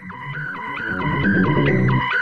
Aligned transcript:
You're 0.00 2.21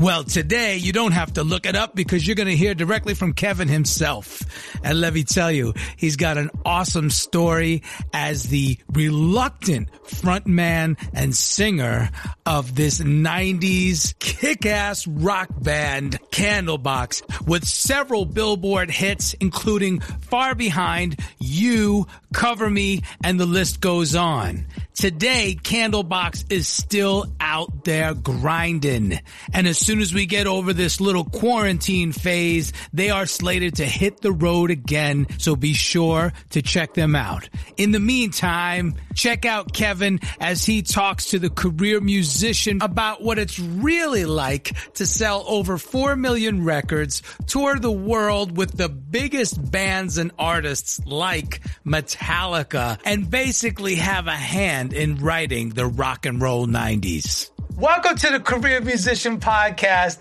Well, 0.00 0.24
today 0.24 0.78
you 0.78 0.94
don't 0.94 1.12
have 1.12 1.34
to 1.34 1.44
look 1.44 1.66
it 1.66 1.76
up 1.76 1.94
because 1.94 2.26
you're 2.26 2.34
going 2.34 2.48
to 2.48 2.56
hear 2.56 2.74
directly 2.74 3.12
from 3.12 3.34
Kevin 3.34 3.68
himself. 3.68 4.42
And 4.82 4.98
let 4.98 5.12
me 5.12 5.24
tell 5.24 5.52
you, 5.52 5.74
he's 5.98 6.16
got 6.16 6.38
an 6.38 6.48
awesome 6.64 7.10
story 7.10 7.82
as 8.10 8.44
the 8.44 8.78
reluctant 8.94 9.92
frontman 10.06 10.96
and 11.12 11.36
singer 11.36 12.08
of 12.46 12.74
this 12.74 13.00
90s 13.00 14.18
kick-ass 14.18 15.06
rock 15.06 15.50
band 15.60 16.18
Candlebox 16.30 17.46
with 17.46 17.68
several 17.68 18.24
Billboard 18.24 18.90
hits, 18.90 19.34
including 19.34 20.00
Far 20.00 20.54
Behind, 20.54 21.20
You, 21.38 22.06
Cover 22.32 22.70
Me, 22.70 23.02
and 23.22 23.38
the 23.38 23.44
list 23.44 23.82
goes 23.82 24.14
on. 24.14 24.64
Today, 24.94 25.56
Candlebox 25.62 26.52
is 26.52 26.68
still 26.68 27.26
out 27.40 27.84
there 27.84 28.12
grinding. 28.12 29.18
And 29.54 29.66
as 29.66 29.78
soon 29.90 30.00
as 30.00 30.14
we 30.14 30.24
get 30.24 30.46
over 30.46 30.72
this 30.72 31.00
little 31.00 31.24
quarantine 31.24 32.12
phase, 32.12 32.72
they 32.92 33.10
are 33.10 33.26
slated 33.26 33.74
to 33.74 33.84
hit 33.84 34.20
the 34.20 34.30
road 34.30 34.70
again. 34.70 35.26
So 35.38 35.56
be 35.56 35.72
sure 35.72 36.32
to 36.50 36.62
check 36.62 36.94
them 36.94 37.16
out. 37.16 37.48
In 37.76 37.90
the 37.90 37.98
meantime, 37.98 38.94
check 39.16 39.44
out 39.44 39.72
Kevin 39.72 40.20
as 40.38 40.64
he 40.64 40.82
talks 40.82 41.30
to 41.30 41.40
the 41.40 41.50
career 41.50 42.00
musician 42.00 42.78
about 42.80 43.20
what 43.20 43.40
it's 43.40 43.58
really 43.58 44.26
like 44.26 44.76
to 44.94 45.06
sell 45.06 45.44
over 45.48 45.76
4 45.76 46.14
million 46.14 46.64
records, 46.64 47.24
tour 47.48 47.76
the 47.76 47.90
world 47.90 48.56
with 48.56 48.76
the 48.76 48.88
biggest 48.88 49.72
bands 49.72 50.18
and 50.18 50.30
artists 50.38 51.04
like 51.04 51.62
Metallica, 51.84 53.00
and 53.04 53.28
basically 53.28 53.96
have 53.96 54.28
a 54.28 54.36
hand 54.36 54.92
in 54.92 55.16
writing 55.16 55.70
the 55.70 55.86
rock 55.86 56.26
and 56.26 56.40
roll 56.40 56.68
90s. 56.68 57.50
Welcome 57.80 58.16
to 58.18 58.28
the 58.28 58.40
Career 58.40 58.82
Musician 58.82 59.40
Podcast 59.40 60.18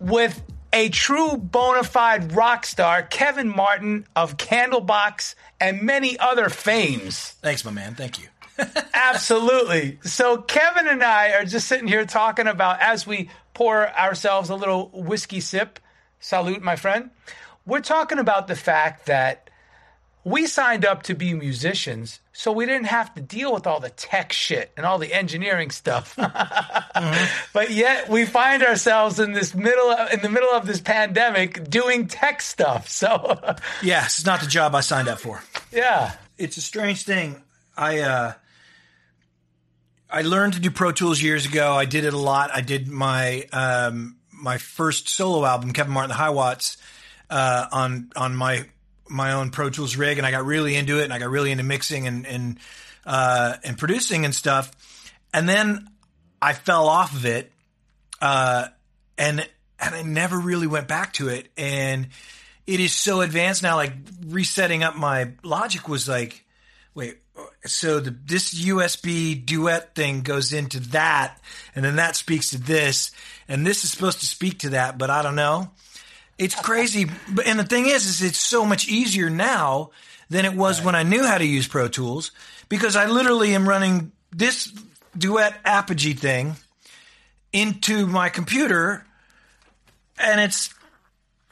with 0.00 0.42
a 0.70 0.90
true 0.90 1.38
bona 1.38 1.82
fide 1.82 2.32
rock 2.32 2.66
star, 2.66 3.02
Kevin 3.02 3.48
Martin 3.48 4.06
of 4.14 4.36
Candlebox 4.36 5.34
and 5.58 5.80
many 5.80 6.18
other 6.18 6.50
fames. 6.50 7.30
Thanks, 7.40 7.64
my 7.64 7.70
man. 7.70 7.94
Thank 7.94 8.20
you. 8.20 8.28
Absolutely. 8.92 9.98
So, 10.02 10.42
Kevin 10.42 10.88
and 10.88 11.02
I 11.02 11.32
are 11.32 11.46
just 11.46 11.68
sitting 11.68 11.88
here 11.88 12.04
talking 12.04 12.46
about 12.46 12.82
as 12.82 13.06
we 13.06 13.30
pour 13.54 13.88
ourselves 13.98 14.50
a 14.50 14.54
little 14.54 14.90
whiskey 14.92 15.40
sip. 15.40 15.80
Salute, 16.18 16.60
my 16.60 16.76
friend. 16.76 17.08
We're 17.64 17.80
talking 17.80 18.18
about 18.18 18.46
the 18.46 18.56
fact 18.56 19.06
that 19.06 19.48
we 20.22 20.46
signed 20.46 20.84
up 20.84 21.02
to 21.04 21.14
be 21.14 21.32
musicians 21.32 22.20
so 22.40 22.52
we 22.52 22.64
didn't 22.64 22.86
have 22.86 23.14
to 23.16 23.20
deal 23.20 23.52
with 23.52 23.66
all 23.66 23.80
the 23.80 23.90
tech 23.90 24.32
shit 24.32 24.72
and 24.74 24.86
all 24.86 24.96
the 24.96 25.12
engineering 25.12 25.70
stuff. 25.70 26.16
Mm-hmm. 26.16 27.24
but 27.52 27.70
yet 27.70 28.08
we 28.08 28.24
find 28.24 28.62
ourselves 28.62 29.20
in 29.20 29.34
this 29.34 29.54
middle 29.54 29.90
of, 29.90 30.10
in 30.10 30.22
the 30.22 30.30
middle 30.30 30.48
of 30.48 30.66
this 30.66 30.80
pandemic 30.80 31.68
doing 31.68 32.06
tech 32.08 32.40
stuff. 32.40 32.88
So 32.88 33.38
yes 33.82 34.20
it's 34.20 34.26
not 34.26 34.40
the 34.40 34.46
job 34.46 34.74
i 34.74 34.80
signed 34.80 35.06
up 35.06 35.20
for. 35.20 35.42
Yeah. 35.70 36.12
It's 36.38 36.56
a 36.56 36.62
strange 36.62 37.02
thing. 37.02 37.42
I 37.76 37.98
uh 37.98 38.32
i 40.08 40.22
learned 40.22 40.54
to 40.54 40.60
do 40.60 40.70
pro 40.70 40.92
tools 40.92 41.20
years 41.20 41.44
ago. 41.44 41.74
I 41.74 41.84
did 41.84 42.06
it 42.06 42.14
a 42.14 42.18
lot. 42.18 42.50
I 42.54 42.62
did 42.62 42.88
my 42.88 43.44
um 43.52 44.16
my 44.32 44.56
first 44.56 45.10
solo 45.10 45.44
album 45.44 45.74
kevin 45.74 45.92
martin 45.92 46.08
the 46.08 46.14
hiwatts 46.14 46.78
uh 47.28 47.66
on 47.70 48.08
on 48.16 48.34
my 48.34 48.64
my 49.10 49.32
own 49.32 49.50
Pro 49.50 49.70
Tools 49.70 49.96
rig, 49.96 50.18
and 50.18 50.26
I 50.26 50.30
got 50.30 50.44
really 50.44 50.76
into 50.76 51.00
it, 51.00 51.04
and 51.04 51.12
I 51.12 51.18
got 51.18 51.30
really 51.30 51.50
into 51.50 51.64
mixing 51.64 52.06
and 52.06 52.26
and 52.26 52.58
uh, 53.04 53.56
and 53.64 53.76
producing 53.76 54.24
and 54.24 54.34
stuff. 54.34 54.70
And 55.32 55.48
then 55.48 55.88
I 56.40 56.52
fell 56.52 56.88
off 56.88 57.14
of 57.14 57.26
it, 57.26 57.52
uh, 58.20 58.68
and 59.18 59.46
and 59.78 59.94
I 59.94 60.02
never 60.02 60.38
really 60.38 60.66
went 60.66 60.88
back 60.88 61.12
to 61.14 61.28
it. 61.28 61.48
And 61.56 62.08
it 62.66 62.80
is 62.80 62.94
so 62.94 63.20
advanced 63.20 63.62
now. 63.62 63.76
Like 63.76 63.92
resetting 64.26 64.82
up 64.82 64.96
my 64.96 65.32
Logic 65.42 65.88
was 65.88 66.08
like, 66.08 66.44
wait, 66.94 67.18
so 67.64 68.00
the, 68.00 68.10
this 68.10 68.54
USB 68.54 69.44
duet 69.44 69.94
thing 69.94 70.22
goes 70.22 70.52
into 70.52 70.80
that, 70.90 71.38
and 71.74 71.84
then 71.84 71.96
that 71.96 72.16
speaks 72.16 72.50
to 72.50 72.58
this, 72.58 73.10
and 73.48 73.66
this 73.66 73.84
is 73.84 73.90
supposed 73.90 74.20
to 74.20 74.26
speak 74.26 74.60
to 74.60 74.70
that, 74.70 74.98
but 74.98 75.10
I 75.10 75.22
don't 75.22 75.36
know. 75.36 75.70
It's 76.40 76.54
crazy. 76.54 77.06
and 77.44 77.58
the 77.58 77.64
thing 77.64 77.86
is, 77.86 78.06
is 78.06 78.22
it's 78.22 78.38
so 78.38 78.64
much 78.64 78.88
easier 78.88 79.28
now 79.28 79.90
than 80.30 80.46
it 80.46 80.54
was 80.54 80.78
right. 80.78 80.86
when 80.86 80.94
I 80.94 81.02
knew 81.02 81.22
how 81.22 81.36
to 81.36 81.44
use 81.44 81.68
Pro 81.68 81.86
Tools 81.86 82.32
because 82.70 82.96
I 82.96 83.06
literally 83.06 83.54
am 83.54 83.68
running 83.68 84.12
this 84.32 84.72
duet 85.16 85.54
apogee 85.66 86.14
thing 86.14 86.56
into 87.52 88.06
my 88.06 88.30
computer 88.30 89.04
and 90.18 90.40
it's, 90.40 90.72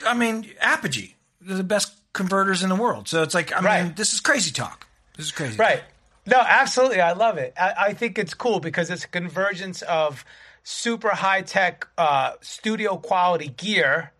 I 0.06 0.14
mean, 0.14 0.50
apogee, 0.58 1.16
they're 1.42 1.58
the 1.58 1.64
best 1.64 1.92
converters 2.14 2.62
in 2.62 2.70
the 2.70 2.74
world. 2.74 3.08
So 3.08 3.22
it's 3.22 3.34
like, 3.34 3.52
I 3.54 3.60
right. 3.60 3.84
mean, 3.84 3.94
this 3.94 4.14
is 4.14 4.20
crazy 4.20 4.52
talk. 4.52 4.86
This 5.18 5.26
is 5.26 5.32
crazy. 5.32 5.58
Right. 5.58 5.80
Talk. 5.80 5.88
No, 6.28 6.38
absolutely. 6.38 7.02
I 7.02 7.12
love 7.12 7.36
it. 7.36 7.52
I, 7.60 7.74
I, 7.78 7.92
think 7.92 8.18
it's 8.18 8.32
cool 8.32 8.60
because 8.60 8.90
it's 8.90 9.04
a 9.04 9.08
convergence 9.08 9.82
of 9.82 10.24
super 10.62 11.10
high 11.10 11.42
tech 11.42 11.86
uh, 11.98 12.32
studio 12.40 12.96
quality 12.96 13.48
gear 13.48 14.12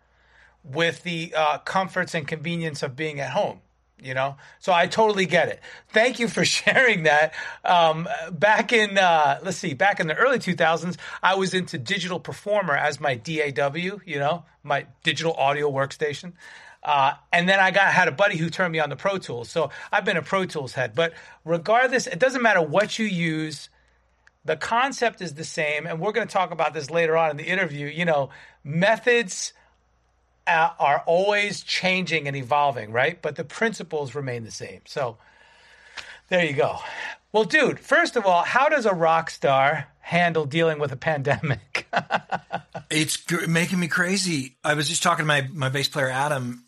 with 0.71 1.03
the 1.03 1.33
uh, 1.35 1.57
comforts 1.59 2.13
and 2.13 2.27
convenience 2.27 2.83
of 2.83 2.95
being 2.95 3.19
at 3.19 3.31
home 3.31 3.59
you 4.01 4.13
know 4.13 4.35
so 4.59 4.71
i 4.71 4.87
totally 4.87 5.25
get 5.25 5.49
it 5.49 5.59
thank 5.89 6.19
you 6.19 6.27
for 6.27 6.45
sharing 6.57 7.03
that 7.03 7.33
um, 7.65 8.07
back 8.31 8.71
in 8.71 8.97
uh, 8.97 9.39
let's 9.43 9.57
see 9.57 9.73
back 9.73 9.99
in 9.99 10.07
the 10.07 10.15
early 10.15 10.39
2000s 10.39 10.97
i 11.21 11.35
was 11.35 11.53
into 11.53 11.77
digital 11.77 12.19
performer 12.19 12.75
as 12.75 12.99
my 12.99 13.15
daw 13.15 13.73
you 13.75 14.19
know 14.19 14.45
my 14.63 14.85
digital 15.03 15.33
audio 15.33 15.69
workstation 15.71 16.33
Uh, 16.81 17.13
and 17.33 17.47
then 17.49 17.59
I 17.59 17.71
got 17.71 17.91
had 17.91 18.07
a 18.07 18.11
buddy 18.11 18.37
who 18.37 18.49
turned 18.49 18.71
me 18.71 18.79
on 18.79 18.89
to 18.89 18.95
Pro 18.95 19.17
Tools. 19.17 19.49
So 19.49 19.69
I've 19.91 20.05
been 20.05 20.17
a 20.17 20.21
Pro 20.21 20.45
Tools 20.45 20.73
head. 20.73 20.95
But 20.95 21.13
regardless, 21.43 22.07
it 22.07 22.19
doesn't 22.19 22.41
matter 22.41 22.61
what 22.61 22.97
you 22.97 23.05
use. 23.05 23.69
The 24.45 24.55
concept 24.55 25.21
is 25.21 25.33
the 25.33 25.43
same, 25.43 25.85
and 25.85 25.99
we're 25.99 26.13
going 26.13 26.27
to 26.27 26.31
talk 26.31 26.51
about 26.51 26.73
this 26.73 26.89
later 26.89 27.17
on 27.17 27.31
in 27.31 27.37
the 27.37 27.43
interview. 27.43 27.87
You 27.87 28.05
know, 28.05 28.29
methods 28.63 29.53
uh, 30.49 30.71
are 30.79 31.03
always 31.05 31.61
changing 31.61 32.27
and 32.27 32.35
evolving, 32.35 32.91
right? 32.91 33.21
But 33.21 33.35
the 33.35 33.43
principles 33.43 34.15
remain 34.15 34.43
the 34.43 34.51
same. 34.51 34.81
So 34.85 35.17
there 36.29 36.43
you 36.43 36.53
go. 36.53 36.79
Well, 37.31 37.43
dude, 37.43 37.79
first 37.79 38.15
of 38.15 38.25
all, 38.25 38.43
how 38.43 38.69
does 38.69 38.85
a 38.85 38.93
rock 38.93 39.29
star 39.29 39.87
handle 39.99 40.45
dealing 40.45 40.79
with 40.79 40.91
a 40.91 40.97
pandemic? 40.97 41.87
it's 42.89 43.17
g- 43.17 43.45
making 43.47 43.79
me 43.79 43.87
crazy. 43.87 44.55
I 44.63 44.73
was 44.73 44.89
just 44.89 45.03
talking 45.03 45.23
to 45.23 45.27
my, 45.27 45.47
my 45.53 45.69
bass 45.69 45.87
player, 45.87 46.09
Adam. 46.09 46.65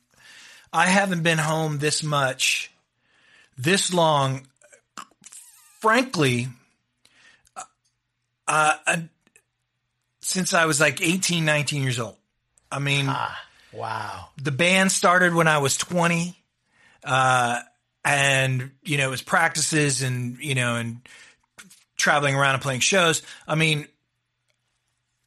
I 0.72 0.86
haven't 0.86 1.24
been 1.24 1.40
home 1.40 1.80
this 1.80 2.04
much, 2.04 2.72
this 3.58 3.92
long, 3.92 4.48
frankly, 5.80 6.48
uh, 8.48 8.76
uh, 8.86 8.98
since 10.22 10.54
I 10.54 10.66
was 10.66 10.80
like 10.80 11.02
18, 11.02 11.44
19 11.44 11.82
years 11.82 12.00
old. 12.00 12.16
I 12.72 12.80
mean, 12.80 13.08
ah, 13.10 13.38
wow. 13.74 14.28
The 14.42 14.52
band 14.52 14.92
started 14.92 15.34
when 15.34 15.48
I 15.48 15.60
was 15.60 15.78
20. 15.78 16.36
Uh, 17.04 17.60
and 18.04 18.72
you 18.84 18.98
know, 18.98 19.08
it 19.08 19.12
was 19.12 19.22
practices 19.22 20.02
and 20.02 20.38
you 20.40 20.56
know, 20.56 20.76
and 20.76 21.02
traveling 21.98 22.36
around 22.36 22.56
and 22.56 22.64
playing 22.64 22.80
shows. 22.80 23.22
I 23.48 23.56
mean, 23.56 23.88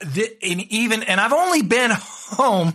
the, 0.00 0.37
and 0.43 0.61
even 0.73 1.02
and 1.02 1.20
I've 1.20 1.32
only 1.32 1.62
been 1.62 1.91
home 1.94 2.75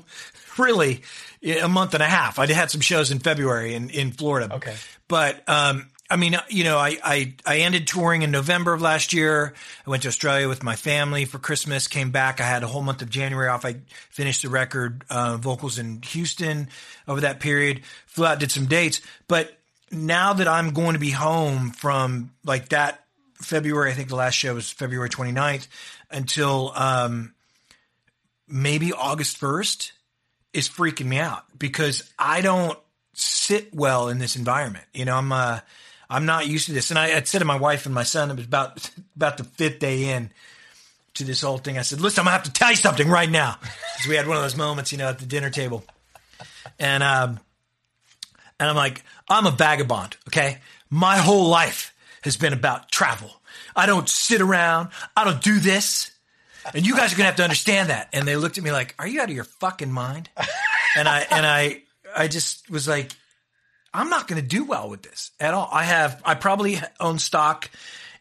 really 0.57 1.01
a 1.44 1.68
month 1.68 1.94
and 1.94 2.04
a 2.04 2.07
half. 2.07 2.39
I 2.39 2.51
had 2.51 2.72
some 2.72 2.81
shows 2.81 3.12
in 3.12 3.19
February 3.19 3.74
in 3.74 3.89
in 3.89 4.12
Florida. 4.12 4.56
Okay, 4.56 4.75
but 5.07 5.48
um, 5.48 5.89
I 6.09 6.15
mean, 6.15 6.35
you 6.50 6.63
know, 6.63 6.77
I, 6.77 6.97
I, 7.03 7.33
I 7.45 7.57
ended 7.59 7.85
touring 7.85 8.23
in 8.23 8.31
November 8.31 8.73
of 8.73 8.81
last 8.81 9.13
year. 9.13 9.53
I 9.85 9.89
went 9.89 10.03
to 10.03 10.07
Australia 10.07 10.47
with 10.47 10.63
my 10.63 10.75
family 10.75 11.25
for 11.25 11.38
Christmas, 11.38 11.88
came 11.88 12.09
back. 12.09 12.41
I 12.41 12.45
had 12.45 12.63
a 12.63 12.67
whole 12.67 12.81
month 12.81 13.03
of 13.03 13.09
January 13.11 13.47
off. 13.47 13.63
I 13.63 13.75
finished 14.09 14.41
the 14.41 14.50
record, 14.50 15.06
uh, 15.11 15.38
vocals 15.38 15.77
in 15.77 16.01
Houston 16.01 16.69
over 17.07 17.21
that 17.21 17.39
period, 17.39 17.81
flew 18.07 18.25
out, 18.25 18.39
did 18.39 18.51
some 18.51 18.65
dates. 18.65 19.01
But 19.27 19.56
now 19.91 20.33
that 20.33 20.47
I'm 20.47 20.71
going 20.71 20.94
to 20.94 21.00
be 21.00 21.11
home 21.11 21.69
from 21.71 22.31
like 22.44 22.69
that 22.69 23.03
February, 23.35 23.91
I 23.91 23.94
think 23.94 24.09
the 24.09 24.15
last 24.15 24.33
show 24.33 24.55
was 24.55 24.71
February 24.71 25.09
29th 25.09 25.67
until, 26.09 26.71
um, 26.75 27.35
maybe 28.47 28.94
August 28.94 29.39
1st 29.39 29.91
is 30.53 30.67
freaking 30.67 31.05
me 31.05 31.19
out 31.19 31.44
because 31.59 32.12
I 32.17 32.41
don't 32.41 32.79
sit 33.13 33.73
well 33.75 34.09
in 34.09 34.17
this 34.17 34.35
environment. 34.35 34.85
You 34.91 35.05
know, 35.05 35.15
I'm, 35.15 35.31
uh, 35.31 35.59
I'm 36.09 36.25
not 36.25 36.47
used 36.47 36.65
to 36.67 36.73
this. 36.73 36.89
And 36.89 36.97
I, 36.97 37.15
I 37.15 37.21
said 37.21 37.39
to 37.39 37.45
my 37.45 37.57
wife 37.57 37.85
and 37.85 37.94
my 37.94 38.03
son, 38.03 38.31
it 38.31 38.38
was 38.38 38.45
about, 38.45 38.89
about 39.15 39.38
the 39.38 39.44
fifth 39.44 39.79
day 39.79 40.09
in 40.09 40.31
to 41.15 41.23
this 41.23 41.41
whole 41.41 41.57
thing. 41.57 41.77
I 41.77 41.83
said, 41.83 42.01
listen, 42.01 42.21
I'm 42.21 42.25
gonna 42.25 42.38
have 42.38 42.45
to 42.45 42.53
tell 42.53 42.71
you 42.71 42.75
something 42.75 43.09
right 43.09 43.29
now. 43.29 43.57
Cause 43.97 44.07
we 44.07 44.15
had 44.15 44.27
one 44.27 44.38
of 44.38 44.44
those 44.44 44.57
moments, 44.57 44.91
you 44.91 44.97
know, 44.97 45.09
at 45.09 45.19
the 45.19 45.25
dinner 45.25 45.50
table. 45.50 45.83
And, 46.79 47.03
um, 47.03 47.39
and 48.59 48.69
I'm 48.69 48.75
like, 48.75 49.03
I'm 49.29 49.45
a 49.45 49.51
vagabond. 49.51 50.17
Okay. 50.27 50.57
My 50.89 51.17
whole 51.17 51.47
life 51.47 51.94
has 52.23 52.38
been 52.38 52.53
about 52.53 52.91
travel. 52.91 53.31
I 53.75 53.85
don't 53.85 54.09
sit 54.09 54.41
around. 54.41 54.89
I 55.15 55.23
don't 55.23 55.41
do 55.41 55.59
this. 55.59 56.12
And 56.73 56.85
you 56.85 56.95
guys 56.95 57.13
are 57.13 57.17
to 57.17 57.23
have 57.23 57.38
to 57.38 57.44
understand 57.44 57.89
that. 57.89 58.09
And 58.13 58.27
they 58.27 58.35
looked 58.35 58.57
at 58.57 58.63
me 58.63 58.71
like, 58.71 58.95
are 59.00 59.07
you 59.07 59.21
out 59.21 59.29
of 59.29 59.35
your 59.35 59.45
fucking 59.45 59.91
mind? 59.91 60.29
And 60.97 61.07
I, 61.07 61.25
and 61.29 61.45
I, 61.45 61.83
I 62.15 62.27
just 62.27 62.69
was 62.69 62.88
like, 62.88 63.12
I'm 63.94 64.09
not 64.09 64.27
going 64.27 64.41
to 64.41 64.47
do 64.47 64.63
well 64.63 64.89
with 64.89 65.01
this 65.01 65.31
at 65.39 65.53
all. 65.53 65.69
I 65.71 65.83
have, 65.83 66.21
I 66.25 66.36
probably 66.36 66.80
own 67.00 67.19
stock 67.19 67.69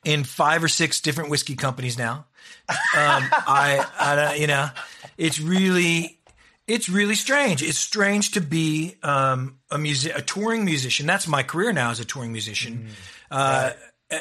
in 0.04 0.24
five 0.24 0.64
or 0.64 0.68
six 0.68 1.00
different 1.00 1.30
whiskey 1.30 1.56
companies 1.56 1.98
now. 1.98 2.26
Um, 2.68 2.76
I, 2.94 3.84
I, 3.98 4.34
you 4.34 4.46
know, 4.46 4.68
it's 5.16 5.40
really, 5.40 6.18
it's 6.66 6.88
really 6.88 7.14
strange. 7.14 7.62
It's 7.62 7.78
strange 7.78 8.32
to 8.32 8.40
be 8.40 8.96
um, 9.02 9.58
a 9.70 9.78
music, 9.78 10.16
a 10.16 10.22
touring 10.22 10.64
musician. 10.64 11.06
That's 11.06 11.26
my 11.26 11.42
career 11.42 11.72
now 11.72 11.90
as 11.90 11.98
a 11.98 12.04
touring 12.04 12.30
musician, 12.30 12.88
mm, 12.88 12.92
uh, 13.30 13.72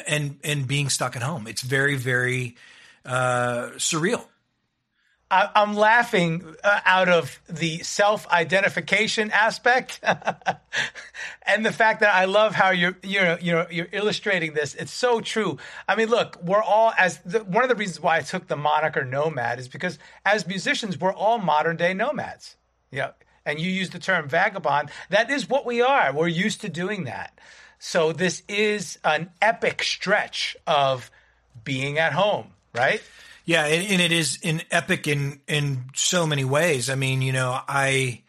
and 0.06 0.38
and 0.42 0.66
being 0.66 0.88
stuck 0.88 1.14
at 1.14 1.22
home. 1.22 1.46
It's 1.46 1.60
very, 1.60 1.96
very 1.96 2.56
uh, 3.04 3.70
surreal. 3.76 4.24
I, 5.30 5.50
am 5.54 5.74
laughing 5.74 6.56
uh, 6.64 6.80
out 6.84 7.08
of 7.08 7.38
the 7.48 7.78
self-identification 7.80 9.30
aspect, 9.30 10.00
and 11.42 11.66
the 11.66 11.72
fact 11.72 12.00
that 12.00 12.14
I 12.14 12.24
love 12.24 12.54
how 12.54 12.70
you're 12.70 12.96
you're 13.02 13.38
you're 13.38 13.66
you're 13.70 13.88
illustrating 13.92 14.54
this. 14.54 14.74
It's 14.74 14.92
so 14.92 15.20
true. 15.20 15.58
I 15.86 15.96
mean, 15.96 16.08
look, 16.08 16.42
we're 16.42 16.62
all 16.62 16.92
as 16.98 17.18
the, 17.18 17.40
one 17.40 17.62
of 17.62 17.68
the 17.68 17.74
reasons 17.74 18.00
why 18.00 18.16
I 18.16 18.20
took 18.20 18.46
the 18.46 18.56
moniker 18.56 19.04
nomad 19.04 19.58
is 19.58 19.68
because 19.68 19.98
as 20.24 20.46
musicians, 20.46 20.98
we're 20.98 21.12
all 21.12 21.38
modern 21.38 21.76
day 21.76 21.92
nomads. 21.92 22.56
Yeah, 22.90 23.10
and 23.44 23.60
you 23.60 23.70
use 23.70 23.90
the 23.90 23.98
term 23.98 24.28
vagabond. 24.28 24.90
That 25.10 25.30
is 25.30 25.48
what 25.48 25.66
we 25.66 25.82
are. 25.82 26.12
We're 26.12 26.28
used 26.28 26.62
to 26.62 26.68
doing 26.68 27.04
that. 27.04 27.38
So 27.78 28.12
this 28.12 28.42
is 28.48 28.98
an 29.04 29.30
epic 29.40 29.82
stretch 29.82 30.56
of 30.66 31.10
being 31.64 31.98
at 31.98 32.12
home, 32.12 32.48
right? 32.74 33.02
Yeah, 33.48 33.64
and, 33.64 33.92
and 33.92 34.02
it 34.02 34.12
is 34.12 34.40
an 34.44 34.60
epic 34.70 35.06
in 35.06 35.40
in 35.48 35.84
so 35.94 36.26
many 36.26 36.44
ways. 36.44 36.90
I 36.90 36.96
mean, 36.96 37.22
you 37.22 37.32
know, 37.32 37.58
I 37.66 38.20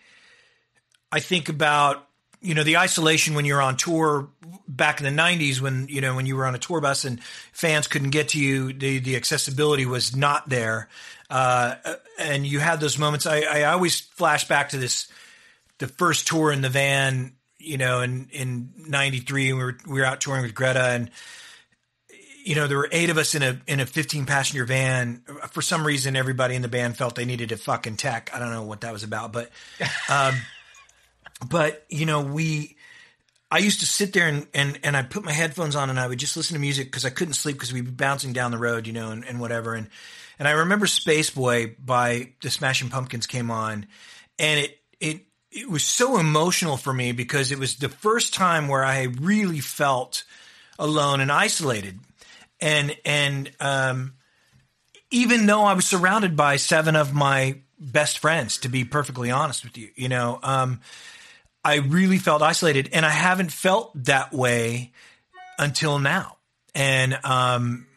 I 1.11 1.19
think 1.19 1.49
about 1.49 2.07
you 2.39 2.55
know 2.55 2.63
the 2.63 2.77
isolation 2.77 3.33
when 3.33 3.43
you're 3.43 3.61
on 3.61 3.75
tour 3.75 4.29
back 4.65 5.01
in 5.01 5.13
the 5.13 5.21
90s 5.21 5.59
when 5.59 5.89
you 5.89 5.99
know 5.99 6.15
when 6.15 6.25
you 6.25 6.37
were 6.37 6.45
on 6.45 6.55
a 6.55 6.57
tour 6.57 6.79
bus 6.79 7.03
and 7.03 7.21
fans 7.51 7.85
couldn't 7.85 8.11
get 8.11 8.29
to 8.29 8.39
you 8.39 8.71
the 8.71 8.99
the 8.99 9.17
accessibility 9.17 9.85
was 9.85 10.15
not 10.15 10.47
there 10.47 10.87
uh, 11.29 11.75
and 12.17 12.47
you 12.47 12.59
had 12.59 12.79
those 12.79 12.97
moments 12.97 13.25
I, 13.25 13.41
I 13.41 13.63
always 13.63 13.99
flash 13.99 14.47
back 14.47 14.69
to 14.69 14.77
this 14.77 15.09
the 15.79 15.89
first 15.89 16.29
tour 16.29 16.49
in 16.49 16.61
the 16.61 16.69
van 16.69 17.33
you 17.57 17.77
know 17.77 17.99
in 17.99 18.29
in 18.31 18.71
93 18.87 19.51
we 19.51 19.61
were 19.61 19.77
we 19.85 19.99
were 19.99 20.05
out 20.05 20.21
touring 20.21 20.43
with 20.43 20.55
greta 20.55 20.81
and 20.81 21.11
you 22.43 22.55
know, 22.55 22.67
there 22.67 22.77
were 22.77 22.89
eight 22.91 23.09
of 23.09 23.17
us 23.17 23.35
in 23.35 23.43
a 23.43 23.59
in 23.67 23.79
a 23.79 23.85
15 23.85 24.25
passenger 24.25 24.65
van. 24.65 25.21
For 25.51 25.61
some 25.61 25.85
reason, 25.85 26.15
everybody 26.15 26.55
in 26.55 26.61
the 26.61 26.67
band 26.67 26.97
felt 26.97 27.15
they 27.15 27.25
needed 27.25 27.51
a 27.51 27.57
fucking 27.57 27.97
tech. 27.97 28.29
I 28.33 28.39
don't 28.39 28.51
know 28.51 28.63
what 28.63 28.81
that 28.81 28.93
was 28.93 29.03
about, 29.03 29.33
but, 29.33 29.49
um, 30.09 30.35
but 31.47 31.85
you 31.89 32.05
know, 32.05 32.21
we. 32.21 32.75
I 33.51 33.57
used 33.57 33.79
to 33.79 33.87
sit 33.87 34.13
there 34.13 34.27
and, 34.27 34.45
and, 34.53 34.79
and 34.83 34.95
I 34.95 35.01
put 35.01 35.25
my 35.25 35.31
headphones 35.31 35.75
on 35.75 35.89
and 35.89 35.99
I 35.99 36.05
would 36.05 36.19
just 36.19 36.37
listen 36.37 36.53
to 36.53 36.59
music 36.59 36.85
because 36.85 37.03
I 37.03 37.09
couldn't 37.09 37.33
sleep 37.33 37.55
because 37.55 37.73
we'd 37.73 37.83
be 37.83 37.89
bouncing 37.89 38.31
down 38.31 38.51
the 38.51 38.59
road, 38.59 38.85
you 38.85 38.93
know, 38.93 39.09
and, 39.09 39.25
and 39.25 39.39
whatever. 39.39 39.73
And, 39.73 39.89
and 40.37 40.47
I 40.47 40.51
remember 40.51 40.85
Space 40.85 41.31
Boy 41.31 41.75
by 41.83 42.33
the 42.43 42.51
Smashing 42.51 42.89
Pumpkins 42.89 43.25
came 43.25 43.49
on 43.49 43.87
and 44.37 44.59
it, 44.59 44.77
it, 44.99 45.21
it 45.51 45.67
was 45.67 45.83
so 45.83 46.19
emotional 46.19 46.77
for 46.77 46.93
me 46.93 47.11
because 47.11 47.51
it 47.51 47.57
was 47.57 47.77
the 47.77 47.89
first 47.89 48.35
time 48.35 48.67
where 48.67 48.85
I 48.85 49.07
really 49.19 49.61
felt 49.61 50.25
alone 50.77 51.19
and 51.19 51.31
isolated 51.31 51.99
and 52.61 52.95
and 53.05 53.51
um, 53.59 54.13
even 55.11 55.45
though 55.45 55.63
I 55.63 55.73
was 55.73 55.85
surrounded 55.85 56.35
by 56.35 56.57
seven 56.57 56.95
of 56.95 57.13
my 57.13 57.59
best 57.79 58.19
friends, 58.19 58.57
to 58.59 58.69
be 58.69 58.83
perfectly 58.83 59.31
honest 59.31 59.63
with 59.63 59.77
you, 59.77 59.89
you 59.95 60.09
know, 60.09 60.39
um, 60.43 60.81
I 61.63 61.77
really 61.77 62.17
felt 62.17 62.41
isolated, 62.41 62.89
and 62.93 63.05
I 63.05 63.09
haven't 63.09 63.51
felt 63.51 63.91
that 64.05 64.33
way 64.33 64.91
until 65.57 65.99
now. 65.99 66.37
And 66.75 67.17
um, 67.23 67.87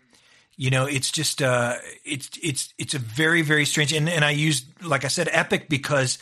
you 0.57 0.71
know, 0.71 0.87
it's 0.87 1.11
just 1.11 1.43
uh, 1.43 1.77
it's 2.05 2.31
it's 2.43 2.75
it's 2.79 2.95
a 2.95 2.99
very 2.99 3.43
very 3.43 3.65
strange, 3.65 3.93
and 3.93 4.09
and 4.09 4.25
I 4.25 4.31
used 4.31 4.85
like 4.85 5.05
I 5.05 5.09
said, 5.09 5.29
epic 5.33 5.69
because 5.69 6.19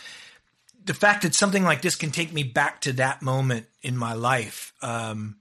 the 0.84 0.94
fact 0.94 1.22
that 1.22 1.34
something 1.34 1.62
like 1.62 1.82
this 1.82 1.94
can 1.94 2.10
take 2.10 2.32
me 2.32 2.42
back 2.42 2.80
to 2.82 2.92
that 2.94 3.22
moment 3.22 3.66
in 3.82 3.96
my 3.96 4.14
life 4.14 4.72
um, 4.82 5.36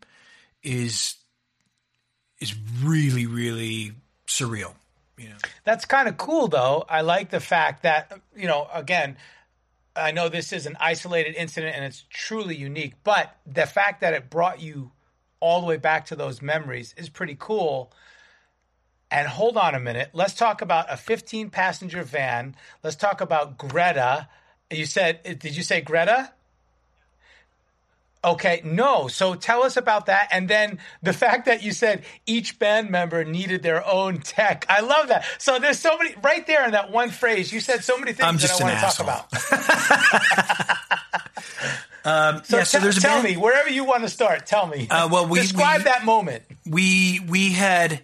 is 0.63 1.15
is 2.39 2.55
really, 2.83 3.25
really 3.25 3.93
surreal. 4.27 4.73
You 5.17 5.29
know? 5.29 5.35
That's 5.65 5.85
kind 5.85 6.07
of 6.07 6.17
cool, 6.17 6.47
though. 6.47 6.85
I 6.87 7.01
like 7.01 7.29
the 7.29 7.39
fact 7.39 7.83
that 7.83 8.21
you 8.35 8.47
know, 8.47 8.67
again, 8.73 9.17
I 9.95 10.11
know 10.11 10.29
this 10.29 10.53
is 10.53 10.65
an 10.65 10.77
isolated 10.79 11.35
incident 11.35 11.75
and 11.75 11.83
it's 11.83 12.05
truly 12.09 12.55
unique, 12.55 12.93
but 13.03 13.35
the 13.45 13.65
fact 13.65 14.01
that 14.01 14.13
it 14.13 14.29
brought 14.29 14.61
you 14.61 14.91
all 15.39 15.61
the 15.61 15.67
way 15.67 15.77
back 15.77 16.05
to 16.07 16.15
those 16.15 16.41
memories 16.41 16.93
is 16.97 17.09
pretty 17.09 17.35
cool. 17.37 17.91
And 19.11 19.27
hold 19.27 19.57
on 19.57 19.73
a 19.73 19.79
minute. 19.79 20.11
Let's 20.13 20.35
talk 20.35 20.61
about 20.61 20.85
a 20.91 20.95
15 20.95 21.49
passenger 21.49 22.03
van. 22.03 22.55
Let's 22.83 22.95
talk 22.95 23.21
about 23.21 23.57
Greta. 23.57 24.29
You 24.69 24.85
said, 24.85 25.23
did 25.23 25.55
you 25.57 25.63
say 25.63 25.81
Greta? 25.81 26.31
Okay, 28.21 28.61
no. 28.65 29.07
So 29.07 29.33
tell 29.35 29.63
us 29.63 29.77
about 29.77 30.07
that. 30.07 30.27
And 30.31 30.49
then 30.49 30.79
the 31.01 31.13
fact 31.13 31.45
that 31.45 31.63
you 31.63 31.71
said 31.71 32.03
each 32.25 32.59
band 32.59 32.89
member 32.89 33.23
needed 33.23 33.63
their 33.63 33.85
own 33.87 34.19
tech. 34.19 34.65
I 34.67 34.81
love 34.81 35.07
that. 35.07 35.23
So 35.37 35.57
there's 35.57 35.79
so 35.79 35.97
many, 35.97 36.13
right 36.21 36.45
there 36.45 36.65
in 36.65 36.71
that 36.71 36.91
one 36.91 37.11
phrase, 37.11 37.53
you 37.53 37.61
said 37.61 37.81
so 37.83 37.97
many 37.97 38.11
things 38.11 38.27
I'm 38.27 38.35
that 38.35 38.51
I 38.51 38.63
want 38.63 38.75
to 38.75 38.81
talk 38.81 38.99
about. 38.99 40.79
Um, 42.05 42.41
So, 42.45 42.57
yeah, 42.57 42.63
so 42.63 42.77
tell, 42.77 42.83
there's 42.83 42.97
a 42.97 43.01
tell 43.01 43.21
band- 43.21 43.35
me 43.35 43.37
wherever 43.37 43.69
you 43.69 43.83
want 43.83 44.03
to 44.03 44.09
start. 44.09 44.45
Tell 44.45 44.65
me. 44.67 44.87
Uh, 44.89 45.09
well, 45.11 45.27
we- 45.27 45.41
describe 45.41 45.79
we- 45.79 45.83
that 45.83 46.05
moment. 46.05 46.43
we 46.65 47.19
we 47.27 47.51
had 47.51 48.01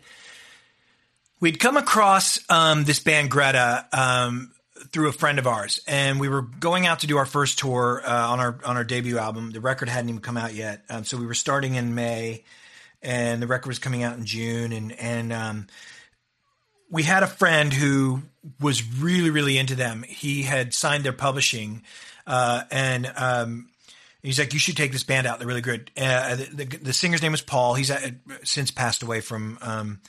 we'd 1.40 1.60
come 1.62 1.78
across 1.78 2.38
um, 2.50 2.84
this 2.84 3.00
band 3.00 3.32
Greta 3.32 3.88
um, 3.94 4.52
through 4.92 5.10
a 5.10 5.14
friend 5.14 5.40
of 5.40 5.48
ours, 5.48 5.80
and 5.88 6.20
we 6.20 6.30
were 6.30 6.42
going 6.42 6.86
out 6.86 7.00
to 7.00 7.08
do 7.08 7.18
our 7.18 7.26
first 7.26 7.60
tour 7.60 8.02
uh, 8.06 8.30
on 8.30 8.40
our 8.40 8.60
on 8.66 8.78
our 8.78 8.84
debut 8.84 9.18
album. 9.18 9.52
The 9.52 9.62
record 9.62 9.90
hadn't 9.90 10.10
even 10.10 10.22
come 10.22 10.38
out 10.38 10.54
yet, 10.54 10.84
um, 10.90 11.04
so 11.04 11.18
we 11.18 11.26
were 11.26 11.34
starting 11.34 11.76
in 11.76 11.96
May, 11.96 12.44
and 13.02 13.42
the 13.42 13.48
record 13.48 13.68
was 13.68 13.80
coming 13.80 14.04
out 14.04 14.18
in 14.18 14.26
June, 14.26 14.72
and 14.72 14.92
and 15.00 15.34
um, 15.34 15.68
we 16.90 17.04
had 17.04 17.24
a 17.24 17.28
friend 17.28 17.74
who 17.74 18.22
was 18.60 18.84
really 19.00 19.30
really 19.30 19.58
into 19.58 19.76
them. 19.76 20.04
He 20.04 20.44
had 20.44 20.74
signed 20.74 21.04
their 21.04 21.14
publishing, 21.14 21.84
uh, 22.28 22.64
and 22.72 23.12
um, 23.16 23.70
He's 24.26 24.40
like, 24.40 24.54
you 24.54 24.60
should 24.60 24.76
take 24.76 24.92
this 24.92 25.04
band 25.04 25.28
out. 25.28 25.38
They're 25.38 25.48
really 25.48 25.62
good. 25.62 25.92
Uh, 25.96 26.36
the, 26.36 26.46
the, 26.46 26.78
the 26.78 26.94
singer's 26.94 27.22
name 27.22 27.36
is 27.36 27.42
Paul. 27.42 27.76
He's 27.76 27.92
uh, 27.92 28.10
since 28.44 28.72
passed 28.72 29.04
away 29.04 29.22
from 29.22 29.60
um, 29.62 30.02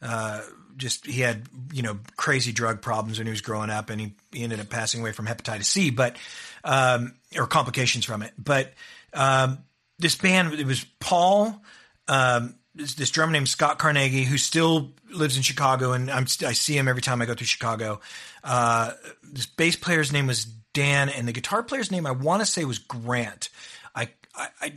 uh, 0.00 0.42
just 0.76 1.06
he 1.06 1.20
had 1.20 1.42
you 1.72 1.82
know 1.82 1.98
crazy 2.16 2.52
drug 2.52 2.82
problems 2.82 3.18
when 3.18 3.26
he 3.26 3.30
was 3.30 3.40
growing 3.40 3.70
up, 3.70 3.90
and 3.90 4.00
he, 4.00 4.14
he 4.32 4.42
ended 4.42 4.60
up 4.60 4.68
passing 4.68 5.00
away 5.00 5.12
from 5.12 5.26
hepatitis 5.26 5.64
C, 5.64 5.90
but 5.90 6.16
um, 6.64 7.14
or 7.36 7.46
complications 7.46 8.04
from 8.04 8.22
it. 8.22 8.32
But 8.38 8.72
um, 9.12 9.58
this 9.98 10.14
band, 10.14 10.54
it 10.54 10.66
was 10.66 10.84
Paul. 11.00 11.62
Um, 12.08 12.54
this, 12.74 12.94
this 12.94 13.10
drummer 13.10 13.32
named 13.32 13.48
Scott 13.48 13.78
Carnegie, 13.78 14.24
who 14.24 14.36
still 14.36 14.92
lives 15.10 15.36
in 15.36 15.42
Chicago, 15.42 15.92
and 15.92 16.10
I'm, 16.10 16.26
I 16.46 16.52
see 16.52 16.76
him 16.76 16.88
every 16.88 17.02
time 17.02 17.22
I 17.22 17.26
go 17.26 17.34
through 17.34 17.46
Chicago. 17.46 18.00
Uh, 18.44 18.92
this 19.22 19.46
bass 19.46 19.76
player's 19.76 20.12
name 20.12 20.26
was 20.26 20.44
Dan, 20.74 21.08
and 21.08 21.26
the 21.26 21.32
guitar 21.32 21.62
player's 21.62 21.90
name 21.90 22.06
I 22.06 22.10
want 22.10 22.40
to 22.40 22.46
say 22.46 22.64
was 22.64 22.78
Grant. 22.78 23.48
I, 23.94 24.08
I 24.34 24.48
I 24.60 24.72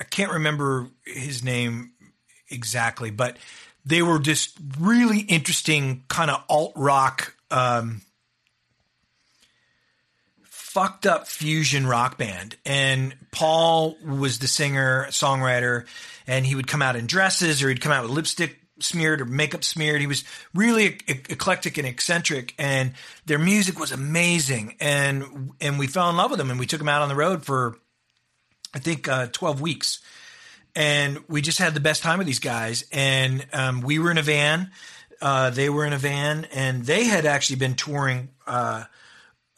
I 0.00 0.04
can't 0.04 0.32
remember 0.32 0.88
his 1.04 1.44
name 1.44 1.92
exactly, 2.50 3.10
but 3.10 3.36
they 3.86 4.02
were 4.02 4.18
just 4.18 4.58
really 4.78 5.20
interesting, 5.20 6.02
kind 6.08 6.30
of 6.30 6.42
alt 6.48 6.72
rock, 6.76 7.34
um, 7.50 8.02
fucked 10.42 11.06
up 11.06 11.26
fusion 11.28 11.86
rock 11.86 12.18
band. 12.18 12.56
And 12.66 13.14
Paul 13.30 13.96
was 14.04 14.40
the 14.40 14.48
singer, 14.48 15.06
songwriter, 15.10 15.86
and 16.26 16.44
he 16.44 16.54
would 16.54 16.66
come 16.66 16.82
out 16.82 16.96
in 16.96 17.06
dresses 17.06 17.62
or 17.62 17.68
he'd 17.68 17.80
come 17.80 17.92
out 17.92 18.02
with 18.02 18.10
lipstick 18.10 18.58
smeared 18.80 19.20
or 19.20 19.24
makeup 19.24 19.64
smeared. 19.64 20.00
He 20.00 20.06
was 20.06 20.24
really 20.54 20.98
e- 21.08 21.22
eclectic 21.30 21.78
and 21.78 21.86
eccentric, 21.86 22.54
and 22.58 22.92
their 23.24 23.38
music 23.38 23.78
was 23.78 23.92
amazing. 23.92 24.76
And 24.80 25.52
and 25.60 25.78
we 25.78 25.86
fell 25.86 26.10
in 26.10 26.16
love 26.16 26.30
with 26.30 26.38
them, 26.38 26.50
and 26.50 26.60
we 26.60 26.66
took 26.66 26.78
them 26.78 26.88
out 26.88 27.02
on 27.02 27.08
the 27.08 27.14
road 27.14 27.44
for 27.44 27.78
I 28.74 28.78
think 28.78 29.08
uh, 29.08 29.28
twelve 29.32 29.60
weeks, 29.60 30.00
and 30.76 31.18
we 31.28 31.40
just 31.40 31.58
had 31.58 31.74
the 31.74 31.80
best 31.80 32.02
time 32.02 32.18
with 32.18 32.26
these 32.26 32.38
guys. 32.38 32.84
And 32.92 33.44
um, 33.52 33.80
we 33.80 33.98
were 33.98 34.10
in 34.10 34.18
a 34.18 34.22
van, 34.22 34.70
uh, 35.20 35.50
they 35.50 35.70
were 35.70 35.86
in 35.86 35.94
a 35.94 35.98
van, 35.98 36.44
and 36.52 36.84
they 36.84 37.04
had 37.04 37.24
actually 37.24 37.56
been 37.56 37.74
touring. 37.74 38.28
Uh, 38.46 38.84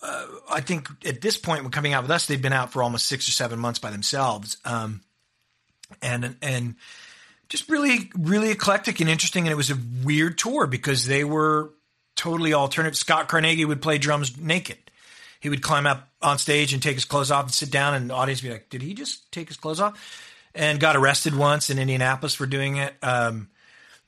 uh, 0.01 0.27
I 0.49 0.61
think 0.61 0.89
at 1.05 1.21
this 1.21 1.37
point, 1.37 1.63
when 1.63 1.73
coming 1.73 1.93
out 1.93 2.05
with 2.05 2.13
us, 2.13 2.27
they'd 2.27 2.41
been 2.41 2.53
out 2.53 2.73
for 2.73 2.85
almost 2.85 3.07
six 3.07 3.29
or 3.29 3.33
seven 3.33 3.59
months 3.59 3.81
by 3.81 3.91
themselves. 3.91 4.57
Um, 4.65 5.03
and 6.01 6.37
and 6.41 6.77
just 7.49 7.69
really 7.69 8.11
really 8.17 8.51
eclectic 8.51 9.01
and 9.01 9.09
interesting 9.09 9.45
and 9.45 9.53
it 9.53 9.57
was 9.57 9.71
a 9.71 9.79
weird 10.05 10.37
tour 10.37 10.67
because 10.67 11.07
they 11.07 11.25
were 11.25 11.73
totally 12.15 12.53
alternative 12.53 12.97
scott 12.97 13.27
carnegie 13.27 13.65
would 13.65 13.81
play 13.81 13.97
drums 13.97 14.37
naked 14.39 14.77
he 15.41 15.49
would 15.49 15.63
climb 15.63 15.87
up 15.87 16.09
on 16.21 16.37
stage 16.37 16.75
and 16.75 16.83
take 16.83 16.95
his 16.95 17.05
clothes 17.05 17.31
off 17.31 17.45
and 17.47 17.55
sit 17.55 17.71
down 17.71 17.95
and 17.95 18.11
the 18.11 18.15
audience 18.15 18.43
would 18.43 18.49
be 18.49 18.53
like 18.53 18.69
did 18.69 18.83
he 18.83 18.93
just 18.93 19.31
take 19.33 19.49
his 19.49 19.57
clothes 19.57 19.81
off 19.81 19.99
and 20.59 20.79
got 20.81 20.97
arrested 20.97 21.35
once 21.35 21.71
in 21.71 21.79
indianapolis 21.79 22.35
for 22.35 22.47
doing 22.47 22.77
it 22.77 22.95
um, 23.03 23.49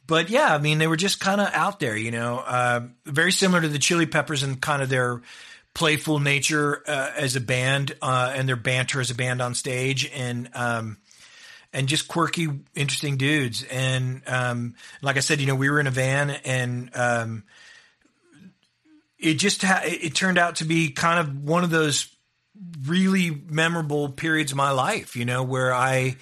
but 0.07 0.28
yeah 0.28 0.54
i 0.54 0.59
mean 0.59 0.78
they 0.78 0.87
were 0.87 0.97
just 0.97 1.21
kind 1.21 1.40
of 1.40 1.49
out 1.52 1.80
there 1.80 1.97
you 1.97 2.11
know 2.11 2.38
uh, 2.38 2.80
very 3.07 3.33
similar 3.33 3.62
to 3.62 3.69
the 3.69 3.78
chili 3.78 4.07
peppers 4.07 4.42
and 4.42 4.61
kind 4.61 4.83
of 4.83 4.88
their 4.88 5.23
playful 5.73 6.19
nature 6.19 6.83
uh, 6.87 7.11
as 7.16 7.37
a 7.37 7.40
band 7.40 7.97
uh, 8.02 8.33
and 8.35 8.49
their 8.49 8.57
banter 8.57 9.00
as 9.00 9.11
a 9.11 9.14
band 9.14 9.40
on 9.40 9.54
stage 9.54 10.11
and 10.14 10.50
um, 10.54 10.99
and 11.73 11.88
just 11.88 12.09
quirky, 12.09 12.49
interesting 12.75 13.16
dudes. 13.16 13.64
And 13.64 14.23
um, 14.26 14.75
like 15.02 15.16
I 15.16 15.21
said, 15.21 15.40
you 15.40 15.47
know, 15.47 15.54
we 15.54 15.71
were 15.71 15.80
in 15.80 15.87
a 15.87 15.92
van, 15.92 16.30
and 16.30 16.90
um, 16.95 17.45
it 19.19 19.35
just 19.35 19.62
ha- 19.62 19.83
it 19.85 20.14
turned 20.14 20.38
out 20.38 20.57
to 20.57 20.64
be 20.64 20.90
kind 20.90 21.21
of 21.21 21.45
one 21.45 21.64
of 21.64 21.71
those 21.71 22.09
really 22.87 23.31
memorable 23.31 24.09
periods 24.09 24.52
of 24.52 24.57
my 24.57 24.71
life. 24.71 25.17
You 25.17 25.25
know, 25.25 25.43
where 25.43 25.75
I. 25.75 26.17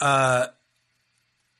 Uh, 0.00 0.46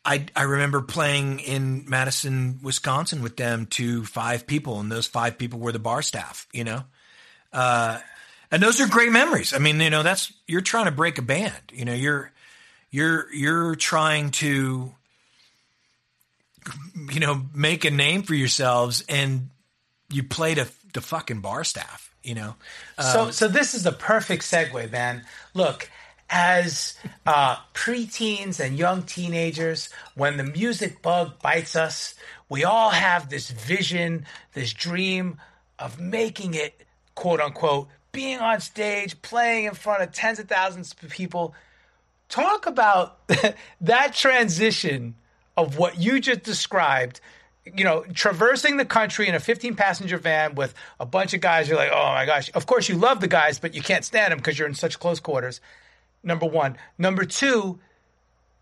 I, 0.09 0.25
I 0.37 0.45
remember 0.45 0.83
playing 0.83 1.41
in 1.41 1.85
Madison, 1.89 2.61
Wisconsin 2.63 3.23
with 3.23 3.37
them 3.37 3.67
to 3.71 4.05
five 4.05 4.47
people, 4.47 4.79
and 4.79 4.93
those 4.93 5.09
five 5.09 5.37
people 5.37 5.59
were 5.59 5.73
the 5.73 5.81
bar 5.81 6.01
staff, 6.01 6.47
you 6.53 6.63
know? 6.63 6.85
Uh, 7.53 7.99
and 8.53 8.63
those 8.63 8.81
are 8.81 8.87
great 8.87 9.11
memories. 9.11 9.53
I 9.53 9.59
mean, 9.59 9.81
you 9.81 9.91
know, 9.91 10.05
that's, 10.05 10.33
you're 10.47 10.61
trying 10.61 10.85
to 10.85 10.93
break 10.93 11.19
a 11.19 11.23
band, 11.23 11.57
you 11.73 11.85
know, 11.85 11.93
you're, 11.93 12.31
you're 12.91 13.33
you're 13.33 13.75
trying 13.75 14.31
to 14.31 14.93
you 17.13 17.21
know 17.21 17.43
make 17.55 17.85
a 17.85 17.91
name 17.91 18.23
for 18.23 18.35
yourselves 18.35 19.05
and 19.09 19.51
you 20.11 20.23
play 20.23 20.55
to 20.55 20.67
the 20.95 21.01
fucking 21.01 21.41
bar 21.41 21.63
staff 21.65 22.06
you 22.27 22.35
know 22.35 22.55
so, 22.99 23.31
so 23.31 23.49
this 23.49 23.75
is 23.75 23.83
the 23.83 23.93
perfect 23.93 24.43
segue, 24.43 24.91
man. 24.91 25.25
Look, 25.53 25.91
as 26.31 26.99
uh, 27.27 27.57
preteens 27.75 28.59
and 28.59 28.79
young 28.79 29.03
teenagers, 29.03 29.91
when 30.15 30.39
the 30.39 30.45
music 30.45 31.03
bug 31.03 31.41
bites 31.41 31.77
us, 31.77 32.15
we 32.49 32.65
all 32.65 32.91
have 32.91 33.29
this 33.29 33.51
vision, 33.51 34.25
this 34.55 34.73
dream 34.73 35.39
of 35.79 36.01
making 36.01 36.55
it, 36.55 36.87
quote 37.15 37.41
unquote, 37.41 37.89
being 38.13 38.39
on 38.39 38.61
stage, 38.61 39.21
playing 39.21 39.67
in 39.67 39.75
front 39.75 40.03
of 40.03 40.13
tens 40.13 40.39
of 40.39 40.49
thousands 40.49 40.95
of 41.03 41.11
people. 41.11 41.55
Talk 42.29 42.67
about 42.67 43.19
that 43.83 44.15
transition 44.15 45.17
of 45.57 45.77
what 45.77 46.01
you 46.01 46.19
just 46.19 46.43
described 46.43 47.21
you 47.75 47.85
know, 47.85 48.05
traversing 48.15 48.77
the 48.77 48.85
country 48.85 49.29
in 49.29 49.35
a 49.35 49.41
15 49.41 49.75
passenger 49.75 50.19
van 50.19 50.55
with 50.55 50.75
a 51.01 51.07
bunch 51.07 51.35
of 51.35 51.41
guys, 51.41 51.69
you're 51.69 51.79
like, 51.79 51.91
oh 51.93 52.13
my 52.15 52.27
gosh. 52.27 52.51
Of 52.55 52.67
course, 52.67 52.89
you 52.89 52.97
love 52.97 53.21
the 53.21 53.29
guys, 53.29 53.59
but 53.59 53.75
you 53.75 53.83
can't 53.83 54.05
stand 54.05 54.33
them 54.33 54.39
because 54.39 54.59
you're 54.59 54.69
in 54.69 54.75
such 54.75 54.99
close 54.99 55.21
quarters. 55.21 55.61
Number 56.23 56.47
one. 56.47 56.77
Number 56.99 57.25
two, 57.25 57.79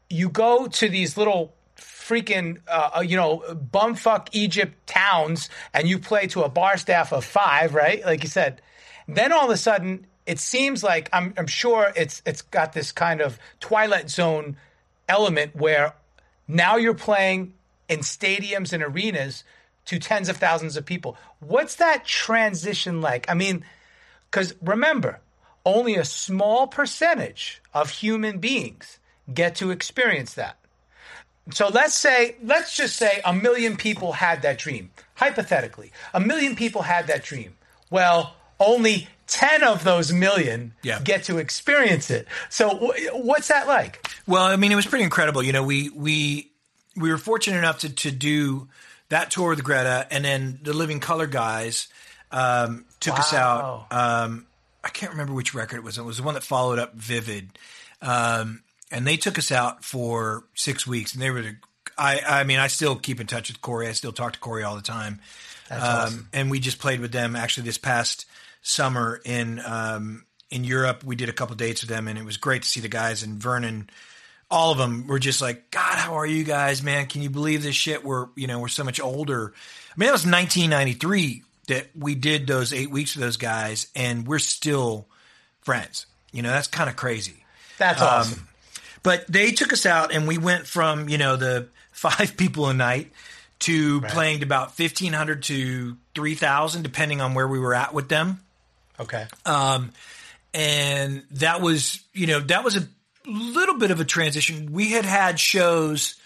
you 0.08 0.28
go 0.28 0.66
to 0.66 0.88
these 0.88 1.16
little 1.16 1.54
freaking, 1.76 2.58
uh, 2.68 3.02
you 3.04 3.16
know, 3.16 3.42
bumfuck 3.73 4.28
Egypt 4.32 4.87
towns 4.87 5.49
and 5.73 5.88
you 5.88 5.99
play 5.99 6.26
to 6.28 6.42
a 6.42 6.49
bar 6.49 6.76
staff 6.76 7.12
of 7.12 7.25
five, 7.25 7.75
right? 7.75 8.04
Like 8.04 8.23
you 8.23 8.28
said. 8.28 8.61
Then 9.06 9.32
all 9.32 9.44
of 9.44 9.50
a 9.50 9.56
sudden, 9.56 10.06
it 10.26 10.38
seems 10.38 10.82
like 10.82 11.08
I'm, 11.12 11.34
I'm 11.37 11.46
sure 11.46 11.92
it's 11.96 12.23
it's 12.25 12.42
got 12.42 12.73
this 12.73 12.92
kind 12.92 13.20
of 13.20 13.38
Twilight 13.61 14.08
Zone 14.08 14.56
element 15.08 15.54
where 15.54 15.94
now 16.49 16.76
you're 16.76 16.94
playing 16.94 17.54
in 17.88 18.00
stadiums 18.00 18.73
and 18.73 18.83
arenas 18.83 19.45
to 19.87 19.99
tens 19.99 20.29
of 20.29 20.37
thousands 20.38 20.76
of 20.76 20.87
people. 20.87 21.17
What's 21.41 21.76
that 21.76 22.05
transition 22.07 23.00
like? 23.00 23.29
I 23.31 23.35
mean, 23.35 23.64
because 24.31 24.55
remember, 24.62 25.21
only 25.67 25.97
a 25.97 26.05
small 26.05 26.67
percentage 26.67 27.61
of 27.73 27.91
human 27.91 28.38
beings 28.38 28.99
get 29.33 29.55
to 29.57 29.71
experience 29.71 30.35
that. 30.35 30.57
So 31.53 31.69
let's 31.69 31.95
say, 31.95 32.37
let's 32.43 32.75
just 32.75 32.97
say 32.97 33.21
a 33.25 33.35
million 33.35 33.76
people 33.76 34.12
had 34.12 34.41
that 34.43 34.59
dream. 34.59 34.91
Hypothetically, 35.17 35.93
a 36.14 36.21
million 36.21 36.57
people 36.57 36.83
had 36.83 37.07
that 37.09 37.23
dream. 37.23 37.55
Well, 37.91 38.35
only 38.59 39.09
10 39.26 39.62
of 39.62 39.85
those 39.85 40.12
million 40.12 40.73
Yeah. 40.83 41.00
get 41.03 41.25
to 41.25 41.38
experience 41.38 42.11
it. 42.11 42.26
So 42.49 42.71
wh- 42.71 43.14
what's 43.25 43.49
that 43.49 43.67
like? 43.67 44.07
well 44.26 44.45
i 44.45 44.57
mean 44.57 44.73
it 44.73 44.76
was 44.76 44.87
pretty 44.87 45.05
incredible 45.05 45.43
you 45.43 45.53
know 45.53 45.62
we 45.62 45.91
we 45.91 46.50
we 46.97 47.11
were 47.11 47.19
fortunate 47.19 47.59
enough 47.59 47.81
to 47.81 47.89
to 47.89 48.11
do 48.11 48.69
that 49.09 49.31
tour 49.31 49.51
with 49.51 49.63
greta 49.65 50.07
and 50.11 50.25
then 50.25 50.59
the 50.63 50.73
living 50.73 51.01
colour 51.01 51.27
guys 51.27 51.89
um, 52.31 52.85
took 53.01 53.19
us 53.19 53.33
out 53.33 53.87
um, 53.91 54.47
i 54.83 54.89
can't 54.89 55.13
remember 55.13 55.33
which 55.33 55.55
record 55.55 55.77
it 55.77 55.85
was 55.85 55.99
it 55.99 56.03
was 56.05 56.17
the 56.19 56.23
one 56.23 56.35
that 56.35 56.43
followed 56.43 56.79
up 56.79 56.95
vivid 56.95 57.51
um, 58.03 58.63
and 58.91 59.07
they 59.07 59.17
took 59.17 59.39
us 59.39 59.51
out 59.51 59.85
for 59.85 60.45
six 60.55 60.87
weeks 60.87 61.13
and 61.15 61.23
they 61.23 61.31
were 61.31 61.43
the 61.43 61.57
I, 61.97 62.41
I 62.41 62.45
mean, 62.45 62.59
I 62.59 62.67
still 62.67 62.97
keep 62.97 63.21
in 63.21 63.29
touch 63.29 63.49
with 63.51 63.61
Corey. 63.61 63.87
I 63.87 63.93
still 63.93 64.11
talk 64.11 64.33
to 64.33 64.39
Corey 64.41 64.65
all 64.65 64.75
the 64.75 64.83
time. 64.83 65.21
um, 65.71 66.29
And 66.33 66.51
we 66.51 66.59
just 66.59 66.81
played 66.81 66.99
with 66.99 67.13
them 67.13 67.37
actually 67.37 67.65
this 67.67 67.79
past 67.79 68.27
summer 68.63 69.21
in 69.25 69.61
um, 69.65 70.25
in 70.51 70.65
Europe. 70.65 71.05
We 71.05 71.15
did 71.15 71.29
a 71.29 71.33
couple 71.33 71.55
dates 71.55 71.83
with 71.83 71.91
them, 71.91 72.09
and 72.09 72.19
it 72.19 72.25
was 72.25 72.37
great 72.37 72.63
to 72.63 72.69
see 72.69 72.81
the 72.81 72.89
guys. 72.89 73.23
And 73.23 73.35
Vernon, 73.41 73.89
all 74.51 74.73
of 74.73 74.79
them 74.79 75.07
were 75.07 75.19
just 75.19 75.41
like, 75.41 75.71
"God, 75.71 75.95
how 75.97 76.15
are 76.19 76.27
you 76.27 76.45
guys, 76.45 76.83
man? 76.83 77.07
Can 77.07 77.23
you 77.23 77.31
believe 77.31 77.63
this 77.63 77.75
shit? 77.75 78.05
We're 78.05 78.27
you 78.37 78.47
know 78.47 78.59
we're 78.61 78.69
so 78.69 78.85
much 78.85 79.01
older." 79.01 79.53
I 79.57 79.95
mean, 79.97 80.07
that 80.09 80.13
was 80.13 80.27
1993 80.27 81.43
that 81.69 81.87
we 81.99 82.15
did 82.15 82.47
those 82.47 82.73
eight 82.73 82.91
weeks 82.91 83.15
with 83.15 83.23
those 83.25 83.37
guys, 83.37 83.87
and 83.95 84.27
we're 84.27 84.39
still 84.39 85.07
friends. 85.63 86.07
You 86.33 86.43
know, 86.43 86.51
that's 86.51 86.69
kind 86.69 86.91
of 86.91 86.97
crazy. 86.97 87.45
That's 87.79 88.01
Um, 88.03 88.09
awesome. 88.09 88.49
But 89.03 89.27
they 89.29 89.51
took 89.53 89.73
us 89.73 89.87
out, 89.87 90.13
and 90.13 90.27
we 90.27 90.39
went 90.39 90.67
from 90.67 91.09
you 91.09 91.19
know 91.19 91.37
the 91.37 91.69
five 91.93 92.37
people 92.37 92.69
a 92.69 92.75
night 92.75 93.13
to 93.61 94.01
playing 94.03 94.41
to 94.41 94.45
about 94.45 94.75
fifteen 94.75 95.13
hundred 95.13 95.45
to 95.45 95.97
three 96.15 96.35
thousand, 96.35 96.83
depending 96.83 97.21
on 97.21 97.35
where 97.35 97.49
we 97.49 97.59
were 97.59 97.75
at 97.75 97.95
with 97.95 98.09
them. 98.09 98.41
Okay. 99.01 99.27
Um, 99.45 99.93
and 100.53 101.25
that 101.33 101.61
was 101.61 102.01
you 102.13 102.27
know 102.27 102.41
that 102.41 102.65
was 102.65 102.77
a 102.77 102.87
little 103.26 103.78
bit 103.78 103.90
of 103.90 104.00
a 104.00 104.04
transition. 104.04 104.73
We 104.73 104.90
had 104.90 105.04
had 105.04 105.38
shows 105.38 106.16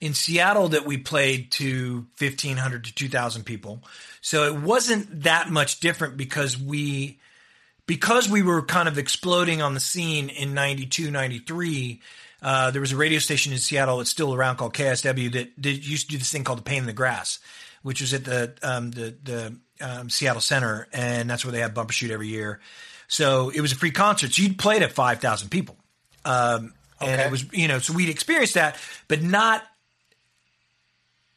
in 0.00 0.14
Seattle 0.14 0.68
that 0.68 0.84
we 0.84 0.98
played 0.98 1.50
to 1.52 2.06
fifteen 2.16 2.56
hundred 2.56 2.84
to 2.84 2.94
two 2.94 3.08
thousand 3.08 3.44
people, 3.44 3.82
so 4.20 4.44
it 4.44 4.60
wasn't 4.60 5.22
that 5.22 5.50
much 5.50 5.80
different 5.80 6.16
because 6.16 6.58
we 6.58 7.18
because 7.86 8.28
we 8.28 8.42
were 8.42 8.62
kind 8.62 8.88
of 8.88 8.98
exploding 8.98 9.62
on 9.62 9.74
the 9.74 9.80
scene 9.80 10.30
in 10.30 10.54
92, 10.54 11.10
93, 11.10 12.00
uh, 12.42 12.70
there 12.70 12.80
was 12.80 12.92
a 12.92 12.96
radio 12.96 13.18
station 13.18 13.52
in 13.52 13.58
Seattle 13.58 13.98
that's 13.98 14.10
still 14.10 14.34
around 14.34 14.56
called 14.56 14.74
KISW 14.74 15.32
that, 15.32 15.50
that 15.58 15.70
used 15.70 16.06
to 16.06 16.12
do 16.12 16.18
this 16.18 16.30
thing 16.30 16.44
called 16.44 16.58
the 16.58 16.62
Pain 16.62 16.80
in 16.80 16.86
the 16.86 16.92
Grass, 16.92 17.38
which 17.82 18.00
was 18.00 18.12
at 18.12 18.24
the 18.24 18.54
um, 18.62 18.90
the, 18.90 19.16
the 19.22 19.56
um, 19.80 20.10
Seattle 20.10 20.42
Center, 20.42 20.86
and 20.92 21.28
that's 21.28 21.44
where 21.44 21.52
they 21.52 21.60
have 21.60 21.72
Bumbershoot 21.72 22.10
every 22.10 22.28
year. 22.28 22.60
So 23.08 23.50
it 23.50 23.60
was 23.60 23.72
a 23.72 23.76
free 23.76 23.90
concert. 23.90 24.32
So 24.32 24.42
you'd 24.42 24.58
played 24.58 24.82
at 24.82 24.92
five 24.92 25.20
thousand 25.20 25.48
people, 25.48 25.76
um, 26.24 26.74
and 27.00 27.20
Okay. 27.20 27.24
it 27.26 27.30
was 27.30 27.52
you 27.52 27.68
know 27.68 27.78
so 27.78 27.92
we'd 27.92 28.08
experienced 28.08 28.54
that, 28.54 28.76
but 29.08 29.22
not 29.22 29.62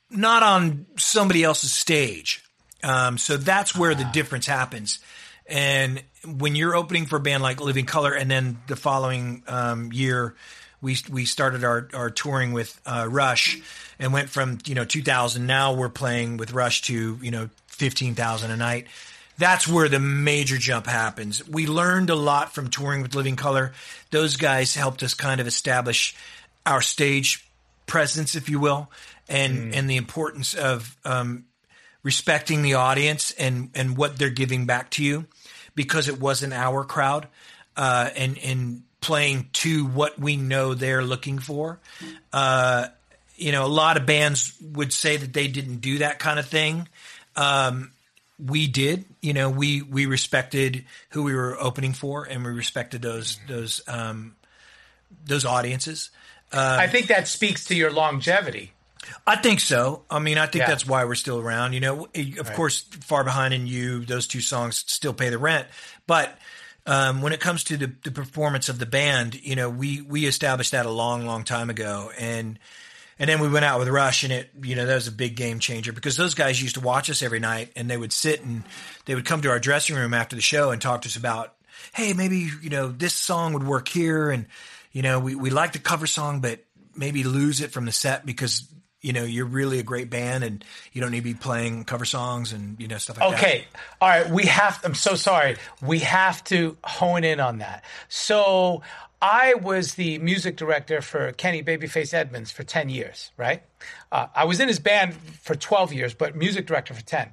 not 0.09 0.43
on 0.43 0.85
somebody 0.97 1.43
else's 1.43 1.71
stage. 1.71 2.43
Um, 2.83 3.17
so 3.17 3.37
that's 3.37 3.75
where 3.75 3.95
the 3.95 4.05
difference 4.13 4.45
happens. 4.45 4.99
And 5.47 6.01
when 6.25 6.55
you're 6.55 6.75
opening 6.75 7.05
for 7.05 7.17
a 7.17 7.19
band 7.19 7.41
like 7.41 7.59
Living 7.61 7.85
Colour, 7.85 8.13
and 8.13 8.29
then 8.29 8.59
the 8.67 8.75
following 8.75 9.43
um, 9.47 9.91
year, 9.91 10.35
we 10.81 10.97
we 11.09 11.25
started 11.25 11.63
our, 11.63 11.87
our 11.93 12.09
touring 12.09 12.53
with 12.53 12.79
uh, 12.85 13.07
Rush, 13.09 13.59
and 13.97 14.13
went 14.13 14.29
from 14.29 14.59
you 14.65 14.75
know 14.75 14.85
2,000. 14.85 15.45
Now 15.47 15.73
we're 15.73 15.89
playing 15.89 16.37
with 16.37 16.51
Rush 16.51 16.81
to 16.83 17.17
you 17.21 17.31
know 17.31 17.49
15,000 17.67 18.51
a 18.51 18.57
night. 18.57 18.87
That's 19.37 19.67
where 19.67 19.87
the 19.87 19.99
major 19.99 20.57
jump 20.57 20.87
happens. 20.87 21.47
We 21.47 21.67
learned 21.67 22.09
a 22.09 22.15
lot 22.15 22.53
from 22.53 22.69
touring 22.69 23.01
with 23.01 23.15
Living 23.15 23.35
Colour. 23.35 23.73
Those 24.09 24.35
guys 24.35 24.73
helped 24.75 25.03
us 25.03 25.13
kind 25.13 25.39
of 25.39 25.47
establish 25.47 26.15
our 26.65 26.81
stage 26.81 27.47
presence, 27.85 28.35
if 28.35 28.49
you 28.49 28.59
will, 28.59 28.91
and 29.29 29.73
and 29.75 29.89
the 29.89 29.97
importance 29.97 30.53
of 30.53 30.95
um, 31.05 31.45
respecting 32.03 32.61
the 32.61 32.75
audience 32.75 33.31
and 33.31 33.69
and 33.75 33.97
what 33.97 34.17
they're 34.17 34.29
giving 34.29 34.65
back 34.65 34.89
to 34.91 35.03
you 35.03 35.25
because 35.75 36.07
it 36.07 36.19
wasn't 36.19 36.53
our 36.53 36.83
crowd 36.83 37.27
uh, 37.75 38.09
and 38.15 38.37
and 38.39 38.83
playing 39.01 39.49
to 39.53 39.85
what 39.85 40.19
we 40.19 40.35
know 40.35 40.73
they're 40.73 41.03
looking 41.03 41.39
for. 41.39 41.79
Uh, 42.33 42.87
you 43.35 43.51
know, 43.51 43.65
a 43.65 43.67
lot 43.67 43.97
of 43.97 44.05
bands 44.05 44.53
would 44.61 44.91
say 44.91 45.15
that 45.15 45.31
they 45.31 45.47
didn't 45.47 45.77
do 45.77 45.99
that 45.99 46.17
kind 46.17 46.39
of 46.39 46.47
thing. 46.47 46.87
Um, 47.35 47.91
we 48.39 48.67
did. 48.67 49.05
You 49.21 49.33
know, 49.33 49.49
we 49.49 49.81
we 49.81 50.05
respected 50.05 50.85
who 51.09 51.23
we 51.23 51.35
were 51.35 51.59
opening 51.59 51.93
for, 51.93 52.25
and 52.25 52.43
we 52.43 52.51
respected 52.51 53.01
those 53.01 53.39
those 53.47 53.81
um, 53.87 54.35
those 55.25 55.45
audiences. 55.45 56.09
I 56.51 56.87
think 56.87 57.07
that 57.07 57.27
speaks 57.27 57.65
to 57.65 57.75
your 57.75 57.91
longevity. 57.91 58.71
I 59.25 59.35
think 59.35 59.59
so. 59.59 60.03
I 60.09 60.19
mean, 60.19 60.37
I 60.37 60.45
think 60.47 60.63
Yeah. 60.63 60.67
that's 60.67 60.85
why 60.85 61.05
we're 61.05 61.15
still 61.15 61.39
around. 61.39 61.73
You 61.73 61.79
know, 61.79 62.07
of 62.39 62.53
course, 62.53 62.81
Far 62.81 63.23
Behind 63.23 63.53
and 63.53 63.67
You, 63.67 64.05
those 64.05 64.27
two 64.27 64.41
songs 64.41 64.83
still 64.87 65.13
pay 65.13 65.29
the 65.29 65.37
rent. 65.37 65.67
But 66.07 66.37
um, 66.85 67.21
when 67.21 67.33
it 67.33 67.39
comes 67.39 67.65
to 67.65 67.77
the, 67.77 67.91
the 68.03 68.11
performance 68.11 68.69
of 68.69 68.79
the 68.79 68.85
band, 68.85 69.35
you 69.43 69.55
know, 69.55 69.69
we 69.69 70.01
we 70.01 70.25
established 70.25 70.71
that 70.71 70.85
a 70.85 70.91
long, 70.91 71.25
long 71.25 71.43
time 71.43 71.69
ago, 71.69 72.11
and 72.17 72.59
and 73.19 73.29
then 73.29 73.39
we 73.39 73.49
went 73.49 73.65
out 73.65 73.79
with 73.79 73.87
Rush, 73.87 74.23
and 74.23 74.31
it, 74.31 74.49
you 74.61 74.75
know, 74.75 74.85
that 74.85 74.95
was 74.95 75.07
a 75.07 75.11
big 75.11 75.35
game 75.35 75.59
changer 75.59 75.91
because 75.91 76.17
those 76.17 76.33
guys 76.33 76.61
used 76.61 76.75
to 76.75 76.81
watch 76.81 77.09
us 77.09 77.21
every 77.21 77.39
night, 77.39 77.71
and 77.75 77.89
they 77.89 77.97
would 77.97 78.13
sit 78.13 78.43
and 78.43 78.63
they 79.05 79.15
would 79.15 79.25
come 79.25 79.41
to 79.41 79.49
our 79.49 79.59
dressing 79.59 79.95
room 79.95 80.13
after 80.13 80.35
the 80.35 80.41
show 80.41 80.71
and 80.71 80.81
talk 80.81 81.01
to 81.01 81.09
us 81.09 81.15
about, 81.15 81.55
hey, 81.93 82.13
maybe 82.13 82.49
you 82.61 82.69
know 82.69 82.89
this 82.89 83.13
song 83.13 83.53
would 83.53 83.65
work 83.65 83.87
here, 83.87 84.29
and 84.29 84.45
you 84.91 85.01
know, 85.01 85.19
we 85.19 85.35
we 85.35 85.49
like 85.49 85.73
the 85.73 85.79
cover 85.79 86.07
song, 86.07 86.41
but 86.41 86.63
maybe 86.95 87.23
lose 87.23 87.61
it 87.61 87.71
from 87.71 87.85
the 87.85 87.91
set 87.91 88.25
because 88.25 88.67
you 89.01 89.13
know 89.13 89.23
you're 89.23 89.45
really 89.45 89.79
a 89.79 89.83
great 89.83 90.09
band 90.09 90.43
and 90.43 90.65
you 90.91 91.01
don't 91.01 91.11
need 91.11 91.19
to 91.19 91.23
be 91.23 91.33
playing 91.33 91.85
cover 91.85 92.05
songs 92.05 92.51
and 92.51 92.79
you 92.79 92.87
know 92.87 92.97
stuff 92.97 93.19
like 93.19 93.29
that. 93.29 93.39
Okay. 93.39 93.65
All 94.01 94.09
right. 94.09 94.29
We 94.29 94.45
have, 94.47 94.81
I'm 94.83 94.95
so 94.95 95.15
sorry. 95.15 95.57
We 95.81 95.99
have 95.99 96.43
to 96.45 96.77
hone 96.83 97.23
in 97.23 97.39
on 97.39 97.59
that. 97.59 97.83
So 98.09 98.81
I 99.21 99.55
was 99.55 99.95
the 99.95 100.19
music 100.19 100.57
director 100.57 101.01
for 101.01 101.31
Kenny 101.31 101.63
Babyface 101.63 102.13
Edmonds 102.13 102.51
for 102.51 102.63
10 102.63 102.89
years, 102.89 103.31
right? 103.35 103.63
Uh, 104.11 104.27
I 104.35 104.45
was 104.45 104.59
in 104.59 104.67
his 104.67 104.79
band 104.79 105.15
for 105.15 105.55
12 105.55 105.93
years, 105.93 106.13
but 106.13 106.35
music 106.35 106.67
director 106.67 106.93
for 106.93 107.03
10. 107.03 107.31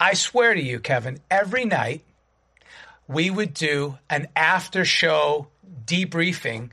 I 0.00 0.14
swear 0.14 0.54
to 0.54 0.62
you, 0.62 0.80
Kevin, 0.80 1.20
every 1.30 1.64
night 1.64 2.04
we 3.06 3.30
would 3.30 3.54
do 3.54 3.98
an 4.10 4.26
after 4.34 4.84
show 4.84 5.48
debriefing 5.84 6.70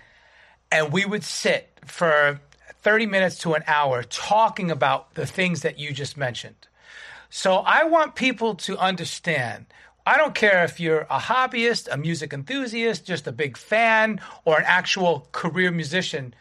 and 0.72 0.92
we 0.92 1.06
would 1.06 1.24
sit 1.24 1.70
for 1.86 2.40
30 2.82 3.06
minutes 3.06 3.38
to 3.40 3.54
an 3.54 3.64
hour 3.68 4.04
talking 4.04 4.72
about 4.72 5.14
the 5.14 5.26
things 5.26 5.62
that 5.62 5.78
you 5.78 5.92
just 5.94 6.18
mentioned. 6.18 6.68
So 7.30 7.58
I 7.58 7.84
want 7.84 8.16
people 8.16 8.56
to 8.56 8.78
understand. 8.78 9.68
I 10.06 10.18
don't 10.18 10.34
care 10.34 10.64
if 10.64 10.80
you're 10.80 11.02
a 11.02 11.20
hobbyist, 11.20 11.88
a 11.92 11.98
music 11.98 12.34
enthusiast, 12.34 13.06
just 13.06 13.28
a 13.28 13.32
big 13.32 13.58
fan, 13.58 14.20
or 14.46 14.58
an 14.58 14.66
actual 14.66 15.28
career 15.32 15.72
musician. 15.72 16.34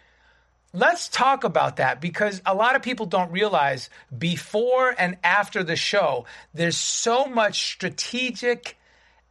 Let's 0.72 1.08
talk 1.08 1.44
about 1.44 1.76
that 1.76 2.00
because 2.00 2.40
a 2.46 2.54
lot 2.54 2.76
of 2.76 2.82
people 2.82 3.06
don't 3.06 3.32
realize 3.32 3.90
before 4.16 4.94
and 4.96 5.16
after 5.24 5.64
the 5.64 5.76
show, 5.76 6.26
there's 6.54 6.76
so 6.76 7.26
much 7.26 7.72
strategic 7.72 8.78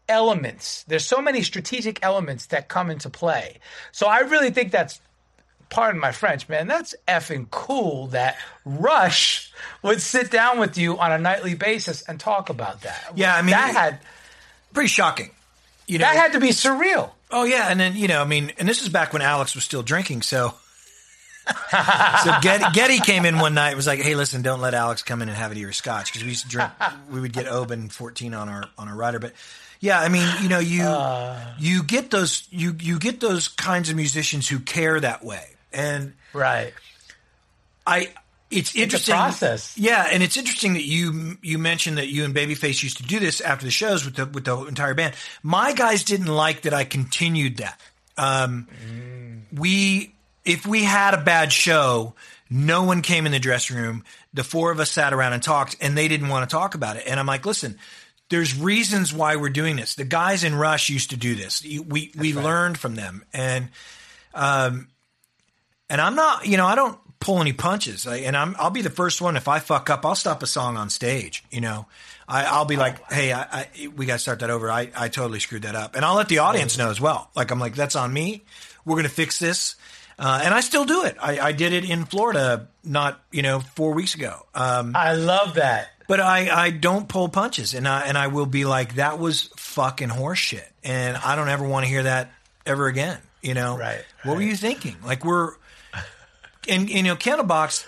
elements. 0.07 0.83
There's 0.87 1.05
so 1.05 1.21
many 1.21 1.41
strategic 1.41 2.03
elements 2.03 2.47
that 2.47 2.67
come 2.67 2.89
into 2.89 3.09
play. 3.09 3.59
So 3.91 4.07
I 4.07 4.19
really 4.19 4.51
think 4.51 4.71
that's 4.71 4.99
pardon 5.69 6.01
my 6.01 6.11
French, 6.11 6.49
man, 6.49 6.67
that's 6.67 6.95
effing 7.07 7.49
cool 7.51 8.07
that 8.07 8.37
Rush 8.65 9.51
would 9.83 10.01
sit 10.01 10.31
down 10.31 10.59
with 10.59 10.77
you 10.77 10.97
on 10.97 11.11
a 11.11 11.17
nightly 11.17 11.53
basis 11.53 12.01
and 12.01 12.19
talk 12.19 12.49
about 12.49 12.81
that. 12.81 13.13
Yeah, 13.15 13.35
I 13.35 13.41
mean, 13.41 13.51
that 13.51 13.75
had 13.75 13.99
Pretty 14.79 14.93
shocking. 14.93 15.31
You 15.87 15.99
know, 15.99 16.05
that 16.05 16.15
had 16.15 16.31
to 16.31 16.39
be 16.39 16.51
surreal. 16.51 17.11
Oh 17.29 17.43
yeah, 17.43 17.67
and 17.69 17.77
then 17.77 17.97
you 17.97 18.07
know, 18.07 18.21
I 18.21 18.23
mean, 18.23 18.53
and 18.57 18.65
this 18.65 18.81
is 18.81 18.87
back 18.87 19.11
when 19.11 19.21
Alex 19.21 19.53
was 19.53 19.65
still 19.65 19.83
drinking, 19.83 20.21
so. 20.21 20.53
so 21.49 22.31
Geddy, 22.41 22.63
Geddy 22.71 22.99
came 23.01 23.25
in 23.25 23.39
one 23.39 23.53
night 23.53 23.75
was 23.75 23.87
like, 23.87 23.99
"Hey, 23.99 24.15
listen, 24.15 24.41
don't 24.41 24.61
let 24.61 24.73
Alex 24.73 25.03
come 25.03 25.21
in 25.21 25.27
and 25.27 25.37
have 25.37 25.51
any 25.51 25.59
of 25.59 25.63
your 25.63 25.73
scotch 25.73 26.05
because 26.05 26.23
we 26.23 26.29
used 26.29 26.43
to 26.43 26.49
drink. 26.49 26.71
we 27.11 27.19
would 27.19 27.33
get 27.33 27.45
Oban 27.49 27.89
fourteen 27.89 28.33
on 28.33 28.47
our 28.47 28.63
on 28.77 28.87
our 28.87 28.95
rider, 28.95 29.19
but 29.19 29.33
yeah, 29.81 29.99
I 29.99 30.07
mean, 30.07 30.25
you 30.41 30.47
know, 30.47 30.59
you 30.59 30.83
uh. 30.83 31.55
you 31.59 31.83
get 31.83 32.09
those 32.09 32.47
you 32.49 32.73
you 32.79 32.99
get 32.99 33.19
those 33.19 33.49
kinds 33.49 33.89
of 33.89 33.97
musicians 33.97 34.47
who 34.47 34.59
care 34.59 34.97
that 34.97 35.25
way, 35.25 35.45
and 35.73 36.13
Right. 36.31 36.73
I 37.85 38.13
it's 38.51 38.75
interesting 38.75 39.15
process. 39.15 39.77
Yeah, 39.77 40.07
and 40.11 40.23
it's 40.23 40.37
interesting 40.37 40.73
that 40.73 40.85
you 40.85 41.37
you 41.41 41.57
mentioned 41.57 41.97
that 41.97 42.07
you 42.07 42.25
and 42.25 42.33
Babyface 42.33 42.81
used 42.81 42.97
to 42.97 43.03
do 43.03 43.19
this 43.19 43.41
after 43.41 43.65
the 43.65 43.71
shows 43.71 44.05
with 44.05 44.15
the 44.15 44.25
with 44.25 44.45
the 44.45 44.57
entire 44.65 44.93
band. 44.93 45.15
My 45.43 45.73
guys 45.73 46.03
didn't 46.03 46.27
like 46.27 46.61
that 46.61 46.73
I 46.73 46.83
continued 46.83 47.57
that. 47.57 47.79
Um, 48.17 48.67
We 49.55 50.15
if 50.45 50.65
we 50.65 50.83
had 50.83 51.13
a 51.13 51.21
bad 51.21 51.53
show, 51.53 52.15
no 52.49 52.83
one 52.83 53.01
came 53.01 53.25
in 53.25 53.31
the 53.31 53.39
dressing 53.39 53.77
room. 53.77 54.03
The 54.33 54.43
four 54.43 54.71
of 54.71 54.79
us 54.79 54.91
sat 54.91 55.13
around 55.13 55.33
and 55.33 55.43
talked, 55.43 55.75
and 55.81 55.97
they 55.97 56.07
didn't 56.07 56.29
want 56.29 56.49
to 56.49 56.53
talk 56.53 56.75
about 56.75 56.97
it. 56.97 57.03
And 57.07 57.19
I'm 57.19 57.27
like, 57.27 57.45
listen. 57.45 57.77
There's 58.31 58.55
reasons 58.55 59.11
why 59.11 59.37
we're 59.37 59.49
doing 59.49 59.75
this. 59.75 59.95
The 59.95 60.03
guys 60.03 60.43
in 60.43 60.53
Rush 60.53 60.87
used 60.91 61.09
to 61.09 61.17
do 61.17 61.33
this. 61.33 61.63
We 61.63 62.11
we 62.15 62.35
learned 62.35 62.77
from 62.77 62.93
them, 62.93 63.25
and 63.33 63.69
um, 64.35 64.87
and 65.89 65.99
I'm 65.99 66.13
not, 66.13 66.45
you 66.45 66.55
know, 66.55 66.67
I 66.67 66.75
don't 66.75 66.99
pull 67.19 67.41
any 67.41 67.53
punches. 67.53 68.07
I, 68.07 68.17
and 68.17 68.35
I'm, 68.37 68.55
I'll 68.57 68.69
be 68.69 68.81
the 68.81 68.89
first 68.89 69.21
one. 69.21 69.35
If 69.35 69.47
I 69.47 69.59
fuck 69.59 69.89
up, 69.89 70.05
I'll 70.05 70.15
stop 70.15 70.41
a 70.43 70.47
song 70.47 70.77
on 70.77 70.89
stage. 70.89 71.43
You 71.51 71.61
know, 71.61 71.85
I, 72.27 72.45
I'll 72.45 72.65
be 72.65 72.77
like, 72.77 73.11
hey, 73.11 73.33
I, 73.33 73.41
I, 73.51 73.67
we 73.95 74.05
got 74.05 74.13
to 74.13 74.19
start 74.19 74.39
that 74.39 74.49
over. 74.49 74.71
I, 74.71 74.89
I 74.95 75.09
totally 75.09 75.39
screwed 75.39 75.63
that 75.63 75.75
up, 75.75 75.95
and 75.95 76.05
I'll 76.05 76.15
let 76.15 76.29
the 76.29 76.39
audience 76.39 76.77
know 76.77 76.89
as 76.89 77.01
well. 77.01 77.29
Like 77.35 77.51
I'm 77.51 77.59
like, 77.59 77.75
that's 77.75 77.95
on 77.95 78.13
me. 78.13 78.43
We're 78.85 78.95
gonna 78.95 79.09
fix 79.09 79.37
this, 79.37 79.75
uh, 80.17 80.41
and 80.43 80.53
I 80.53 80.61
still 80.61 80.85
do 80.85 81.03
it. 81.03 81.17
I, 81.21 81.39
I 81.39 81.51
did 81.51 81.73
it 81.73 81.87
in 81.87 82.05
Florida, 82.05 82.69
not 82.83 83.19
you 83.31 83.41
know, 83.41 83.59
four 83.59 83.93
weeks 83.93 84.15
ago. 84.15 84.45
Um, 84.55 84.93
I 84.95 85.13
love 85.13 85.55
that. 85.55 85.89
but 86.07 86.19
I, 86.19 86.49
I 86.49 86.69
don't 86.71 87.07
pull 87.07 87.29
punches, 87.29 87.73
and 87.75 87.87
I 87.87 88.07
and 88.07 88.17
I 88.17 88.27
will 88.27 88.45
be 88.47 88.65
like, 88.65 88.95
that 88.95 89.19
was 89.19 89.49
fucking 89.57 90.07
horseshit, 90.09 90.65
and 90.83 91.17
I 91.17 91.35
don't 91.35 91.49
ever 91.49 91.67
want 91.67 91.85
to 91.85 91.89
hear 91.89 92.03
that 92.03 92.31
ever 92.65 92.87
again. 92.87 93.19
You 93.41 93.53
know, 93.53 93.77
Right, 93.77 94.03
What 94.23 94.35
were 94.37 94.41
you 94.43 94.55
thinking? 94.55 94.95
Like 95.05 95.23
we're, 95.23 95.53
and, 96.69 96.81
and 96.81 96.89
you 96.89 97.03
know, 97.03 97.15
Candlebox, 97.15 97.85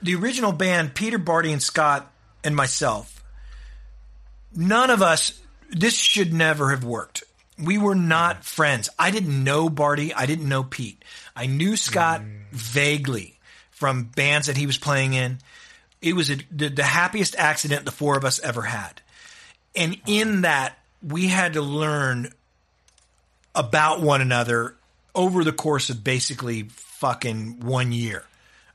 the 0.00 0.14
original 0.14 0.52
band, 0.52 0.94
Peter 0.94 1.18
Bardi 1.18 1.52
and 1.52 1.62
Scott 1.62 2.10
and 2.44 2.54
myself, 2.56 3.22
none 4.54 4.90
of 4.90 5.02
us. 5.02 5.38
This 5.70 5.96
should 5.96 6.34
never 6.34 6.70
have 6.70 6.84
worked. 6.84 7.24
We 7.58 7.78
were 7.78 7.94
not 7.94 8.44
friends. 8.44 8.90
I 8.98 9.10
didn't 9.10 9.42
know 9.42 9.70
Bardi. 9.70 10.12
I 10.12 10.26
didn't 10.26 10.48
know 10.48 10.64
Pete. 10.64 11.02
I 11.34 11.46
knew 11.46 11.76
Scott 11.76 12.20
mm. 12.20 12.42
vaguely 12.50 13.38
from 13.70 14.04
bands 14.04 14.48
that 14.48 14.56
he 14.56 14.66
was 14.66 14.76
playing 14.76 15.14
in. 15.14 15.38
It 16.02 16.14
was 16.14 16.30
a, 16.30 16.36
the, 16.50 16.68
the 16.68 16.82
happiest 16.82 17.36
accident 17.38 17.84
the 17.84 17.90
four 17.90 18.18
of 18.18 18.24
us 18.24 18.38
ever 18.40 18.62
had. 18.62 19.00
And 19.74 19.98
in 20.06 20.42
that, 20.42 20.76
we 21.02 21.28
had 21.28 21.54
to 21.54 21.62
learn 21.62 22.32
about 23.54 24.00
one 24.00 24.20
another 24.20 24.74
over 25.14 25.44
the 25.44 25.52
course 25.52 25.90
of 25.90 26.04
basically 26.04 26.68
fucking 27.02 27.58
one 27.58 27.90
year 27.90 28.22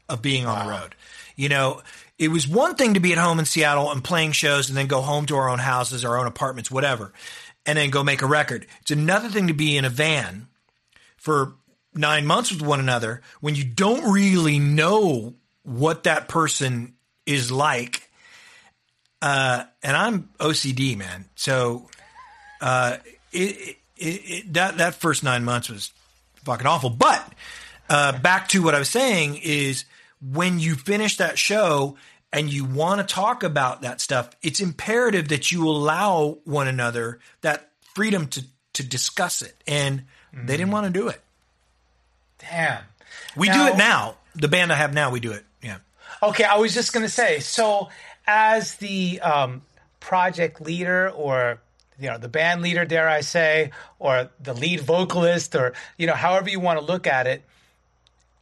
of 0.10 0.22
being 0.22 0.46
on 0.46 0.66
the 0.66 0.70
road. 0.70 0.96
You 1.38 1.48
know, 1.48 1.82
it 2.20 2.28
was 2.28 2.46
one 2.46 2.76
thing 2.76 2.96
to 2.96 3.00
be 3.00 3.14
at 3.14 3.18
home 3.18 3.40
in 3.40 3.46
Seattle 3.46 3.90
and 3.90 4.04
playing 4.04 4.34
shows 4.34 4.68
and 4.68 4.78
then 4.78 4.88
go 4.88 5.00
home 5.00 5.26
to 5.28 5.38
our 5.38 5.50
own 5.50 5.60
houses, 5.60 6.04
our 6.04 6.20
own 6.20 6.28
apartments, 6.28 6.70
whatever, 6.70 7.14
and 7.66 7.78
then 7.78 7.90
go 7.90 8.04
make 8.04 8.22
a 8.22 8.26
record. 8.26 8.68
It's 8.82 8.92
another 8.92 9.30
thing 9.30 9.48
to 9.48 9.54
be 9.54 9.78
in 9.78 9.86
a 9.86 9.90
van 9.90 10.50
for 11.16 11.54
nine 11.94 12.26
months 12.26 12.52
with 12.52 12.62
one 12.62 12.82
another 12.82 13.22
when 13.40 13.56
you 13.56 13.64
don't 13.64 14.12
really 14.12 14.60
know 14.60 15.36
what 15.64 16.04
that 16.04 16.28
person 16.28 16.96
is 17.26 17.50
like. 17.50 18.12
Uh, 19.22 19.64
and 19.82 19.96
I'm 19.96 20.30
OCD, 20.38 20.98
man. 20.98 21.30
So 21.36 21.88
uh, 22.60 22.98
it, 23.32 23.78
it, 23.96 24.06
it, 24.06 24.54
that 24.54 24.80
that 24.80 24.96
first 24.96 25.24
nine 25.24 25.46
months 25.46 25.70
was 25.70 25.94
fucking 26.44 26.68
awful. 26.68 26.90
But 26.90 27.34
uh, 27.90 28.20
back 28.20 28.48
to 28.50 28.64
what 28.64 28.76
I 28.76 28.80
was 28.80 28.90
saying 28.90 29.40
is 29.44 29.86
when 30.22 30.60
you 30.60 30.76
finish 30.76 31.18
that 31.18 31.38
show 31.38 31.98
and 32.34 32.52
you 32.52 32.66
want 32.66 33.08
to 33.08 33.14
talk 33.14 33.44
about 33.44 33.82
that 33.82 34.02
stuff, 34.02 34.30
it's 34.42 34.60
imperative 34.60 35.30
that 35.30 35.52
you 35.52 35.68
allow 35.68 36.40
one 36.44 36.68
another 36.68 37.20
that 37.42 37.70
freedom 37.94 38.28
to 38.28 38.44
to 38.74 38.84
discuss 38.84 39.42
it. 39.42 39.56
And 39.66 40.04
they 40.32 40.56
didn't 40.56 40.72
want 40.72 40.86
to 40.86 40.92
do 40.92 41.08
it. 41.08 41.20
Damn. 42.38 42.84
We 43.36 43.50
do 43.50 43.68
it 43.68 43.78
now. 43.78 44.18
The 44.36 44.48
band 44.48 44.72
I 44.72 44.76
have 44.76 44.94
now, 44.94 45.10
we 45.10 45.20
do 45.20 45.32
it. 45.32 45.44
Yeah. 45.64 45.78
Okay, 46.22 46.44
I 46.44 46.58
was 46.58 46.74
just 46.74 46.94
gonna 46.94 47.10
say. 47.10 47.40
So, 47.40 47.90
as 48.28 48.76
the 48.76 49.20
um, 49.22 49.64
project 50.00 50.62
leader, 50.62 51.10
or 51.10 51.60
you 52.00 52.08
know, 52.10 52.18
the 52.18 52.28
band 52.28 52.62
leader, 52.62 52.86
dare 52.86 53.10
I 53.10 53.22
say, 53.22 53.72
or 53.98 54.30
the 54.40 54.54
lead 54.54 54.82
vocalist, 54.82 55.56
or 55.56 55.74
you 55.98 56.06
know, 56.06 56.14
however 56.14 56.50
you 56.50 56.60
want 56.60 56.80
to 56.80 56.86
look 56.86 57.08
at 57.08 57.26
it, 57.26 57.44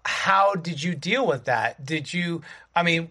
how 0.06 0.54
did 0.54 0.82
you 0.82 0.96
deal 0.96 1.26
with 1.26 1.46
that? 1.46 1.84
Did 1.86 2.14
you? 2.14 2.42
I 2.76 2.84
mean, 2.84 3.10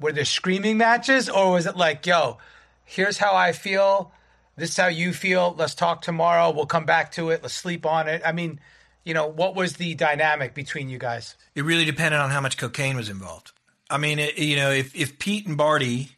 were 0.00 0.12
there 0.12 0.24
screaming 0.24 0.78
matches, 0.78 1.28
or 1.28 1.52
was 1.52 1.66
it 1.66 1.76
like, 1.76 2.06
yo, 2.06 2.38
here's 2.84 3.18
how 3.18 3.34
I 3.34 3.52
feel. 3.52 4.12
This 4.56 4.70
is 4.70 4.76
how 4.76 4.88
you 4.88 5.12
feel. 5.12 5.54
Let's 5.56 5.74
talk 5.74 6.02
tomorrow. 6.02 6.50
We'll 6.50 6.66
come 6.66 6.84
back 6.84 7.12
to 7.12 7.30
it. 7.30 7.42
Let's 7.42 7.54
sleep 7.54 7.86
on 7.86 8.08
it. 8.08 8.22
I 8.24 8.32
mean, 8.32 8.60
you 9.04 9.14
know, 9.14 9.26
what 9.26 9.54
was 9.54 9.74
the 9.74 9.94
dynamic 9.94 10.54
between 10.54 10.88
you 10.88 10.98
guys? 10.98 11.36
It 11.54 11.64
really 11.64 11.84
depended 11.84 12.20
on 12.20 12.30
how 12.30 12.40
much 12.40 12.56
cocaine 12.56 12.96
was 12.96 13.08
involved. 13.08 13.52
I 13.90 13.98
mean, 13.98 14.18
it, 14.18 14.36
you 14.38 14.56
know, 14.56 14.70
if, 14.70 14.94
if 14.94 15.18
Pete 15.18 15.46
and 15.46 15.56
Bardi 15.56 16.10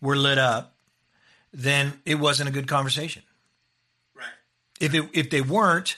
were 0.00 0.16
lit 0.16 0.38
up, 0.38 0.76
then 1.52 2.00
it 2.04 2.14
wasn't 2.14 2.48
a 2.48 2.52
good 2.52 2.68
conversation. 2.68 3.22
Right. 4.14 4.26
If 4.80 4.94
it, 4.94 5.10
if 5.12 5.30
they 5.30 5.40
weren't, 5.40 5.96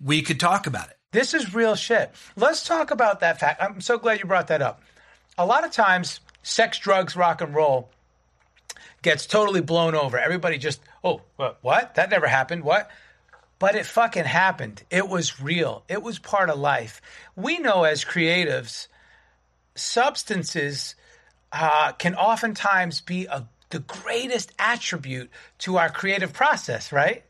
we 0.00 0.22
could 0.22 0.38
talk 0.38 0.66
about 0.66 0.90
it. 0.90 0.98
This 1.12 1.34
is 1.34 1.54
real 1.54 1.74
shit. 1.74 2.10
Let's 2.36 2.66
talk 2.66 2.90
about 2.90 3.20
that 3.20 3.38
fact. 3.38 3.62
I'm 3.62 3.80
so 3.80 3.98
glad 3.98 4.18
you 4.18 4.26
brought 4.26 4.48
that 4.48 4.62
up. 4.62 4.82
A 5.38 5.46
lot 5.46 5.64
of 5.64 5.70
times, 5.70 6.20
sex, 6.42 6.78
drugs, 6.78 7.14
rock 7.14 7.40
and 7.40 7.54
roll 7.54 7.90
gets 9.02 9.26
totally 9.26 9.60
blown 9.60 9.94
over. 9.94 10.18
Everybody 10.18 10.58
just, 10.58 10.80
oh, 11.04 11.20
what? 11.60 11.94
That 11.96 12.10
never 12.10 12.26
happened. 12.26 12.64
What? 12.64 12.90
But 13.58 13.74
it 13.74 13.86
fucking 13.86 14.24
happened. 14.24 14.82
It 14.90 15.08
was 15.08 15.40
real. 15.40 15.84
It 15.88 16.02
was 16.02 16.18
part 16.18 16.50
of 16.50 16.58
life. 16.58 17.00
We 17.36 17.58
know 17.58 17.84
as 17.84 18.04
creatives, 18.04 18.88
substances 19.74 20.94
uh, 21.52 21.92
can 21.92 22.14
oftentimes 22.14 23.02
be 23.02 23.26
a, 23.26 23.46
the 23.70 23.80
greatest 23.80 24.52
attribute 24.58 25.30
to 25.58 25.78
our 25.78 25.90
creative 25.90 26.32
process, 26.32 26.90
right? 26.90 27.24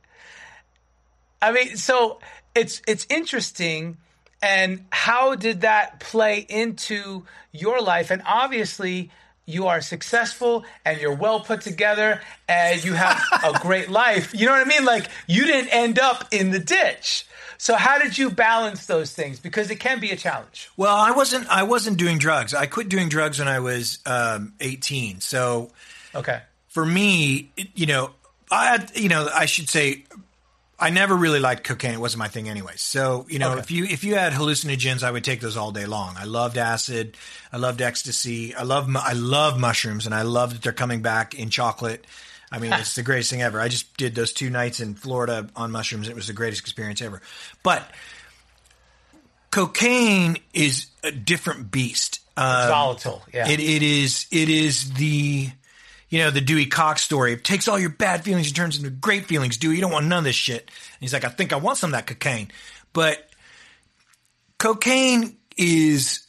I 1.40 1.52
mean, 1.52 1.76
so 1.76 2.20
it's 2.54 2.82
it's 2.86 3.06
interesting. 3.10 3.96
And 4.44 4.86
how 4.90 5.36
did 5.36 5.60
that 5.60 6.00
play 6.00 6.38
into 6.48 7.24
your 7.52 7.80
life? 7.80 8.10
And 8.10 8.22
obviously, 8.26 9.10
you 9.46 9.68
are 9.68 9.80
successful 9.80 10.64
and 10.84 11.00
you're 11.00 11.14
well 11.14 11.40
put 11.40 11.60
together 11.60 12.20
and 12.48 12.82
you 12.84 12.94
have 12.94 13.22
a 13.44 13.52
great 13.60 13.88
life. 13.88 14.34
You 14.34 14.46
know 14.46 14.52
what 14.52 14.66
I 14.66 14.68
mean? 14.68 14.84
Like 14.84 15.08
you 15.28 15.44
didn't 15.46 15.68
end 15.68 15.98
up 16.00 16.26
in 16.32 16.50
the 16.50 16.58
ditch. 16.58 17.24
So 17.56 17.76
how 17.76 18.00
did 18.00 18.18
you 18.18 18.30
balance 18.30 18.86
those 18.86 19.12
things? 19.12 19.38
Because 19.38 19.70
it 19.70 19.76
can 19.78 20.00
be 20.00 20.10
a 20.10 20.16
challenge. 20.16 20.68
Well, 20.76 20.96
I 20.96 21.12
wasn't. 21.12 21.46
I 21.48 21.62
wasn't 21.62 21.96
doing 21.96 22.18
drugs. 22.18 22.52
I 22.54 22.66
quit 22.66 22.88
doing 22.88 23.08
drugs 23.08 23.38
when 23.38 23.46
I 23.46 23.60
was 23.60 24.00
um, 24.06 24.54
18. 24.58 25.20
So 25.20 25.70
Okay. 26.16 26.40
for 26.66 26.84
me, 26.84 27.52
you 27.76 27.86
know, 27.86 28.10
I 28.50 28.66
had, 28.66 28.90
you 28.96 29.08
know, 29.08 29.28
I 29.32 29.46
should 29.46 29.68
say, 29.70 30.04
I 30.82 30.90
never 30.90 31.14
really 31.16 31.38
liked 31.40 31.64
cocaine. 31.64 31.94
It 31.94 32.00
wasn't 32.00 32.18
my 32.18 32.28
thing 32.28 32.48
anyway. 32.48 32.72
So, 32.76 33.24
you 33.28 33.38
know, 33.38 33.52
Okay. 33.52 33.60
if 33.60 33.70
you 33.70 33.84
if 33.84 34.04
you 34.04 34.16
had 34.16 34.32
hallucinogens, 34.32 35.02
I 35.02 35.10
would 35.10 35.24
take 35.24 35.40
those 35.40 35.56
all 35.56 35.70
day 35.72 35.86
long. 35.86 36.16
I 36.18 36.24
loved 36.24 36.58
acid. 36.58 37.16
I 37.52 37.56
loved 37.56 37.80
ecstasy. 37.80 38.54
I 38.54 38.62
love 38.64 38.88
I 38.96 39.12
love 39.12 39.58
mushrooms, 39.58 40.06
and 40.06 40.14
I 40.14 40.22
love 40.22 40.52
that 40.52 40.62
they're 40.62 40.72
coming 40.72 41.00
back 41.02 41.34
in 41.34 41.48
chocolate. 41.50 42.04
I 42.50 42.58
mean, 42.58 42.72
it's 42.72 42.94
the 43.00 43.02
greatest 43.02 43.30
thing 43.30 43.42
ever. 43.42 43.60
I 43.60 43.68
just 43.68 43.96
did 43.96 44.14
those 44.14 44.32
two 44.32 44.50
nights 44.50 44.80
in 44.80 44.94
Florida 44.94 45.48
on 45.56 45.70
mushrooms. 45.70 46.08
It 46.08 46.14
was 46.14 46.26
the 46.26 46.32
greatest 46.34 46.60
experience 46.60 47.00
ever. 47.00 47.22
But 47.62 47.88
cocaine 49.50 50.36
is 50.52 50.86
a 51.04 51.10
different 51.12 51.70
beast. 51.70 52.20
Um, 52.36 52.68
Volatile. 52.68 53.22
Yeah. 53.32 53.48
it, 53.48 53.60
it 53.60 53.82
is 53.82 54.26
it 54.30 54.48
is 54.48 54.92
the 54.94 55.50
you 56.12 56.18
know 56.18 56.30
the 56.30 56.42
Dewey 56.42 56.66
Cox 56.66 57.00
story. 57.00 57.32
It 57.32 57.42
takes 57.42 57.68
all 57.68 57.78
your 57.78 57.88
bad 57.88 58.22
feelings 58.22 58.48
and 58.48 58.54
turns 58.54 58.76
into 58.76 58.90
great 58.90 59.24
feelings. 59.24 59.56
Dewey, 59.56 59.76
you 59.76 59.80
don't 59.80 59.90
want 59.90 60.06
none 60.06 60.18
of 60.18 60.24
this 60.24 60.36
shit. 60.36 60.60
And 60.60 61.00
he's 61.00 61.14
like, 61.14 61.24
I 61.24 61.30
think 61.30 61.54
I 61.54 61.56
want 61.56 61.78
some 61.78 61.88
of 61.88 61.92
that 61.92 62.06
cocaine, 62.06 62.52
but 62.92 63.30
cocaine 64.58 65.38
is 65.56 66.26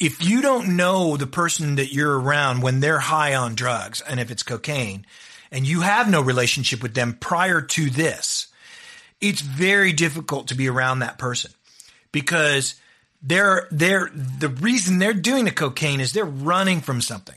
if 0.00 0.24
you 0.24 0.40
don't 0.40 0.76
know 0.76 1.16
the 1.16 1.26
person 1.26 1.74
that 1.74 1.92
you're 1.92 2.16
around 2.16 2.62
when 2.62 2.78
they're 2.78 3.00
high 3.00 3.34
on 3.34 3.56
drugs, 3.56 4.00
and 4.02 4.20
if 4.20 4.30
it's 4.30 4.44
cocaine, 4.44 5.04
and 5.50 5.66
you 5.66 5.80
have 5.80 6.08
no 6.08 6.20
relationship 6.20 6.80
with 6.80 6.94
them 6.94 7.16
prior 7.18 7.60
to 7.60 7.90
this, 7.90 8.46
it's 9.20 9.40
very 9.40 9.92
difficult 9.92 10.46
to 10.48 10.54
be 10.54 10.68
around 10.68 11.00
that 11.00 11.18
person 11.18 11.50
because 12.12 12.76
they're 13.20 13.66
they're 13.72 14.10
the 14.14 14.48
reason 14.48 15.00
they're 15.00 15.12
doing 15.12 15.44
the 15.44 15.50
cocaine 15.50 15.98
is 15.98 16.12
they're 16.12 16.24
running 16.24 16.80
from 16.80 17.00
something 17.00 17.34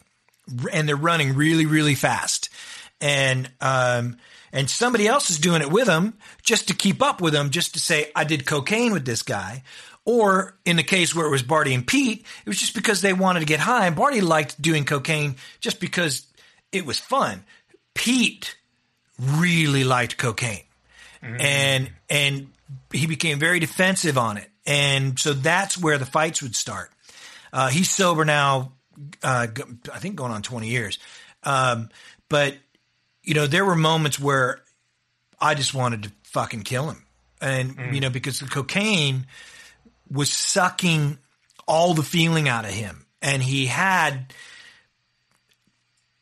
and 0.71 0.87
they're 0.87 0.95
running 0.95 1.35
really 1.35 1.65
really 1.65 1.95
fast. 1.95 2.49
And 2.99 3.49
um 3.61 4.17
and 4.53 4.69
somebody 4.69 5.07
else 5.07 5.29
is 5.29 5.39
doing 5.39 5.61
it 5.61 5.71
with 5.71 5.87
them 5.87 6.13
just 6.43 6.67
to 6.67 6.73
keep 6.73 7.01
up 7.01 7.21
with 7.21 7.33
them 7.33 7.49
just 7.49 7.73
to 7.73 7.79
say 7.79 8.11
I 8.15 8.23
did 8.23 8.45
cocaine 8.45 8.91
with 8.91 9.05
this 9.05 9.23
guy. 9.23 9.63
Or 10.03 10.57
in 10.65 10.77
the 10.77 10.83
case 10.83 11.13
where 11.13 11.27
it 11.27 11.31
was 11.31 11.43
Bardi 11.43 11.73
and 11.73 11.85
Pete 11.85 12.25
it 12.45 12.49
was 12.49 12.59
just 12.59 12.75
because 12.75 13.01
they 13.01 13.13
wanted 13.13 13.41
to 13.41 13.45
get 13.45 13.59
high. 13.59 13.87
And 13.87 13.95
Bardi 13.95 14.21
liked 14.21 14.61
doing 14.61 14.85
cocaine 14.85 15.35
just 15.59 15.79
because 15.79 16.25
it 16.71 16.85
was 16.85 16.99
fun. 16.99 17.43
Pete 17.93 18.55
really 19.19 19.83
liked 19.83 20.17
cocaine. 20.17 20.63
And 21.39 21.91
and 22.09 22.47
he 22.91 23.05
became 23.05 23.37
very 23.37 23.59
defensive 23.59 24.17
on 24.17 24.37
it, 24.37 24.49
and 24.65 25.19
so 25.19 25.33
that's 25.33 25.77
where 25.77 25.97
the 25.97 26.05
fights 26.05 26.41
would 26.41 26.55
start. 26.55 26.91
Uh, 27.53 27.67
he's 27.67 27.89
sober 27.91 28.25
now, 28.25 28.71
uh, 29.23 29.47
I 29.93 29.99
think 29.99 30.15
going 30.15 30.31
on 30.31 30.41
twenty 30.41 30.69
years, 30.69 30.99
um, 31.43 31.89
but 32.29 32.55
you 33.23 33.33
know 33.33 33.47
there 33.47 33.65
were 33.65 33.75
moments 33.75 34.19
where 34.19 34.61
I 35.39 35.55
just 35.55 35.73
wanted 35.73 36.03
to 36.03 36.11
fucking 36.23 36.63
kill 36.63 36.89
him, 36.89 37.05
and 37.41 37.75
you 37.93 37.99
know 38.01 38.09
because 38.09 38.39
the 38.39 38.47
cocaine 38.47 39.25
was 40.09 40.31
sucking 40.31 41.17
all 41.67 41.93
the 41.93 42.03
feeling 42.03 42.49
out 42.49 42.65
of 42.65 42.71
him, 42.71 43.05
and 43.21 43.41
he 43.41 43.67
had 43.67 44.33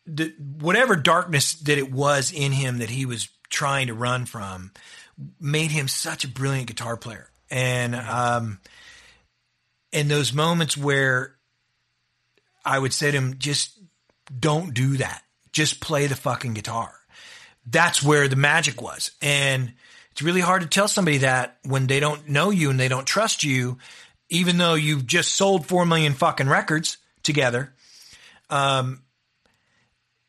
the 0.05 0.33
whatever 0.59 0.95
darkness 0.95 1.53
that 1.53 1.77
it 1.77 1.91
was 1.91 2.31
in 2.31 2.51
him 2.51 2.79
that 2.79 2.89
he 2.89 3.05
was 3.05 3.29
trying 3.49 3.87
to 3.87 3.93
run 3.93 4.25
from 4.25 4.71
made 5.39 5.71
him 5.71 5.87
such 5.87 6.23
a 6.23 6.27
brilliant 6.27 6.67
guitar 6.67 6.97
player. 6.97 7.29
And 7.51 7.95
um 7.95 8.59
and 9.91 10.09
those 10.09 10.33
moments 10.33 10.77
where 10.77 11.35
i 12.65 12.77
would 12.77 12.93
say 12.93 13.11
to 13.11 13.17
him 13.17 13.35
just 13.37 13.77
don't 14.39 14.73
do 14.73 14.97
that 14.97 15.23
just 15.51 15.79
play 15.81 16.07
the 16.07 16.15
fucking 16.15 16.53
guitar 16.53 16.93
that's 17.65 18.03
where 18.03 18.27
the 18.27 18.35
magic 18.35 18.81
was 18.81 19.11
and 19.21 19.73
it's 20.11 20.21
really 20.21 20.41
hard 20.41 20.61
to 20.61 20.67
tell 20.67 20.87
somebody 20.87 21.19
that 21.19 21.57
when 21.63 21.87
they 21.87 21.99
don't 21.99 22.27
know 22.27 22.49
you 22.49 22.69
and 22.69 22.79
they 22.79 22.87
don't 22.87 23.05
trust 23.05 23.43
you 23.43 23.77
even 24.29 24.57
though 24.57 24.75
you've 24.75 25.07
just 25.07 25.33
sold 25.33 25.65
4 25.65 25.85
million 25.85 26.13
fucking 26.13 26.47
records 26.47 26.97
together 27.23 27.73
Um, 28.49 29.01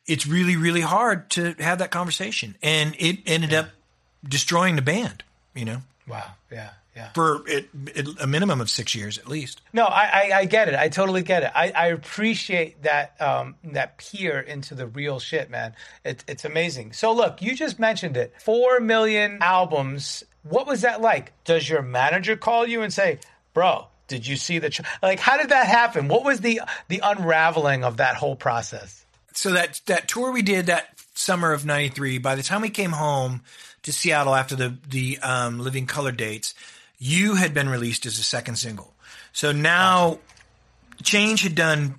it's 0.06 0.26
really 0.26 0.56
really 0.56 0.80
hard 0.80 1.30
to 1.30 1.54
have 1.58 1.78
that 1.78 1.90
conversation 1.90 2.56
and 2.62 2.94
it 2.98 3.20
ended 3.26 3.54
up 3.54 3.68
destroying 4.26 4.76
the 4.76 4.82
band. 4.82 5.22
You 5.54 5.64
know, 5.64 5.82
Wow. 6.06 6.32
Yeah. 6.50 6.70
Yeah. 7.00 7.12
for 7.14 7.48
it, 7.48 7.68
it, 7.94 8.08
a 8.20 8.26
minimum 8.26 8.60
of 8.60 8.68
six 8.68 8.94
years 8.94 9.16
at 9.16 9.26
least. 9.26 9.62
No, 9.72 9.84
I, 9.84 10.04
I, 10.04 10.38
I 10.40 10.44
get 10.44 10.68
it. 10.68 10.74
I 10.74 10.88
totally 10.90 11.22
get 11.22 11.42
it. 11.42 11.50
I, 11.54 11.70
I 11.70 11.86
appreciate 11.86 12.82
that 12.82 13.20
um, 13.20 13.54
that 13.64 13.96
peer 13.96 14.38
into 14.38 14.74
the 14.74 14.86
real 14.86 15.18
shit, 15.18 15.48
man. 15.50 15.74
It, 16.04 16.22
it's 16.28 16.44
amazing. 16.44 16.92
So 16.92 17.12
look, 17.12 17.40
you 17.40 17.54
just 17.56 17.78
mentioned 17.78 18.16
it. 18.16 18.34
Four 18.40 18.80
million 18.80 19.38
albums. 19.40 20.24
What 20.42 20.66
was 20.66 20.82
that 20.82 21.00
like? 21.00 21.32
Does 21.44 21.68
your 21.68 21.82
manager 21.82 22.36
call 22.36 22.66
you 22.66 22.82
and 22.82 22.92
say, 22.92 23.18
"Bro, 23.54 23.86
did 24.08 24.26
you 24.26 24.36
see 24.36 24.58
the 24.58 24.68
tr-? 24.70 24.82
like? 25.02 25.20
How 25.20 25.38
did 25.38 25.48
that 25.50 25.66
happen? 25.66 26.08
What 26.08 26.24
was 26.24 26.40
the 26.40 26.60
the 26.88 27.00
unraveling 27.02 27.82
of 27.84 27.96
that 27.96 28.16
whole 28.16 28.36
process? 28.36 29.06
so 29.32 29.52
that 29.52 29.80
that 29.86 30.08
tour 30.08 30.32
we 30.32 30.42
did 30.42 30.66
that 30.66 30.88
summer 31.14 31.52
of 31.52 31.64
'93. 31.64 32.18
By 32.18 32.34
the 32.34 32.42
time 32.42 32.60
we 32.60 32.70
came 32.70 32.92
home 32.92 33.42
to 33.82 33.92
Seattle 33.92 34.34
after 34.34 34.56
the 34.56 34.76
the 34.88 35.18
um, 35.20 35.58
Living 35.58 35.86
Colour 35.86 36.12
dates, 36.12 36.54
you 37.00 37.34
had 37.34 37.52
been 37.54 37.68
released 37.68 38.06
as 38.06 38.18
a 38.18 38.22
second 38.22 38.56
single. 38.56 38.94
So 39.32 39.50
now, 39.50 40.20
Change 41.02 41.42
had 41.42 41.54
done 41.54 41.96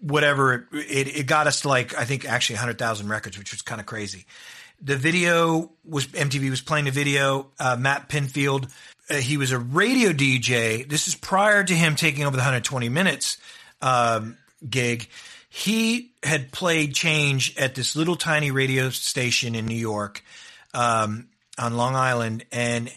whatever 0.00 0.52
it, 0.54 0.64
it, 0.72 1.16
it 1.16 1.26
got 1.26 1.46
us 1.46 1.62
to 1.62 1.68
like 1.68 1.96
I 1.98 2.04
think 2.04 2.26
actually 2.26 2.56
100,000 2.56 3.08
records, 3.08 3.38
which 3.38 3.50
was 3.50 3.62
kind 3.62 3.80
of 3.80 3.86
crazy. 3.86 4.26
The 4.80 4.96
video 4.96 5.72
was 5.84 6.06
MTV 6.08 6.50
was 6.50 6.60
playing 6.60 6.84
the 6.84 6.90
video. 6.90 7.48
Uh, 7.58 7.76
Matt 7.80 8.10
Pinfield, 8.10 8.70
uh, 9.08 9.14
he 9.14 9.38
was 9.38 9.52
a 9.52 9.58
radio 9.58 10.10
DJ. 10.10 10.86
This 10.86 11.08
is 11.08 11.14
prior 11.14 11.64
to 11.64 11.72
him 11.72 11.96
taking 11.96 12.24
over 12.24 12.36
the 12.36 12.42
120 12.42 12.90
minutes 12.90 13.38
um, 13.80 14.36
gig. 14.68 15.08
He 15.48 16.12
had 16.22 16.52
played 16.52 16.94
Change 16.94 17.56
at 17.56 17.74
this 17.74 17.96
little 17.96 18.16
tiny 18.16 18.50
radio 18.50 18.90
station 18.90 19.54
in 19.54 19.64
New 19.64 19.74
York 19.74 20.22
um, 20.74 21.28
on 21.58 21.78
Long 21.78 21.96
Island 21.96 22.44
and 22.52 22.92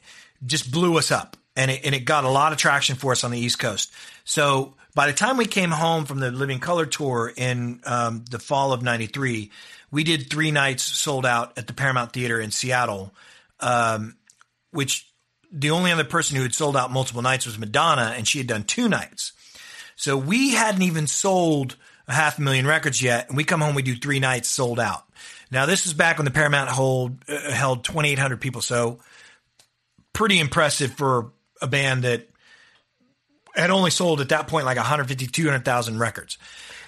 just 0.46 0.72
blew 0.72 0.98
us 0.98 1.12
up. 1.12 1.38
And 1.56 1.72
it, 1.72 1.82
and 1.84 1.94
it 1.94 2.06
got 2.06 2.24
a 2.24 2.30
lot 2.30 2.52
of 2.52 2.58
traction 2.58 2.96
for 2.96 3.12
us 3.12 3.24
on 3.24 3.32
the 3.32 3.40
East 3.40 3.60
Coast. 3.60 3.92
So 4.24 4.76
by 4.96 5.08
the 5.08 5.14
time 5.14 5.38
we 5.38 5.46
came 5.46 5.72
home 5.72 6.06
from 6.06 6.20
the 6.20 6.32
Living 6.32 6.60
Colour 6.60 6.86
tour 6.86 7.32
in 7.36 7.82
um, 7.86 8.24
the 8.30 8.40
fall 8.40 8.72
of 8.72 8.82
'93, 8.82 9.52
we 9.92 10.04
did 10.04 10.30
three 10.30 10.52
nights 10.52 10.84
sold 10.84 11.26
out 11.26 11.58
at 11.58 11.68
the 11.68 11.74
Paramount 11.74 12.14
Theater 12.14 12.40
in 12.40 12.52
Seattle, 12.52 13.14
um, 13.60 14.16
which 14.72 15.10
the 15.52 15.72
only 15.72 15.92
other 15.92 16.04
person 16.04 16.38
who 16.38 16.44
had 16.44 16.54
sold 16.54 16.78
out 16.78 16.92
multiple 16.92 17.22
nights 17.22 17.46
was 17.46 17.58
Madonna, 17.58 18.14
and 18.16 18.28
she 18.28 18.38
had 18.38 18.48
done 18.48 18.64
two 18.64 18.88
nights. 18.88 19.34
So 19.96 20.16
we 20.16 20.52
hadn't 20.52 20.84
even 20.84 21.08
sold 21.08 21.76
a 22.08 22.14
half 22.14 22.38
a 22.38 22.42
million 22.42 22.66
records 22.66 23.02
yet, 23.02 23.28
and 23.28 23.38
we 23.38 23.44
come 23.44 23.62
home, 23.62 23.76
we 23.76 23.82
do 23.82 23.96
three 23.96 24.20
nights 24.20 24.48
sold 24.48 24.80
out. 24.80 25.04
Now 25.52 25.66
this 25.66 25.86
was 25.86 25.94
back 25.94 26.18
when 26.18 26.26
the 26.26 26.32
Paramount 26.32 26.70
hold 26.70 27.18
uh, 27.28 27.52
held 27.52 27.84
2,800 27.84 28.40
people, 28.40 28.62
so 28.62 29.00
pretty 30.20 30.38
impressive 30.38 30.92
for 30.92 31.32
a 31.62 31.68
band 31.68 32.04
that 32.04 32.28
had 33.56 33.70
only 33.70 33.90
sold 33.90 34.20
at 34.20 34.28
that 34.30 34.48
point 34.50 34.66
like 34.66 34.76
150, 34.76 35.28
200,000 35.28 35.98
records. 35.98 36.38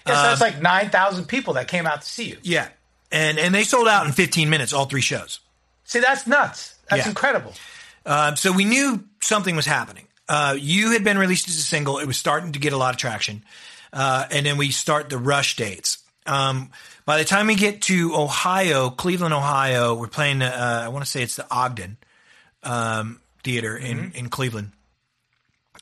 Yeah, 0.06 0.16
so 0.16 0.22
that's 0.24 0.42
like 0.42 0.62
nine 0.62 0.90
thousand 0.90 1.26
people 1.30 1.54
that 1.54 1.70
came 1.70 1.88
out 1.88 2.02
to 2.02 2.08
see 2.08 2.26
you. 2.26 2.38
Yeah, 2.44 2.68
and 3.10 3.40
and 3.40 3.56
they 3.56 3.64
sold 3.64 3.88
out 3.88 4.06
in 4.06 4.12
15 4.12 4.50
minutes, 4.50 4.74
all 4.74 4.84
three 4.86 5.00
shows. 5.02 5.40
See, 5.86 6.00
that's 6.00 6.28
nuts. 6.28 6.76
That's 6.90 7.04
Yeah. 7.04 7.10
incredible. 7.10 7.54
Um, 8.06 8.36
so 8.36 8.52
we 8.52 8.66
knew 8.66 9.06
something 9.22 9.56
was 9.56 9.66
happening. 9.66 10.08
Uh, 10.28 10.56
you 10.60 10.92
had 10.92 11.04
been 11.04 11.18
released 11.20 11.48
as 11.48 11.56
a 11.58 11.62
single; 11.62 12.00
it 12.00 12.08
was 12.08 12.18
starting 12.18 12.52
to 12.54 12.60
get 12.60 12.74
a 12.74 12.78
lot 12.78 12.94
of 12.94 12.98
traction, 13.00 13.46
uh, 13.94 14.26
and 14.32 14.46
then 14.46 14.58
we 14.58 14.72
start 14.72 15.10
the 15.10 15.18
rush 15.20 15.56
dates. 15.56 16.00
Um, 16.26 16.72
by 17.06 17.18
the 17.20 17.26
time 17.26 17.48
we 17.48 17.56
get 17.56 17.84
to 17.84 18.14
Ohio, 18.16 18.90
Cleveland, 18.90 19.34
Ohio, 19.36 19.94
we're 19.94 20.08
playing. 20.08 20.42
Uh, 20.42 20.82
I 20.84 20.90
want 20.90 21.06
to 21.06 21.10
say 21.12 21.22
it's 21.22 21.36
the 21.38 21.46
Ogden 21.52 21.98
um, 22.64 23.20
Theater 23.44 23.76
in 23.78 24.12
in 24.14 24.30
Cleveland. 24.30 24.72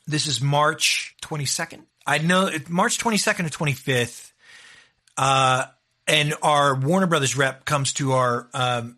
This 0.06 0.26
is 0.26 0.40
March 0.40 1.14
22nd. 1.22 1.82
I 2.06 2.18
know 2.18 2.46
it, 2.46 2.68
March 2.68 2.98
22nd 2.98 3.46
or 3.46 3.50
25th. 3.50 4.32
Uh, 5.16 5.66
and 6.06 6.34
our 6.42 6.74
Warner 6.74 7.06
Brothers 7.06 7.36
rep 7.36 7.64
comes 7.64 7.92
to 7.94 8.12
our 8.12 8.48
um, 8.54 8.96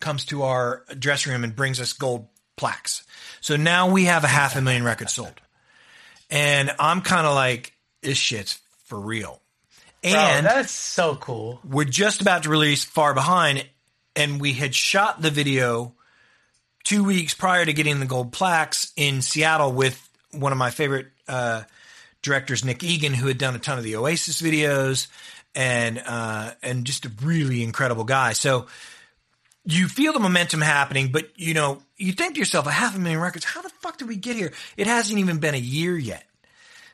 comes 0.00 0.24
to 0.26 0.42
our 0.42 0.84
dressing 0.98 1.32
room 1.32 1.44
and 1.44 1.54
brings 1.54 1.80
us 1.80 1.92
gold 1.92 2.26
plaques. 2.56 3.04
So 3.40 3.56
now 3.56 3.90
we 3.90 4.06
have 4.06 4.24
a 4.24 4.28
half 4.28 4.56
a 4.56 4.60
million 4.62 4.84
records 4.84 5.14
sold. 5.14 5.40
And 6.30 6.70
I'm 6.78 7.00
kind 7.00 7.26
of 7.26 7.34
like, 7.34 7.72
this 8.02 8.18
shit's 8.18 8.60
for 8.84 8.98
real. 8.98 9.40
Bro, 10.02 10.12
And 10.12 10.46
that's 10.46 10.72
so 10.72 11.16
cool. 11.16 11.60
we're 11.64 11.84
just 11.84 12.20
about 12.20 12.44
to 12.44 12.50
release 12.50 12.84
Far 12.84 13.14
Behind, 13.14 13.66
and 14.14 14.40
we 14.40 14.52
had 14.52 14.74
shot 14.74 15.22
the 15.22 15.30
video 15.30 15.94
two 16.84 17.04
weeks 17.04 17.34
prior 17.34 17.64
to 17.64 17.72
getting 17.72 18.00
the 18.00 18.06
gold 18.06 18.32
plaques 18.32 18.92
in 18.96 19.22
Seattle 19.22 19.72
with 19.72 20.08
one 20.32 20.52
of 20.52 20.58
my 20.58 20.70
favorite 20.70 21.06
uh, 21.26 21.62
directors, 22.22 22.64
Nick 22.64 22.82
Egan, 22.82 23.14
who 23.14 23.26
had 23.26 23.38
done 23.38 23.54
a 23.54 23.58
ton 23.58 23.78
of 23.78 23.84
the 23.84 23.96
Oasis 23.96 24.40
videos 24.40 25.08
and 25.54 26.02
uh, 26.04 26.52
and 26.62 26.84
just 26.84 27.06
a 27.06 27.12
really 27.22 27.62
incredible 27.62 28.04
guy. 28.04 28.32
So 28.32 28.66
you 29.64 29.88
feel 29.88 30.12
the 30.12 30.20
momentum 30.20 30.60
happening, 30.60 31.10
but 31.12 31.28
you 31.36 31.54
know 31.54 31.82
you 31.96 32.12
think 32.12 32.34
to 32.34 32.40
yourself, 32.40 32.66
a 32.66 32.70
half 32.70 32.96
a 32.96 32.98
million 32.98 33.20
records. 33.20 33.44
How 33.44 33.62
the 33.62 33.70
fuck 33.80 33.98
did 33.98 34.08
we 34.08 34.16
get 34.16 34.36
here? 34.36 34.52
It 34.76 34.86
hasn't 34.86 35.18
even 35.18 35.38
been 35.38 35.54
a 35.54 35.58
year 35.58 35.96
yet. 35.96 36.24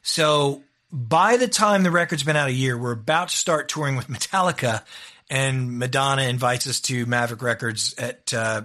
So 0.03 0.63
by 0.93 1.37
the 1.37 1.49
time 1.49 1.83
the 1.83 1.91
record's 1.91 2.23
been 2.23 2.37
out 2.37 2.49
a 2.49 2.53
year, 2.53 2.77
we're 2.77 2.93
about 2.93 3.29
to 3.29 3.37
start 3.37 3.69
touring 3.69 3.97
with 3.97 4.09
Metallica, 4.09 4.83
and 5.31 5.79
Madonna 5.79 6.23
invites 6.23 6.67
us 6.67 6.81
to 6.83 7.07
Maverick 7.07 7.43
Records 7.43 7.95
at 7.99 8.33
uh, 8.35 8.63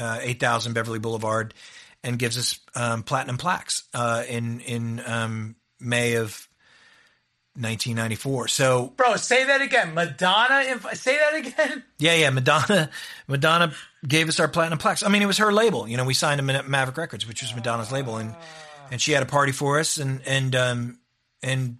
uh, 0.00 0.18
8000 0.20 0.72
Beverly 0.72 0.98
Boulevard 0.98 1.54
and 2.02 2.18
gives 2.18 2.38
us 2.38 2.58
um, 2.74 3.02
platinum 3.02 3.36
plaques 3.36 3.84
uh, 3.94 4.24
in 4.28 4.60
in 4.60 5.02
um, 5.06 5.56
May 5.78 6.14
of 6.14 6.48
1994. 7.54 8.48
So 8.48 8.92
Bro, 8.96 9.16
say 9.16 9.44
that 9.44 9.60
again. 9.60 9.92
Madonna, 9.94 10.64
inv- 10.66 10.96
say 10.96 11.18
that 11.18 11.34
again. 11.34 11.84
yeah, 11.98 12.14
yeah, 12.14 12.30
Madonna 12.30 12.90
Madonna 13.28 13.74
gave 14.06 14.28
us 14.28 14.40
our 14.40 14.48
platinum 14.48 14.78
plaques. 14.78 15.02
I 15.02 15.08
mean, 15.08 15.22
it 15.22 15.26
was 15.26 15.38
her 15.38 15.52
label. 15.52 15.86
You 15.86 15.96
know, 15.96 16.04
we 16.04 16.14
signed 16.14 16.38
them 16.38 16.48
at 16.50 16.68
Maverick 16.68 16.96
Records, 16.96 17.26
which 17.26 17.42
was 17.42 17.54
Madonna's 17.54 17.92
label, 17.92 18.16
and 18.16 18.34
and 18.90 19.00
she 19.00 19.12
had 19.12 19.22
a 19.22 19.26
party 19.26 19.52
for 19.52 19.78
us, 19.78 19.98
and 19.98 20.20
and 20.26 20.56
um 20.56 20.98
and 21.42 21.78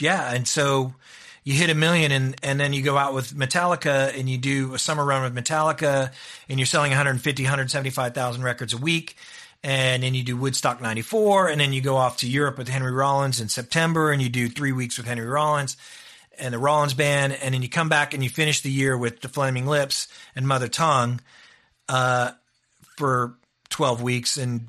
yeah, 0.00 0.32
and 0.32 0.48
so 0.48 0.94
you 1.44 1.54
hit 1.54 1.70
a 1.70 1.74
million, 1.74 2.10
and 2.10 2.34
and 2.42 2.58
then 2.58 2.72
you 2.72 2.82
go 2.82 2.96
out 2.96 3.14
with 3.14 3.34
Metallica, 3.34 4.18
and 4.18 4.28
you 4.28 4.38
do 4.38 4.74
a 4.74 4.78
summer 4.78 5.04
run 5.04 5.22
with 5.22 5.34
Metallica, 5.34 6.10
and 6.48 6.58
you're 6.58 6.66
selling 6.66 6.90
150, 6.90 7.42
175,000 7.42 8.42
records 8.42 8.72
a 8.72 8.78
week. 8.78 9.16
And 9.62 10.02
then 10.02 10.14
you 10.14 10.22
do 10.22 10.36
Woodstock 10.36 10.82
94, 10.82 11.48
and 11.48 11.58
then 11.58 11.72
you 11.72 11.80
go 11.80 11.96
off 11.96 12.18
to 12.18 12.28
Europe 12.28 12.58
with 12.58 12.68
Henry 12.68 12.92
Rollins 12.92 13.40
in 13.40 13.48
September, 13.48 14.10
and 14.10 14.20
you 14.20 14.28
do 14.28 14.48
three 14.48 14.72
weeks 14.72 14.98
with 14.98 15.06
Henry 15.06 15.26
Rollins 15.26 15.78
and 16.38 16.52
the 16.52 16.58
Rollins 16.58 16.94
band, 16.94 17.32
and 17.32 17.54
then 17.54 17.62
you 17.62 17.68
come 17.68 17.88
back 17.88 18.14
and 18.14 18.22
you 18.22 18.30
finish 18.30 18.60
the 18.60 18.70
year 18.70 18.96
with 18.96 19.20
the 19.20 19.28
Flaming 19.28 19.66
Lips 19.66 20.08
and 20.34 20.46
Mother 20.46 20.68
Tongue 20.68 21.20
uh, 21.88 22.32
for 22.96 23.36
12 23.70 24.02
weeks, 24.02 24.36
and 24.36 24.68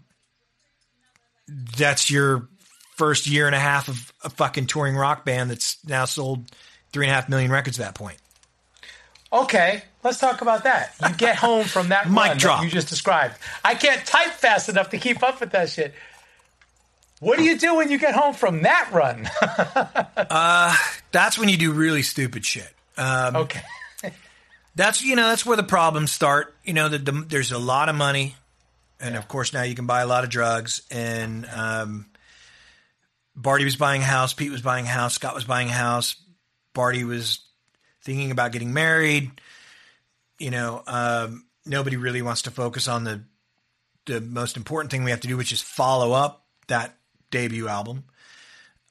that's 1.47 2.09
your 2.09 2.47
first 2.95 3.27
year 3.27 3.45
and 3.45 3.55
a 3.55 3.59
half 3.59 3.87
of 3.87 4.13
a 4.25 4.29
fucking 4.29 4.65
touring 4.67 4.95
rock 4.95 5.23
band 5.23 5.51
that's 5.51 5.77
now 5.87 6.05
sold 6.05 6.51
three 6.91 7.05
and 7.05 7.11
a 7.11 7.15
half 7.15 7.29
million 7.29 7.51
records 7.51 7.79
at 7.79 7.85
that 7.85 7.95
point. 7.95 8.17
Okay, 9.31 9.83
let's 10.03 10.17
talk 10.17 10.41
about 10.41 10.63
that. 10.63 10.93
You 11.01 11.13
get 11.15 11.35
home 11.35 11.65
from 11.65 11.89
that 11.89 12.09
Mic 12.09 12.17
run 12.17 12.37
drop. 12.37 12.59
that 12.59 12.65
you 12.65 12.71
just 12.71 12.89
described. 12.89 13.35
I 13.63 13.75
can't 13.75 14.05
type 14.05 14.31
fast 14.31 14.69
enough 14.69 14.89
to 14.91 14.97
keep 14.97 15.23
up 15.23 15.39
with 15.39 15.51
that 15.51 15.69
shit. 15.69 15.93
What 17.19 17.37
do 17.37 17.43
you 17.43 17.57
do 17.57 17.75
when 17.75 17.89
you 17.89 17.97
get 17.97 18.13
home 18.13 18.33
from 18.33 18.63
that 18.63 18.89
run? 18.91 19.29
That's 21.11 21.39
when 21.39 21.49
you 21.49 21.57
do 21.57 21.71
really 21.71 22.01
stupid 22.01 22.45
shit. 22.45 22.69
Um, 22.97 23.35
okay. 23.35 23.61
that's 24.75 25.01
you 25.01 25.15
know 25.15 25.29
that's 25.29 25.45
where 25.45 25.57
the 25.57 25.63
problems 25.63 26.11
start. 26.11 26.55
You 26.63 26.73
know, 26.73 26.89
the, 26.89 26.97
the, 26.97 27.11
there's 27.27 27.51
a 27.51 27.57
lot 27.57 27.89
of 27.89 27.95
money, 27.95 28.35
and 28.99 29.15
of 29.15 29.27
course 29.27 29.53
now 29.53 29.63
you 29.63 29.75
can 29.75 29.85
buy 29.85 30.01
a 30.01 30.07
lot 30.07 30.23
of 30.23 30.29
drugs. 30.29 30.81
And 30.91 31.45
um, 31.53 32.05
Bardi 33.35 33.65
was 33.65 33.75
buying 33.75 34.01
a 34.01 34.05
house, 34.05 34.33
Pete 34.33 34.51
was 34.51 34.61
buying 34.61 34.85
a 34.85 34.89
house, 34.89 35.15
Scott 35.15 35.35
was 35.35 35.43
buying 35.43 35.69
a 35.69 35.73
house. 35.73 36.15
Bardi 36.73 37.03
was 37.03 37.39
thinking 38.03 38.31
about 38.31 38.51
getting 38.51 38.73
married. 38.73 39.31
You 40.39 40.51
know, 40.51 40.83
um, 40.85 41.45
nobody 41.65 41.97
really 41.97 42.21
wants 42.21 42.43
to 42.43 42.51
focus 42.51 42.87
on 42.87 43.03
the 43.03 43.23
the 44.05 44.21
most 44.21 44.55
important 44.55 44.91
thing 44.91 45.03
we 45.03 45.11
have 45.11 45.21
to 45.21 45.27
do, 45.27 45.35
which 45.35 45.51
is 45.51 45.61
follow 45.61 46.11
up 46.11 46.45
that 46.67 46.95
debut 47.31 47.67
album. 47.67 48.03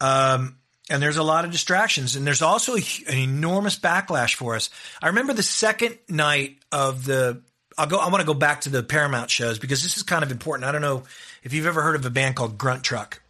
Um, 0.00 0.58
and 0.90 1.02
there's 1.02 1.16
a 1.16 1.22
lot 1.22 1.44
of 1.44 1.50
distractions, 1.50 2.16
and 2.16 2.26
there's 2.26 2.42
also 2.42 2.76
a, 2.76 2.82
an 3.08 3.16
enormous 3.16 3.78
backlash 3.78 4.34
for 4.34 4.54
us. 4.54 4.70
I 5.00 5.08
remember 5.08 5.32
the 5.32 5.42
second 5.42 5.98
night 6.08 6.58
of 6.72 7.04
the. 7.04 7.42
I'll 7.78 7.86
go. 7.86 7.98
I 7.98 8.08
want 8.08 8.20
to 8.20 8.26
go 8.26 8.34
back 8.34 8.62
to 8.62 8.70
the 8.70 8.82
Paramount 8.82 9.30
shows 9.30 9.58
because 9.58 9.82
this 9.82 9.96
is 9.96 10.02
kind 10.02 10.22
of 10.22 10.30
important. 10.30 10.68
I 10.68 10.72
don't 10.72 10.82
know 10.82 11.04
if 11.42 11.52
you've 11.52 11.66
ever 11.66 11.82
heard 11.82 11.96
of 11.96 12.04
a 12.04 12.10
band 12.10 12.36
called 12.36 12.58
Grunt 12.58 12.84
Truck, 12.84 13.20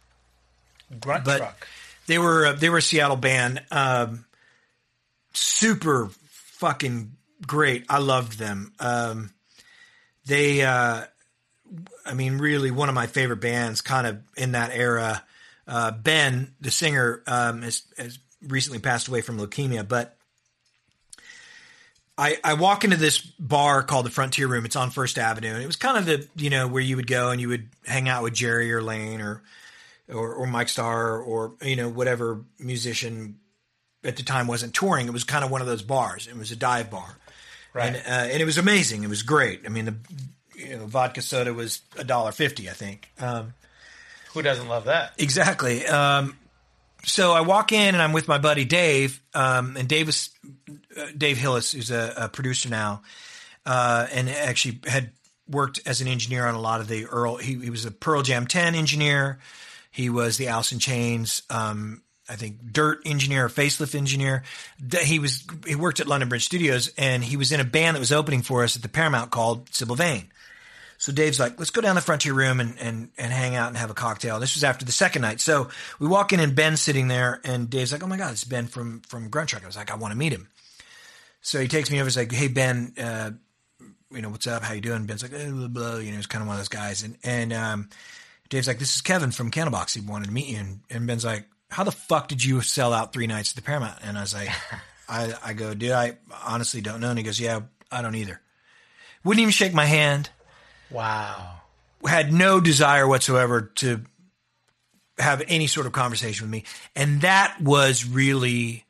Grunt 0.99 1.25
but 1.25 1.37
truck. 1.37 1.67
they 2.07 2.17
were 2.17 2.53
they 2.53 2.69
were 2.69 2.77
a 2.77 2.81
Seattle 2.81 3.17
band, 3.17 3.61
um, 3.71 4.25
super 5.33 6.09
fucking 6.55 7.15
great. 7.45 7.85
I 7.89 7.99
loved 7.99 8.37
them. 8.37 8.73
Um, 8.79 9.31
they, 10.25 10.63
uh, 10.63 11.03
I 12.05 12.13
mean, 12.13 12.37
really 12.37 12.71
one 12.71 12.89
of 12.89 12.95
my 12.95 13.07
favorite 13.07 13.41
bands, 13.41 13.81
kind 13.81 14.07
of 14.07 14.21
in 14.37 14.53
that 14.53 14.71
era. 14.73 15.23
Uh, 15.67 15.91
ben, 15.91 16.53
the 16.61 16.69
singer, 16.69 17.23
um, 17.25 17.63
has, 17.63 17.83
has 17.97 18.19
recently 18.41 18.79
passed 18.79 19.07
away 19.07 19.21
from 19.21 19.39
leukemia, 19.39 19.87
but 19.87 20.15
I, 22.17 22.37
I 22.43 22.53
walk 22.53 22.83
into 22.83 22.97
this 22.97 23.19
bar 23.19 23.83
called 23.83 24.05
the 24.05 24.11
Frontier 24.11 24.47
Room. 24.47 24.65
It's 24.65 24.75
on 24.75 24.89
First 24.91 25.17
Avenue, 25.17 25.53
and 25.53 25.63
it 25.63 25.67
was 25.67 25.75
kind 25.75 25.97
of 25.97 26.05
the 26.05 26.27
you 26.35 26.49
know 26.49 26.67
where 26.67 26.81
you 26.81 26.95
would 26.95 27.07
go 27.07 27.31
and 27.31 27.41
you 27.41 27.49
would 27.49 27.69
hang 27.85 28.07
out 28.07 28.23
with 28.23 28.33
Jerry 28.33 28.71
or 28.71 28.81
Layne 28.81 29.21
or 29.21 29.41
or, 30.11 30.33
or 30.33 30.47
Mike 30.47 30.69
Starr 30.69 31.19
or 31.19 31.53
you 31.61 31.75
know 31.75 31.89
whatever 31.89 32.43
musician 32.59 33.39
at 34.03 34.17
the 34.17 34.23
time 34.23 34.47
wasn't 34.47 34.73
touring. 34.73 35.07
It 35.07 35.13
was 35.13 35.23
kind 35.23 35.43
of 35.43 35.51
one 35.51 35.61
of 35.61 35.67
those 35.67 35.81
bars. 35.81 36.27
It 36.27 36.37
was 36.37 36.51
a 36.51 36.55
dive 36.55 36.91
bar, 36.91 37.17
Right. 37.73 37.87
And, 37.87 37.97
uh, 37.97 38.33
and 38.33 38.41
it 38.41 38.45
was 38.45 38.57
amazing. 38.57 39.03
It 39.03 39.09
was 39.09 39.21
great. 39.21 39.63
I 39.65 39.69
mean, 39.69 39.85
the 39.85 39.95
you 40.55 40.77
know, 40.77 40.85
vodka 40.85 41.21
soda 41.21 41.53
was 41.53 41.81
a 41.97 42.05
dollar 42.05 42.31
fifty, 42.31 42.69
I 42.69 42.73
think. 42.73 43.11
Um, 43.19 43.53
Who 44.33 44.41
doesn't 44.41 44.69
love 44.69 44.85
that? 44.85 45.13
Exactly. 45.17 45.85
Um, 45.85 46.37
so 47.03 47.33
I 47.33 47.41
walk 47.41 47.71
in 47.73 47.93
and 47.93 48.01
I'm 48.01 48.13
with 48.13 48.27
my 48.27 48.37
buddy 48.37 48.63
Dave, 48.63 49.21
um, 49.33 49.75
and 49.77 49.87
Dave 49.89 50.07
was 50.07 50.29
uh, 50.97 51.07
Dave 51.17 51.37
Hillis, 51.37 51.73
who's 51.73 51.91
a, 51.91 52.13
a 52.17 52.29
producer 52.29 52.69
now, 52.69 53.01
uh, 53.65 54.07
and 54.11 54.29
actually 54.29 54.79
had 54.87 55.11
worked 55.49 55.81
as 55.85 56.01
an 56.01 56.07
engineer 56.07 56.47
on 56.47 56.55
a 56.55 56.61
lot 56.61 56.79
of 56.79 56.87
the 56.87 57.05
Earl. 57.05 57.35
He, 57.35 57.55
he 57.55 57.69
was 57.69 57.85
a 57.85 57.91
Pearl 57.91 58.21
Jam 58.21 58.47
10 58.47 58.73
engineer. 58.73 59.39
He 59.95 60.09
was 60.09 60.35
the 60.35 60.47
in 60.47 60.79
Chains, 60.79 61.41
um, 61.49 62.01
I 62.27 62.35
think, 62.35 62.73
Dirt 62.73 63.03
engineer, 63.05 63.47
facelift 63.47 63.95
engineer. 63.95 64.43
He 65.01 65.19
was 65.19 65.47
he 65.65 65.75
worked 65.75 66.01
at 66.01 66.07
London 66.07 66.27
Bridge 66.27 66.43
Studios, 66.43 66.91
and 66.97 67.23
he 67.23 67.37
was 67.37 67.53
in 67.53 67.61
a 67.61 67.63
band 67.63 67.95
that 67.95 68.01
was 68.01 68.11
opening 68.11 68.41
for 68.41 68.65
us 68.65 68.75
at 68.75 68.81
the 68.81 68.89
Paramount 68.89 69.31
called 69.31 69.73
Sybil 69.73 69.95
Vane. 69.95 70.29
So 70.97 71.13
Dave's 71.13 71.39
like, 71.39 71.57
let's 71.59 71.71
go 71.71 71.79
down 71.79 71.95
the 71.95 72.01
frontier 72.01 72.33
room 72.33 72.59
and, 72.59 72.77
and, 72.77 73.09
and 73.17 73.31
hang 73.31 73.55
out 73.55 73.69
and 73.69 73.77
have 73.77 73.89
a 73.89 73.93
cocktail. 73.93 74.39
This 74.39 74.55
was 74.55 74.65
after 74.65 74.83
the 74.83 74.91
second 74.91 75.21
night. 75.21 75.39
So 75.39 75.69
we 75.99 76.07
walk 76.07 76.33
in 76.33 76.41
and 76.41 76.55
Ben's 76.55 76.81
sitting 76.81 77.07
there 77.07 77.39
and 77.45 77.69
Dave's 77.69 77.93
like, 77.93 78.03
oh 78.03 78.07
my 78.07 78.17
God, 78.17 78.31
it's 78.31 78.43
Ben 78.43 78.67
from, 78.67 79.01
from 79.01 79.29
Gruntruck. 79.29 79.63
I 79.63 79.67
was 79.67 79.75
like, 79.75 79.91
I 79.91 79.95
want 79.95 80.13
to 80.13 80.17
meet 80.17 80.33
him. 80.33 80.47
So 81.41 81.59
he 81.59 81.67
takes 81.67 81.91
me 81.91 81.99
over. 81.99 82.05
He's 82.05 82.17
like, 82.17 82.31
hey, 82.31 82.47
Ben, 82.47 82.93
uh, 82.97 83.31
you 84.09 84.21
know, 84.21 84.29
what's 84.29 84.47
up? 84.47 84.63
How 84.63 84.73
you 84.73 84.81
doing? 84.81 85.05
Ben's 85.05 85.21
like, 85.21 85.33
eh, 85.33 85.49
blah, 85.49 85.67
blah. 85.67 85.97
You 85.97 86.11
know, 86.11 86.17
he's 86.17 86.27
kind 86.27 86.41
of 86.41 86.47
one 86.47 86.55
of 86.55 86.59
those 86.59 86.69
guys. 86.69 87.03
And, 87.03 87.17
and, 87.23 87.51
um, 87.51 87.89
Dave's 88.49 88.67
like, 88.67 88.79
this 88.79 88.95
is 88.95 89.01
Kevin 89.01 89.31
from 89.31 89.51
Candlebox. 89.51 89.95
He 89.95 90.01
wanted 90.01 90.25
to 90.27 90.31
meet 90.31 90.47
you. 90.47 90.57
And, 90.57 90.79
and 90.89 91.07
Ben's 91.07 91.25
like, 91.25 91.47
how 91.69 91.83
the 91.83 91.91
fuck 91.91 92.27
did 92.27 92.43
you 92.43 92.61
sell 92.61 92.93
out 92.93 93.11
three 93.13 93.27
nights 93.27 93.51
at 93.51 93.55
the 93.55 93.61
Paramount? 93.61 93.99
And 94.03 94.17
I 94.17 94.21
was 94.21 94.33
like, 94.33 94.49
I, 95.09 95.33
I 95.43 95.53
go, 95.53 95.73
dude, 95.73 95.91
I 95.91 96.17
honestly 96.45 96.81
don't 96.81 96.99
know. 97.01 97.09
And 97.09 97.17
he 97.17 97.23
goes, 97.23 97.39
yeah, 97.39 97.61
I 97.91 98.01
don't 98.01 98.15
either. 98.15 98.39
Wouldn't 99.23 99.41
even 99.41 99.51
shake 99.51 99.73
my 99.73 99.85
hand 99.85 100.29
Wow. 100.91 101.61
had 102.07 102.31
no 102.31 102.59
desire 102.59 103.07
whatsoever 103.07 103.71
to 103.75 104.01
have 105.17 105.41
any 105.47 105.67
sort 105.67 105.87
of 105.87 105.93
conversation 105.93 106.45
with 106.45 106.51
me. 106.51 106.63
And 106.95 107.21
that 107.21 107.59
was 107.61 108.05
really 108.05 108.85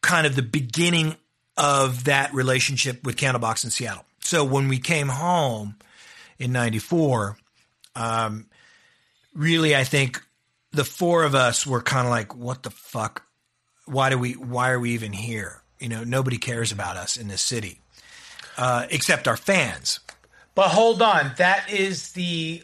kind 0.00 0.26
of 0.26 0.36
the 0.36 0.42
beginning 0.42 1.16
of 1.56 2.04
that 2.04 2.32
relationship 2.34 3.04
with 3.04 3.16
Candlebox 3.16 3.64
in 3.64 3.70
Seattle. 3.70 4.04
So 4.20 4.44
when 4.44 4.68
we 4.68 4.78
came 4.78 5.08
home 5.08 5.76
in 6.38 6.52
94, 6.52 7.36
um, 7.96 8.46
really, 9.34 9.74
I 9.74 9.82
think 9.82 10.22
the 10.70 10.84
four 10.84 11.24
of 11.24 11.34
us 11.34 11.66
were 11.66 11.82
kind 11.82 12.06
of 12.06 12.10
like, 12.10 12.36
what 12.36 12.62
the 12.62 12.70
fuck? 12.70 13.24
Why 13.86 14.10
do 14.10 14.18
we, 14.18 14.32
why 14.34 14.70
are 14.70 14.78
we 14.78 14.90
even 14.92 15.12
here? 15.12 15.62
You 15.80 15.88
know, 15.88 16.04
nobody 16.04 16.38
cares 16.38 16.70
about 16.70 16.96
us 16.96 17.16
in 17.16 17.28
this 17.28 17.42
city, 17.42 17.80
uh, 18.56 18.86
except 18.90 19.26
our 19.26 19.36
fans. 19.36 20.00
But 20.54 20.68
hold 20.68 21.02
on, 21.02 21.32
that 21.38 21.70
is 21.70 22.12
the 22.12 22.62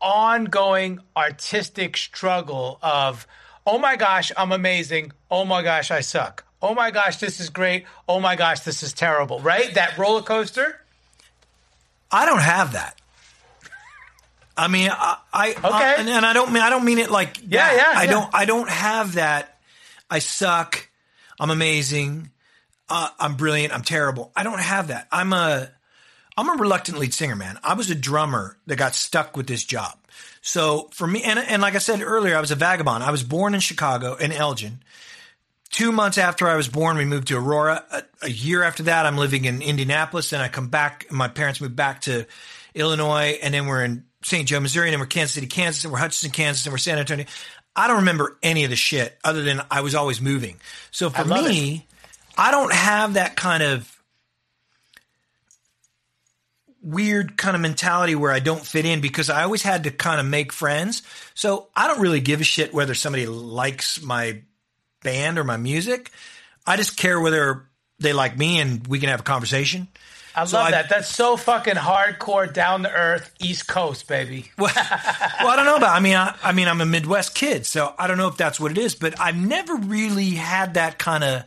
ongoing 0.00 1.00
artistic 1.16 1.96
struggle 1.96 2.78
of, 2.82 3.26
oh 3.66 3.78
my 3.78 3.96
gosh, 3.96 4.32
I'm 4.36 4.52
amazing. 4.52 5.12
Oh 5.30 5.44
my 5.44 5.62
gosh, 5.62 5.90
I 5.90 6.00
suck. 6.00 6.44
Oh 6.62 6.74
my 6.74 6.90
gosh, 6.90 7.16
this 7.18 7.40
is 7.40 7.50
great. 7.50 7.84
Oh 8.08 8.20
my 8.20 8.36
gosh, 8.36 8.60
this 8.60 8.82
is 8.82 8.92
terrible. 8.92 9.40
Right? 9.40 9.74
That 9.74 9.96
roller 9.98 10.22
coaster. 10.22 10.80
I 12.10 12.24
don't 12.26 12.40
have 12.40 12.72
that. 12.72 13.00
I 14.56 14.68
mean, 14.68 14.90
I, 14.90 15.18
I 15.32 15.50
Okay. 15.50 15.94
and, 15.98 16.08
and 16.08 16.24
I 16.26 16.32
don't 16.32 16.52
mean 16.52 16.62
I 16.62 16.70
don't 16.70 16.84
mean 16.84 16.98
it 16.98 17.10
like 17.10 17.38
Yeah, 17.42 17.46
that. 17.68 17.76
yeah, 17.76 18.00
I 18.00 18.04
yeah. 18.04 18.10
don't 18.10 18.34
I 18.34 18.44
don't 18.44 18.68
have 18.70 19.14
that. 19.14 19.58
I 20.10 20.18
suck. 20.20 20.88
I'm 21.38 21.50
amazing. 21.50 22.30
Uh, 22.88 23.08
I'm 23.18 23.34
brilliant. 23.36 23.74
I'm 23.74 23.82
terrible. 23.82 24.32
I 24.36 24.42
don't 24.44 24.60
have 24.60 24.88
that. 24.88 25.08
I'm 25.12 25.32
a 25.32 25.68
I'm 26.38 26.48
a 26.48 26.60
reluctant 26.60 26.98
lead 26.98 27.12
singer, 27.14 27.36
man. 27.36 27.58
I 27.64 27.74
was 27.74 27.90
a 27.90 27.94
drummer 27.94 28.56
that 28.66 28.76
got 28.76 28.94
stuck 28.94 29.36
with 29.36 29.46
this 29.46 29.64
job. 29.64 29.98
So 30.42 30.88
for 30.92 31.06
me, 31.06 31.22
and, 31.22 31.38
and 31.38 31.60
like 31.60 31.74
I 31.74 31.78
said 31.78 32.00
earlier, 32.02 32.36
I 32.36 32.40
was 32.40 32.50
a 32.50 32.54
vagabond. 32.56 33.02
I 33.02 33.10
was 33.10 33.22
born 33.22 33.54
in 33.54 33.60
Chicago, 33.60 34.14
in 34.14 34.32
Elgin. 34.32 34.80
Two 35.70 35.90
months 35.92 36.16
after 36.18 36.46
I 36.46 36.54
was 36.56 36.68
born, 36.68 36.96
we 36.96 37.04
moved 37.04 37.28
to 37.28 37.36
Aurora. 37.36 37.84
A, 37.90 38.02
a 38.26 38.30
year 38.30 38.62
after 38.62 38.84
that, 38.84 39.04
I'm 39.06 39.16
living 39.16 39.44
in 39.46 39.60
Indianapolis. 39.62 40.30
Then 40.30 40.40
I 40.40 40.48
come 40.48 40.68
back. 40.68 41.10
My 41.10 41.28
parents 41.28 41.60
moved 41.60 41.74
back 41.76 42.02
to 42.02 42.26
Illinois, 42.74 43.38
and 43.42 43.52
then 43.52 43.66
we're 43.66 43.82
in 43.82 44.04
St. 44.26 44.48
Joe, 44.48 44.58
Missouri, 44.58 44.88
and 44.88 44.92
then 44.92 44.98
we're 44.98 45.06
Kansas 45.06 45.34
City, 45.34 45.46
Kansas, 45.46 45.84
and 45.84 45.92
we're 45.92 46.00
Hutchinson, 46.00 46.32
Kansas, 46.32 46.66
and 46.66 46.72
we're 46.72 46.78
San 46.78 46.98
Antonio. 46.98 47.26
I 47.76 47.86
don't 47.86 47.98
remember 47.98 48.36
any 48.42 48.64
of 48.64 48.70
the 48.70 48.76
shit 48.76 49.16
other 49.22 49.42
than 49.42 49.62
I 49.70 49.82
was 49.82 49.94
always 49.94 50.20
moving. 50.20 50.56
So 50.90 51.10
for 51.10 51.22
love 51.22 51.48
me, 51.48 51.86
I 52.36 52.50
don't 52.50 52.72
have 52.72 53.14
that 53.14 53.36
kind 53.36 53.62
of 53.62 53.88
weird 56.82 57.36
kind 57.36 57.54
of 57.54 57.62
mentality 57.62 58.16
where 58.16 58.32
I 58.32 58.40
don't 58.40 58.66
fit 58.66 58.84
in 58.84 59.00
because 59.00 59.30
I 59.30 59.44
always 59.44 59.62
had 59.62 59.84
to 59.84 59.92
kind 59.92 60.18
of 60.18 60.26
make 60.26 60.52
friends. 60.52 61.02
So 61.34 61.68
I 61.76 61.86
don't 61.86 62.00
really 62.00 62.20
give 62.20 62.40
a 62.40 62.44
shit 62.44 62.74
whether 62.74 62.94
somebody 62.94 63.26
likes 63.26 64.02
my 64.02 64.42
band 65.04 65.38
or 65.38 65.44
my 65.44 65.56
music. 65.56 66.10
I 66.66 66.76
just 66.76 66.96
care 66.96 67.20
whether 67.20 67.68
they 68.00 68.12
like 68.12 68.36
me 68.36 68.58
and 68.58 68.84
we 68.88 68.98
can 68.98 69.08
have 69.08 69.20
a 69.20 69.22
conversation. 69.22 69.86
I 70.36 70.44
So 70.44 70.58
love 70.58 70.66
I- 70.68 70.70
that. 70.72 70.88
That's 70.90 71.08
so 71.08 71.36
fucking 71.36 71.74
hardcore, 71.74 72.52
down 72.52 72.82
to 72.82 72.90
earth, 72.92 73.32
East 73.40 73.66
Coast, 73.66 74.06
baby. 74.06 74.50
Well, 74.58 74.70
well, 74.74 75.48
I 75.48 75.56
don't 75.56 75.64
know 75.64 75.76
about. 75.76 75.96
I 75.96 76.00
mean, 76.00 76.14
I, 76.16 76.34
I 76.42 76.52
mean, 76.52 76.68
I'm 76.68 76.80
a 76.80 76.86
Midwest 76.86 77.34
kid, 77.34 77.64
so 77.66 77.94
I 77.98 78.06
don't 78.06 78.18
know 78.18 78.28
if 78.28 78.36
that's 78.36 78.60
what 78.60 78.70
it 78.70 78.78
is. 78.78 78.94
But 78.94 79.18
I've 79.20 79.36
never 79.36 79.74
really 79.76 80.30
had 80.30 80.74
that 80.74 80.98
kind 80.98 81.24
of. 81.24 81.44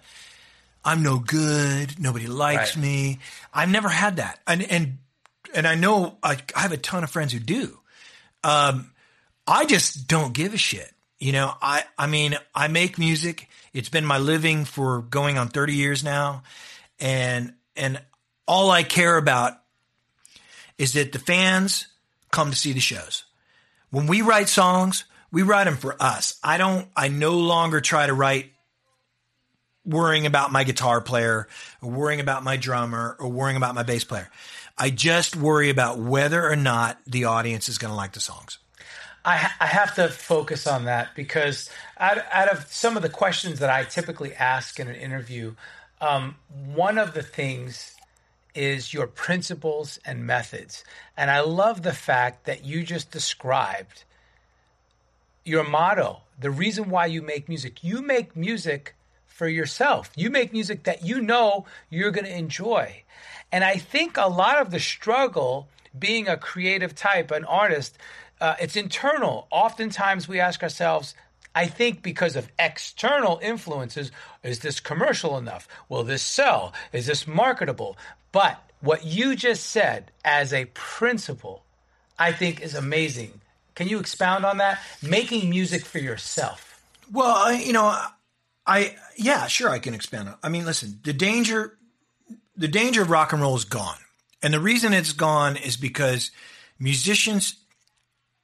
I'm 0.84 1.04
no 1.04 1.20
good. 1.20 2.00
Nobody 2.00 2.28
likes 2.28 2.76
Right. 2.76 2.82
me. 2.84 3.20
I've 3.54 3.70
never 3.70 3.90
had 3.90 4.18
that, 4.18 4.40
and 4.48 4.64
and 4.64 4.98
and 5.54 5.68
I 5.68 5.76
know 5.76 6.18
I, 6.24 6.38
I 6.56 6.62
have 6.62 6.72
a 6.72 6.78
ton 6.78 7.04
of 7.04 7.10
friends 7.12 7.34
who 7.34 7.40
do. 7.40 7.78
Um, 8.44 8.92
I 9.46 9.66
just 9.66 10.08
don't 10.08 10.34
give 10.34 10.54
a 10.54 10.58
shit. 10.58 10.90
You 11.20 11.34
know, 11.34 11.54
I 11.62 11.84
I 11.98 12.08
mean, 12.08 12.38
I 12.56 12.70
make 12.70 12.98
music. 12.98 13.50
It's 13.74 13.90
been 13.90 14.06
my 14.06 14.18
living 14.20 14.64
for 14.66 15.02
going 15.02 15.38
on 15.38 15.50
30 15.50 15.74
years 15.74 16.04
now, 16.04 16.44
and 17.00 17.54
and 17.76 18.02
all 18.50 18.72
I 18.72 18.82
care 18.82 19.16
about 19.16 19.54
is 20.80 20.94
that 20.94 21.12
the 21.12 21.20
fans 21.20 21.86
come 22.32 22.50
to 22.50 22.58
see 22.58 22.74
the 22.74 22.80
shows. 22.80 23.24
When 23.92 24.08
we 24.08 24.24
write 24.24 24.50
songs, 24.50 25.06
we 25.32 25.44
write 25.44 25.66
them 25.66 25.76
for 25.76 25.96
us. 26.02 26.40
I 26.44 26.58
don't, 26.58 26.88
I 26.96 27.10
no 27.10 27.38
longer 27.38 27.80
try 27.80 28.08
to 28.08 28.14
write 28.14 28.52
worrying 29.86 30.26
about 30.26 30.52
my 30.52 30.64
guitar 30.64 31.00
player 31.00 31.48
or 31.80 31.92
worrying 31.92 32.22
about 32.22 32.44
my 32.44 32.58
drummer 32.58 33.16
or 33.20 33.30
worrying 33.30 33.56
about 33.56 33.76
my 33.76 33.84
bass 33.84 34.04
player. 34.04 34.30
I 34.76 34.90
just 34.90 35.36
worry 35.36 35.70
about 35.70 36.00
whether 36.00 36.50
or 36.50 36.56
not 36.56 36.98
the 37.06 37.26
audience 37.26 37.70
is 37.70 37.78
going 37.78 37.92
to 37.92 37.96
like 37.96 38.14
the 38.14 38.20
songs. 38.20 38.58
I, 39.24 39.38
ha- 39.38 39.56
I 39.60 39.68
have 39.68 39.94
to 39.96 40.08
focus 40.08 40.66
on 40.66 40.86
that 40.86 41.10
because 41.16 41.70
out, 42.00 42.18
out 42.32 42.48
of 42.48 42.66
some 42.72 42.98
of 42.98 43.04
the 43.04 43.10
questions 43.10 43.60
that 43.60 43.70
I 43.70 43.84
typically 43.84 44.34
ask 44.34 44.80
in 44.80 44.88
an 44.88 44.96
interview, 44.96 45.54
um, 46.02 46.36
one 46.74 46.98
of 46.98 47.14
the 47.14 47.22
things 47.22 47.96
is 48.60 48.94
your 48.94 49.08
principles 49.08 50.00
and 50.04 50.28
methods. 50.28 50.84
And 51.16 51.32
I 51.32 51.40
love 51.40 51.82
the 51.82 51.94
fact 51.94 52.44
that 52.44 52.66
you 52.66 52.84
just 52.84 53.10
described 53.10 54.04
your 55.46 55.64
motto, 55.64 56.24
the 56.38 56.52
reason 56.52 56.90
why 56.90 57.06
you 57.06 57.22
make 57.22 57.48
music. 57.48 57.86
You 57.86 58.02
make 58.02 58.36
music 58.36 58.96
for 59.26 59.48
yourself. 59.48 60.12
You 60.18 60.30
make 60.30 60.52
music 60.52 60.84
that 60.84 61.06
you 61.06 61.22
know 61.22 61.68
you're 61.90 62.12
going 62.12 62.26
to 62.26 62.38
enjoy. 62.38 63.04
And 63.50 63.64
I 63.64 63.78
think 63.78 64.18
a 64.18 64.28
lot 64.28 64.58
of 64.58 64.72
the 64.72 64.80
struggle 64.82 65.70
being 65.98 66.28
a 66.28 66.36
creative 66.36 66.94
type, 66.94 67.32
an 67.32 67.46
artist, 67.46 67.98
uh, 68.42 68.56
it's 68.60 68.76
internal. 68.76 69.48
Oftentimes 69.52 70.28
we 70.28 70.42
ask 70.42 70.62
ourselves, 70.64 71.16
I 71.56 71.66
think 71.66 72.04
because 72.04 72.36
of 72.36 72.52
external 72.60 73.40
influences, 73.42 74.12
is 74.44 74.60
this 74.60 74.80
commercial 74.80 75.38
enough? 75.38 75.68
Will 75.88 76.04
this 76.04 76.22
sell? 76.22 76.74
Is 76.94 77.06
this 77.08 77.26
marketable? 77.26 77.98
But 78.32 78.62
what 78.82 79.06
you 79.06 79.36
just 79.36 79.66
said 79.68 80.12
as 80.24 80.54
a 80.54 80.66
principle, 80.66 81.64
I 82.18 82.32
think 82.32 82.62
is 82.62 82.76
amazing. 82.76 83.42
Can 83.76 83.88
you 83.88 84.00
expound 84.00 84.46
on 84.46 84.58
that? 84.58 84.80
Making 85.02 85.50
music 85.50 85.86
for 85.86 86.00
yourself. 86.00 86.82
Well, 87.12 87.36
I, 87.36 87.54
you 87.54 87.74
know, 87.74 87.98
I, 88.66 88.96
yeah, 89.18 89.48
sure, 89.48 89.70
I 89.70 89.80
can 89.80 89.94
expand 89.94 90.30
on. 90.30 90.36
I 90.44 90.50
mean, 90.50 90.66
listen, 90.66 91.00
the 91.04 91.14
danger, 91.14 91.78
the 92.56 92.68
danger 92.68 93.02
of 93.02 93.10
rock 93.10 93.34
and 93.34 93.42
roll 93.42 93.56
is 93.56 93.66
gone. 93.66 93.98
And 94.44 94.54
the 94.54 94.60
reason 94.60 94.94
it's 94.94 95.14
gone 95.14 95.58
is 95.58 95.76
because 95.76 96.32
musicians 96.80 97.56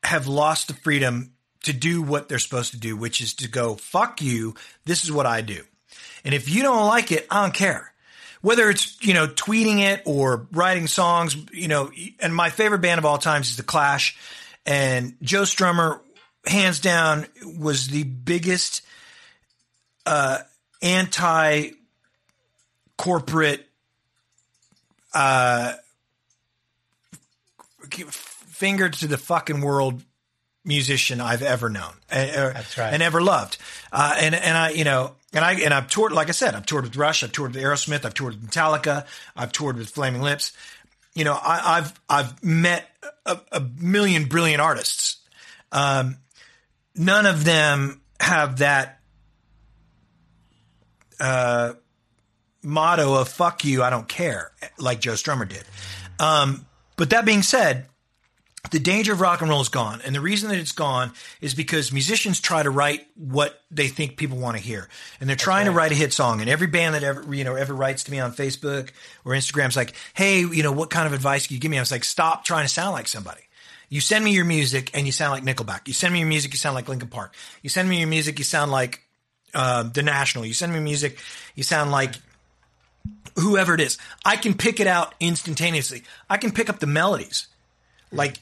have 0.04 0.28
lost 0.28 0.68
the 0.68 0.74
freedom 0.74 1.32
to 1.64 1.74
do 1.74 2.02
what 2.02 2.30
they're 2.30 2.40
supposed 2.40 2.72
to 2.72 2.80
do, 2.80 2.96
which 2.96 3.22
is 3.22 3.34
to 3.36 3.48
go, 3.48 3.76
fuck 3.76 4.22
you. 4.22 4.56
This 4.86 5.04
is 5.04 5.12
what 5.12 5.26
I 5.26 5.42
do. 5.42 5.64
And 6.24 6.34
if 6.34 6.50
you 6.50 6.64
don't 6.64 6.88
like 6.88 7.12
it, 7.12 7.28
I 7.30 7.42
don't 7.42 7.54
care. 7.54 7.94
Whether 8.46 8.70
it's, 8.70 8.96
you 9.04 9.16
know, 9.16 9.26
tweeting 9.26 9.80
it 9.80 10.04
or 10.06 10.46
writing 10.52 10.86
songs, 10.86 11.36
you 11.52 11.68
know, 11.68 11.90
and 12.20 12.36
my 12.36 12.52
favorite 12.52 12.78
band 12.78 13.00
of 13.00 13.06
all 13.06 13.18
times 13.18 13.50
is 13.50 13.58
The 13.58 13.64
Clash. 13.64 14.16
And 14.68 15.16
Joe 15.24 15.42
Strummer, 15.42 16.00
hands 16.46 16.80
down, 16.80 17.26
was 17.44 17.88
the 17.88 18.04
biggest 18.04 18.84
uh, 20.06 20.42
anti 20.84 21.72
corporate 23.00 23.68
uh, 25.16 25.74
finger 27.90 28.90
to 28.90 29.08
the 29.08 29.18
fucking 29.18 29.62
world 29.62 30.04
musician 30.64 31.20
I've 31.20 31.42
ever 31.42 31.68
known. 31.68 31.94
That's 32.54 32.78
right. 32.78 32.94
And 32.94 33.02
ever 33.02 33.22
loved. 33.22 33.58
Uh, 33.92 34.16
and, 34.20 34.36
and 34.36 34.56
I, 34.56 34.70
you 34.70 34.84
know, 34.84 35.16
and 35.36 35.44
I, 35.44 35.54
and 35.56 35.74
I've 35.74 35.90
toured, 35.90 36.14
like 36.14 36.30
I 36.30 36.32
said, 36.32 36.56
I've 36.56 36.66
toured 36.66 36.86
with 36.86 36.96
Rush, 36.96 37.22
I've 37.22 37.34
toured 37.34 37.54
with 37.54 37.62
Aerosmith, 37.62 38.06
I've 38.06 38.14
toured 38.14 38.36
with 38.36 38.50
Metallica, 38.50 39.06
I've 39.36 39.52
toured 39.52 39.76
with 39.78 39.90
Flaming 39.90 40.22
Lips. 40.22 40.54
You 41.14 41.26
know, 41.26 41.38
I, 41.40 41.76
have 41.76 42.00
I've 42.10 42.44
met 42.44 42.90
a, 43.26 43.40
a, 43.52 43.60
million 43.60 44.26
brilliant 44.26 44.62
artists. 44.62 45.18
Um, 45.72 46.18
none 46.96 47.26
of 47.26 47.44
them 47.44 48.02
have 48.20 48.60
that, 48.60 49.00
uh, 51.20 51.74
motto 52.64 53.16
of 53.16 53.28
fuck 53.30 53.64
you, 53.66 53.84
I 53.84 53.90
don't 53.90 54.08
care, 54.08 54.52
like 54.78 55.02
Joe 55.02 55.14
Strummer 55.14 55.48
did. 55.48 55.64
Um, 56.18 56.66
but 56.96 57.10
that 57.10 57.26
being 57.26 57.42
said, 57.42 57.88
the 58.72 58.80
danger 58.80 59.14
of 59.14 59.22
rock 59.22 59.42
and 59.42 59.50
roll 59.50 59.62
is 59.62 59.70
gone. 59.70 60.02
And 60.06 60.16
the 60.16 60.22
reason 60.22 60.50
that 60.50 60.58
it's 60.58 60.72
gone 60.72 61.12
is 61.42 61.54
because 61.54 61.92
musicians 61.92 62.40
try 62.40 62.64
to 62.64 62.70
write 62.70 63.06
what 63.16 63.62
they 63.72 63.88
think 63.88 64.18
people 64.18 64.38
want 64.38 64.58
to 64.58 64.64
hear. 64.64 64.88
And 65.20 65.30
they're 65.30 65.36
trying 65.36 65.68
right. 65.68 65.72
to 65.72 65.78
write 65.78 65.92
a 65.92 65.96
hit 65.96 66.14
song. 66.14 66.42
And 66.42 66.50
every 66.50 66.68
band 66.68 66.96
that 66.96 67.04
ever, 67.04 67.36
you 67.36 67.44
know, 67.44 67.56
ever 67.56 67.74
writes 67.74 68.04
to 68.06 68.12
me 68.12 68.20
on 68.20 68.34
Facebook 68.34 68.92
or 69.24 69.34
Instagram 69.34 69.70
is 69.70 69.76
like, 69.76 69.94
Hey, 70.14 70.40
you 70.40 70.64
know, 70.64 70.72
what 70.72 70.90
kind 70.90 71.08
of 71.08 71.14
advice 71.14 71.48
can 71.48 71.56
you 71.56 71.60
give 71.60 71.72
me? 71.72 71.78
I 71.78 71.82
was 71.82 71.92
like, 71.92 72.04
stop 72.04 72.44
trying 72.44 72.66
to 72.66 72.70
sound 72.70 72.94
like 72.94 73.08
somebody. 73.08 73.42
You 73.90 74.02
send 74.02 74.26
me 74.26 74.32
your 74.32 74.46
music 74.46 74.92
and 74.94 75.06
you 75.06 75.12
sound 75.12 75.32
like 75.32 75.44
Nickelback. 75.44 75.88
You 75.88 75.94
send 75.94 76.14
me 76.14 76.20
your 76.20 76.28
music, 76.28 76.52
you 76.54 76.58
sound 76.58 76.76
like 76.76 76.90
Linkin 76.90 77.10
Park. 77.10 77.36
You 77.62 77.70
send 77.70 77.88
me 77.88 78.00
your 78.00 78.08
music, 78.08 78.40
you 78.40 78.46
sound 78.46 78.72
like, 78.72 79.02
uh, 79.54 79.84
The 79.84 80.02
National. 80.02 80.46
You 80.46 80.54
send 80.54 80.74
me 80.74 80.80
music, 80.80 81.20
you 81.54 81.64
sound 81.64 81.92
like 81.92 82.16
whoever 83.36 83.74
it 83.74 83.82
is. 83.82 83.98
I 84.24 84.38
can 84.38 84.54
pick 84.56 84.80
it 84.80 84.88
out 84.88 85.14
instantaneously. 85.20 86.04
I 86.30 86.38
can 86.38 86.52
pick 86.52 86.70
up 86.70 86.80
the 86.80 86.88
melodies. 86.88 87.48
Like 88.12 88.40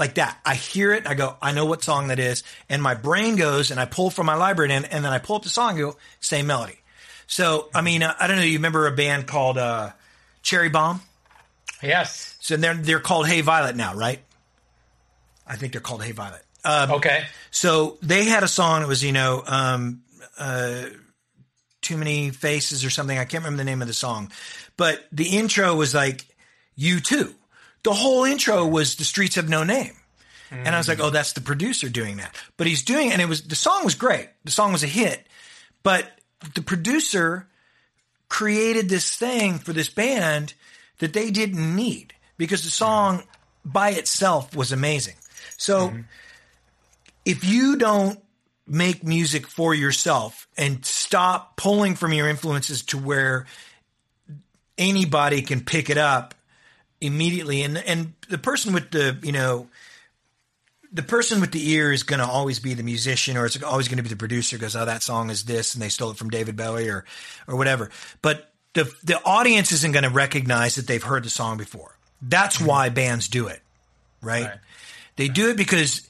like 0.00 0.14
that. 0.14 0.40
I 0.44 0.54
hear 0.56 0.92
it. 0.92 1.06
I 1.06 1.14
go, 1.14 1.36
I 1.40 1.52
know 1.52 1.66
what 1.66 1.84
song 1.84 2.08
that 2.08 2.18
is. 2.18 2.42
And 2.68 2.82
my 2.82 2.94
brain 2.94 3.36
goes 3.36 3.70
and 3.70 3.78
I 3.78 3.84
pull 3.84 4.10
from 4.10 4.26
my 4.26 4.34
library 4.34 4.72
and, 4.72 4.84
and 4.86 5.04
then 5.04 5.12
I 5.12 5.18
pull 5.18 5.36
up 5.36 5.42
the 5.42 5.48
song 5.48 5.70
and 5.70 5.78
go, 5.78 5.96
same 6.18 6.48
melody. 6.48 6.80
So, 7.26 7.68
I 7.72 7.82
mean, 7.82 8.02
uh, 8.02 8.14
I 8.18 8.26
don't 8.26 8.36
know. 8.36 8.42
You 8.42 8.58
remember 8.58 8.88
a 8.88 8.92
band 8.92 9.28
called, 9.28 9.58
uh, 9.58 9.90
Cherri 10.42 10.70
Bomb? 10.70 11.02
Yes. 11.82 12.36
So 12.40 12.56
they're, 12.56 12.74
they're 12.74 12.98
called 12.98 13.28
Hey 13.28 13.42
Violet 13.42 13.76
now, 13.76 13.94
right? 13.94 14.20
I 15.46 15.56
think 15.56 15.72
they're 15.72 15.80
called 15.80 16.02
Hey 16.02 16.12
Violet. 16.12 16.42
Um, 16.64 16.90
okay. 16.92 17.26
So 17.50 17.98
they 18.02 18.24
had 18.24 18.42
a 18.42 18.48
song 18.48 18.80
that 18.80 18.88
was, 18.88 19.04
you 19.04 19.12
know, 19.12 19.44
um, 19.46 20.02
uh, 20.38 20.86
too 21.82 21.96
many 21.96 22.30
faces 22.30 22.84
or 22.84 22.90
something. 22.90 23.16
I 23.16 23.24
can't 23.24 23.44
remember 23.44 23.58
the 23.58 23.64
name 23.64 23.82
of 23.82 23.88
the 23.88 23.94
song, 23.94 24.32
but 24.76 25.04
the 25.12 25.36
intro 25.38 25.74
was 25.74 25.94
like, 25.94 26.26
U2 26.78 27.34
the 27.82 27.92
whole 27.92 28.24
intro 28.24 28.66
was 28.66 28.96
the 28.96 29.04
streets 29.04 29.36
have 29.36 29.48
no 29.48 29.64
name. 29.64 29.92
Mm. 30.50 30.66
And 30.66 30.68
I 30.68 30.78
was 30.78 30.88
like, 30.88 31.00
oh, 31.00 31.10
that's 31.10 31.32
the 31.32 31.40
producer 31.40 31.88
doing 31.88 32.18
that. 32.18 32.34
But 32.56 32.66
he's 32.66 32.82
doing, 32.82 33.12
and 33.12 33.22
it 33.22 33.28
was, 33.28 33.42
the 33.42 33.54
song 33.54 33.84
was 33.84 33.94
great. 33.94 34.28
The 34.44 34.50
song 34.50 34.72
was 34.72 34.82
a 34.82 34.88
hit, 34.88 35.26
but 35.82 36.10
the 36.54 36.62
producer 36.62 37.46
created 38.28 38.88
this 38.88 39.14
thing 39.14 39.58
for 39.58 39.72
this 39.72 39.88
band 39.88 40.54
that 40.98 41.12
they 41.12 41.30
didn't 41.30 41.76
need 41.76 42.14
because 42.36 42.64
the 42.64 42.70
song 42.70 43.22
by 43.64 43.90
itself 43.90 44.54
was 44.54 44.72
amazing. 44.72 45.16
So 45.56 45.88
mm-hmm. 45.88 46.00
if 47.24 47.44
you 47.44 47.76
don't 47.76 48.18
make 48.66 49.02
music 49.02 49.46
for 49.46 49.74
yourself 49.74 50.46
and 50.56 50.84
stop 50.84 51.56
pulling 51.56 51.96
from 51.96 52.12
your 52.12 52.28
influences 52.28 52.82
to 52.84 52.98
where 52.98 53.46
anybody 54.78 55.42
can 55.42 55.60
pick 55.60 55.90
it 55.90 55.98
up 55.98 56.34
immediately. 57.00 57.62
And 57.62 57.78
and 57.78 58.14
the 58.28 58.38
person 58.38 58.72
with 58.72 58.90
the 58.90 59.18
you 59.22 59.32
know 59.32 59.68
the 60.92 61.02
person 61.02 61.40
with 61.40 61.52
the 61.52 61.70
ear 61.70 61.92
is 61.92 62.02
going 62.02 62.18
to 62.20 62.26
always 62.26 62.58
be 62.58 62.74
the 62.74 62.82
musician 62.82 63.36
or 63.36 63.46
it's 63.46 63.62
always 63.62 63.88
going 63.88 63.98
to 63.98 64.02
be 64.02 64.08
the 64.08 64.16
producer 64.16 64.58
goes 64.58 64.74
oh 64.74 64.84
that 64.84 65.02
song 65.02 65.30
is 65.30 65.44
this 65.44 65.74
and 65.74 65.82
they 65.82 65.88
stole 65.88 66.10
it 66.10 66.16
from 66.16 66.30
David 66.30 66.56
Bowie 66.56 66.88
or 66.88 67.04
or 67.46 67.56
whatever 67.56 67.90
but 68.22 68.52
the 68.74 68.92
the 69.04 69.22
audience 69.24 69.72
isn't 69.72 69.92
going 69.92 70.04
to 70.04 70.10
recognize 70.10 70.74
that 70.76 70.86
they've 70.86 71.02
heard 71.02 71.24
the 71.24 71.30
song 71.30 71.56
before 71.56 71.96
that's 72.22 72.58
mm-hmm. 72.58 72.66
why 72.66 72.88
bands 72.88 73.28
do 73.28 73.46
it 73.46 73.62
right, 74.20 74.44
right. 74.44 74.58
they 75.16 75.26
right. 75.26 75.34
do 75.34 75.50
it 75.50 75.56
because 75.56 76.08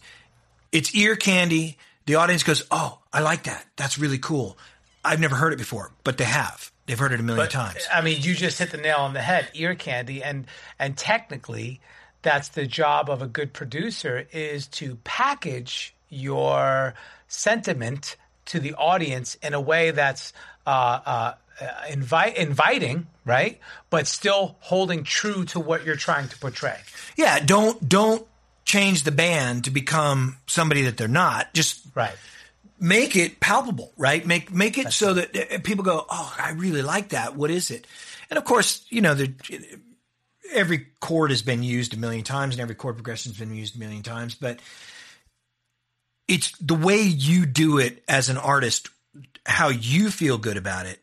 it's 0.72 0.95
ear 0.95 1.16
candy 1.16 1.76
the 2.07 2.14
audience 2.14 2.43
goes 2.43 2.64
oh 2.70 2.99
I 3.12 3.20
like 3.20 3.45
that 3.45 3.64
that's 3.76 3.99
really 3.99 4.18
cool 4.18 4.57
I've 5.05 5.20
never 5.20 5.36
heard 5.36 5.53
it 5.53 5.59
before 5.59 5.93
but 6.05 6.16
they 6.16 6.24
have 6.24 6.69
They've 6.91 6.99
heard 6.99 7.12
it 7.12 7.20
a 7.20 7.22
million 7.22 7.45
but, 7.45 7.53
times. 7.53 7.86
I 7.95 8.01
mean, 8.01 8.20
you 8.20 8.34
just 8.34 8.59
hit 8.59 8.72
the 8.72 8.76
nail 8.76 8.97
on 8.99 9.14
the 9.14 9.22
head. 9.22 9.49
Ear 9.55 9.76
candy, 9.76 10.24
and 10.24 10.45
and 10.76 10.97
technically, 10.97 11.80
that's 12.22 12.49
the 12.49 12.66
job 12.66 13.09
of 13.09 13.22
a 13.22 13.28
good 13.28 13.53
producer 13.53 14.26
is 14.32 14.66
to 14.66 14.97
package 15.05 15.95
your 16.09 16.95
sentiment 17.28 18.16
to 18.47 18.59
the 18.59 18.74
audience 18.74 19.36
in 19.36 19.55
a 19.55 19.61
way 19.61 19.93
that's 19.93 20.32
uh, 20.66 21.01
uh, 21.07 21.34
invite, 21.88 22.36
inviting, 22.36 23.07
right? 23.24 23.61
But 23.88 24.09
still 24.09 24.57
holding 24.59 25.05
true 25.05 25.45
to 25.45 25.61
what 25.61 25.84
you're 25.84 25.95
trying 25.95 26.26
to 26.26 26.38
portray. 26.41 26.78
Yeah, 27.16 27.38
don't 27.38 27.88
don't 27.88 28.26
change 28.64 29.05
the 29.05 29.12
band 29.12 29.62
to 29.62 29.70
become 29.70 30.38
somebody 30.49 30.82
that 30.82 30.97
they're 30.97 31.07
not. 31.07 31.55
Just 31.55 31.86
right 31.95 32.16
make 32.80 33.14
it 33.14 33.40
palpable, 33.40 33.92
right? 33.96 34.26
Make 34.26 34.52
make 34.52 34.78
it 34.78 34.84
That's 34.84 34.96
so 34.96 35.14
right. 35.14 35.32
that 35.32 35.54
uh, 35.54 35.58
people 35.62 35.84
go, 35.84 36.06
"Oh, 36.08 36.34
I 36.38 36.52
really 36.52 36.82
like 36.82 37.10
that. 37.10 37.36
What 37.36 37.50
is 37.50 37.70
it?" 37.70 37.86
And 38.30 38.38
of 38.38 38.44
course, 38.44 38.84
you 38.88 39.00
know, 39.00 39.14
the, 39.14 39.32
every 40.52 40.86
chord 41.00 41.30
has 41.30 41.42
been 41.42 41.62
used 41.62 41.94
a 41.94 41.98
million 41.98 42.24
times, 42.24 42.54
and 42.54 42.60
every 42.60 42.74
chord 42.74 42.96
progression 42.96 43.32
has 43.32 43.38
been 43.38 43.54
used 43.54 43.76
a 43.76 43.78
million 43.78 44.02
times. 44.02 44.34
But 44.34 44.60
it's 46.26 46.56
the 46.58 46.74
way 46.74 47.02
you 47.02 47.46
do 47.46 47.78
it 47.78 48.02
as 48.08 48.28
an 48.28 48.36
artist, 48.36 48.88
how 49.44 49.68
you 49.68 50.10
feel 50.10 50.38
good 50.38 50.56
about 50.56 50.86
it, 50.86 51.00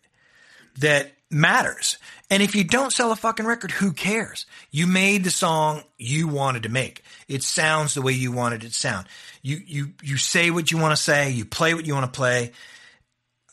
that 0.79 1.11
matters. 1.29 1.97
And 2.29 2.41
if 2.41 2.55
you 2.55 2.63
don't 2.63 2.93
sell 2.93 3.11
a 3.11 3.15
fucking 3.15 3.45
record, 3.45 3.71
who 3.71 3.91
cares? 3.91 4.45
You 4.71 4.87
made 4.87 5.23
the 5.23 5.31
song 5.31 5.83
you 5.97 6.27
wanted 6.27 6.63
to 6.63 6.69
make. 6.69 7.03
It 7.27 7.43
sounds 7.43 7.93
the 7.93 8.01
way 8.01 8.13
you 8.13 8.31
wanted 8.31 8.63
it 8.63 8.69
to 8.69 8.73
sound. 8.73 9.07
You 9.41 9.59
you 9.65 9.93
you 10.01 10.17
say 10.17 10.49
what 10.49 10.71
you 10.71 10.77
want 10.77 10.95
to 10.95 11.01
say. 11.01 11.29
You 11.31 11.45
play 11.45 11.73
what 11.73 11.85
you 11.85 11.93
want 11.93 12.11
to 12.11 12.17
play. 12.17 12.51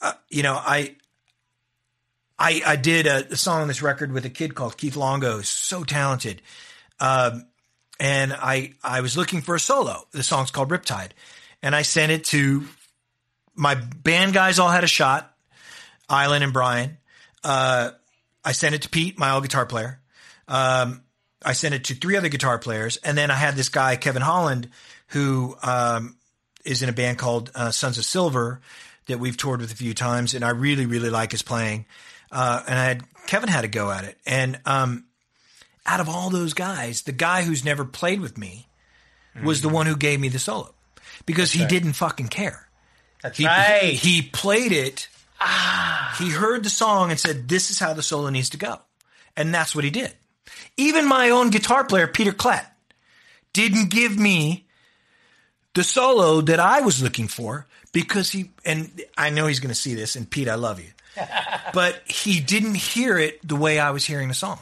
Uh, 0.01 0.13
you 0.31 0.43
know, 0.43 0.55
I 0.55 0.97
I 2.39 2.63
I 2.65 2.77
did 2.77 3.07
a, 3.07 3.33
a, 3.33 3.37
song 3.37 3.63
on 3.63 3.69
this 3.69 3.83
record 3.83 4.13
with 4.13 4.25
a 4.25 4.31
kid 4.31 4.55
called 4.55 4.77
Keith 4.77 4.97
Longo. 4.97 5.41
So 5.41 5.83
talented. 5.83 6.43
Um, 7.01 7.47
and 7.99 8.33
I 8.33 8.75
I 8.83 9.01
was 9.01 9.17
looking 9.17 9.41
for 9.41 9.55
a 9.55 9.61
solo. 9.61 10.07
The 10.13 10.23
song's 10.23 10.51
called 10.51 10.71
Riptide, 10.71 11.11
and 11.63 11.75
I 11.75 11.83
sent 11.83 12.13
it 12.13 12.25
to 12.27 12.65
my 13.55 13.75
band 13.75 14.35
guys. 14.35 14.59
All 14.59 14.71
had 14.71 14.85
a 14.85 14.89
shot. 14.89 15.31
Island 16.09 16.45
and 16.45 16.53
Brian. 16.53 16.99
Uh, 17.43 17.91
I 18.45 18.53
sent 18.53 18.75
it 18.75 18.83
to 18.83 18.89
Pete, 18.89 19.19
my 19.19 19.33
old 19.33 19.43
guitar 19.43 19.65
player. 19.65 20.01
Um, 20.49 21.04
I 21.45 21.53
sent 21.53 21.75
it 21.75 21.85
to 21.85 21.95
three 21.95 22.17
other 22.17 22.29
guitar 22.29 22.59
players, 22.59 22.97
and 22.99 23.17
then 23.17 23.31
I 23.31 23.35
had 23.35 23.57
this 23.57 23.69
guy 23.69 23.97
Kevin 23.97 24.23
Holland, 24.23 24.71
who 25.09 25.57
um, 25.63 26.17
is 26.65 26.83
in 26.83 26.89
a 26.89 26.93
band 26.93 27.19
called 27.19 27.51
uh, 27.55 27.71
Sons 27.71 27.99
of 27.99 28.05
Silver 28.05 28.61
that 29.07 29.19
we've 29.19 29.37
toured 29.37 29.61
with 29.61 29.73
a 29.73 29.77
few 29.77 29.95
times, 29.95 30.35
and 30.35 30.45
I 30.45 30.51
really 30.51 30.87
really 30.87 31.11
like 31.11 31.33
his 31.33 31.43
playing. 31.43 31.87
Uh, 32.33 32.63
and 32.67 32.79
I 32.79 32.85
had 32.85 33.03
Kevin 33.27 33.49
had 33.49 33.65
a 33.65 33.69
go 33.69 33.91
at 33.91 34.05
it, 34.05 34.19
and 34.27 34.59
um, 34.67 35.05
out 35.87 36.01
of 36.01 36.09
all 36.09 36.31
those 36.31 36.55
guys, 36.55 37.03
the 37.03 37.13
guy 37.13 37.43
who's 37.43 37.65
never 37.65 37.85
played 37.85 38.21
with 38.21 38.39
me 38.39 38.67
was 39.43 39.59
mm-hmm. 39.59 39.69
the 39.69 39.75
one 39.75 39.87
who 39.87 39.97
gave 39.97 40.21
me 40.21 40.29
the 40.29 40.39
solo 40.39 40.75
because 41.27 41.51
That's 41.51 41.53
he 41.53 41.61
right. 41.63 41.71
didn't 41.71 41.93
fucking 41.95 42.29
care. 42.29 42.69
That's 43.23 43.39
he, 43.39 43.47
right. 43.47 43.93
He 43.95 44.23
played 44.23 44.73
it 44.73 45.09
Ah. 45.41 46.15
He 46.19 46.31
heard 46.31 46.65
the 46.65 46.71
song 46.71 47.11
and 47.11 47.21
said, 47.21 47.49
This 47.49 47.71
is 47.71 47.79
how 47.79 47.93
the 47.93 48.03
solo 48.03 48.31
needs 48.31 48.51
to 48.51 48.57
go. 48.57 48.81
And 49.37 49.55
that's 49.55 49.75
what 49.75 49.85
he 49.85 49.91
did. 49.91 50.15
Even 50.77 51.07
my 51.07 51.31
own 51.31 51.51
guitar 51.51 51.85
player, 51.85 52.07
Peter 52.07 52.33
Klett, 52.33 52.67
didn't 53.53 53.91
give 53.91 54.19
me 54.19 54.67
the 55.75 55.85
solo 55.85 56.41
that 56.41 56.61
I 56.61 56.81
was 56.81 57.03
looking 57.03 57.29
for 57.29 57.67
because 57.93 58.31
he, 58.31 58.51
and 58.65 58.91
I 59.17 59.31
know 59.31 59.47
he's 59.47 59.61
going 59.61 59.75
to 59.75 59.81
see 59.81 59.95
this, 59.95 60.17
and 60.17 60.29
Pete, 60.29 60.49
I 60.49 60.57
love 60.57 60.81
you. 60.81 60.91
but 61.73 62.03
he 62.07 62.41
didn't 62.41 62.75
hear 62.75 63.19
it 63.19 63.47
the 63.47 63.57
way 63.57 63.79
I 63.79 63.91
was 63.91 64.05
hearing 64.05 64.29
the 64.29 64.35
song. 64.35 64.59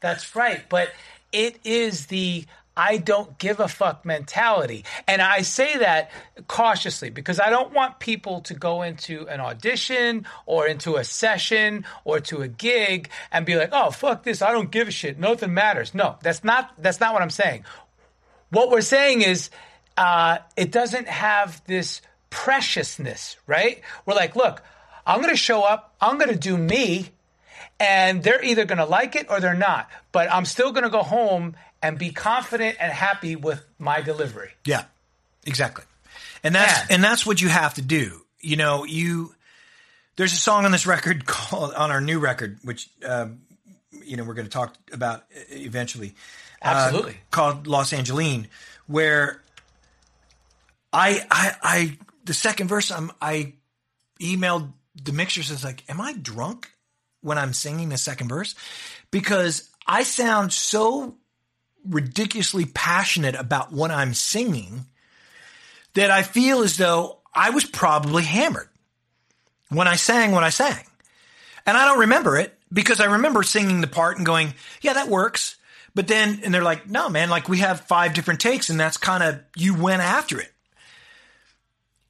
That's 0.00 0.36
right. 0.36 0.62
But 0.68 0.90
it 1.32 1.58
is 1.64 2.06
the 2.06 2.44
I 2.78 2.98
don't 2.98 3.36
give 3.38 3.58
a 3.58 3.66
fuck 3.66 4.04
mentality. 4.04 4.84
And 5.08 5.20
I 5.20 5.42
say 5.42 5.78
that 5.78 6.12
cautiously 6.46 7.10
because 7.10 7.40
I 7.40 7.50
don't 7.50 7.72
want 7.72 7.98
people 7.98 8.42
to 8.42 8.54
go 8.54 8.82
into 8.82 9.26
an 9.26 9.40
audition 9.40 10.26
or 10.46 10.68
into 10.68 10.94
a 10.94 11.02
session 11.02 11.84
or 12.04 12.20
to 12.20 12.42
a 12.42 12.46
gig 12.46 13.10
and 13.32 13.44
be 13.44 13.56
like, 13.56 13.70
"Oh, 13.72 13.90
fuck 13.90 14.22
this. 14.22 14.42
I 14.42 14.52
don't 14.52 14.70
give 14.70 14.86
a 14.86 14.92
shit. 14.92 15.18
Nothing 15.18 15.52
matters." 15.54 15.92
No, 15.92 16.18
that's 16.22 16.44
not 16.44 16.72
that's 16.78 17.00
not 17.00 17.12
what 17.12 17.20
I'm 17.20 17.30
saying. 17.30 17.64
What 18.50 18.70
we're 18.70 18.80
saying 18.80 19.22
is 19.22 19.50
uh, 19.96 20.38
it 20.56 20.70
doesn't 20.70 21.08
have 21.08 21.60
this 21.66 22.00
preciousness, 22.30 23.38
right? 23.48 23.82
We're 24.06 24.14
like, 24.14 24.36
"Look, 24.36 24.62
I'm 25.04 25.20
going 25.20 25.34
to 25.34 25.36
show 25.36 25.62
up. 25.62 25.96
I'm 26.00 26.16
going 26.16 26.30
to 26.30 26.38
do 26.38 26.56
me." 26.56 27.10
And 27.80 28.24
they're 28.24 28.44
either 28.44 28.64
going 28.64 28.78
to 28.78 28.84
like 28.84 29.14
it 29.14 29.26
or 29.30 29.38
they're 29.38 29.54
not. 29.54 29.88
But 30.10 30.32
I'm 30.32 30.44
still 30.44 30.72
going 30.72 30.82
to 30.82 30.90
go 30.90 31.04
home 31.04 31.54
and 31.82 31.98
be 31.98 32.10
confident 32.10 32.76
and 32.80 32.92
happy 32.92 33.36
with 33.36 33.64
my 33.78 34.00
delivery. 34.00 34.50
Yeah, 34.64 34.84
exactly. 35.46 35.84
And 36.42 36.54
that's 36.54 36.88
Man. 36.88 36.96
and 36.96 37.04
that's 37.04 37.26
what 37.26 37.40
you 37.40 37.48
have 37.48 37.74
to 37.74 37.82
do. 37.82 38.22
You 38.40 38.56
know, 38.56 38.84
you 38.84 39.34
there's 40.16 40.32
a 40.32 40.36
song 40.36 40.64
on 40.64 40.72
this 40.72 40.86
record 40.86 41.26
called 41.26 41.74
on 41.74 41.90
our 41.90 42.00
new 42.00 42.18
record, 42.18 42.58
which 42.62 42.88
um, 43.04 43.40
you 43.90 44.16
know 44.16 44.24
we're 44.24 44.34
going 44.34 44.46
to 44.46 44.52
talk 44.52 44.74
about 44.92 45.24
eventually. 45.50 46.14
uh, 46.62 46.68
Absolutely. 46.68 47.16
called 47.30 47.66
Los 47.66 47.92
Angeline, 47.92 48.48
where 48.86 49.42
I 50.92 51.20
I 51.30 51.54
I 51.62 51.98
the 52.24 52.34
second 52.34 52.68
verse 52.68 52.90
I'm 52.90 53.10
I 53.20 53.54
emailed 54.20 54.72
the 55.02 55.12
mixers 55.12 55.46
says 55.46 55.64
like, 55.64 55.84
am 55.88 56.00
I 56.00 56.12
drunk 56.12 56.70
when 57.20 57.38
I'm 57.38 57.52
singing 57.52 57.88
the 57.88 57.98
second 57.98 58.28
verse? 58.28 58.54
Because 59.10 59.68
I 59.86 60.02
sound 60.02 60.52
so 60.52 61.16
ridiculously 61.88 62.64
passionate 62.66 63.34
about 63.34 63.72
what 63.72 63.90
I'm 63.90 64.14
singing 64.14 64.86
that 65.94 66.10
I 66.10 66.22
feel 66.22 66.62
as 66.62 66.76
though 66.76 67.18
I 67.34 67.50
was 67.50 67.64
probably 67.64 68.22
hammered 68.22 68.68
when 69.70 69.88
I 69.88 69.96
sang 69.96 70.32
what 70.32 70.44
I 70.44 70.50
sang. 70.50 70.84
And 71.66 71.76
I 71.76 71.86
don't 71.86 72.00
remember 72.00 72.36
it 72.36 72.56
because 72.72 73.00
I 73.00 73.06
remember 73.06 73.42
singing 73.42 73.80
the 73.80 73.86
part 73.86 74.16
and 74.16 74.26
going, 74.26 74.54
yeah, 74.80 74.94
that 74.94 75.08
works. 75.08 75.56
But 75.94 76.08
then, 76.08 76.40
and 76.44 76.54
they're 76.54 76.62
like, 76.62 76.88
no, 76.88 77.08
man, 77.08 77.30
like 77.30 77.48
we 77.48 77.58
have 77.58 77.80
five 77.82 78.14
different 78.14 78.40
takes 78.40 78.70
and 78.70 78.78
that's 78.78 78.96
kind 78.96 79.22
of, 79.22 79.40
you 79.56 79.74
went 79.74 80.02
after 80.02 80.40
it. 80.40 80.52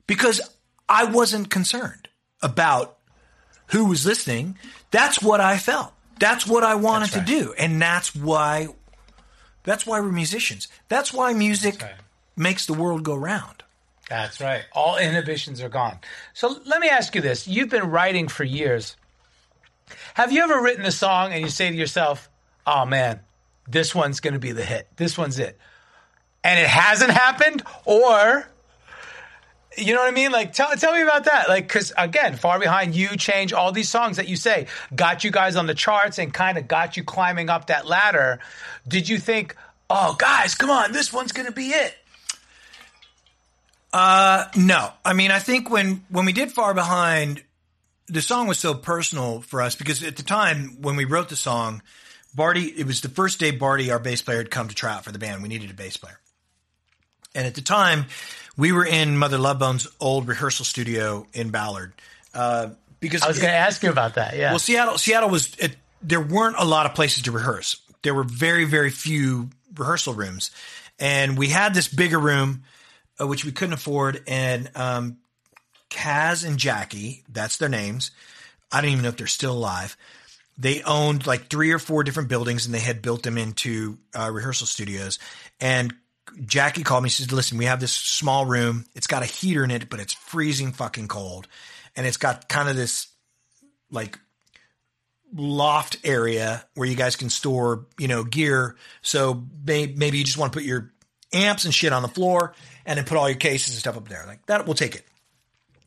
Because 0.06 0.40
I 0.88 1.04
wasn't 1.04 1.50
concerned 1.50 2.08
about 2.42 2.98
who 3.68 3.86
was 3.86 4.06
listening. 4.06 4.58
That's 4.90 5.22
what 5.22 5.40
I 5.40 5.58
felt. 5.58 5.92
That's 6.18 6.46
what 6.46 6.64
I 6.64 6.74
wanted 6.74 7.10
That's 7.10 7.16
right. 7.18 7.26
to 7.26 7.44
do. 7.44 7.54
And 7.58 7.80
that's 7.80 8.14
why, 8.14 8.68
that's 9.68 9.86
why 9.86 10.00
we're 10.00 10.12
musicians. 10.12 10.68
That's 10.88 11.12
why 11.12 11.32
music 11.32 11.78
That's 11.78 11.92
right. 11.92 12.00
makes 12.36 12.66
the 12.66 12.74
world 12.74 13.02
go 13.02 13.14
round. 13.14 13.62
That's 14.08 14.40
right. 14.40 14.62
All 14.72 14.96
inhibitions 14.96 15.60
are 15.60 15.68
gone. 15.68 15.98
So 16.32 16.56
let 16.64 16.80
me 16.80 16.88
ask 16.88 17.14
you 17.14 17.20
this. 17.20 17.46
You've 17.46 17.68
been 17.68 17.90
writing 17.90 18.28
for 18.28 18.44
years. 18.44 18.96
Have 20.14 20.32
you 20.32 20.42
ever 20.42 20.60
written 20.62 20.84
a 20.84 20.90
song 20.90 21.32
and 21.32 21.42
you 21.42 21.50
say 21.50 21.70
to 21.70 21.76
yourself, 21.76 22.30
oh 22.66 22.86
man, 22.86 23.20
this 23.68 23.94
one's 23.94 24.20
going 24.20 24.34
to 24.34 24.40
be 24.40 24.52
the 24.52 24.64
hit? 24.64 24.88
This 24.96 25.18
one's 25.18 25.38
it. 25.38 25.58
And 26.42 26.58
it 26.58 26.68
hasn't 26.68 27.10
happened? 27.10 27.62
Or, 27.84 28.48
you 29.78 29.94
know 29.94 30.00
what 30.00 30.08
I 30.08 30.14
mean? 30.14 30.32
Like, 30.32 30.52
tell, 30.52 30.74
tell 30.76 30.92
me 30.92 31.02
about 31.02 31.24
that. 31.24 31.48
Like, 31.48 31.68
because 31.68 31.92
again, 31.96 32.36
Far 32.36 32.58
Behind 32.58 32.94
You, 32.94 33.16
Change, 33.16 33.52
all 33.52 33.72
these 33.72 33.88
songs 33.88 34.16
that 34.16 34.28
you 34.28 34.36
say 34.36 34.66
got 34.94 35.24
you 35.24 35.30
guys 35.30 35.56
on 35.56 35.66
the 35.66 35.74
charts 35.74 36.18
and 36.18 36.32
kind 36.32 36.58
of 36.58 36.68
got 36.68 36.96
you 36.96 37.04
climbing 37.04 37.48
up 37.48 37.68
that 37.68 37.86
ladder. 37.86 38.40
Did 38.86 39.08
you 39.08 39.18
think, 39.18 39.56
oh, 39.88 40.14
guys, 40.18 40.54
come 40.54 40.70
on, 40.70 40.92
this 40.92 41.12
one's 41.12 41.32
to 41.32 41.52
be 41.52 41.68
it? 41.68 41.94
Uh, 43.92 44.46
no, 44.56 44.90
I 45.04 45.14
mean, 45.14 45.30
I 45.30 45.38
think 45.38 45.70
when 45.70 46.04
when 46.10 46.26
we 46.26 46.32
did 46.32 46.52
Far 46.52 46.74
Behind, 46.74 47.42
the 48.06 48.20
song 48.20 48.46
was 48.46 48.58
so 48.58 48.74
personal 48.74 49.40
for 49.40 49.62
us 49.62 49.76
because 49.76 50.02
at 50.02 50.16
the 50.16 50.22
time 50.22 50.76
when 50.80 50.96
we 50.96 51.06
wrote 51.06 51.30
the 51.30 51.36
song, 51.36 51.82
Bardi, 52.34 52.66
it 52.66 52.86
was 52.86 53.00
the 53.00 53.08
first 53.08 53.40
day 53.40 53.50
Bardi, 53.50 53.90
our 53.90 53.98
bass 53.98 54.20
player, 54.20 54.38
had 54.38 54.50
come 54.50 54.68
to 54.68 54.74
try 54.74 54.94
out 54.94 55.04
for 55.04 55.12
the 55.12 55.18
band. 55.18 55.42
We 55.42 55.48
needed 55.48 55.70
a 55.70 55.74
bass 55.74 55.96
player, 55.96 56.18
and 57.34 57.46
at 57.46 57.54
the 57.54 57.62
time, 57.62 58.06
we 58.58 58.72
were 58.72 58.84
in 58.84 59.16
Mother 59.16 59.38
Love 59.38 59.60
Bone's 59.60 59.86
old 60.00 60.28
rehearsal 60.28 60.66
studio 60.66 61.26
in 61.32 61.50
Ballard. 61.50 61.94
Uh, 62.34 62.70
because 63.00 63.22
I 63.22 63.28
was 63.28 63.38
going 63.38 63.52
to 63.52 63.56
ask 63.56 63.82
you 63.82 63.90
about 63.90 64.16
that. 64.16 64.36
Yeah. 64.36 64.50
well, 64.50 64.58
Seattle, 64.58 64.98
Seattle 64.98 65.30
was 65.30 65.54
it, 65.58 65.76
there 66.02 66.20
weren't 66.20 66.56
a 66.58 66.64
lot 66.64 66.84
of 66.84 66.94
places 66.94 67.22
to 67.22 67.32
rehearse. 67.32 67.80
There 68.02 68.14
were 68.14 68.24
very, 68.24 68.64
very 68.64 68.90
few 68.90 69.50
rehearsal 69.76 70.12
rooms, 70.12 70.50
and 70.98 71.38
we 71.38 71.48
had 71.48 71.72
this 71.72 71.88
bigger 71.88 72.18
room, 72.18 72.64
uh, 73.20 73.26
which 73.26 73.44
we 73.44 73.52
couldn't 73.52 73.74
afford. 73.74 74.22
And 74.26 74.68
um, 74.74 75.18
Kaz 75.90 76.44
and 76.44 76.58
Jackie, 76.58 77.22
that's 77.28 77.58
their 77.58 77.68
names. 77.68 78.10
I 78.72 78.80
don't 78.80 78.90
even 78.90 79.02
know 79.04 79.08
if 79.10 79.16
they're 79.16 79.28
still 79.28 79.52
alive. 79.52 79.96
They 80.58 80.82
owned 80.82 81.26
like 81.26 81.48
three 81.48 81.70
or 81.70 81.78
four 81.78 82.02
different 82.02 82.28
buildings, 82.28 82.66
and 82.66 82.74
they 82.74 82.80
had 82.80 83.00
built 83.00 83.22
them 83.22 83.38
into 83.38 83.98
uh, 84.18 84.30
rehearsal 84.32 84.66
studios. 84.66 85.20
And 85.60 85.94
Jackie 86.44 86.82
called 86.82 87.02
me. 87.02 87.08
She 87.08 87.22
said, 87.22 87.32
"Listen, 87.32 87.58
we 87.58 87.64
have 87.66 87.80
this 87.80 87.92
small 87.92 88.46
room. 88.46 88.84
It's 88.94 89.06
got 89.06 89.22
a 89.22 89.26
heater 89.26 89.64
in 89.64 89.70
it, 89.70 89.88
but 89.88 90.00
it's 90.00 90.12
freezing 90.12 90.72
fucking 90.72 91.08
cold, 91.08 91.48
and 91.96 92.06
it's 92.06 92.16
got 92.16 92.48
kind 92.48 92.68
of 92.68 92.76
this 92.76 93.08
like 93.90 94.18
loft 95.34 95.98
area 96.04 96.64
where 96.74 96.88
you 96.88 96.96
guys 96.96 97.16
can 97.16 97.30
store, 97.30 97.86
you 97.98 98.08
know, 98.08 98.24
gear. 98.24 98.76
So 99.02 99.44
may, 99.64 99.86
maybe 99.86 100.18
you 100.18 100.24
just 100.24 100.38
want 100.38 100.52
to 100.52 100.56
put 100.56 100.64
your 100.64 100.92
amps 101.32 101.64
and 101.64 101.74
shit 101.74 101.92
on 101.92 102.02
the 102.02 102.08
floor 102.08 102.54
and 102.86 102.96
then 102.96 103.04
put 103.04 103.18
all 103.18 103.28
your 103.28 103.38
cases 103.38 103.74
and 103.74 103.78
stuff 103.78 103.96
up 103.96 104.08
there. 104.08 104.24
Like 104.26 104.46
that, 104.46 104.64
we'll 104.64 104.74
take 104.74 104.94
it. 104.94 105.04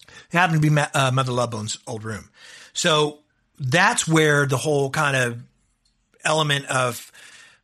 It 0.08 0.38
happened 0.38 0.62
to 0.62 0.70
be 0.70 0.80
uh, 0.80 1.12
Mother 1.12 1.32
Love 1.32 1.52
Bone's 1.52 1.78
old 1.88 2.04
room. 2.04 2.30
So 2.74 3.20
that's 3.60 4.08
where 4.08 4.46
the 4.46 4.58
whole 4.58 4.90
kind 4.90 5.18
of 5.18 5.44
element 6.24 6.66
of 6.68 7.12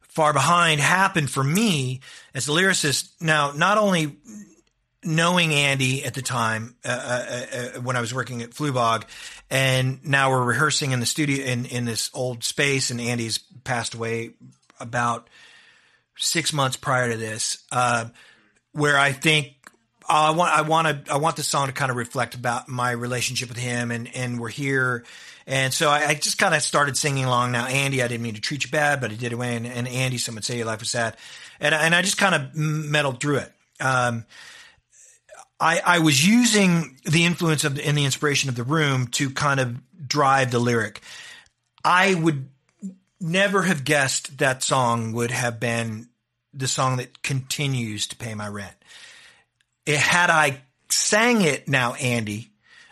far 0.01 0.33
behind 0.33 0.81
happened 0.81 1.29
for 1.29 1.43
me 1.43 2.01
as 2.37 2.47
a 2.47 2.51
lyricist. 2.51 3.09
Now, 3.19 3.51
not 3.51 3.79
only 3.79 4.15
knowing 5.03 5.53
Andy 5.53 6.05
at 6.05 6.13
the 6.13 6.21
time 6.21 6.75
uh, 6.85 6.89
uh, 6.89 7.45
uh, 7.77 7.81
when 7.81 7.95
I 7.95 8.01
was 8.01 8.13
working 8.13 8.43
at 8.43 8.51
Fluvog, 8.51 9.03
and 9.49 10.05
now 10.05 10.29
we're 10.29 10.43
rehearsing 10.43 10.91
in 10.91 10.99
the 10.99 11.05
studio 11.05 11.43
in 11.43 11.65
in 11.65 11.85
this 11.85 12.11
old 12.13 12.43
space, 12.43 12.91
and 12.91 13.01
Andy's 13.01 13.39
passed 13.63 13.95
away 13.95 14.31
about 14.79 15.29
six 16.15 16.53
months 16.53 16.77
prior 16.77 17.11
to 17.11 17.17
this, 17.17 17.65
uh, 17.73 18.05
where 18.71 18.97
I 18.97 19.11
think. 19.11 19.53
I 20.09 20.29
want 20.29 20.53
I 20.53 20.61
want 20.61 21.05
to 21.05 21.11
I 21.11 21.17
want 21.17 21.35
the 21.35 21.43
song 21.43 21.67
to 21.67 21.73
kind 21.73 21.91
of 21.91 21.97
reflect 21.97 22.33
about 22.33 22.69
my 22.69 22.91
relationship 22.91 23.49
with 23.49 23.57
him 23.57 23.91
and 23.91 24.07
and 24.15 24.39
we're 24.39 24.47
here 24.47 25.03
and 25.45 25.73
so 25.73 25.89
I, 25.89 26.05
I 26.07 26.13
just 26.13 26.37
kind 26.37 26.55
of 26.55 26.61
started 26.61 26.95
singing 26.95 27.25
along 27.25 27.51
now 27.51 27.65
Andy 27.65 28.01
I 28.01 28.07
didn't 28.07 28.23
mean 28.23 28.35
to 28.35 28.39
treat 28.39 28.63
you 28.63 28.71
bad 28.71 29.01
but 29.01 29.11
I 29.11 29.15
did 29.15 29.25
anyway 29.33 29.57
and, 29.57 29.67
and 29.67 29.85
Andy 29.85 30.17
some 30.17 30.35
would 30.35 30.45
say 30.45 30.55
your 30.55 30.65
life 30.65 30.79
was 30.79 30.91
sad 30.91 31.17
and 31.59 31.73
and 31.73 31.95
I 31.95 32.01
just 32.01 32.17
kind 32.17 32.35
of 32.35 32.55
meddled 32.55 33.19
through 33.19 33.37
it 33.37 33.53
um, 33.79 34.25
I, 35.59 35.81
I 35.83 35.99
was 35.99 36.25
using 36.25 36.97
the 37.03 37.25
influence 37.25 37.63
of 37.63 37.75
the, 37.75 37.85
and 37.85 37.97
the 37.97 38.05
inspiration 38.05 38.49
of 38.49 38.55
the 38.55 38.63
room 38.63 39.07
to 39.07 39.29
kind 39.31 39.59
of 39.59 39.77
drive 40.07 40.51
the 40.51 40.59
lyric. 40.59 41.01
I 41.83 42.13
would 42.13 42.49
never 43.19 43.63
have 43.63 43.83
guessed 43.83 44.37
that 44.37 44.61
song 44.61 45.13
would 45.13 45.31
have 45.31 45.59
been 45.59 46.09
the 46.53 46.67
song 46.67 46.97
that 46.97 47.23
continues 47.23 48.07
to 48.07 48.15
pay 48.15 48.35
my 48.35 48.47
rent. 48.47 48.75
It, 49.85 49.97
had 49.97 50.29
I 50.29 50.61
sang 50.89 51.41
it 51.41 51.67
now, 51.67 51.93
Andy, 51.95 52.51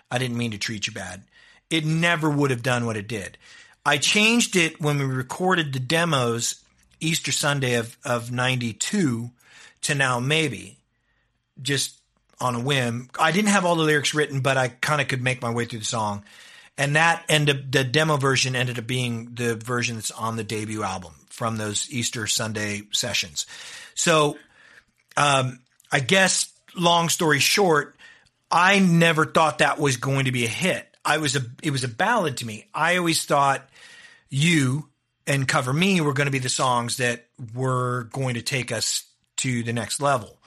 I 0.09 0.17
didn't 0.17 0.37
mean 0.37 0.51
to 0.51 0.57
treat 0.57 0.87
you 0.87 0.93
bad. 0.93 1.23
It 1.69 1.85
never 1.85 2.29
would 2.29 2.51
have 2.51 2.63
done 2.63 2.85
what 2.85 2.97
it 2.97 3.07
did. 3.07 3.37
I 3.85 3.97
changed 3.97 4.55
it 4.55 4.81
when 4.81 4.97
we 4.97 5.05
recorded 5.05 5.73
the 5.73 5.79
demos 5.79 6.63
Easter 7.05 7.31
Sunday 7.31 7.75
of, 7.75 7.97
of 8.03 8.31
92 8.31 9.29
to 9.81 9.95
now 9.95 10.19
maybe 10.19 10.79
just 11.61 11.99
on 12.39 12.55
a 12.55 12.59
whim. 12.59 13.09
I 13.19 13.31
didn't 13.31 13.49
have 13.49 13.65
all 13.65 13.75
the 13.75 13.83
lyrics 13.83 14.13
written, 14.13 14.41
but 14.41 14.57
I 14.57 14.67
kind 14.67 15.01
of 15.01 15.07
could 15.07 15.21
make 15.21 15.41
my 15.41 15.51
way 15.51 15.65
through 15.65 15.79
the 15.79 15.85
song. 15.85 16.23
And 16.77 16.95
that 16.95 17.23
up, 17.29 17.71
the 17.71 17.83
demo 17.83 18.17
version 18.17 18.55
ended 18.55 18.77
up 18.77 18.87
being 18.87 19.31
the 19.33 19.55
version 19.55 19.95
that's 19.95 20.11
on 20.11 20.35
the 20.35 20.43
debut 20.43 20.83
album 20.83 21.13
from 21.29 21.57
those 21.57 21.89
Easter 21.89 22.27
Sunday 22.27 22.83
sessions. 22.91 23.45
So, 23.93 24.37
um, 25.15 25.59
I 25.91 26.01
guess 26.01 26.51
long 26.75 27.07
story 27.07 27.39
short, 27.39 27.95
I 28.51 28.79
never 28.79 29.25
thought 29.25 29.59
that 29.59 29.79
was 29.79 29.97
going 29.97 30.25
to 30.25 30.31
be 30.33 30.43
a 30.43 30.49
hit. 30.49 30.85
I 31.05 31.19
was 31.19 31.35
a, 31.35 31.41
it 31.63 31.71
was 31.71 31.85
a 31.85 31.89
ballad 31.89 32.37
to 32.37 32.45
me. 32.45 32.67
I 32.73 32.97
always 32.97 33.23
thought 33.23 33.69
you 34.29 34.89
and 35.27 35.47
cover 35.47 35.73
me 35.73 36.01
were 36.01 36.13
going 36.13 36.25
to 36.27 36.31
be 36.31 36.39
the 36.39 36.49
songs 36.49 36.97
that 36.97 37.25
were 37.53 38.03
going 38.11 38.35
to 38.35 38.41
take 38.41 38.71
us 38.71 39.03
to 39.37 39.63
the 39.63 39.73
next 39.73 39.99
level 40.01 40.37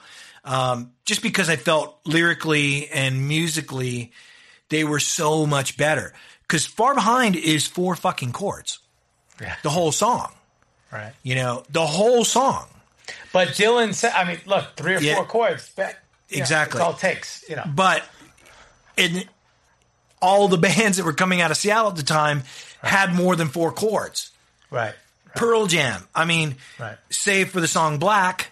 um, 0.45 0.91
just 1.05 1.21
because 1.21 1.49
I 1.49 1.55
felt 1.57 1.99
lyrically 2.05 2.87
and 2.89 3.27
musically 3.27 4.11
they 4.69 4.83
were 4.83 4.99
so 4.99 5.45
much 5.45 5.77
better. 5.77 6.13
Because 6.43 6.65
Far 6.65 6.95
Behind 6.95 7.35
is 7.35 7.67
four 7.67 7.95
fucking 7.95 8.31
chords, 8.31 8.79
Yeah. 9.39 9.55
the 9.63 9.69
whole 9.69 9.91
song. 9.91 10.31
Right. 10.91 11.13
You 11.21 11.35
know, 11.35 11.63
the 11.69 11.85
whole 11.85 12.23
song. 12.23 12.67
But 13.31 13.49
Dylan 13.49 13.93
said, 13.93 14.13
I 14.13 14.23
mean, 14.23 14.39
look, 14.45 14.75
three 14.75 14.95
or 14.95 14.99
Yeah. 15.01 15.15
four 15.15 15.25
chords. 15.25 15.71
Know, 15.77 15.89
Exactly. 16.29 16.79
it's 16.79 16.85
all 16.85 16.93
takes, 16.93 17.43
you 17.49 17.55
know. 17.55 17.65
But 17.67 18.03
in 18.97 19.23
all 20.21 20.47
the 20.47 20.57
bands 20.69 20.97
that 20.97 21.03
were 21.03 21.13
coming 21.13 21.41
out 21.41 21.51
of 21.51 21.57
Seattle 21.57 21.89
at 21.91 21.95
the 21.95 22.03
time 22.03 22.43
had 22.81 23.13
more 23.13 23.35
than 23.35 23.49
four 23.49 23.71
chords. 23.71 24.31
Right. 24.71 24.93
Pearl 25.35 25.67
Jam. 25.67 26.07
I 26.13 26.25
mean, 26.25 26.55
Right. 26.79 26.97
save 27.09 27.51
for 27.51 27.61
the 27.61 27.67
song 27.67 27.99
Black, 27.99 28.51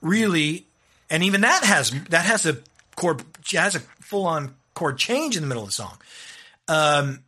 really, 0.00 0.66
and 1.10 1.22
even 1.22 1.42
that 1.42 1.64
has 1.64 1.90
that 2.10 2.24
has 2.24 2.46
a 2.46 2.58
chord 2.96 3.22
has 3.52 3.74
a 3.74 3.80
full 4.00 4.26
on 4.26 4.54
chord 4.74 4.98
change 4.98 5.36
in 5.36 5.42
the 5.42 5.48
middle 5.48 5.62
of 5.62 5.68
the 5.68 5.74
song. 5.74 5.98
Um, 6.66 7.22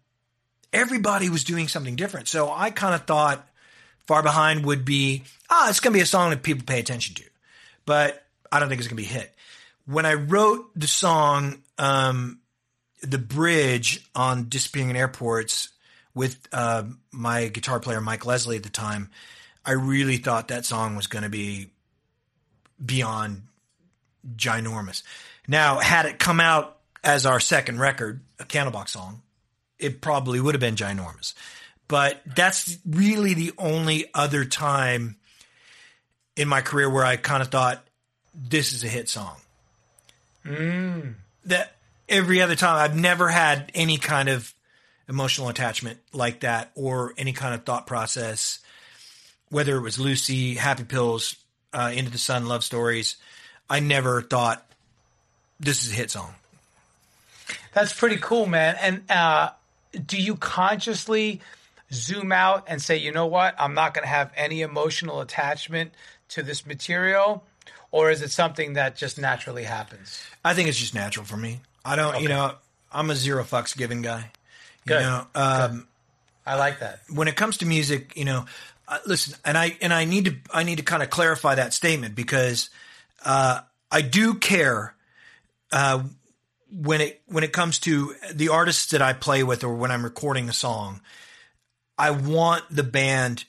everybody 0.73 1.29
was 1.29 1.45
doing 1.45 1.69
something 1.69 1.97
different, 1.97 2.29
so 2.29 2.51
I 2.51 2.71
kind 2.71 2.95
of 2.95 3.07
thought 3.07 3.47
Far 4.07 4.23
Behind 4.23 4.65
would 4.67 4.85
be 4.85 5.25
ah, 5.51 5.69
it's 5.69 5.81
going 5.81 5.93
to 5.93 5.99
be 5.99 6.03
a 6.03 6.07
song 6.07 6.31
that 6.31 6.43
people 6.43 6.65
pay 6.65 6.79
attention 6.81 7.15
to, 7.17 7.25
but 7.87 8.25
I 8.51 8.61
don't 8.61 8.69
think 8.69 8.81
it's 8.81 8.89
going 8.89 9.03
to 9.03 9.03
be 9.03 9.09
a 9.09 9.21
hit. 9.21 9.35
When 9.87 10.07
I 10.07 10.15
wrote 10.15 10.71
the 10.77 10.87
song, 10.87 11.63
um, 11.79 12.39
the 13.03 13.19
bridge 13.19 14.07
on 14.15 14.49
Disappearing 14.49 14.91
in 14.91 14.97
Airports 14.97 15.71
with 16.15 16.39
uh, 16.53 16.85
my 17.13 17.49
guitar 17.49 17.81
player 17.81 18.01
Mike 18.01 18.27
Leslie 18.27 18.57
at 18.57 18.63
the 18.63 18.71
time, 18.71 19.11
I 19.65 19.73
really 19.73 20.17
thought 20.17 20.49
that 20.49 20.65
song 20.65 20.97
was 20.97 21.07
going 21.07 21.23
to 21.25 21.29
be 21.31 21.71
beyond 22.85 23.43
ginormous. 24.37 25.03
Now, 25.47 25.79
had 25.79 26.07
it 26.07 26.19
come 26.19 26.41
out 26.41 26.79
as 27.03 27.27
our 27.27 27.41
second 27.41 27.81
record, 27.81 28.21
a 28.39 28.45
Candlebox 28.45 28.89
song, 28.89 29.23
it 29.79 30.01
probably 30.01 30.41
would 30.41 30.55
have 30.55 30.61
been 30.61 30.77
ginormous. 30.77 31.35
But 31.89 32.21
that's 32.25 32.79
really 32.87 33.35
the 33.35 33.53
only 33.59 34.07
other 34.15 34.45
time 34.45 35.17
in 36.37 36.49
my 36.49 36.61
career 36.61 36.89
where 36.89 37.05
I 37.05 37.17
kind 37.17 37.43
of 37.43 37.49
thought 37.49 37.85
this 38.35 38.73
is 38.73 38.85
a 38.85 38.89
hit 38.89 39.09
song. 39.09 39.37
That 41.47 41.73
every 42.09 42.41
other 42.43 42.55
time 42.55 42.77
I've 42.77 42.97
never 42.97 43.29
had 43.29 43.71
any 43.75 43.97
kind 43.99 44.29
of 44.29 44.55
emotional 45.11 45.49
attachment 45.49 45.99
like 46.13 46.41
that 46.41 46.71
or 46.75 47.13
any 47.19 47.33
kind 47.33 47.55
of 47.55 47.65
thought 47.65 47.87
process, 47.87 48.61
whether 49.51 49.77
it 49.77 49.83
was 49.83 49.99
Lucy, 49.99 50.55
Happy 50.55 50.85
Pills, 50.85 51.35
uh, 51.75 51.93
Into 51.95 52.11
the 52.11 52.19
Sun, 52.19 52.47
Love 52.47 52.65
Stories. 52.65 53.17
I 53.69 53.81
never 53.81 54.23
thought 54.23 54.65
this 55.59 55.85
is 55.85 55.93
a 55.93 55.95
hit 55.95 56.11
song. 56.11 56.35
That's 57.75 57.93
pretty 57.93 58.17
cool, 58.17 58.47
man. 58.47 58.77
And 58.81 59.03
uh, 59.11 59.51
do 60.07 60.21
you 60.21 60.37
consciously 60.37 61.41
zoom 61.93 62.33
out 62.33 62.65
and 62.69 62.81
say, 62.81 62.97
you 62.97 63.13
know 63.13 63.27
what, 63.27 63.55
I'm 63.59 63.75
not 63.75 63.95
going 63.95 64.05
to 64.05 64.09
have 64.09 64.33
any 64.37 64.63
emotional 64.63 65.21
attachment 65.21 65.93
to 66.31 66.43
this 66.43 66.65
material? 66.65 67.45
Or 67.93 68.11
is 68.11 68.23
it 68.23 68.31
something 68.31 68.75
that 68.75 68.97
just 68.97 69.19
naturally 69.19 69.65
happens? 69.65 70.23
I 70.45 70.55
think 70.55 70.69
it's 70.69 70.79
just 70.79 70.95
natural 70.95 71.27
for 71.27 71.37
me. 71.37 71.61
I 71.85 71.97
don't, 71.97 72.23
you 72.23 72.29
know, 72.29 72.55
I'm 72.93 73.11
a 73.11 73.17
zero 73.17 73.43
fucks 73.43 73.77
given 73.77 74.03
guy. 74.03 74.31
You 74.85 74.95
Good. 74.95 75.03
know, 75.03 75.27
um, 75.35 75.89
I 76.47 76.57
like 76.57 76.81
that. 76.81 77.01
when 77.13 77.29
it 77.29 77.37
comes 77.37 77.59
to 77.59 77.67
music, 77.67 78.17
you 78.17 78.25
know, 78.25 78.47
uh, 78.89 78.99
listen, 79.07 79.35
and 79.45 79.57
I 79.57 79.77
and 79.81 79.93
I 79.93 80.05
need 80.05 80.25
to 80.25 80.37
I 80.53 80.65
need 80.65 80.79
to 80.79 80.85
kind 80.85 81.03
of 81.03 81.11
clarify 81.11 81.55
that 81.55 81.73
statement 81.75 82.15
because 82.15 82.71
uh, 83.25 83.61
I 83.91 84.03
do 84.03 84.35
care 84.35 84.95
uh, 85.71 86.03
when 86.73 87.01
it 87.01 87.23
when 87.27 87.45
it 87.45 87.53
comes 87.53 87.79
to 87.81 88.15
the 88.33 88.49
artists 88.49 88.91
that 88.91 89.03
I 89.03 89.13
play 89.13 89.43
with 89.43 89.63
or 89.63 89.75
when 89.75 89.91
I'm 89.91 90.05
recording 90.05 90.49
a 90.49 90.53
song. 90.53 91.01
I 91.99 92.11
want 92.13 92.65
the 92.71 92.83
band 92.83 93.45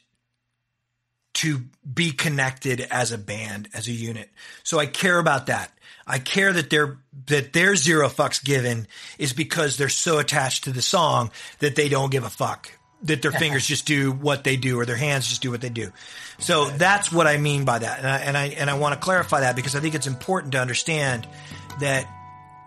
to 1.36 1.62
be 1.92 2.12
connected 2.12 2.82
as 2.92 3.12
a 3.14 3.18
band, 3.18 3.70
as 3.74 3.88
a 3.88 3.92
unit. 3.92 4.30
So 4.64 4.78
I 4.78 4.86
care 4.86 5.18
about 5.18 5.46
that. 5.46 5.72
I 6.12 6.20
care 6.20 6.52
that 6.52 6.70
their 6.70 6.98
that 7.28 7.54
their 7.54 7.78
zero 7.78 8.10
fucks 8.10 8.44
given 8.44 8.86
is 9.18 9.32
because 9.32 9.78
they're 9.78 9.88
so 9.88 10.20
attached 10.20 10.66
to 10.66 10.74
the 10.74 10.82
song 10.82 11.32
that 11.60 11.78
they 11.78 11.88
don't 11.88 12.12
give 12.12 12.26
a 12.26 12.30
fuck. 12.30 12.70
That 13.04 13.22
their 13.22 13.32
fingers 13.44 13.66
just 13.66 13.86
do 13.86 14.12
what 14.12 14.44
they 14.44 14.58
do, 14.58 14.78
or 14.78 14.86
their 14.86 14.98
hands 14.98 15.30
just 15.30 15.42
do 15.42 15.52
what 15.52 15.62
they 15.62 15.70
do. 15.70 15.94
So 16.38 16.66
that's 16.66 17.14
what 17.14 17.28
I 17.28 17.38
mean 17.38 17.64
by 17.64 17.80
that, 17.80 18.00
and 18.00 18.08
I 18.08 18.18
and 18.18 18.38
I 18.38 18.48
and 18.48 18.70
I 18.70 18.78
want 18.78 18.94
to 18.94 19.00
clarify 19.00 19.40
that 19.40 19.56
because 19.56 19.74
I 19.74 19.80
think 19.80 19.96
it's 19.96 20.06
important 20.06 20.52
to 20.52 20.60
understand 20.60 21.26
that 21.80 22.06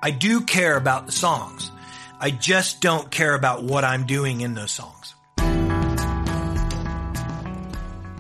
I 0.03 0.11
do 0.11 0.41
care 0.41 0.79
about 0.79 1.05
the 1.05 1.13
songs. 1.13 1.71
I 2.19 2.31
just 2.31 2.81
don't 2.81 3.11
care 3.11 3.35
about 3.35 3.63
what 3.63 3.85
I'm 3.85 4.07
doing 4.07 4.41
in 4.41 4.55
those 4.55 4.71
songs. 4.71 5.15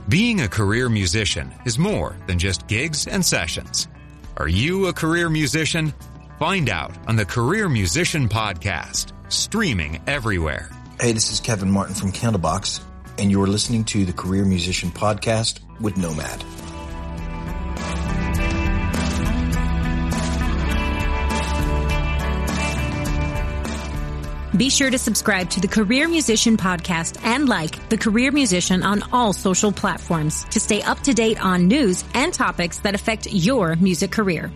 Being 0.06 0.42
a 0.42 0.48
career 0.48 0.90
musician 0.90 1.54
is 1.64 1.78
more 1.78 2.14
than 2.26 2.38
just 2.38 2.66
gigs 2.66 3.06
and 3.06 3.24
sessions. 3.24 3.88
Are 4.36 4.48
you 4.48 4.86
a 4.86 4.92
career 4.92 5.30
musician? 5.30 5.94
Find 6.40 6.68
out 6.68 6.92
on 7.06 7.14
the 7.14 7.24
Career 7.24 7.68
Musician 7.68 8.28
Podcast, 8.28 9.12
streaming 9.32 10.02
everywhere. 10.08 10.70
Hey, 11.00 11.12
this 11.12 11.30
is 11.30 11.38
Kevin 11.38 11.70
Martin 11.70 11.94
from 11.94 12.10
Candlebox, 12.10 12.80
and 13.18 13.30
you're 13.30 13.46
listening 13.46 13.84
to 13.84 14.04
the 14.04 14.12
Career 14.12 14.44
Musician 14.44 14.90
Podcast 14.90 15.60
with 15.80 15.96
Nomad. 15.96 16.42
Be 24.56 24.70
sure 24.70 24.88
to 24.88 24.98
subscribe 24.98 25.50
to 25.50 25.60
the 25.60 25.66
Career 25.66 26.06
Musician 26.06 26.56
podcast 26.56 27.18
and 27.24 27.48
like 27.48 27.88
the 27.88 27.98
Career 27.98 28.30
Musician 28.30 28.84
on 28.84 29.02
all 29.12 29.32
social 29.32 29.72
platforms 29.72 30.44
to 30.44 30.60
stay 30.60 30.80
up 30.80 31.00
to 31.00 31.12
date 31.12 31.44
on 31.44 31.66
news 31.66 32.04
and 32.14 32.32
topics 32.32 32.78
that 32.78 32.94
affect 32.94 33.32
your 33.32 33.74
music 33.74 34.12
career. 34.12 34.52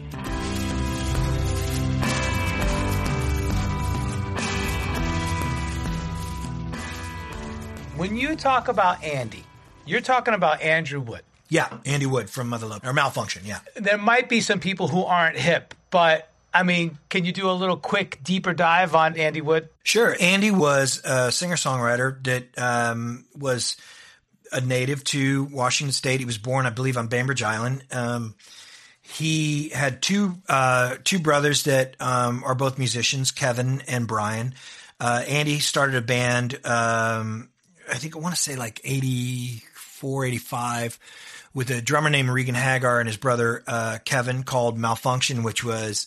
When 7.96 8.16
you 8.16 8.36
talk 8.36 8.68
about 8.68 9.02
Andy, 9.02 9.42
you're 9.84 10.00
talking 10.00 10.34
about 10.34 10.62
Andrew 10.62 11.00
Wood. 11.00 11.22
Yeah, 11.48 11.76
Andy 11.84 12.06
Wood 12.06 12.30
from 12.30 12.48
Mother 12.48 12.66
Love 12.66 12.84
or 12.84 12.92
Malfunkshun. 12.92 13.44
Yeah. 13.44 13.58
There 13.74 13.98
might 13.98 14.28
be 14.28 14.40
some 14.42 14.60
people 14.60 14.86
who 14.86 15.02
aren't 15.02 15.36
hip, 15.36 15.74
but 15.90 16.27
I 16.52 16.62
mean, 16.62 16.98
can 17.08 17.24
you 17.24 17.32
do 17.32 17.50
a 17.50 17.52
little 17.52 17.76
quick, 17.76 18.22
deeper 18.22 18.54
dive 18.54 18.94
on 18.94 19.16
Andy 19.16 19.40
Wood? 19.40 19.68
Sure. 19.82 20.16
Andy 20.18 20.50
was 20.50 21.00
a 21.04 21.30
singer 21.30 21.56
songwriter 21.56 22.22
that 22.24 22.58
um, 22.58 23.26
was 23.36 23.76
a 24.50 24.60
native 24.60 25.04
to 25.04 25.44
Washington 25.44 25.92
State. 25.92 26.20
He 26.20 26.26
was 26.26 26.38
born, 26.38 26.66
I 26.66 26.70
believe, 26.70 26.96
on 26.96 27.08
Bainbridge 27.08 27.42
Island. 27.42 27.84
Um, 27.92 28.34
he 29.02 29.70
had 29.70 30.02
two 30.02 30.36
uh, 30.48 30.96
two 31.04 31.18
brothers 31.18 31.64
that 31.64 31.96
um, 32.00 32.44
are 32.44 32.54
both 32.54 32.78
musicians, 32.78 33.30
Kevin 33.30 33.82
and 33.88 34.06
Brian. 34.06 34.54
Uh, 35.00 35.22
Andy 35.26 35.60
started 35.60 35.96
a 35.96 36.02
band. 36.02 36.54
Um, 36.64 37.48
I 37.90 37.94
think 37.94 38.16
I 38.16 38.18
want 38.18 38.34
to 38.34 38.40
say 38.40 38.56
like 38.56 38.80
84, 38.84 40.26
85 40.26 40.98
with 41.54 41.70
a 41.70 41.80
drummer 41.80 42.10
named 42.10 42.28
Regan 42.28 42.54
Hagar 42.54 43.00
and 43.00 43.08
his 43.08 43.16
brother 43.16 43.62
uh, 43.66 43.98
Kevin 44.04 44.42
called 44.42 44.78
Malfunkshun, 44.78 45.42
which 45.42 45.64
was 45.64 46.06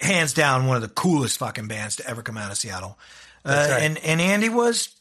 hands 0.00 0.32
down 0.32 0.66
one 0.66 0.76
of 0.76 0.82
the 0.82 0.88
coolest 0.88 1.38
fucking 1.38 1.68
bands 1.68 1.96
to 1.96 2.08
ever 2.08 2.22
come 2.22 2.36
out 2.36 2.50
of 2.50 2.56
Seattle. 2.56 2.98
Uh, 3.44 3.68
right. 3.70 3.82
And 3.82 3.98
and 3.98 4.20
Andy 4.20 4.48
was 4.48 4.94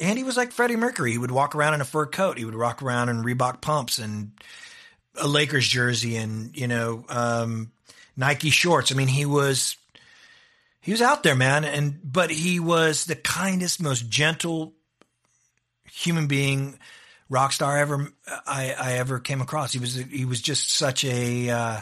Andy 0.00 0.22
was 0.22 0.36
like 0.36 0.52
Freddie 0.52 0.76
Mercury. 0.76 1.12
He 1.12 1.18
would 1.18 1.30
walk 1.30 1.54
around 1.54 1.74
in 1.74 1.80
a 1.80 1.84
fur 1.84 2.06
coat. 2.06 2.38
He 2.38 2.44
would 2.44 2.56
walk 2.56 2.82
around 2.82 3.08
in 3.08 3.22
Reebok 3.22 3.60
pumps 3.60 3.98
and 3.98 4.32
a 5.16 5.26
Lakers 5.28 5.66
jersey 5.66 6.16
and 6.16 6.56
you 6.56 6.68
know 6.68 7.04
um, 7.08 7.72
Nike 8.16 8.50
shorts. 8.50 8.92
I 8.92 8.94
mean, 8.94 9.08
he 9.08 9.26
was 9.26 9.76
he 10.80 10.90
was 10.90 11.02
out 11.02 11.22
there, 11.22 11.36
man. 11.36 11.64
And 11.64 12.00
but 12.04 12.30
he 12.30 12.60
was 12.60 13.04
the 13.04 13.16
kindest, 13.16 13.80
most 13.80 14.08
gentle 14.08 14.74
human 15.90 16.26
being, 16.26 16.78
rock 17.28 17.52
star 17.52 17.78
ever 17.78 18.12
I, 18.46 18.74
I 18.78 18.92
ever 18.94 19.18
came 19.18 19.40
across. 19.40 19.72
He 19.72 19.78
was 19.78 19.94
he 19.94 20.24
was 20.24 20.40
just 20.40 20.72
such 20.72 21.04
a 21.04 21.50
uh, 21.50 21.80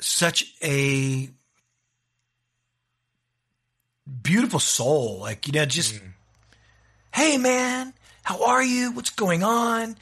such 0.00 0.54
a 0.62 1.28
beautiful 4.22 4.60
soul. 4.60 5.18
Like 5.20 5.46
you 5.46 5.52
know, 5.52 5.64
just 5.64 5.94
mm. 5.94 6.12
hey 7.12 7.36
man, 7.36 7.92
how 8.22 8.44
are 8.44 8.62
you? 8.62 8.92
What's 8.92 9.10
going 9.10 9.42
on? 9.42 9.96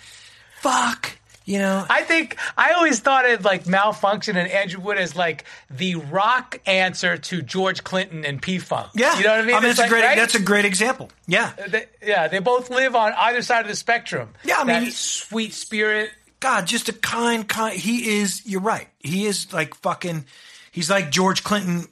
Fuck. 0.60 1.12
You 1.46 1.60
know, 1.60 1.86
I 1.88 2.02
think 2.02 2.36
I 2.56 2.72
always 2.72 2.98
thought 2.98 3.30
of 3.30 3.44
like 3.44 3.64
Malfunkshun 3.64 4.34
and 4.34 4.50
Andrew 4.50 4.80
Wood 4.80 4.98
as 4.98 5.14
like 5.14 5.44
the 5.70 5.94
rock 5.94 6.60
answer 6.66 7.16
to 7.16 7.40
George 7.40 7.84
Clinton 7.84 8.24
and 8.24 8.42
P 8.42 8.58
Funk. 8.58 8.90
yeah. 8.96 9.16
you 9.16 9.22
know 9.22 9.30
what 9.30 9.38
I 9.38 9.42
mean. 9.42 9.62
that's 9.62 9.78
It's 9.78 9.86
a 9.86 9.88
great. 9.88 10.02
right? 10.02 10.16
That's 10.16 10.34
a 10.34 10.42
great 10.42 10.64
example. 10.64 11.08
Yeah. 11.28 11.52
They- 11.68 11.86
yeah, 12.04 12.26
they 12.26 12.40
both 12.40 12.68
live 12.68 12.96
on 12.96 13.12
either 13.12 13.42
side 13.42 13.60
of 13.60 13.68
the 13.68 13.76
spectrum. 13.76 14.30
Yeah, 14.42 14.56
I 14.58 14.64
mean, 14.64 14.84
that 14.86 14.92
sweet 14.92 15.54
spirit. 15.54 16.10
God, 16.40 16.66
just 16.66 16.88
a 16.88 16.92
kind, 16.92 17.48
kind. 17.48 17.76
He 17.78 18.18
is. 18.18 18.42
You're 18.46 18.60
right. 18.60 18.88
He 19.00 19.26
is 19.26 19.52
like 19.52 19.74
fucking. 19.76 20.26
He's 20.70 20.90
like 20.90 21.10
George 21.10 21.42
Clinton 21.42 21.86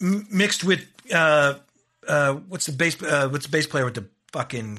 m- 0.00 0.26
mixed 0.30 0.62
with 0.64 0.86
uh, 1.12 1.54
uh, 2.06 2.34
what's 2.34 2.66
the 2.66 2.72
bass? 2.72 3.02
Uh, 3.02 3.28
what's 3.28 3.46
the 3.46 3.50
bass 3.50 3.66
player 3.66 3.84
with 3.84 3.94
the 3.94 4.04
fucking? 4.32 4.78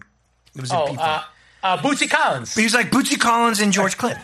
It 0.55 0.61
was 0.61 0.71
Oh, 0.71 0.95
uh, 0.95 1.23
Uh, 1.63 1.77
Bootsy 1.77 2.09
Collins. 2.09 2.55
He 2.55 2.63
was 2.63 2.73
like 2.73 2.91
Bootsy 2.91 3.19
Collins 3.19 3.59
and 3.59 3.73
George 3.73 3.97
Clinton. 3.99 4.23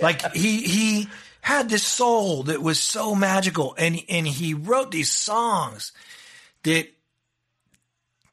Like 0.00 0.32
he 0.34 0.62
he 0.62 1.08
had 1.40 1.68
this 1.68 1.84
soul 1.84 2.44
that 2.44 2.62
was 2.62 2.78
so 2.78 3.14
magical, 3.14 3.74
and 3.76 4.00
and 4.08 4.26
he 4.26 4.54
wrote 4.54 4.90
these 4.92 5.10
songs 5.10 5.92
that 6.62 6.86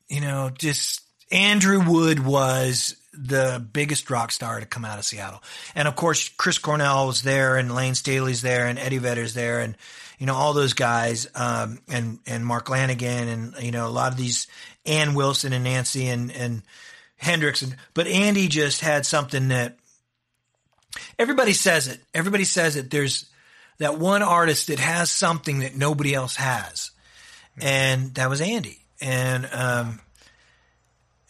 you 0.08 0.22
know 0.22 0.52
just 0.58 1.02
Andrew 1.32 1.84
Wood 1.84 2.24
was 2.26 2.96
the 3.22 3.66
biggest 3.74 4.10
rock 4.10 4.32
star 4.32 4.60
to 4.60 4.66
come 4.66 4.86
out 4.86 5.00
of 5.00 5.06
Seattle, 5.06 5.42
and 5.76 5.88
of 5.88 5.96
course 5.96 6.30
Chris 6.30 6.58
Cornell 6.58 7.08
was 7.08 7.22
there, 7.22 7.58
and 7.58 7.74
Layne 7.74 7.96
Staley's 7.96 8.42
there, 8.42 8.68
and 8.68 8.80
Eddie 8.80 8.98
Vedder's 8.98 9.34
there, 9.34 9.60
and 9.60 9.76
you 10.18 10.26
know 10.26 10.36
all 10.36 10.54
those 10.54 10.74
guys, 10.74 11.28
um, 11.36 11.80
and 11.88 12.20
and 12.28 12.46
Mark 12.46 12.68
Lanegan, 12.68 13.28
and 13.28 13.54
you 13.62 13.72
know 13.72 13.88
a 13.88 13.90
lot 13.90 14.12
of 14.12 14.18
these 14.18 14.48
Ann 14.86 15.14
Wilson 15.14 15.54
and 15.54 15.64
Nancy 15.64 16.08
and 16.08 16.32
and 16.32 16.64
Hendrix, 17.18 17.62
and 17.62 17.76
but 17.94 18.08
Andy 18.08 18.48
just 18.48 18.82
had 18.82 19.06
something 19.06 19.50
that 19.50 19.78
everybody 21.18 21.54
says 21.54 21.88
it. 21.88 22.00
Everybody 22.14 22.46
says 22.46 22.76
it. 22.76 22.90
There's 22.90 23.30
that 23.80 23.98
one 23.98 24.22
artist 24.22 24.68
that 24.68 24.80
has 24.80 25.10
something 25.10 25.60
that 25.60 25.76
nobody 25.76 26.14
else 26.14 26.36
has, 26.36 26.92
and 27.62 28.14
that 28.16 28.30
was 28.30 28.42
Andy. 28.42 28.80
And 29.02 29.50
um, 29.54 30.00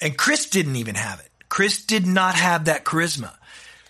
and 0.01 0.17
Chris 0.17 0.49
didn't 0.49 0.75
even 0.75 0.95
have 0.95 1.19
it. 1.19 1.28
Chris 1.49 1.83
did 1.85 2.05
not 2.07 2.35
have 2.35 2.65
that 2.65 2.85
charisma. 2.85 3.33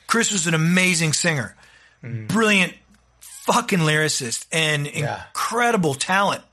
Chris 0.08 0.32
was 0.32 0.48
an 0.48 0.54
amazing 0.54 1.14
singer, 1.14 1.56
brilliant, 2.02 2.74
fucking 3.20 3.80
lyricist, 3.80 4.46
and 4.52 4.88
Yeah. 4.88 5.24
incredible 5.28 5.94
talent. 5.94 6.44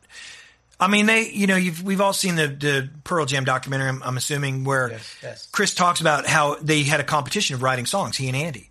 I 0.78 0.88
mean, 0.88 1.06
they, 1.06 1.30
you 1.30 1.46
know, 1.46 1.56
you've, 1.56 1.82
we've 1.82 2.02
all 2.02 2.12
seen 2.12 2.36
the, 2.36 2.48
the 2.48 2.90
Pearl 3.02 3.24
Jam 3.24 3.44
documentary, 3.44 3.88
I'm, 3.88 4.02
I'm 4.02 4.16
assuming, 4.18 4.64
where 4.64 4.90
Yes, 4.90 5.16
yes. 5.22 5.48
Chris 5.50 5.74
talks 5.74 6.02
about 6.02 6.26
how 6.26 6.56
they 6.56 6.82
had 6.82 7.00
a 7.00 7.04
competition 7.04 7.54
of 7.54 7.62
writing 7.62 7.86
songs, 7.86 8.16
he 8.18 8.28
and 8.28 8.36
Andy. 8.36 8.68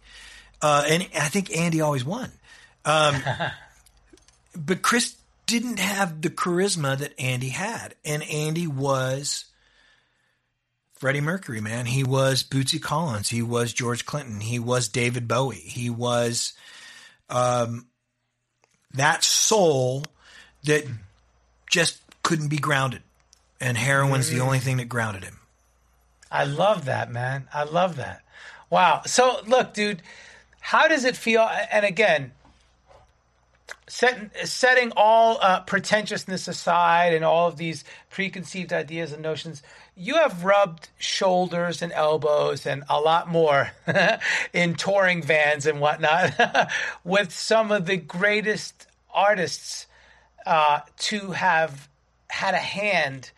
Uh, 0.62 0.84
and 0.88 1.08
I 1.16 1.30
think 1.30 1.56
Andy 1.56 1.82
always 1.82 2.06
won. 2.06 2.32
Um, 2.86 3.16
but 4.56 4.82
Chris 4.84 5.16
didn't 5.48 5.80
have 5.80 6.22
the 6.22 6.30
charisma 6.30 6.98
that 6.98 7.20
Andy 7.20 7.50
had. 7.50 7.96
And 8.06 8.22
Andy 8.24 8.68
was 8.68 9.46
Freddie 10.96 11.22
Mercury, 11.22 11.62
man. 11.62 11.86
He 11.86 12.04
was 12.04 12.43
Bootsy 12.43 12.82
Collins. 12.82 13.30
He 13.30 13.41
was 13.41 13.74
George 13.74 14.06
Clinton. 14.06 14.39
He 14.39 14.60
was 14.60 14.88
David 14.88 15.28
Bowie. 15.28 15.56
He 15.56 15.89
was 15.89 16.54
um, 17.30 17.88
that 18.93 19.24
soul 19.24 20.04
that 20.64 20.86
just 21.70 22.02
couldn't 22.24 22.48
be 22.48 22.58
grounded. 22.58 23.02
And 23.60 23.78
heroin's 23.78 24.30
the 24.30 24.41
only 24.41 24.60
thing 24.60 24.78
that 24.78 24.89
grounded 24.89 25.24
him. 25.24 25.39
I 26.32 26.43
love 26.43 26.86
that, 26.86 27.12
man. 27.12 27.48
I 27.54 27.64
love 27.64 27.98
that. 27.98 28.22
Wow. 28.70 29.02
So, 29.06 29.39
look, 29.48 29.74
dude, 29.74 30.02
how 30.60 30.88
does 30.88 31.06
it 31.06 31.16
feel? 31.16 31.41
And 31.72 31.86
again, 31.86 32.32
setting, 33.88 34.32
setting 34.43 34.91
all 34.96 35.38
uh, 35.41 35.62
pretentiousness 35.62 36.48
aside 36.48 37.14
and 37.14 37.24
all 37.24 37.48
of 37.48 37.58
these 37.58 37.84
preconceived 38.10 38.74
ideas 38.74 39.14
and 39.14 39.22
notions, 39.22 39.64
you 39.96 40.16
have 40.16 40.43
rubbed 40.43 40.89
shoulders 40.98 41.82
and 41.82 41.91
elbows 41.93 42.66
and 42.66 42.84
a 42.89 43.00
lot 43.00 43.30
more 43.30 43.72
in 44.54 44.76
touring 44.76 45.22
vans 45.22 45.66
and 45.66 45.80
whatnot 45.80 46.70
with 47.04 47.32
some 47.32 47.72
of 47.72 47.86
the 47.86 47.98
greatest 47.98 48.88
artists 49.14 49.88
uh, 50.46 50.82
to 50.98 51.32
have 51.32 51.88
had 52.30 52.54
a 52.54 52.58
hand 52.58 53.32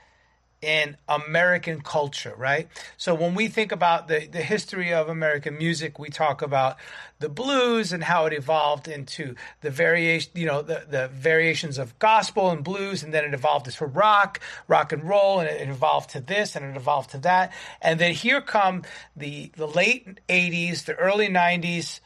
in 0.67 0.97
American 1.07 1.79
culture, 1.79 2.33
right? 2.35 2.67
So 2.97 3.15
when 3.15 3.35
we 3.35 3.47
think 3.47 3.71
about 3.71 4.09
the, 4.09 4.27
the 4.29 4.41
history 4.41 4.93
of 4.93 5.07
American 5.07 5.57
music, 5.57 5.97
we 5.97 6.09
talk 6.09 6.41
about 6.41 6.75
the 7.19 7.29
blues 7.29 7.93
and 7.93 8.03
how 8.03 8.25
it 8.25 8.33
evolved 8.33 8.89
into 8.89 9.35
the 9.61 9.71
variation, 9.71 10.29
you 10.35 10.45
know, 10.45 10.61
the, 10.61 10.83
the 10.89 11.07
variations 11.07 11.77
of 11.77 11.97
gospel 11.99 12.51
and 12.51 12.65
blues, 12.65 13.01
and 13.01 13.13
then 13.13 13.23
it 13.23 13.33
evolved 13.33 13.71
to 13.71 13.85
rock, 13.85 14.41
rock 14.67 14.91
and 14.91 15.07
roll, 15.07 15.39
and 15.39 15.49
it 15.49 15.69
evolved 15.69 16.09
to 16.09 16.19
this 16.19 16.53
and 16.53 16.65
it 16.65 16.75
evolved 16.75 17.11
to 17.11 17.17
that. 17.19 17.53
And 17.81 17.97
then 17.97 18.11
here 18.11 18.41
come 18.41 18.83
the 19.15 19.49
the 19.55 19.67
late 19.67 20.19
80s, 20.27 20.83
the 20.83 20.95
early 20.95 21.29
90s, 21.29 22.01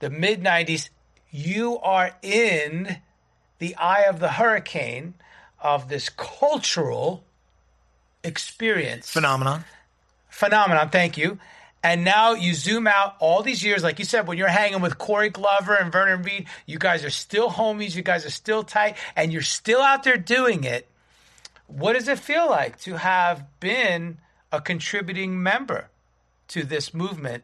the 0.00 0.10
mid 0.10 0.42
90s. 0.42 0.90
You 1.30 1.78
are 1.78 2.14
in 2.20 2.98
the 3.58 3.74
eye 3.76 4.02
of 4.02 4.20
the 4.20 4.32
hurricane 4.32 5.14
of 5.62 5.88
this 5.88 6.10
cultural 6.10 7.24
experience 8.24 9.10
Phenomenon. 9.10 9.64
phenomenon. 10.28 10.90
Thank 10.90 11.16
you. 11.16 11.38
And 11.84 12.04
now 12.04 12.34
you 12.34 12.54
zoom 12.54 12.86
out 12.86 13.16
all 13.18 13.42
these 13.42 13.64
years, 13.64 13.82
like 13.82 13.98
you 13.98 14.04
said, 14.04 14.28
when 14.28 14.38
you're 14.38 14.46
hanging 14.46 14.80
with 14.80 14.98
Corey 14.98 15.30
Glover 15.30 15.74
and 15.74 15.90
Vernon 15.90 16.22
Reid, 16.22 16.46
you 16.64 16.78
guys 16.78 17.04
are 17.04 17.10
still 17.10 17.50
homies, 17.50 17.96
you 17.96 18.02
guys 18.02 18.24
are 18.24 18.30
still 18.30 18.62
tight, 18.62 18.96
and 19.16 19.32
you're 19.32 19.42
still 19.42 19.80
out 19.80 20.04
there 20.04 20.16
doing 20.16 20.62
it. 20.62 20.86
What 21.66 21.94
does 21.94 22.06
it 22.06 22.20
feel 22.20 22.48
like 22.48 22.78
to 22.82 22.98
have 22.98 23.44
been 23.58 24.18
a 24.52 24.60
contributing 24.60 25.42
member 25.42 25.88
to 26.48 26.62
this 26.62 26.94
movement? 26.94 27.42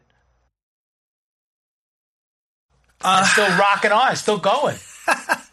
Uh, 3.01 3.25
still 3.25 3.57
rocking 3.57 3.91
on, 3.91 4.15
still 4.15 4.37
going. 4.37 4.77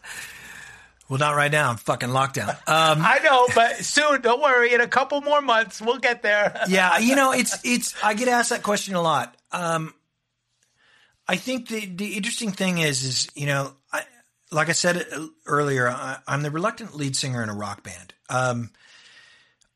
Well, 1.08 1.18
not 1.18 1.36
right 1.36 1.52
now. 1.52 1.70
I'm 1.70 1.76
fucking 1.76 2.08
lockdown. 2.08 2.50
Um, 2.50 2.56
I 3.02 3.20
know, 3.22 3.46
but 3.54 3.76
soon, 3.76 4.20
don't 4.20 4.40
worry. 4.40 4.74
In 4.74 4.80
a 4.80 4.88
couple 4.88 5.20
more 5.20 5.40
months, 5.40 5.80
we'll 5.80 5.98
get 5.98 6.22
there. 6.22 6.62
yeah, 6.68 6.98
you 6.98 7.14
know, 7.14 7.32
it's 7.32 7.58
it's. 7.64 7.94
I 8.02 8.14
get 8.14 8.28
asked 8.28 8.50
that 8.50 8.62
question 8.62 8.94
a 8.94 9.02
lot. 9.02 9.36
Um, 9.52 9.94
I 11.28 11.36
think 11.36 11.68
the 11.68 11.86
the 11.86 12.14
interesting 12.14 12.50
thing 12.50 12.78
is, 12.78 13.04
is 13.04 13.28
you 13.34 13.46
know, 13.46 13.72
I, 13.92 14.02
like 14.50 14.68
I 14.68 14.72
said 14.72 15.06
earlier, 15.46 15.88
I, 15.88 16.18
I'm 16.26 16.42
the 16.42 16.50
reluctant 16.50 16.96
lead 16.96 17.14
singer 17.14 17.42
in 17.42 17.48
a 17.48 17.54
rock 17.54 17.82
band. 17.84 18.14
Um, 18.28 18.70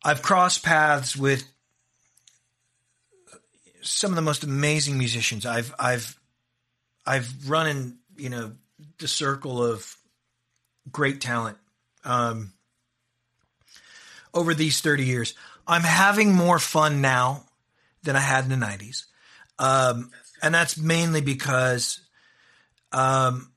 I've 0.04 0.22
crossed 0.22 0.64
paths 0.64 1.16
with 1.16 1.44
some 3.82 4.10
of 4.10 4.16
the 4.16 4.22
most 4.22 4.42
amazing 4.42 4.98
musicians. 4.98 5.46
I've 5.46 5.72
I've 5.78 6.18
I've 7.06 7.48
run 7.48 7.66
in 7.68 7.98
you 8.16 8.30
know 8.30 8.52
the 8.98 9.08
circle 9.08 9.62
of 9.64 9.96
great 10.92 11.20
talent 11.20 11.58
um, 12.04 12.52
over 14.34 14.54
these 14.54 14.80
30 14.80 15.04
years. 15.04 15.34
I'm 15.66 15.82
having 15.82 16.32
more 16.32 16.58
fun 16.58 17.00
now 17.00 17.44
than 18.02 18.16
I 18.16 18.20
had 18.20 18.44
in 18.44 18.50
the 18.50 18.66
90s. 18.66 19.04
Um, 19.58 20.10
and 20.42 20.54
that's 20.54 20.78
mainly 20.78 21.20
because 21.20 22.00
um, 22.92 23.52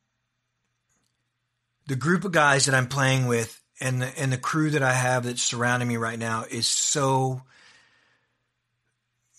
the 1.88 1.96
group 1.96 2.26
of 2.26 2.32
guys 2.32 2.66
that 2.66 2.76
I'm 2.76 2.88
playing 2.88 3.28
with 3.28 3.60
and 3.80 4.02
the, 4.02 4.20
and 4.20 4.32
the 4.32 4.38
crew 4.38 4.72
that 4.72 4.84
I 4.84 4.94
have 4.94 5.26
that's 5.26 5.42
surrounding 5.42 5.88
me 5.88 5.98
right 5.98 6.20
now 6.20 6.46
is 6.50 6.68
so 6.68 7.42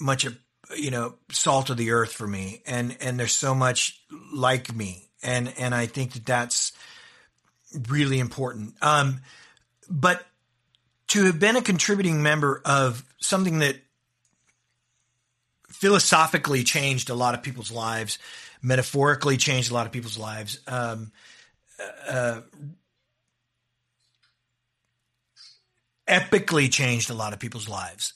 much 0.01 0.27
a 0.27 0.35
you 0.77 0.91
know 0.91 1.15
salt 1.31 1.71
of 1.71 1.77
the 1.77 1.93
earth 1.93 2.13
for 2.13 2.27
me 2.27 2.63
and 2.67 2.97
and 3.01 3.19
there's 3.19 3.33
so 3.35 3.55
much 3.55 4.01
like 4.33 4.75
me 4.75 5.09
and 5.23 5.53
and 5.59 5.75
I 5.75 5.87
think 5.87 6.13
that 6.13 6.27
that's 6.27 6.73
really 7.89 8.19
important. 8.19 8.75
Um, 8.83 9.21
but 9.91 10.25
to 11.09 11.25
have 11.25 11.39
been 11.39 11.57
a 11.57 11.63
contributing 11.63 12.23
member 12.23 12.61
of 12.65 13.05
something 13.19 13.59
that 13.61 13.77
philosophically 15.69 16.65
changed 16.65 17.11
a 17.11 17.15
lot 17.15 17.35
of 17.35 17.43
people's 17.43 17.71
lives, 17.71 18.19
metaphorically 18.63 19.37
changed 19.37 19.71
a 19.71 19.75
lot 19.75 19.87
of 19.87 19.93
people's 19.93 20.19
lives, 20.19 20.59
um, 20.67 21.13
uh, 22.09 22.41
epically 26.09 26.71
changed 26.71 27.11
a 27.11 27.15
lot 27.15 27.33
of 27.33 27.39
people's 27.39 27.69
lives. 27.69 28.15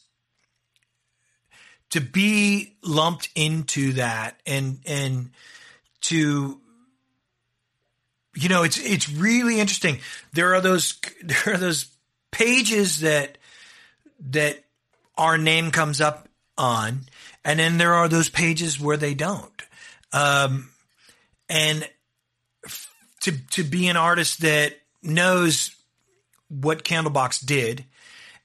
To 1.90 2.00
be 2.00 2.76
lumped 2.82 3.30
into 3.34 3.94
that 3.94 4.38
and 4.46 4.80
and 4.86 5.30
to 6.02 6.60
you 8.38 8.48
know, 8.48 8.62
it's 8.62 8.78
it's 8.78 9.10
really 9.10 9.58
interesting. 9.58 9.98
There 10.32 10.54
are 10.54 10.60
those 10.60 10.98
there 11.22 11.54
are 11.54 11.58
those 11.58 11.86
pages 12.30 13.00
that 13.00 13.38
that 14.30 14.62
our 15.16 15.36
name 15.36 15.70
comes 15.70 16.00
up 16.00 16.28
on, 16.56 17.02
and 17.44 17.58
then 17.58 17.78
there 17.78 17.94
are 17.94 18.08
those 18.08 18.28
pages 18.28 18.78
where 18.78 18.96
they 18.96 19.14
don't. 19.14 19.62
Um, 20.12 20.70
and 21.48 21.88
to 23.20 23.32
to 23.50 23.64
be 23.64 23.88
an 23.88 23.96
artist 23.96 24.40
that 24.42 24.74
knows 25.02 25.74
what 26.48 26.84
Candlebox 26.84 27.44
did 27.44 27.84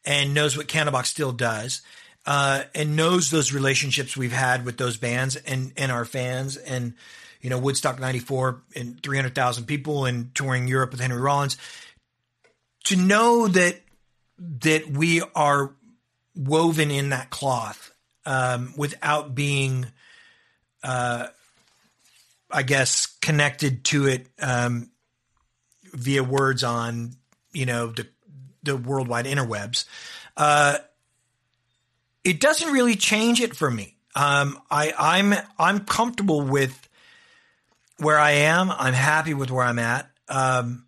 and 0.06 0.34
knows 0.34 0.58
what 0.58 0.68
Candlebox 0.68 1.06
still 1.06 1.32
does, 1.32 1.82
uh, 2.26 2.64
and 2.74 2.96
knows 2.96 3.30
those 3.30 3.54
relationships 3.54 4.18
we've 4.18 4.34
had 4.34 4.66
with 4.66 4.78
those 4.78 4.98
bands 4.98 5.36
and 5.36 5.72
and 5.78 5.92
our 5.92 6.06
fans 6.06 6.58
and 6.58 6.96
you 7.44 7.50
know, 7.50 7.60
Woodstock 7.60 8.00
94 8.00 8.64
and 8.76 9.04
300,000 9.04 9.66
people 9.66 10.06
and 10.06 10.34
touring 10.34 10.68
Europe 10.68 10.92
with 10.92 11.02
Henry 11.02 11.22
Rollins. 11.22 11.58
To 12.86 12.96
know 12.96 13.48
that, 13.48 13.82
that 14.40 14.88
we 14.90 15.22
are 15.36 15.72
woven 16.36 16.90
in 16.90 17.10
that 17.10 17.30
cloth, 17.30 17.94
um, 18.26 18.74
without 18.76 19.36
being, 19.36 19.86
uh, 20.84 21.28
I 22.50 22.64
guess, 22.64 23.06
connected 23.06 23.84
to 23.86 24.08
it 24.08 24.28
um, 24.42 24.90
via 25.94 26.24
words 26.24 26.64
on 26.64 27.14
you 27.52 27.66
know 27.66 27.88
the 27.88 28.08
the 28.64 28.76
worldwide 28.76 29.26
interwebs. 29.26 29.86
Uh, 30.36 30.78
it 32.24 32.40
doesn't 32.40 32.72
really 32.72 32.96
change 32.96 33.42
it 33.42 33.56
for 33.56 33.70
me. 33.70 33.96
Um, 34.16 34.60
I, 34.70 34.94
I'm 34.98 35.34
I'm 35.60 35.86
comfortable 35.86 36.42
with 36.42 36.88
where 38.04 38.20
I 38.20 38.32
am. 38.32 38.72
I'm 38.72 38.94
happy 38.94 39.34
with 39.34 39.50
where 39.50 39.66
I'm 39.66 39.80
at. 39.80 40.10
Um, 40.28 40.88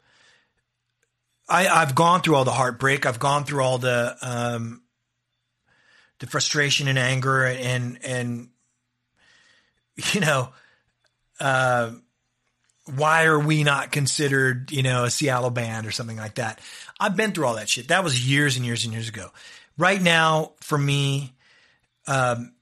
I, 1.48 1.68
I've 1.68 1.96
gone 1.96 2.22
through 2.22 2.36
all 2.36 2.46
the 2.46 2.52
heartbreak. 2.52 3.06
I've 3.06 3.20
gone 3.20 3.44
through 3.44 3.64
all 3.64 3.78
the 3.78 4.16
um, 4.22 4.82
the 6.20 6.28
frustration 6.28 6.88
and 6.88 6.98
anger 6.98 7.46
and 7.46 8.00
and 8.04 8.50
you 10.14 10.22
know 10.22 10.50
uh, 11.40 11.92
why 12.96 13.26
are 13.26 13.40
we 13.40 13.64
not 13.64 13.92
considered 13.92 14.72
you 14.72 14.84
know 14.84 15.06
a 15.06 15.10
Seattle 15.10 15.50
band 15.50 15.86
or 15.86 15.92
something 15.92 16.18
like 16.18 16.36
that? 16.36 16.60
I've 17.00 17.16
been 17.16 17.32
through 17.32 17.46
all 17.46 17.56
that 17.56 17.70
shit. 17.70 17.90
That 17.90 18.04
was 18.04 18.28
years 18.28 18.58
and 18.58 18.66
years 18.66 18.86
and 18.86 18.94
years 18.94 19.10
ago. 19.10 19.30
Right 19.78 20.02
now, 20.02 20.54
for 20.62 20.78
me, 20.78 21.34
um, 22.08 22.54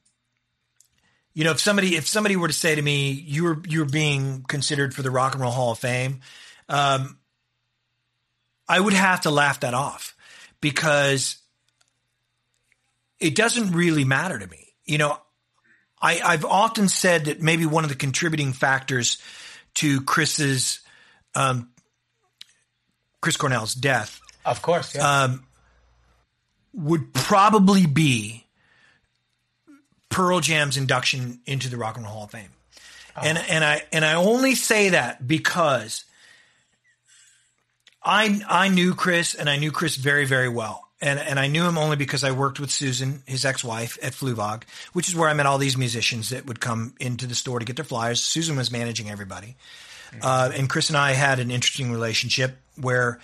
you 1.34 1.44
know, 1.44 1.52
if 1.52 1.60
somebody 1.60 1.96
if 1.96 2.08
somebody 2.08 2.36
were 2.36 2.48
to 2.48 2.54
say 2.54 2.76
to 2.76 2.82
me, 2.82 3.12
"You 3.12 3.44
were 3.44 3.62
you're 3.68 3.86
being 3.86 4.44
considered 4.44 4.94
for 4.94 5.02
the 5.02 5.12
Rock 5.12 5.34
and 5.34 5.42
Roll 5.42 5.52
Hall 5.52 5.72
of 5.72 5.80
Fame," 5.80 6.22
um, 6.70 7.18
I 8.68 8.80
would 8.80 8.94
have 8.94 9.22
to 9.22 9.32
laugh 9.32 9.62
that 9.62 9.74
off 9.74 10.16
because 10.62 11.38
it 13.20 13.36
doesn't 13.36 13.72
really 13.72 14.04
matter 14.04 14.38
to 14.38 14.48
me. 14.48 14.74
You 14.86 15.00
know, 15.00 15.18
I, 16.02 16.20
I've 16.24 16.46
often 16.46 16.88
said 16.88 17.26
that 17.26 17.42
maybe 17.42 17.66
one 17.66 17.84
of 17.84 17.90
the 17.90 17.96
contributing 17.96 18.54
factors 18.54 19.18
to 19.76 20.02
Chris's 20.02 20.82
um, 21.34 21.70
Chris 23.22 23.38
Cornell's 23.38 23.74
death 23.74 24.20
Of 24.46 24.62
course, 24.62 24.96
yeah. 24.96 25.24
um, 25.24 25.46
would 26.74 27.14
probably 27.14 27.86
be 27.86 28.43
Pearl 30.14 30.40
Jam's 30.40 30.78
induction 30.78 31.40
into 31.46 31.70
the 31.70 31.78
Rock 31.78 31.98
and 31.98 32.06
Roll 32.06 32.14
Hall 32.14 32.24
of 32.26 32.32
Fame. 32.32 32.50
And 33.22 33.38
and 33.38 33.64
I 33.64 33.84
and 33.92 34.04
I 34.04 34.14
only 34.14 34.56
say 34.56 34.90
that 34.90 35.28
because 35.28 36.06
I 38.04 38.42
I 38.48 38.70
knew 38.70 38.96
Chris 38.96 39.36
and 39.36 39.50
I 39.50 39.58
knew 39.58 39.72
Chris 39.72 39.96
very 39.96 40.26
very 40.26 40.50
well. 40.50 40.88
And 41.02 41.20
and 41.20 41.40
I 41.40 41.48
knew 41.48 41.64
him 41.64 41.78
only 41.78 41.96
because 41.96 42.24
I 42.24 42.32
worked 42.32 42.60
with 42.60 42.72
Susan, 42.72 43.24
his 43.26 43.44
ex-wife, 43.46 43.98
at 44.02 44.14
Fluvog, 44.14 44.64
which 44.94 45.10
is 45.10 45.16
where 45.16 45.30
I 45.30 45.34
met 45.34 45.46
all 45.46 45.58
these 45.58 45.78
musicians 45.78 46.30
that 46.30 46.46
would 46.46 46.60
come 46.60 46.96
into 47.00 47.28
the 47.28 47.36
store 47.36 47.60
to 47.60 47.66
get 47.66 47.76
their 47.76 47.86
flyers. 47.86 48.22
Susan 48.22 48.56
was 48.56 48.72
managing 48.72 49.10
everybody. 49.10 49.56
Uh, 50.22 50.52
and 50.54 50.70
Chris 50.70 50.90
and 50.90 50.98
I 50.98 51.14
had 51.14 51.40
an 51.40 51.50
interesting 51.50 51.92
relationship 51.92 52.58
where 52.80 53.20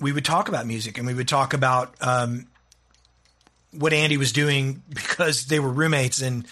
we 0.00 0.10
would 0.12 0.24
talk 0.24 0.48
about 0.48 0.66
music 0.66 0.98
and 0.98 1.06
we 1.06 1.14
would 1.14 1.28
talk 1.28 1.54
about 1.54 1.94
um, 2.00 2.46
what 3.72 3.92
Andy 3.92 4.16
was 4.16 4.32
doing 4.32 4.82
because 4.88 5.46
they 5.46 5.60
were 5.60 5.70
roommates 5.70 6.20
and 6.22 6.46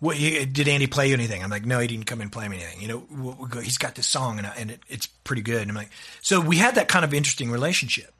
what 0.00 0.16
did 0.16 0.66
Andy 0.66 0.88
play 0.88 1.08
you 1.08 1.14
anything? 1.14 1.42
I'm 1.44 1.50
like, 1.50 1.64
no, 1.64 1.78
he 1.78 1.86
didn't 1.86 2.06
come 2.06 2.20
and 2.20 2.32
play 2.32 2.48
me 2.48 2.56
anything. 2.56 2.80
You 2.80 2.88
know, 2.88 3.06
we'll, 3.10 3.36
we'll 3.38 3.48
go, 3.48 3.60
he's 3.60 3.78
got 3.78 3.94
this 3.94 4.06
song 4.06 4.38
and, 4.38 4.46
I- 4.48 4.54
and 4.58 4.70
it, 4.72 4.80
it's 4.88 5.06
pretty 5.06 5.42
good. 5.42 5.62
And 5.62 5.70
I'm 5.70 5.76
like, 5.76 5.90
so 6.20 6.40
we 6.40 6.56
had 6.56 6.74
that 6.74 6.88
kind 6.88 7.04
of 7.04 7.14
interesting 7.14 7.50
relationship. 7.52 8.12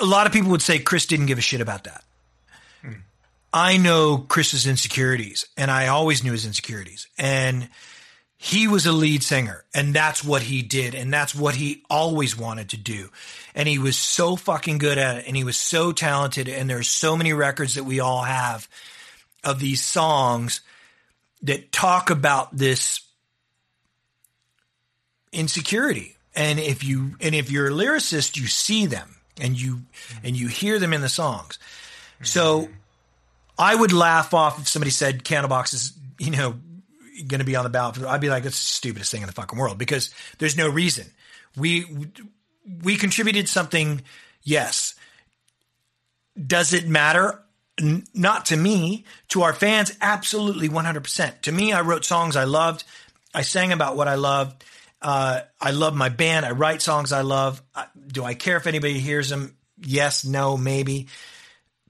A 0.00 0.04
lot 0.04 0.26
of 0.26 0.32
people 0.32 0.50
would 0.50 0.60
say 0.62 0.78
Chris 0.78 1.06
didn't 1.06 1.26
give 1.26 1.38
a 1.38 1.40
shit 1.42 1.60
about 1.62 1.84
that. 1.84 2.04
Hmm. 2.82 2.92
I 3.52 3.76
know 3.78 4.18
Chris's 4.18 4.66
insecurities 4.66 5.46
and 5.56 5.70
I 5.70 5.86
always 5.86 6.22
knew 6.22 6.32
his 6.32 6.44
insecurities 6.44 7.06
and 7.16 7.68
he 8.44 8.68
was 8.68 8.84
a 8.84 8.92
lead 8.92 9.22
singer 9.22 9.64
and 9.72 9.94
that's 9.94 10.22
what 10.22 10.42
he 10.42 10.60
did 10.60 10.94
and 10.94 11.10
that's 11.10 11.34
what 11.34 11.54
he 11.54 11.82
always 11.88 12.36
wanted 12.36 12.68
to 12.68 12.76
do. 12.76 13.08
And 13.54 13.66
he 13.66 13.78
was 13.78 13.96
so 13.96 14.36
fucking 14.36 14.76
good 14.76 14.98
at 14.98 15.16
it 15.16 15.24
and 15.26 15.34
he 15.34 15.44
was 15.44 15.56
so 15.56 15.92
talented 15.92 16.46
and 16.46 16.68
there's 16.68 16.88
so 16.88 17.16
many 17.16 17.32
records 17.32 17.76
that 17.76 17.84
we 17.84 18.00
all 18.00 18.20
have 18.20 18.68
of 19.42 19.60
these 19.60 19.82
songs 19.82 20.60
that 21.44 21.72
talk 21.72 22.10
about 22.10 22.54
this 22.54 23.00
insecurity. 25.32 26.14
And 26.36 26.60
if 26.60 26.84
you 26.84 27.16
and 27.22 27.34
if 27.34 27.50
you're 27.50 27.68
a 27.68 27.70
lyricist 27.70 28.36
you 28.36 28.46
see 28.46 28.84
them 28.84 29.16
and 29.40 29.58
you 29.58 29.84
and 30.22 30.36
you 30.36 30.48
hear 30.48 30.78
them 30.78 30.92
in 30.92 31.00
the 31.00 31.08
songs. 31.08 31.58
So 32.22 32.64
mm-hmm. 32.64 32.72
I 33.58 33.74
would 33.74 33.94
laugh 33.94 34.34
off 34.34 34.60
if 34.60 34.68
somebody 34.68 34.90
said 34.90 35.24
Candlebox 35.24 35.72
is, 35.72 35.94
you 36.18 36.32
know, 36.32 36.56
going 37.26 37.40
to 37.40 37.44
be 37.44 37.56
on 37.56 37.64
the 37.64 37.70
ballot. 37.70 38.02
I'd 38.02 38.20
be 38.20 38.28
like, 38.28 38.42
that's 38.42 38.58
the 38.58 38.74
stupidest 38.74 39.10
thing 39.10 39.22
in 39.22 39.26
the 39.26 39.32
fucking 39.32 39.58
world 39.58 39.78
because 39.78 40.14
there's 40.38 40.56
no 40.56 40.68
reason. 40.68 41.06
We 41.56 41.86
we 42.82 42.96
contributed 42.96 43.48
something. 43.48 44.02
Yes. 44.42 44.94
Does 46.46 46.72
it 46.72 46.88
matter? 46.88 47.40
N- 47.80 48.06
not 48.14 48.46
to 48.46 48.56
me. 48.56 49.04
To 49.28 49.42
our 49.42 49.52
fans, 49.52 49.96
absolutely 50.00 50.68
100%. 50.68 51.42
To 51.42 51.52
me, 51.52 51.72
I 51.72 51.82
wrote 51.82 52.04
songs 52.04 52.36
I 52.36 52.44
loved. 52.44 52.84
I 53.34 53.42
sang 53.42 53.72
about 53.72 53.96
what 53.96 54.08
I 54.08 54.14
loved. 54.14 54.64
Uh, 55.02 55.40
I 55.60 55.72
love 55.72 55.94
my 55.94 56.08
band. 56.08 56.46
I 56.46 56.52
write 56.52 56.80
songs 56.80 57.12
I 57.12 57.20
love. 57.20 57.62
I, 57.74 57.86
do 58.06 58.24
I 58.24 58.34
care 58.34 58.56
if 58.56 58.66
anybody 58.66 58.98
hears 59.00 59.28
them? 59.28 59.56
Yes, 59.78 60.24
no, 60.24 60.56
maybe. 60.56 61.08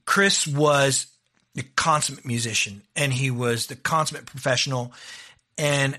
Chris 0.05 0.45
was 0.45 1.07
the 1.55 1.63
consummate 1.75 2.25
musician 2.25 2.83
and 2.95 3.13
he 3.13 3.31
was 3.31 3.67
the 3.67 3.75
consummate 3.75 4.25
professional 4.25 4.93
and 5.57 5.97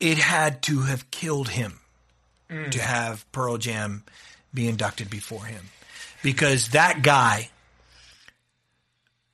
it 0.00 0.18
had 0.18 0.62
to 0.62 0.82
have 0.82 1.10
killed 1.10 1.48
him 1.48 1.80
mm. 2.48 2.70
to 2.70 2.80
have 2.80 3.30
Pearl 3.32 3.58
Jam 3.58 4.04
be 4.54 4.68
inducted 4.68 5.10
before 5.10 5.44
him. 5.44 5.64
Because 6.22 6.68
that 6.68 7.02
guy 7.02 7.50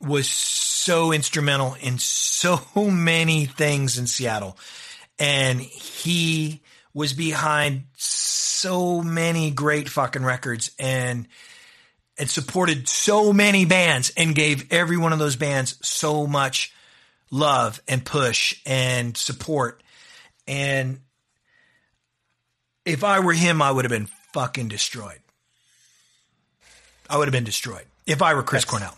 was 0.01 0.29
so 0.29 1.13
instrumental 1.13 1.77
in 1.81 1.99
so 1.99 2.61
many 2.91 3.45
things 3.45 3.99
in 3.99 4.07
Seattle 4.07 4.57
and 5.19 5.61
he 5.61 6.63
was 6.95 7.13
behind 7.13 7.85
so 7.97 9.03
many 9.03 9.51
great 9.51 9.89
fucking 9.89 10.25
records 10.25 10.71
and 10.79 11.29
and 12.23 12.31
supported 12.31 12.87
so 12.89 13.33
many 13.33 13.65
bands 13.65 14.13
and 14.17 14.33
gave 14.33 14.73
every 14.73 14.97
one 14.97 15.13
of 15.13 15.19
those 15.19 15.35
bands 15.35 15.77
so 15.83 16.25
much 16.25 16.73
love 17.33 17.83
and 17.89 18.05
push 18.05 18.61
and 18.65 19.17
support. 19.17 19.83
And 20.47 21.01
if 22.85 23.03
I 23.03 23.19
were 23.19 23.33
him, 23.33 23.61
I 23.61 23.73
would 23.73 23.85
have 23.85 23.91
been 23.91 24.09
fucking 24.33 24.69
destroyed. 24.69 25.19
I 27.11 27.19
would 27.19 27.27
have 27.27 27.33
been 27.33 27.43
destroyed 27.43 27.87
if 28.07 28.23
I 28.23 28.35
were 28.35 28.45
Chris 28.45 28.65
That's- 28.65 28.71
Cornell. 28.81 28.97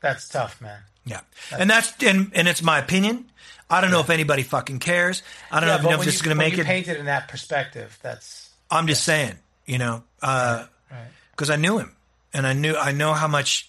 That's 0.00 0.28
tough, 0.28 0.60
man. 0.60 0.80
Yeah. 1.04 1.20
And 1.56 1.70
that's 1.70 1.94
and 2.02 2.32
and 2.34 2.48
it's 2.48 2.62
my 2.62 2.80
opinion. 2.80 3.30
I 3.70 3.80
don't 3.80 3.92
know 3.92 4.00
if 4.00 4.10
anybody 4.10 4.42
fucking 4.42 4.80
cares. 4.80 5.22
I 5.52 5.60
don't 5.60 5.68
Yeah, 5.68 5.76
know 5.90 6.00
if 6.00 6.04
you, 6.04 6.10
is 6.10 6.20
going 6.20 6.36
to 6.36 6.38
make 6.38 6.56
you 6.56 6.62
it. 6.64 6.66
Painted 6.66 6.96
in 6.98 7.06
that 7.06 7.28
perspective, 7.28 7.96
that's 8.02 8.50
I'm 8.70 8.88
just 8.88 9.04
saying, 9.04 9.34
you 9.66 9.78
know, 9.78 10.02
because 10.20 10.68
right. 10.90 11.50
I 11.50 11.56
knew 11.56 11.78
him, 11.78 11.92
and 12.32 12.46
I 12.46 12.52
knew 12.52 12.76
I 12.76 12.92
know 12.92 13.12
how 13.12 13.28
much 13.28 13.68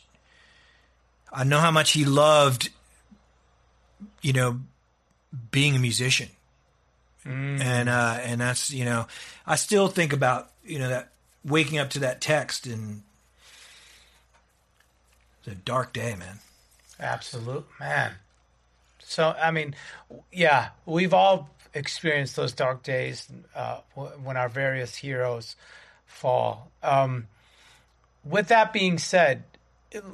I 1.31 1.43
know 1.43 1.59
how 1.59 1.71
much 1.71 1.91
he 1.91 2.05
loved, 2.05 2.69
you 4.21 4.33
know, 4.33 4.59
being 5.51 5.75
a 5.75 5.79
musician, 5.79 6.29
and 7.25 7.89
uh, 7.89 8.19
and 8.21 8.41
that's 8.41 8.71
you 8.71 8.85
know, 8.85 9.07
I 9.45 9.55
still 9.55 9.87
think 9.87 10.13
about 10.13 10.51
you 10.65 10.79
know 10.79 10.89
that 10.89 11.09
waking 11.45 11.77
up 11.77 11.89
to 11.91 11.99
that 11.99 12.19
text 12.21 12.67
and 12.67 13.03
it's 15.39 15.47
a 15.47 15.55
dark 15.55 15.93
day, 15.93 16.15
man. 16.15 16.39
Absolute 16.99 17.65
man. 17.79 18.13
So 18.99 19.35
I 19.41 19.51
mean, 19.51 19.75
yeah, 20.31 20.69
we've 20.85 21.13
all 21.13 21.49
experienced 21.73 22.35
those 22.35 22.53
dark 22.53 22.83
days 22.83 23.27
uh, 23.55 23.79
when 23.95 24.35
our 24.35 24.49
various 24.49 24.95
heroes 24.95 25.55
fall. 26.05 26.71
Um, 26.83 27.27
with 28.29 28.49
that 28.49 28.73
being 28.73 28.97
said, 28.97 29.43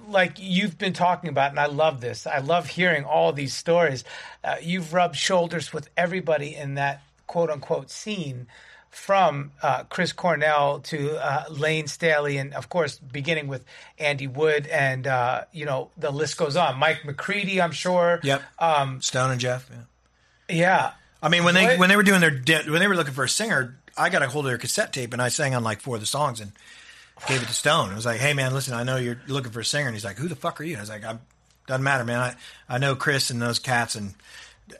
like 0.08 0.34
you've 0.38 0.78
been 0.78 0.94
talking 0.94 1.30
about, 1.30 1.52
and 1.52 1.60
I 1.60 1.66
love 1.66 2.02
this. 2.02 2.28
I 2.28 2.40
love 2.40 2.68
hearing 2.68 3.06
all 3.06 3.34
these 3.34 3.54
stories. 3.54 4.04
Uh, 4.44 4.56
you've 4.62 4.94
rubbed 4.94 5.16
shoulders 5.16 5.74
with 5.74 5.90
everybody 5.98 6.56
in 6.56 6.76
that 6.76 7.02
quote 7.28 7.50
unquote 7.50 7.90
scene. 7.90 8.48
From 8.90 9.54
uh, 9.64 9.86
Chris 9.86 10.14
Cornell 10.14 10.82
to 10.82 11.18
uh, 11.18 11.46
Layne 11.50 11.88
Staley, 11.88 12.38
and 12.38 12.54
of 12.54 12.70
course, 12.70 13.00
beginning 13.00 13.48
with 13.48 13.66
Andy 13.98 14.28
Wood, 14.28 14.68
and 14.68 15.08
uh, 15.08 15.46
you 15.52 15.66
know 15.66 15.90
the 15.98 16.12
list 16.12 16.38
goes 16.38 16.56
on. 16.56 16.78
Mike 16.78 17.04
McCready, 17.04 17.60
I'm 17.60 17.72
sure. 17.72 18.20
Yep. 18.22 18.44
Um, 18.60 19.02
Stone 19.02 19.32
and 19.32 19.42
Jeff. 19.42 19.68
Yeah. 20.48 20.56
yeah. 20.56 20.92
I 21.24 21.30
mean, 21.30 21.44
when 21.44 21.56
they 21.56 21.76
when 21.76 21.90
they 21.90 21.96
were 21.96 22.04
doing 22.04 22.22
their 22.22 22.40
when 22.70 22.80
they 22.80 22.88
were 22.88 22.96
looking 22.96 23.16
for 23.16 23.24
a 23.24 23.30
singer, 23.30 23.80
I 23.98 24.10
got 24.10 24.22
a 24.22 24.28
hold 24.28 24.46
of 24.46 24.52
their 24.52 24.60
cassette 24.60 24.94
tape 24.94 25.12
and 25.12 25.24
I 25.24 25.30
sang 25.30 25.56
on 25.56 25.64
like 25.64 25.82
four 25.82 25.96
of 25.96 26.02
the 26.02 26.06
songs 26.06 26.40
and 26.40 26.52
gave 27.28 27.42
it 27.42 27.48
to 27.48 27.54
Stone. 27.54 27.90
I 27.92 27.96
was 27.96 28.06
like, 28.06 28.20
"Hey 28.20 28.34
man, 28.34 28.54
listen, 28.54 28.74
I 28.74 28.84
know 28.84 28.98
you're 28.98 29.20
looking 29.28 29.52
for 29.52 29.60
a 29.62 29.66
singer," 29.66 29.88
and 29.88 29.96
he's 29.96 30.06
like, 30.06 30.18
"Who 30.18 30.28
the 30.28 30.36
fuck 30.36 30.60
are 30.60 30.64
you?" 30.64 30.74
And 30.74 30.80
I 30.80 30.82
was 30.82 30.90
like, 30.90 31.06
"I'm 31.06 31.20
Doesn't 31.68 31.84
matter, 31.84 32.04
man. 32.04 32.20
I, 32.20 32.36
I 32.68 32.78
know 32.78 32.96
Chris 32.96 33.30
and 33.30 33.42
those 33.42 33.60
cats, 33.60 33.96
and 33.96 34.14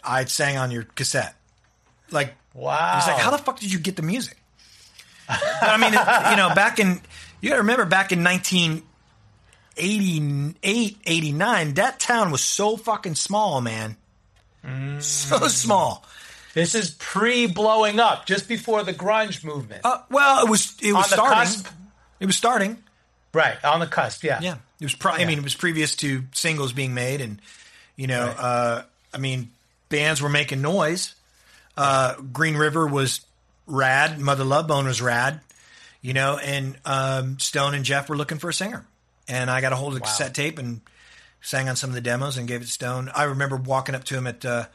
I 0.04 0.26
sang 0.26 0.58
on 0.58 0.70
your 0.72 0.84
cassette. 0.84 1.36
Like, 2.12 2.36
Wow. 2.54 2.96
He's 3.00 3.08
like, 3.08 3.18
how 3.18 3.32
the 3.32 3.38
fuck 3.40 3.60
did 3.60 3.72
you 3.74 3.80
get 3.80 3.96
the 3.96 4.02
music? 4.04 4.38
But, 5.28 5.40
I 5.64 5.78
mean, 5.78 5.94
it- 5.94 6.30
you 6.32 6.38
know, 6.38 6.54
back 6.54 6.78
in, 6.80 7.02
you 7.42 7.50
got 7.50 7.56
to 7.56 7.62
remember 7.62 7.86
back 7.86 8.12
in 8.12 8.24
1988, 9.76 10.98
89, 11.06 11.74
that 11.76 12.00
town 12.00 12.32
was 12.32 12.42
so 12.42 12.78
fucking 12.78 13.16
small, 13.16 13.60
man. 13.62 13.98
So 15.00 15.48
small. 15.48 16.06
This 16.54 16.76
is 16.76 16.92
pre 16.92 17.48
blowing 17.48 18.00
up, 18.00 18.26
just 18.28 18.48
before 18.48 18.84
the 18.84 18.94
grunge 18.94 19.44
movement. 19.44 19.82
Uh, 19.84 19.98
well, 20.12 20.46
it 20.46 20.50
was, 20.50 20.76
it 20.82 20.94
was 20.94 21.08
starting. 21.10 21.36
cusp? 21.40 21.68
It 22.24 22.26
was 22.28 22.38
starting. 22.38 22.82
right, 23.34 23.58
on 23.66 23.82
the 23.82 23.86
cusp, 23.88 24.24
yeah. 24.24 24.40
Yeah, 24.42 24.56
it 24.80 24.86
was. 24.86 24.96
Pro- 24.96 25.12
I 25.12 25.26
mean, 25.26 25.38
it 25.38 25.44
was 25.44 25.56
previous 25.56 25.96
to 25.98 26.24
singles 26.32 26.72
being 26.72 26.94
made, 26.94 27.20
and 27.20 27.42
you 27.98 28.08
know, 28.08 28.28
Right. 28.28 28.40
uh, 28.40 28.84
I 29.14 29.18
mean, 29.18 29.52
bands 29.90 30.22
were 30.22 30.30
making 30.30 30.62
noise. 30.62 31.16
Uh, 31.76 32.16
Green 32.32 32.56
River 32.56 32.88
was 32.88 33.22
rad. 33.68 34.20
Mother 34.20 34.46
Love 34.46 34.68
Bone 34.68 34.86
was 34.86 35.02
rad. 35.02 35.42
You 36.02 36.14
know, 36.14 36.38
and 36.38 36.78
um, 36.86 37.40
Stone 37.40 37.76
and 37.76 37.84
Jeff 37.84 38.08
were 38.10 38.16
looking 38.18 38.38
for 38.38 38.50
a 38.50 38.54
singer, 38.54 38.86
and 39.28 39.50
I 39.52 39.60
got 39.62 39.74
a 39.74 39.76
hold 39.76 39.94
of 39.94 40.00
the 40.00 40.06
cassette 40.06 40.34
tape 40.34 40.58
and 40.60 40.80
sang 41.42 41.68
on 41.68 41.76
some 41.76 41.90
of 41.90 41.94
the 41.94 42.02
demos 42.02 42.38
and 42.38 42.48
gave 42.48 42.62
it 42.62 42.66
to 42.66 42.72
Stone. 42.72 43.12
I 43.14 43.24
remember 43.24 43.58
walking 43.58 43.96
up 43.96 44.06
to 44.06 44.16
him 44.16 44.28
at 44.28 44.46
uh, 44.46 44.66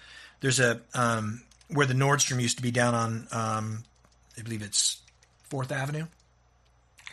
there's 0.41 0.61
a 0.61 0.81
um, 0.95 1.43
where 1.69 1.87
the 1.87 1.95
Nordstrom 1.95 2.43
used 2.43 2.59
to 2.59 2.63
be 2.63 2.71
down 2.71 2.95
on 2.95 3.29
um, 3.33 3.85
I 4.39 4.43
believe 4.43 4.61
it's 4.63 4.99
Fourth 5.51 5.73
Avenue. 5.73 6.07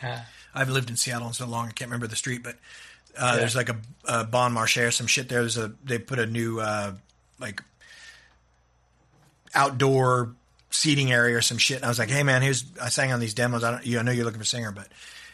Uh, 0.06 0.20
I've 0.54 0.70
lived 0.70 0.90
in 0.90 0.96
Seattle 0.96 1.34
so 1.34 1.46
long 1.46 1.68
I 1.68 1.72
can't 1.72 1.90
remember 1.90 2.08
the 2.08 2.16
street, 2.16 2.44
but 2.44 2.56
uh, 3.18 3.38
there's 3.38 3.56
like 3.56 3.70
a, 3.70 3.78
a 4.06 4.24
Bon 4.24 4.54
Marché 4.54 4.88
or 4.88 4.92
some 4.92 5.08
shit. 5.08 5.30
there. 5.30 5.42
There's 5.42 5.58
a 5.58 5.74
they 5.84 6.00
put 6.00 6.20
a 6.20 6.26
new 6.26 6.60
uh, 6.60 6.94
like 7.40 7.62
outdoor 9.54 10.34
seating 10.70 11.12
area 11.12 11.38
or 11.38 11.42
some 11.42 11.58
shit. 11.58 11.78
And 11.78 11.86
I 11.86 11.90
was 11.90 12.00
like, 12.00 12.10
hey 12.10 12.24
man, 12.24 12.42
here's 12.42 12.66
I 12.82 12.90
sang 12.90 13.12
on 13.12 13.20
these 13.20 13.34
demos. 13.34 13.64
I 13.64 13.72
don't, 13.72 13.86
you, 13.86 14.00
I 14.00 14.02
know 14.02 14.12
you're 14.12 14.26
looking 14.26 14.40
for 14.40 14.44
a 14.44 14.48
singer, 14.48 14.72
but 14.72 14.88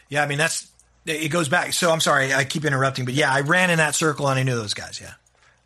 yeah, 0.08 0.22
I 0.22 0.26
mean 0.26 0.38
that's 0.38 0.68
it 1.04 1.30
goes 1.30 1.48
back. 1.48 1.72
So 1.72 1.90
I'm 1.90 2.00
sorry, 2.00 2.32
I 2.32 2.44
keep 2.44 2.64
interrupting, 2.64 3.04
but 3.04 3.14
yeah, 3.14 3.32
I 3.32 3.40
ran 3.40 3.70
in 3.70 3.78
that 3.78 3.94
circle 3.94 4.28
and 4.28 4.38
I 4.38 4.44
knew 4.44 4.54
those 4.54 4.74
guys. 4.74 5.00
Yeah. 5.00 5.14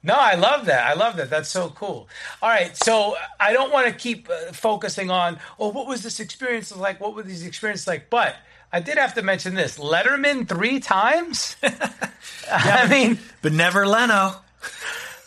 No, 0.02 0.14
I 0.14 0.36
love 0.36 0.66
that. 0.66 0.86
I 0.86 0.94
love 0.94 1.16
that. 1.16 1.30
That's 1.30 1.48
so 1.48 1.68
cool. 1.70 2.08
All 2.40 2.48
right, 2.48 2.76
so 2.76 3.16
I 3.40 3.52
don't 3.52 3.72
want 3.72 3.88
to 3.88 3.92
keep 3.92 4.28
uh, 4.30 4.52
focusing 4.52 5.10
on, 5.10 5.38
oh, 5.58 5.70
what 5.70 5.88
was 5.88 6.02
this 6.04 6.20
experience 6.20 6.74
like? 6.74 7.00
What 7.00 7.16
were 7.16 7.24
these 7.24 7.44
experiences 7.44 7.88
like? 7.88 8.08
But 8.08 8.36
I 8.72 8.80
did 8.80 8.98
have 8.98 9.14
to 9.14 9.22
mention 9.22 9.54
this 9.54 9.78
Letterman 9.78 10.48
three 10.48 10.80
times. 10.80 11.56
I 12.52 12.86
mean, 12.88 13.18
But 13.42 13.52
never 13.52 13.86
Leno. 13.86 14.34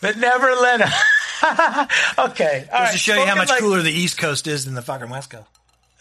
but 0.00 0.16
never 0.18 0.54
Leno. 0.54 0.86
okay, 2.18 2.60
Just 2.60 2.72
right. 2.72 2.92
to 2.92 2.98
show 2.98 3.14
you 3.14 3.20
how 3.20 3.26
spoken 3.26 3.38
much 3.38 3.48
like- 3.48 3.60
cooler 3.60 3.82
the 3.82 3.90
East 3.92 4.18
Coast 4.18 4.46
is 4.46 4.64
than 4.66 4.74
the 4.74 4.82
fucking 4.82 5.08
West 5.10 5.30
Coast. 5.30 5.46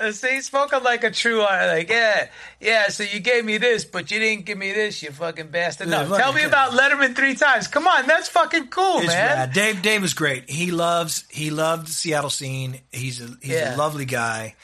Uh, 0.02 0.14
See, 0.14 0.40
spoken 0.40 0.82
like 0.82 1.04
a 1.04 1.12
true, 1.12 1.42
uh, 1.42 1.72
like, 1.74 1.90
yeah, 1.90 2.30
yeah, 2.62 2.88
so 2.88 3.04
you 3.04 3.20
gave 3.20 3.44
me 3.44 3.58
this, 3.58 3.84
but 3.84 4.10
you 4.12 4.18
didn't 4.20 4.46
give 4.46 4.58
me 4.58 4.72
this, 4.72 5.04
you 5.04 5.12
fucking 5.12 5.48
bastard. 5.48 5.90
No, 5.90 6.04
Yeah, 6.04 6.18
tell 6.18 6.32
me 6.32 6.44
fucking- 6.44 6.46
about 6.48 6.72
Letterman 6.72 7.16
three 7.18 7.36
times. 7.36 7.68
Come 7.68 7.86
on, 7.86 8.08
that's 8.08 8.30
fucking 8.30 8.68
cool, 8.68 9.00
It's 9.00 9.08
man. 9.08 9.38
rad. 9.38 9.54
Dave 9.54 9.82
Dave 9.82 10.02
was 10.02 10.14
great. 10.14 10.50
He 10.50 10.72
loves 10.72 11.26
he 11.30 11.50
loved 11.50 11.88
the 11.88 11.92
Seattle 11.92 12.30
scene. 12.30 12.80
He's 12.94 13.20
a 13.20 13.26
he's 13.42 13.52
Yeah. 13.52 13.76
a 13.76 13.78
lovely 13.78 14.06
guy. 14.06 14.56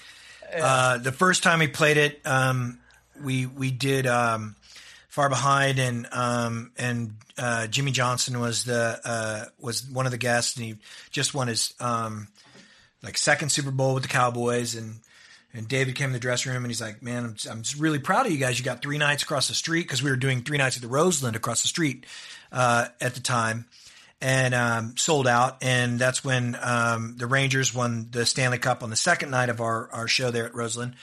Uh, 0.62 0.98
the 0.98 1.12
first 1.12 1.44
time 1.44 1.62
he 1.62 1.68
played 1.68 1.98
it, 1.98 2.22
um, 2.26 2.80
we 3.22 3.46
we 3.46 3.72
did 3.72 4.08
um, 4.08 4.56
Far 5.10 5.30
Behind 5.30 5.80
and 5.80 6.08
um, 6.12 6.72
and 6.78 7.16
uh, 7.38 7.68
Jimmy 7.68 7.92
Johnson 7.92 8.40
was 8.40 8.64
the 8.64 9.00
uh, 9.04 9.46
was 9.60 9.88
one 9.88 10.06
of 10.06 10.12
the 10.12 10.18
guests 10.18 10.58
and 10.58 10.66
he 10.66 10.76
just 11.12 11.34
won 11.34 11.48
his 11.48 11.74
um, 11.80 12.28
like 13.04 13.18
second 13.18 13.50
Super 13.50 13.72
Bowl 13.72 13.94
with 13.94 14.04
the 14.04 14.10
Cowboys 14.10 14.76
and 14.76 15.00
and 15.54 15.70
David 15.70 15.96
came 15.96 16.08
in 16.08 16.14
the 16.14 16.20
dressing 16.20 16.52
room 16.52 16.64
and 16.64 16.70
he's 16.70 16.82
like, 16.82 17.02
"Man, 17.02 17.24
I'm, 17.24 17.36
I'm 17.50 17.64
really 17.80 18.00
proud 18.00 18.26
of 18.26 18.32
you 18.34 18.38
guys. 18.38 18.60
You 18.60 18.66
got 18.66 18.82
three 18.82 18.98
nights 18.98 19.24
across 19.24 19.48
the 19.48 19.54
street 19.54 19.84
because 19.84 20.04
we 20.04 20.10
were 20.10 20.18
doing 20.18 20.42
three 20.42 20.58
nights 20.58 20.76
at 20.76 20.82
the 20.82 20.90
Roseland 20.90 21.38
across 21.38 21.62
the 21.62 21.70
street 21.70 22.06
uh, 22.52 22.88
at 23.00 23.16
the 23.16 23.22
time, 23.22 23.66
and 24.22 24.54
um, 24.54 24.98
sold 24.98 25.28
out. 25.28 25.64
And 25.64 26.00
that's 26.00 26.24
when 26.24 26.58
um, 26.62 27.16
the 27.18 27.28
Rangers 27.28 27.74
won 27.74 28.08
the 28.12 28.26
Stanley 28.26 28.58
Cup 28.58 28.84
on 28.84 28.90
the 28.90 28.96
second 28.96 29.32
night 29.32 29.50
of 29.50 29.62
our 29.62 29.90
our 29.92 30.08
show 30.08 30.32
there 30.32 30.46
at 30.46 30.56
Roseland. 30.56 30.96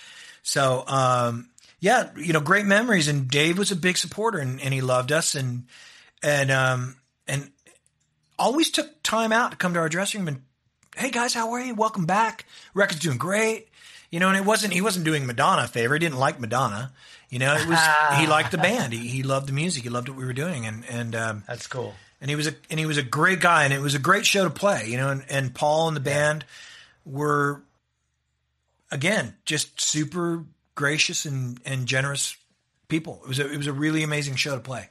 So 0.43 0.85
um, 0.87 1.49
yeah, 1.81 2.11
you 2.17 2.33
know, 2.33 2.41
great 2.41 2.67
memories. 2.67 3.09
And 3.09 3.29
Dave 3.29 3.59
was 3.59 3.71
a 3.71 3.77
big 3.77 3.97
supporter 3.97 4.39
and, 4.39 4.61
and 4.61 4.73
he 4.73 4.81
loved 4.81 5.13
us 5.13 5.35
and 5.35 5.65
and 6.23 6.51
um, 6.51 6.97
and 7.27 7.51
always 8.39 8.71
took 8.71 9.03
time 9.03 9.33
out 9.33 9.53
to 9.53 9.57
come 9.57 9.75
to 9.75 9.81
our 9.81 9.89
dressing 9.89 10.21
room 10.21 10.29
and 10.29 10.43
hey 10.97 11.11
guys, 11.11 11.35
how 11.35 11.53
are 11.53 11.61
you? 11.61 11.75
Welcome 11.75 12.07
back. 12.07 12.45
Record's 12.75 13.01
doing 13.01 13.19
great. 13.19 13.69
You 14.11 14.21
know, 14.21 14.29
and 14.29 14.37
it 14.37 14.45
wasn't 14.45 14.75
he 14.75 14.83
wasn't 14.83 15.07
doing 15.07 15.27
Madonna 15.27 15.65
a 15.65 15.69
favor. 15.69 15.95
He 15.95 16.01
didn't 16.01 16.19
like 16.19 16.39
Madonna. 16.39 16.93
You 17.31 17.39
know, 17.39 17.55
it 17.55 17.67
was 17.67 17.79
he 18.19 18.27
liked 18.29 18.51
the 18.51 18.59
band. 18.59 18.93
He, 18.93 19.09
he 19.09 19.23
loved 19.23 19.49
the 19.49 19.55
music. 19.55 19.85
He 19.85 19.89
loved 19.89 20.11
what 20.11 20.19
we 20.19 20.25
were 20.25 20.35
doing, 20.35 20.67
and 20.67 20.85
and 20.89 21.15
um, 21.15 21.45
That's 21.49 21.67
cool. 21.67 21.95
And 22.23 22.31
he 22.31 22.37
was 22.37 22.47
a 22.47 22.55
and 22.71 22.79
he 22.79 22.87
was 22.87 22.97
a 22.99 23.03
great 23.03 23.41
guy, 23.41 23.65
and 23.65 23.75
it 23.75 23.81
was 23.81 23.97
a 23.97 23.99
great 23.99 24.25
show 24.25 24.45
to 24.45 24.51
play. 24.51 24.87
You 24.87 24.97
know, 24.97 25.11
and, 25.11 25.25
and 25.29 25.53
Paul 25.53 25.89
and 25.89 25.97
the 25.97 26.01
band 26.01 26.45
were 27.05 27.61
again 28.93 29.35
just 29.45 29.81
super 29.81 30.45
gracious 30.77 31.27
and 31.27 31.61
and 31.67 31.87
generous 31.87 32.37
people. 32.87 33.21
It 33.25 33.29
was 33.29 33.41
a, 33.41 33.53
it 33.53 33.57
was 33.57 33.67
a 33.67 33.73
really 33.73 34.05
amazing 34.05 34.37
show 34.37 34.55
to 34.55 34.61
play. 34.61 34.89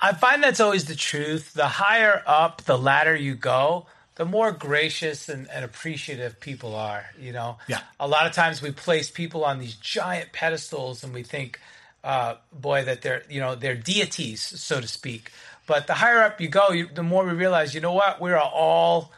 I 0.00 0.12
find 0.12 0.42
that's 0.42 0.58
always 0.58 0.86
the 0.86 0.96
truth. 0.96 1.54
The 1.54 1.68
higher 1.68 2.20
up 2.26 2.62
the 2.62 2.76
ladder 2.76 3.14
you 3.14 3.36
go, 3.36 3.86
the 4.16 4.24
more 4.24 4.50
gracious 4.50 5.28
and, 5.28 5.48
and 5.48 5.64
appreciative 5.64 6.40
people 6.40 6.74
are. 6.74 7.06
You 7.18 7.32
know, 7.32 7.58
Yeah. 7.68 7.80
A 8.00 8.08
lot 8.08 8.26
of 8.26 8.32
times 8.32 8.60
we 8.60 8.72
place 8.72 9.08
people 9.08 9.44
on 9.44 9.60
these 9.60 9.76
giant 9.76 10.32
pedestals, 10.32 11.04
and 11.04 11.14
we 11.14 11.22
think, 11.22 11.60
uh, 12.02 12.34
boy, 12.52 12.84
that 12.86 13.02
they're 13.02 13.22
you 13.30 13.38
know 13.38 13.54
they're 13.54 13.76
deities, 13.76 14.42
so 14.42 14.80
to 14.80 14.88
speak. 14.88 15.30
But 15.66 15.86
the 15.86 15.94
higher 15.94 16.22
up 16.22 16.40
you 16.40 16.48
go, 16.48 16.70
you, 16.70 16.88
the 16.92 17.02
more 17.02 17.24
we 17.24 17.32
realize, 17.32 17.74
you 17.74 17.80
know 17.80 17.92
what, 17.92 18.20
we 18.20 18.32
are 18.32 18.38
all 18.40 19.12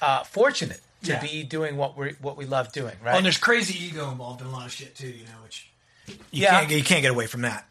uh, 0.00 0.24
fortunate 0.24 0.80
to 1.04 1.12
Yeah. 1.12 1.20
be 1.20 1.42
doing 1.42 1.76
what 1.76 1.96
we 1.96 2.10
what 2.20 2.36
we 2.36 2.44
love 2.46 2.72
doing. 2.72 2.96
Right? 3.02 3.14
Oh, 3.14 3.16
and 3.16 3.24
there's 3.26 3.38
crazy 3.38 3.76
ego 3.86 4.10
involved 4.10 4.40
in 4.40 4.46
a 4.46 4.50
lot 4.50 4.66
of 4.66 4.72
shit 4.72 4.94
too. 4.94 5.08
You 5.08 5.24
know, 5.24 5.40
which 5.44 5.68
you 6.06 6.14
Yeah. 6.30 6.50
can't 6.50 6.68
get- 6.68 6.78
you 6.78 6.84
can't 6.84 7.02
get 7.02 7.10
away 7.10 7.26
from 7.26 7.42
that. 7.42 7.66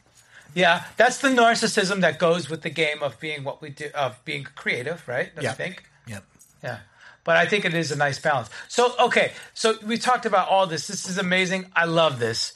Yeah, 0.54 0.84
that's 0.98 1.18
the 1.20 1.30
narcissism 1.30 2.02
that 2.02 2.20
goes 2.20 2.50
with 2.50 2.62
the 2.62 2.70
game 2.70 3.02
of 3.02 3.18
being 3.22 3.46
what 3.46 3.62
we 3.62 3.70
do, 3.70 3.90
of 3.96 4.24
being 4.26 4.44
creative, 4.44 5.08
right? 5.08 5.34
Don't 5.34 5.44
Yeah. 5.46 5.52
you 5.52 5.56
think? 5.56 5.84
Yep. 6.08 6.24
Yeah. 6.62 6.78
But 7.24 7.38
I 7.38 7.46
think 7.46 7.64
it 7.64 7.74
is 7.74 7.92
a 7.92 7.96
nice 7.96 8.20
balance. 8.20 8.50
So, 8.68 8.94
okay. 9.00 9.32
So 9.54 9.78
we 9.84 9.98
talked 9.98 10.26
about 10.26 10.50
all 10.50 10.68
this. 10.68 10.88
This 10.88 11.08
is 11.08 11.18
amazing. 11.18 11.72
I 11.74 11.86
love 11.86 12.20
this. 12.20 12.52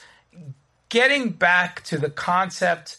Getting 0.89 1.29
back 1.29 1.83
to 1.85 1.97
the 1.97 2.09
concept 2.09 2.97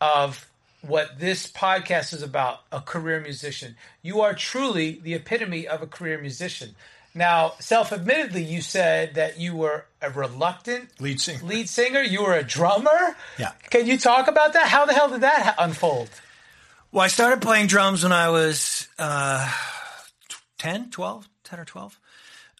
of 0.00 0.46
what 0.88 1.18
this 1.18 1.46
podcast 1.50 2.12
is 2.14 2.22
about 2.22 2.60
a 2.72 2.80
career 2.80 3.20
musician. 3.20 3.76
You 4.02 4.20
are 4.20 4.34
truly 4.34 5.00
the 5.02 5.14
epitome 5.14 5.66
of 5.66 5.82
a 5.82 5.86
career 5.86 6.18
musician. 6.20 6.74
Now, 7.14 7.54
self 7.60 7.92
admittedly, 7.92 8.44
you 8.44 8.60
said 8.60 9.14
that 9.14 9.40
you 9.40 9.56
were 9.56 9.86
a 10.02 10.10
reluctant 10.10 11.00
Lead 11.00 11.20
singer. 11.20 11.42
lead 11.44 11.68
singer. 11.68 12.02
You 12.02 12.22
were 12.24 12.34
a 12.34 12.42
drummer. 12.42 13.16
Yeah. 13.38 13.52
Can 13.70 13.86
you 13.86 13.96
talk 13.96 14.28
about 14.28 14.52
that? 14.52 14.68
How 14.68 14.84
the 14.84 14.92
hell 14.92 15.08
did 15.08 15.22
that 15.22 15.54
unfold? 15.58 16.10
Well, 16.92 17.02
I 17.04 17.08
started 17.08 17.40
playing 17.42 17.68
drums 17.68 18.02
when 18.02 18.12
I 18.12 18.28
was 18.28 18.86
uh, 18.98 19.50
10, 20.58 20.90
12, 20.90 21.28
10 21.44 21.60
or 21.60 21.64
12. 21.64 22.00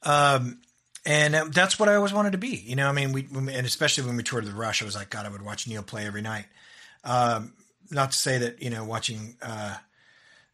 Um, 0.03 0.59
and 1.05 1.35
um, 1.37 1.51
that's 1.51 1.79
what 1.79 1.89
I 1.89 1.95
always 1.95 2.13
wanted 2.13 2.33
to 2.33 2.39
be. 2.39 2.57
You 2.57 2.77
know, 2.77 2.89
I 2.89 2.93
mean, 2.93 3.13
we, 3.13 3.27
and 3.33 3.49
especially 3.67 4.07
when 4.07 4.17
we 4.17 4.23
toured 4.23 4.45
the 4.47 4.53
Rush, 4.53 4.83
I 4.83 4.85
was 4.85 4.95
like, 4.95 5.11
God, 5.11 5.27
I 5.27 5.29
would 5.29 5.43
watch 5.43 5.69
Neil 5.69 5.83
play 5.83 6.07
every 6.07 6.23
night. 6.23 6.47
Um, 7.05 7.53
not 7.91 8.13
to 8.13 8.19
say 8.19 8.39
that, 8.39 8.63
you 8.63 8.71
know, 8.71 8.85
watching 8.85 9.37
uh, 9.43 9.77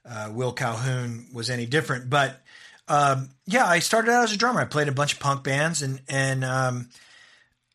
uh, 0.08 0.30
Will 0.32 0.52
Calhoun 0.52 1.26
was 1.32 1.50
any 1.50 1.66
different, 1.66 2.10
but 2.10 2.40
um, 2.88 3.30
yeah, 3.46 3.66
I 3.66 3.78
started 3.78 4.10
out 4.10 4.24
as 4.24 4.32
a 4.32 4.36
drummer. 4.36 4.60
I 4.60 4.64
played 4.64 4.88
a 4.88 4.92
bunch 4.92 5.14
of 5.14 5.20
punk 5.20 5.44
bands 5.44 5.82
and, 5.82 6.00
and 6.08 6.44
um, 6.44 6.88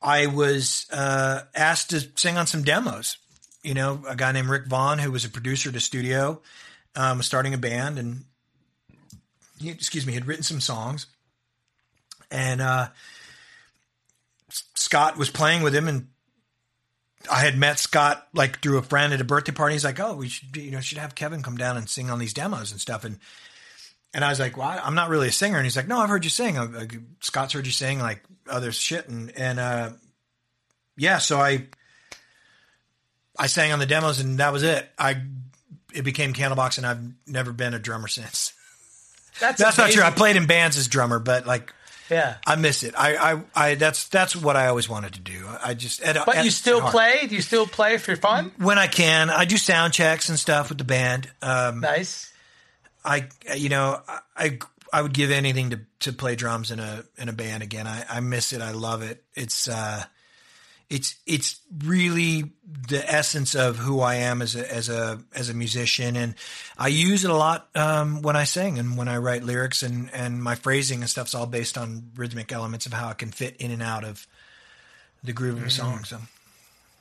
I 0.01 0.27
was 0.27 0.87
uh, 0.91 1.41
asked 1.55 1.89
to 1.91 2.01
sing 2.15 2.37
on 2.37 2.47
some 2.47 2.63
demos. 2.63 3.17
You 3.63 3.73
know, 3.73 4.03
a 4.07 4.15
guy 4.15 4.31
named 4.31 4.49
Rick 4.49 4.67
Vaughn, 4.67 4.99
who 4.99 5.11
was 5.11 5.25
a 5.25 5.29
producer 5.29 5.69
at 5.69 5.75
a 5.75 5.79
studio, 5.79 6.41
um, 6.95 7.17
was 7.17 7.25
starting 7.25 7.53
a 7.53 7.57
band, 7.57 7.99
and 7.99 8.23
he, 9.59 9.69
excuse 9.69 10.05
me, 10.05 10.13
had 10.13 10.25
written 10.25 10.43
some 10.43 10.61
songs, 10.61 11.07
and 12.31 12.61
uh, 12.61 12.87
Scott 14.49 15.17
was 15.17 15.29
playing 15.29 15.63
with 15.63 15.75
him, 15.75 15.87
and 15.87 16.07
I 17.31 17.39
had 17.39 17.57
met 17.57 17.79
Scott 17.79 18.27
like 18.33 18.61
through 18.61 18.77
a 18.77 18.81
friend 18.81 19.13
at 19.13 19.21
a 19.21 19.23
birthday 19.23 19.51
party. 19.51 19.75
He's 19.75 19.83
like, 19.83 19.99
"Oh, 19.99 20.15
we 20.15 20.29
should, 20.29 20.55
you 20.55 20.71
know, 20.71 20.81
should 20.81 20.97
have 20.97 21.15
Kevin 21.15 21.43
come 21.43 21.57
down 21.57 21.77
and 21.77 21.89
sing 21.89 22.09
on 22.09 22.19
these 22.19 22.33
demos 22.33 22.71
and 22.71 22.81
stuff." 22.81 23.03
And 23.03 23.19
and 24.13 24.23
I 24.23 24.29
was 24.29 24.39
like, 24.39 24.57
"Well, 24.57 24.79
I'm 24.83 24.95
not 24.95 25.09
really 25.09 25.27
a 25.27 25.31
singer." 25.31 25.57
And 25.57 25.65
he's 25.65 25.75
like, 25.75 25.87
"No, 25.87 25.99
I've 25.99 26.09
heard 26.09 26.23
you 26.23 26.29
sing. 26.29 26.55
Like, 26.55 26.95
Scott's 27.21 27.53
heard 27.53 27.65
you 27.65 27.71
sing 27.71 27.99
like 27.99 28.23
other 28.49 28.71
shit." 28.71 29.07
And 29.07 29.31
and 29.37 29.59
uh, 29.59 29.89
yeah, 30.95 31.17
so 31.17 31.39
I 31.39 31.67
I 33.37 33.47
sang 33.47 33.71
on 33.71 33.79
the 33.79 33.85
demos, 33.85 34.19
and 34.19 34.39
that 34.39 34.51
was 34.51 34.63
it. 34.63 34.89
I 34.97 35.21
it 35.93 36.03
became 36.03 36.33
Candlebox, 36.33 36.77
and 36.77 36.87
I've 36.87 37.01
never 37.25 37.51
been 37.51 37.73
a 37.73 37.79
drummer 37.79 38.07
since. 38.07 38.53
That's, 39.39 39.59
That's 39.59 39.77
not 39.77 39.91
true. 39.91 40.03
I 40.03 40.09
played 40.09 40.35
in 40.35 40.47
bands 40.47 40.77
as 40.77 40.87
drummer, 40.87 41.19
but 41.19 41.45
like 41.45 41.71
Yeah. 42.09 42.35
I 42.45 42.55
miss 42.55 42.83
it. 42.83 42.93
I, 42.97 43.15
I, 43.33 43.41
I 43.55 43.75
that's 43.75 44.07
that's 44.07 44.35
what 44.35 44.55
I 44.55 44.67
always 44.67 44.87
wanted 44.87 45.13
to 45.13 45.19
do. 45.19 45.45
I 45.63 45.73
just 45.73 46.01
at, 46.01 46.25
But 46.25 46.37
at- 46.37 46.45
you 46.45 46.51
still 46.51 46.81
play? 46.81 47.27
Do 47.27 47.35
you 47.35 47.41
still 47.41 47.67
play 47.67 47.97
for 47.97 48.15
fun? 48.15 48.51
when 48.57 48.77
I 48.77 48.87
can. 48.87 49.29
I 49.29 49.45
do 49.45 49.57
sound 49.57 49.93
checks 49.93 50.29
and 50.29 50.37
stuff 50.39 50.69
with 50.69 50.77
the 50.77 50.83
band. 50.83 51.29
Um, 51.41 51.81
Nice. 51.81 52.31
I 53.05 53.27
you 53.55 53.69
know 53.69 54.01
I 54.35 54.59
I 54.91 55.01
would 55.01 55.13
give 55.13 55.31
anything 55.31 55.69
to 55.71 55.79
to 56.01 56.13
play 56.13 56.35
drums 56.35 56.71
in 56.71 56.79
a 56.79 57.03
in 57.17 57.29
a 57.29 57.33
band 57.33 57.63
again. 57.63 57.87
I, 57.87 58.05
I 58.09 58.19
miss 58.19 58.53
it. 58.53 58.61
I 58.61 58.71
love 58.71 59.01
it. 59.01 59.23
It's 59.35 59.67
uh 59.67 60.03
it's 60.89 61.15
it's 61.25 61.59
really 61.83 62.53
the 62.87 63.03
essence 63.11 63.55
of 63.55 63.77
who 63.77 63.99
I 63.99 64.15
am 64.15 64.41
as 64.41 64.55
a 64.55 64.73
as 64.73 64.89
a 64.89 65.19
as 65.35 65.49
a 65.49 65.53
musician, 65.53 66.15
and 66.15 66.35
I 66.77 66.87
use 66.87 67.23
it 67.25 67.29
a 67.29 67.35
lot 67.35 67.67
um, 67.75 68.21
when 68.21 68.35
I 68.35 68.45
sing 68.45 68.79
and 68.79 68.97
when 68.97 69.07
I 69.07 69.17
write 69.17 69.43
lyrics, 69.43 69.83
and 69.83 70.09
and 70.13 70.41
my 70.41 70.55
phrasing 70.55 71.01
and 71.01 71.09
stuff's 71.09 71.35
all 71.35 71.45
based 71.45 71.77
on 71.77 72.11
rhythmic 72.15 72.51
elements 72.51 72.85
of 72.85 72.93
how 72.93 73.09
it 73.09 73.17
can 73.17 73.31
fit 73.31 73.57
in 73.57 73.71
and 73.71 73.83
out 73.83 74.05
of 74.05 74.25
the 75.23 75.33
groove 75.33 75.57
of 75.57 75.67
a 75.67 75.69
song. 75.69 76.05
So 76.05 76.19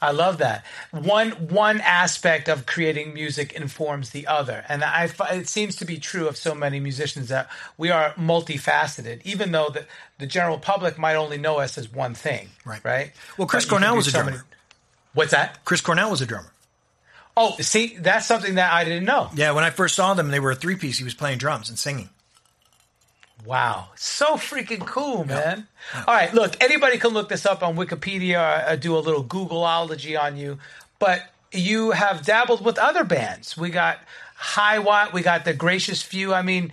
I 0.00 0.10
love 0.10 0.38
that. 0.38 0.64
One 0.90 1.30
one 1.30 1.80
aspect 1.80 2.48
of 2.48 2.66
creating 2.66 3.14
music 3.14 3.52
informs 3.52 4.10
the 4.10 4.26
other, 4.26 4.64
and 4.68 4.84
I 4.84 5.08
it 5.30 5.48
seems 5.48 5.76
to 5.76 5.86
be 5.86 5.98
true 5.98 6.28
of 6.28 6.36
so 6.36 6.54
many 6.54 6.80
musicians 6.80 7.28
that 7.28 7.48
we 7.78 7.90
are 7.90 8.12
multifaceted. 8.14 9.22
Even 9.24 9.52
though 9.52 9.70
the 9.70 9.86
the 10.18 10.26
general 10.26 10.58
public 10.58 10.98
might 10.98 11.16
only 11.16 11.38
know 11.38 11.58
us 11.58 11.78
as 11.78 11.90
one 11.90 12.14
thing, 12.14 12.50
Right. 12.64 12.84
Right. 12.84 13.12
Well, 13.38 13.48
Chris 13.48 13.64
Cornell 13.64 13.96
was 13.96 14.08
a 14.08 14.10
drummer. 14.10 14.44
What's 15.14 15.30
that? 15.30 15.64
Chris 15.64 15.80
Cornell 15.80 16.10
was 16.10 16.20
a 16.20 16.26
drummer. 16.26 16.52
Oh, 17.38 17.56
see, 17.60 17.96
that's 17.98 18.26
something 18.26 18.54
that 18.54 18.72
I 18.72 18.84
didn't 18.84 19.04
know. 19.04 19.30
Yeah, 19.34 19.52
when 19.52 19.64
I 19.64 19.70
first 19.70 19.94
saw 19.94 20.14
them, 20.14 20.28
they 20.28 20.40
were 20.40 20.52
a 20.52 20.54
three 20.56 20.76
piece. 20.76 20.98
He 20.98 21.04
was 21.04 21.14
playing 21.14 21.38
drums 21.38 21.68
and 21.68 21.78
singing. 21.78 22.08
Wow, 23.46 23.90
so 23.94 24.34
freaking 24.34 24.84
cool, 24.84 25.24
man! 25.24 25.68
All 25.94 26.14
right, 26.14 26.34
look, 26.34 26.60
anybody 26.60 26.98
can 26.98 27.10
look 27.10 27.28
this 27.28 27.46
up 27.46 27.62
on 27.62 27.76
Wikipedia. 27.76 28.40
Or, 28.40 28.70
uh, 28.70 28.74
do 28.74 28.96
a 28.96 28.98
little 28.98 29.22
Googleology 29.22 30.20
on 30.20 30.36
you, 30.36 30.58
but 30.98 31.22
you 31.52 31.92
have 31.92 32.24
dabbled 32.24 32.64
with 32.64 32.76
other 32.76 33.04
bands. 33.04 33.56
We 33.56 33.70
got 33.70 34.00
High 34.34 34.80
Watt, 34.80 35.12
we 35.12 35.22
got 35.22 35.44
the 35.44 35.54
Gracious 35.54 36.02
Few. 36.02 36.34
I 36.34 36.42
mean, 36.42 36.72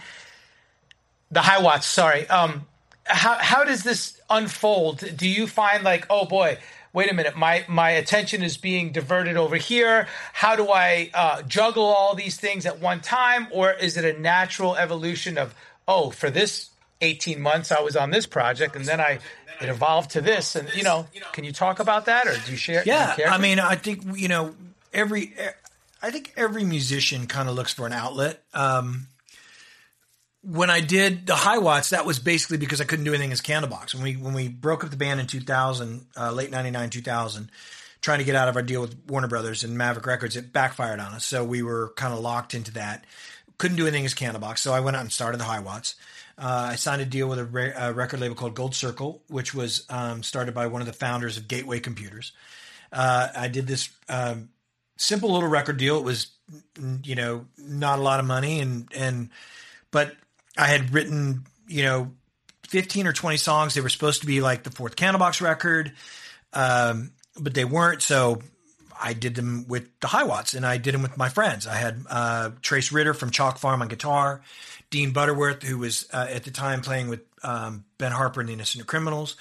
the 1.30 1.41
High 1.41 1.61
Watts. 1.61 1.86
Sorry. 1.86 2.28
Um, 2.28 2.65
how 3.05 3.36
how 3.36 3.63
does 3.63 3.84
this 3.84 4.19
unfold? 4.30 5.15
Do 5.15 5.28
you 5.28 5.45
find 5.45 5.84
like, 5.84 6.07
oh 6.09 6.26
boy, 6.26 6.57
wait 6.91 7.11
a 7.11 7.13
minute, 7.13 7.36
my 7.36 7.65
my 7.67 7.91
attention 7.91 8.41
is 8.41 8.57
being 8.57 8.91
diverted 8.91 9.38
over 9.38 9.57
here. 9.57 10.07
How 10.34 10.55
do 10.55 10.71
I 10.71 11.11
uh, 11.13 11.43
juggle 11.43 11.86
all 11.86 12.15
these 12.15 12.38
things 12.38 12.65
at 12.65 12.80
one 12.80 13.01
time, 13.01 13.47
or 13.51 13.74
is 13.74 13.95
it 13.95 14.05
a 14.05 14.19
natural 14.19 14.76
evolution 14.76 15.38
of, 15.38 15.53
oh, 15.88 16.09
for 16.09 16.29
this 16.29 16.69
eighteen 17.01 17.41
months 17.41 17.71
I 17.71 17.81
was 17.81 17.95
on 17.95 18.11
this 18.11 18.25
project, 18.25 18.75
and 18.75 18.86
then 18.86 18.99
I 18.99 19.19
it 19.61 19.69
evolved 19.69 20.11
to 20.11 20.21
this, 20.21 20.55
and 20.55 20.69
you 20.75 20.84
know, 20.84 21.07
can 21.31 21.43
you 21.43 21.51
talk 21.51 21.79
about 21.79 22.05
that, 22.05 22.27
or 22.27 22.38
do 22.45 22.51
you 22.51 22.57
share? 22.57 22.84
you 22.86 22.91
Yeah, 22.91 23.15
care 23.15 23.29
I 23.29 23.38
mean, 23.38 23.59
I 23.59 23.75
think 23.75 24.03
you 24.17 24.27
know 24.27 24.55
every. 24.93 25.34
I 26.01 26.11
think 26.11 26.34
every 26.36 26.65
musician 26.65 27.27
kind 27.27 27.47
of 27.47 27.55
looks 27.55 27.73
for 27.73 27.88
an 27.88 27.93
outlet. 27.93 28.43
Um, 28.53 29.07
when 30.43 30.69
I 30.69 30.81
did 30.81 31.25
the 31.25 31.36
high 31.36 31.59
watts, 31.59 31.91
that 31.91 32.05
was 32.05 32.19
basically 32.19 32.57
because 32.57 32.81
I 32.81 32.84
couldn't 32.84 33.05
do 33.05 33.13
anything 33.13 33.31
as 33.31 33.39
Candlebox. 33.39 33.95
When 33.95 34.03
we 34.03 34.15
when 34.17 34.34
we 34.34 34.49
broke 34.49 34.84
up 34.84 34.89
the 34.89 34.97
band 34.97 35.21
in 35.21 35.27
2000, 35.27 36.05
uh, 36.17 36.31
late 36.31 36.51
99, 36.51 36.89
2000, 36.89 37.49
trying 38.01 38.19
to 38.19 38.25
get 38.25 38.36
out 38.36 38.49
of 38.49 38.57
our 38.57 38.61
deal 38.61 38.81
with 38.81 38.97
Warner 39.07 39.29
Brothers 39.29 39.63
and 39.63 39.77
Maverick 39.77 40.05
Records, 40.05 40.36
it 40.36 40.51
backfired 40.51 40.99
on 40.99 41.13
us. 41.13 41.25
So 41.25 41.45
we 41.45 41.63
were 41.63 41.93
kind 41.95 42.13
of 42.13 42.19
locked 42.19 42.53
into 42.53 42.73
that. 42.73 43.05
Couldn't 43.64 43.78
do 43.78 43.88
anything 43.88 44.03
as 44.03 44.14
Candlebox. 44.14 44.57
So 44.57 44.74
I 44.74 44.82
went 44.82 44.97
out 44.97 45.03
and 45.03 45.11
started 45.11 45.39
the 45.39 45.45
high 45.45 45.61
watts. 45.61 45.95
Uh, 46.38 46.72
I 46.72 46.76
signed 46.76 47.01
a 47.01 47.05
deal 47.05 47.30
with 47.30 47.39
a, 47.39 47.45
re- 47.45 47.72
a 47.74 47.93
record 47.93 48.20
label 48.20 48.36
called 48.36 48.55
Gold 48.55 48.76
Circle, 48.76 49.22
which 49.30 49.53
was 49.53 49.86
um, 49.89 50.22
started 50.22 50.53
by 50.53 50.68
one 50.68 50.82
of 50.82 50.88
the 50.88 50.91
founders 50.91 51.38
of 51.38 51.47
Gateway 51.47 51.80
Computers. 51.80 52.34
Uh, 52.91 53.30
I 53.34 53.47
did 53.47 53.66
this 53.66 53.88
um, 54.09 54.49
simple 54.97 55.32
little 55.32 55.47
record 55.47 55.78
deal. 55.78 55.97
It 55.97 56.03
was, 56.03 56.28
you 57.05 57.16
know, 57.16 57.45
not 57.57 57.99
a 57.99 58.01
lot 58.01 58.20
of 58.20 58.26
money, 58.26 58.59
and 58.59 58.91
and 58.93 59.30
but 59.91 60.14
I 60.57 60.68
had 60.68 60.93
written, 60.93 61.45
you 61.66 61.84
know, 61.84 62.11
fifteen 62.68 63.07
or 63.07 63.14
twenty 63.14 63.38
songs. 63.38 63.76
They 63.76 63.82
were 63.82 63.88
supposed 63.88 64.20
to 64.22 64.28
be 64.28 64.41
like 64.41 64.64
the 64.64 64.72
fourth 64.72 64.97
Candlebox 64.97 65.39
record, 65.39 65.93
um, 66.51 67.14
but 67.39 67.53
they 67.53 67.64
weren't. 67.64 68.01
So 68.01 68.41
I 69.04 69.14
did 69.14 69.36
them 69.36 69.66
with 69.68 69.88
the 69.99 70.08
High 70.08 70.24
Watts, 70.24 70.54
and 70.54 70.66
I 70.66 70.78
did 70.78 70.93
them 70.93 71.01
with 71.01 71.18
my 71.18 71.28
friends. 71.28 71.68
I 71.68 71.76
had 71.76 72.06
uh, 72.10 72.51
Trace 72.62 72.93
Ritter 72.93 73.14
from 73.14 73.32
Chalk 73.32 73.58
Farm 73.58 73.82
on 73.82 73.89
guitar, 73.89 74.41
Dean 74.89 75.12
Butterworth, 75.12 75.62
who 75.62 75.78
was 75.78 76.08
uh, 76.14 76.28
at 76.30 76.45
the 76.45 76.51
time 76.51 76.82
playing 76.82 77.10
with 77.10 77.20
um, 77.43 77.84
Ben 77.97 78.14
Harper 78.14 78.39
and 78.39 78.47
the 78.47 78.54
Innocent 78.54 78.88
Criminals 78.88 79.36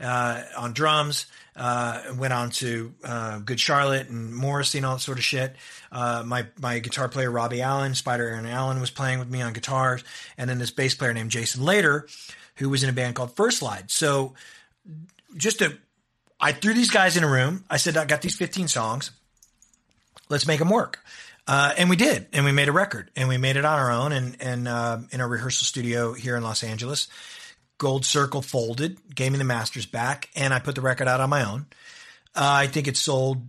uh, 0.00 0.42
on 0.56 0.72
drums. 0.72 1.26
Uh, 1.56 2.14
went 2.16 2.32
on 2.32 2.50
to 2.50 2.94
uh, 3.02 3.40
Good 3.40 3.58
Charlotte 3.58 4.08
and 4.08 4.32
Morrissey 4.32 4.78
and 4.78 4.86
all 4.86 4.94
that 4.94 5.00
sort 5.00 5.18
of 5.18 5.24
shit. 5.24 5.56
Uh, 5.90 6.22
my 6.24 6.46
my 6.60 6.78
guitar 6.78 7.08
player 7.08 7.32
Robbie 7.32 7.62
Allen, 7.62 7.96
Spider 7.96 8.28
Aaron 8.28 8.46
Allen, 8.46 8.80
was 8.80 8.90
playing 8.90 9.18
with 9.18 9.28
me 9.28 9.42
on 9.42 9.52
guitars, 9.52 10.04
and 10.36 10.48
then 10.48 10.58
this 10.58 10.70
bass 10.70 10.94
player 10.94 11.12
named 11.12 11.32
Jason 11.32 11.64
Later, 11.64 12.06
who 12.56 12.68
was 12.68 12.84
in 12.84 12.88
a 12.88 12.92
band 12.92 13.16
called 13.16 13.34
First 13.34 13.58
Slide. 13.58 13.90
So 13.90 14.34
just 15.36 15.58
to, 15.58 15.76
I 16.40 16.52
threw 16.52 16.74
these 16.74 16.90
guys 16.90 17.16
in 17.16 17.24
a 17.24 17.28
room. 17.28 17.64
I 17.68 17.78
said, 17.78 17.96
I 17.96 18.04
got 18.04 18.22
these 18.22 18.36
15 18.36 18.68
songs. 18.68 19.10
Let's 20.28 20.46
make 20.46 20.58
them 20.58 20.70
work. 20.70 21.00
Uh, 21.46 21.72
and 21.78 21.88
we 21.88 21.96
did, 21.96 22.26
and 22.34 22.44
we 22.44 22.52
made 22.52 22.68
a 22.68 22.72
record, 22.72 23.10
and 23.16 23.26
we 23.26 23.38
made 23.38 23.56
it 23.56 23.64
on 23.64 23.78
our 23.78 23.90
own, 23.90 24.12
and 24.12 24.36
and 24.38 24.68
uh, 24.68 24.98
in 25.10 25.22
our 25.22 25.28
rehearsal 25.28 25.64
studio 25.64 26.12
here 26.12 26.36
in 26.36 26.42
Los 26.42 26.62
Angeles. 26.62 27.08
Gold 27.78 28.04
Circle 28.04 28.42
folded, 28.42 28.98
gave 29.14 29.32
me 29.32 29.38
the 29.38 29.44
masters 29.44 29.86
back, 29.86 30.28
and 30.36 30.52
I 30.52 30.58
put 30.58 30.74
the 30.74 30.80
record 30.82 31.08
out 31.08 31.20
on 31.20 31.30
my 31.30 31.48
own. 31.48 31.66
Uh, 32.34 32.64
I 32.64 32.66
think 32.66 32.86
it 32.88 32.96
sold 32.96 33.40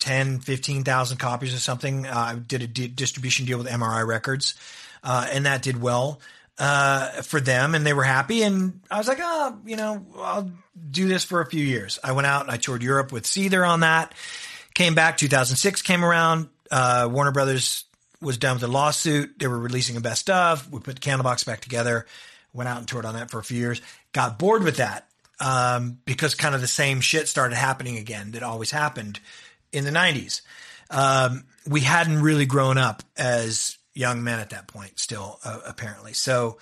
10, 0.00 0.40
15,000 0.40 1.16
copies 1.16 1.54
or 1.54 1.58
something. 1.58 2.06
Uh, 2.06 2.12
I 2.14 2.34
did 2.34 2.62
a 2.62 2.66
di- 2.66 2.88
distribution 2.88 3.46
deal 3.46 3.58
with 3.58 3.66
MRI 3.66 4.06
Records, 4.06 4.54
uh, 5.02 5.26
and 5.32 5.46
that 5.46 5.62
did 5.62 5.80
well 5.80 6.20
uh, 6.60 7.22
for 7.22 7.40
them, 7.40 7.74
and 7.74 7.84
they 7.86 7.94
were 7.94 8.04
happy. 8.04 8.42
And 8.42 8.80
I 8.90 8.98
was 8.98 9.08
like, 9.08 9.18
oh, 9.20 9.58
you 9.64 9.76
know, 9.76 10.04
I'll 10.18 10.52
do 10.90 11.08
this 11.08 11.24
for 11.24 11.40
a 11.40 11.46
few 11.46 11.64
years. 11.64 11.98
I 12.04 12.12
went 12.12 12.26
out 12.26 12.42
and 12.42 12.50
I 12.50 12.58
toured 12.58 12.82
Europe 12.82 13.10
with 13.10 13.24
Seether 13.24 13.66
on 13.66 13.80
that. 13.80 14.14
Came 14.74 14.94
back, 14.94 15.16
2006 15.16 15.82
came 15.82 16.04
around. 16.04 16.48
Uh, 16.70 17.08
Warner 17.10 17.32
Brothers 17.32 17.84
was 18.20 18.36
done 18.36 18.54
with 18.54 18.60
the 18.60 18.68
lawsuit. 18.68 19.38
They 19.38 19.48
were 19.48 19.58
releasing 19.58 19.96
a 19.96 20.00
best 20.00 20.28
of. 20.28 20.70
We 20.70 20.80
put 20.80 21.00
Candlebox 21.00 21.46
back 21.46 21.60
together. 21.60 22.06
Went 22.52 22.68
out 22.68 22.78
and 22.78 22.86
toured 22.86 23.06
on 23.06 23.14
that 23.14 23.30
for 23.30 23.38
a 23.38 23.44
few 23.44 23.58
years. 23.58 23.80
Got 24.12 24.38
bored 24.38 24.62
with 24.62 24.76
that 24.76 25.08
um, 25.40 25.98
because 26.04 26.34
kind 26.34 26.54
of 26.54 26.60
the 26.60 26.66
same 26.66 27.00
shit 27.00 27.26
started 27.26 27.56
happening 27.56 27.96
again 27.96 28.32
that 28.32 28.42
always 28.42 28.70
happened 28.70 29.18
in 29.72 29.84
the 29.84 29.90
90s. 29.90 30.42
Um, 30.90 31.44
we 31.66 31.80
hadn't 31.80 32.20
really 32.20 32.46
grown 32.46 32.76
up 32.76 33.02
as 33.16 33.78
young 33.94 34.22
men 34.22 34.40
at 34.40 34.50
that 34.50 34.66
point, 34.66 34.98
still, 34.98 35.38
uh, 35.44 35.60
apparently. 35.66 36.12
So 36.12 36.58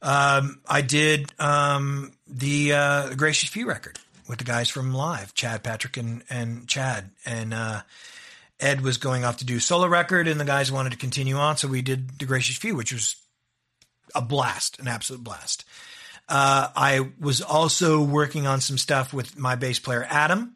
um, 0.00 0.60
I 0.68 0.80
did 0.82 1.32
um, 1.38 2.12
the, 2.26 2.72
uh, 2.72 3.14
Gracious 3.14 3.48
Few 3.48 3.66
record 3.66 3.98
with 4.28 4.38
the 4.38 4.44
guys 4.44 4.68
from 4.68 4.94
Live, 4.94 5.34
Chad, 5.34 5.62
Patrick, 5.62 5.96
and, 5.96 6.22
and 6.30 6.66
Chad. 6.66 7.10
And 7.26 7.52
uh, 7.52 7.82
Ed 8.60 8.80
was 8.80 8.96
going 8.96 9.24
off 9.24 9.38
to 9.38 9.44
do 9.44 9.60
solo 9.60 9.88
record, 9.88 10.28
and 10.28 10.40
the 10.40 10.44
guys 10.44 10.72
wanted 10.72 10.90
to 10.90 10.98
continue 10.98 11.36
on. 11.36 11.56
So 11.56 11.68
we 11.68 11.82
did 11.82 12.18
the 12.18 12.24
Gracious 12.24 12.56
Few, 12.56 12.74
which 12.74 12.92
was 12.92 13.16
a 14.14 14.22
blast, 14.22 14.78
an 14.78 14.88
absolute 14.88 15.22
blast. 15.22 15.64
Uh, 16.28 16.68
I 16.74 17.10
was 17.20 17.42
also 17.42 18.02
working 18.02 18.46
on 18.46 18.60
some 18.60 18.78
stuff 18.78 19.12
with 19.12 19.36
my 19.36 19.56
bass 19.56 19.78
player 19.78 20.06
Adam, 20.08 20.54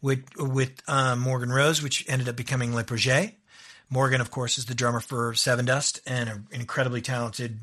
with 0.00 0.24
with 0.36 0.80
uh, 0.86 1.16
Morgan 1.16 1.50
Rose, 1.50 1.82
which 1.82 2.08
ended 2.08 2.28
up 2.28 2.36
becoming 2.36 2.74
Le 2.74 2.84
Projet. 2.84 3.34
Morgan, 3.90 4.20
of 4.20 4.30
course, 4.30 4.56
is 4.58 4.66
the 4.66 4.74
drummer 4.74 5.00
for 5.00 5.32
Sevendust 5.32 6.00
and 6.06 6.28
an 6.30 6.46
incredibly 6.52 7.00
talented, 7.02 7.58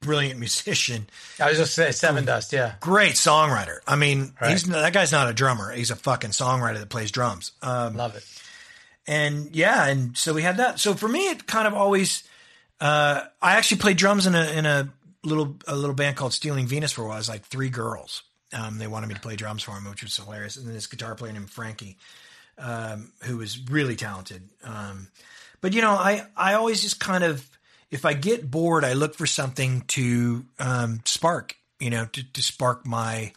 brilliant 0.00 0.38
musician. 0.38 1.08
I 1.40 1.48
was 1.48 1.58
just 1.58 1.74
say 1.74 1.88
Sevendust, 1.88 2.52
yeah. 2.52 2.74
Great 2.80 3.14
songwriter. 3.14 3.78
I 3.86 3.96
mean, 3.96 4.34
Right. 4.40 4.50
he's 4.52 4.64
that 4.64 4.92
guy's 4.92 5.12
not 5.12 5.28
a 5.28 5.32
drummer. 5.32 5.72
He's 5.72 5.90
a 5.90 5.96
fucking 5.96 6.30
songwriter 6.30 6.78
that 6.78 6.88
plays 6.90 7.10
drums. 7.10 7.52
Um, 7.62 7.96
Love 7.96 8.14
it. 8.16 8.24
and 9.06 9.54
yeah, 9.54 9.86
and 9.86 10.16
so 10.16 10.34
we 10.34 10.42
had 10.42 10.58
that. 10.58 10.78
So 10.80 10.94
for 10.94 11.08
me, 11.08 11.28
it 11.30 11.46
kind 11.46 11.66
of 11.66 11.74
always. 11.74 12.24
Uh, 12.80 13.24
I 13.42 13.56
actually 13.56 13.78
played 13.78 13.96
drums 13.98 14.26
in 14.26 14.34
a 14.34 14.44
in 14.52 14.66
a 14.66 14.90
little 15.22 15.56
a 15.66 15.74
little 15.76 15.94
band 15.94 16.16
called 16.16 16.32
Stealing 16.32 16.66
Venus 16.66 16.92
for 16.92 17.02
a 17.02 17.06
while. 17.06 17.16
It 17.16 17.20
was 17.20 17.28
like 17.28 17.44
three 17.44 17.68
girls. 17.70 18.22
Um, 18.52 18.78
they 18.78 18.86
wanted 18.86 19.06
me 19.08 19.14
to 19.14 19.20
play 19.20 19.36
drums 19.36 19.62
for 19.62 19.74
them, 19.74 19.88
which 19.88 20.02
was 20.02 20.16
hilarious. 20.16 20.56
And 20.56 20.66
then 20.66 20.74
this 20.74 20.86
guitar 20.86 21.14
player 21.14 21.32
named 21.32 21.50
Frankie, 21.50 21.98
um, 22.58 23.12
who 23.24 23.36
was 23.36 23.58
really 23.70 23.96
talented. 23.96 24.48
Um, 24.64 25.08
but 25.60 25.72
you 25.72 25.80
know, 25.82 25.92
I 25.92 26.26
I 26.36 26.54
always 26.54 26.82
just 26.82 27.00
kind 27.00 27.24
of 27.24 27.48
if 27.90 28.04
I 28.04 28.14
get 28.14 28.50
bored, 28.50 28.84
I 28.84 28.92
look 28.92 29.14
for 29.14 29.26
something 29.26 29.82
to 29.88 30.44
um, 30.58 31.00
spark. 31.04 31.56
You 31.78 31.90
know, 31.90 32.04
to 32.06 32.32
to 32.32 32.42
spark 32.42 32.86
my 32.86 33.32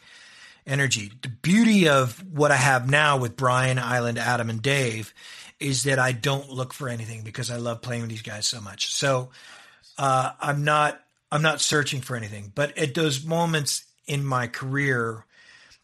energy. 0.65 1.11
The 1.21 1.29
beauty 1.29 1.87
of 1.89 2.23
what 2.31 2.51
I 2.51 2.55
have 2.55 2.89
now 2.89 3.17
with 3.17 3.35
Brian, 3.35 3.79
Island, 3.79 4.17
Adam, 4.17 4.49
and 4.49 4.61
Dave 4.61 5.13
is 5.59 5.83
that 5.83 5.99
I 5.99 6.11
don't 6.11 6.49
look 6.49 6.73
for 6.73 6.89
anything 6.89 7.23
because 7.23 7.49
I 7.51 7.57
love 7.57 7.81
playing 7.81 8.01
with 8.01 8.09
these 8.09 8.21
guys 8.21 8.45
so 8.47 8.59
much. 8.61 8.93
So 8.93 9.29
uh, 9.97 10.31
I'm 10.39 10.63
not 10.63 10.99
I'm 11.31 11.41
not 11.41 11.61
searching 11.61 12.01
for 12.01 12.15
anything. 12.15 12.51
But 12.53 12.77
at 12.77 12.93
those 12.93 13.25
moments 13.25 13.83
in 14.07 14.25
my 14.25 14.47
career 14.47 15.25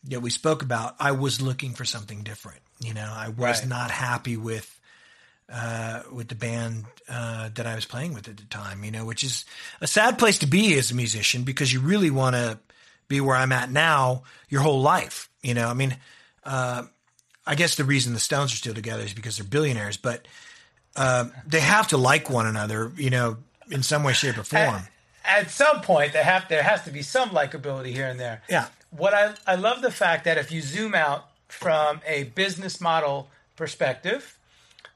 that 0.05 0.21
we 0.21 0.29
spoke 0.29 0.61
about, 0.61 0.95
I 0.99 1.11
was 1.11 1.41
looking 1.41 1.73
for 1.73 1.85
something 1.85 2.23
different. 2.23 2.61
You 2.79 2.93
know, 2.93 3.11
I 3.13 3.29
was 3.29 3.37
Right. 3.37 3.67
not 3.67 3.91
happy 3.91 4.37
with 4.37 4.78
uh, 5.51 6.03
with 6.11 6.27
the 6.27 6.35
band 6.35 6.85
uh, 7.07 7.49
that 7.55 7.65
I 7.65 7.75
was 7.75 7.85
playing 7.85 8.13
with 8.13 8.27
at 8.27 8.37
the 8.37 8.45
time. 8.45 8.83
You 8.83 8.91
know, 8.91 9.05
which 9.05 9.23
is 9.23 9.45
a 9.81 9.87
sad 9.87 10.19
place 10.19 10.39
to 10.39 10.47
be 10.47 10.77
as 10.77 10.91
a 10.91 10.95
musician 10.95 11.43
because 11.43 11.73
you 11.73 11.79
really 11.79 12.11
want 12.11 12.35
to 12.35 12.59
be 13.07 13.21
where 13.21 13.35
I'm 13.35 13.51
at 13.51 13.71
now 13.71 14.23
your 14.49 14.61
whole 14.61 14.81
life. 14.81 15.29
You 15.41 15.53
know, 15.53 15.67
I 15.67 15.73
mean, 15.73 15.97
uh, 16.43 16.83
I 17.45 17.55
guess 17.55 17.75
the 17.75 17.83
reason 17.83 18.13
the 18.13 18.19
Stones 18.19 18.53
are 18.53 18.57
still 18.57 18.73
together 18.73 19.03
is 19.03 19.13
because 19.13 19.37
they're 19.37 19.47
billionaires, 19.47 19.97
but 19.97 20.27
uh, 20.95 21.25
they 21.45 21.59
have 21.61 21.87
to 21.89 21.97
like 21.97 22.29
one 22.29 22.45
another. 22.45 22.91
You 22.95 23.09
know, 23.09 23.37
in 23.71 23.83
some 23.83 24.03
way, 24.03 24.13
shape, 24.13 24.37
or 24.37 24.43
form. 24.43 24.83
At 25.25 25.51
some 25.51 25.81
point, 25.81 26.13
there 26.13 26.23
have 26.23 26.47
there 26.49 26.63
has 26.63 26.83
to 26.83 26.91
be 26.91 27.01
some 27.01 27.29
likability 27.29 27.93
here 27.93 28.07
and 28.07 28.19
there. 28.19 28.41
Yeah. 28.49 28.67
What 28.91 29.13
I 29.13 29.33
I 29.45 29.55
love 29.55 29.81
the 29.81 29.91
fact 29.91 30.25
that 30.25 30.37
if 30.37 30.51
you 30.51 30.61
zoom 30.61 30.95
out 30.95 31.25
from 31.47 32.01
a 32.07 32.23
business 32.23 32.79
model 32.79 33.29
perspective, 33.55 34.38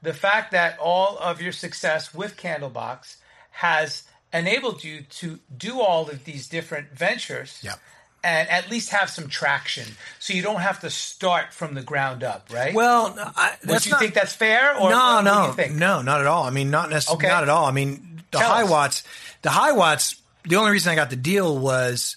the 0.04 0.14
fact 0.14 0.52
that 0.52 0.78
all 0.78 1.18
of 1.18 1.40
your 1.42 1.52
success 1.52 2.14
with 2.14 2.36
Candlebox 2.36 3.16
has 3.50 4.04
enabled 4.32 4.82
you 4.84 5.02
to 5.02 5.38
do 5.56 5.80
all 5.80 6.08
of 6.10 6.24
these 6.24 6.48
different 6.48 6.90
ventures. 6.90 7.58
Yep. 7.62 7.78
And 8.22 8.48
at 8.48 8.70
least 8.70 8.88
have 8.88 9.10
some 9.10 9.28
traction, 9.28 9.86
so 10.18 10.32
you 10.32 10.40
don't 10.40 10.62
have 10.62 10.80
to 10.80 10.88
start 10.88 11.52
from 11.52 11.74
the 11.74 11.82
ground 11.82 12.24
up, 12.24 12.48
right? 12.50 12.72
Well, 12.72 13.14
I, 13.18 13.52
Would 13.66 13.84
you 13.84 13.90
not, 13.92 14.00
think 14.00 14.14
that's 14.14 14.32
fair? 14.32 14.74
Or 14.78 14.88
no, 14.88 15.20
no, 15.20 15.54
no, 15.76 16.00
not 16.00 16.20
at 16.22 16.26
all. 16.26 16.44
I 16.44 16.48
mean, 16.50 16.70
not 16.70 16.88
necessarily, 16.88 17.18
Okay. 17.26 17.28
not 17.28 17.42
at 17.42 17.50
all. 17.50 17.66
I 17.66 17.70
mean, 17.70 18.22
the 18.30 18.38
Tell 18.38 18.48
high 18.48 18.62
us. 18.62 18.70
watts, 18.70 19.02
the 19.42 19.50
high 19.50 19.72
watts. 19.72 20.16
The 20.48 20.56
only 20.56 20.70
reason 20.70 20.90
I 20.90 20.94
got 20.94 21.10
the 21.10 21.16
deal 21.16 21.58
was 21.58 22.16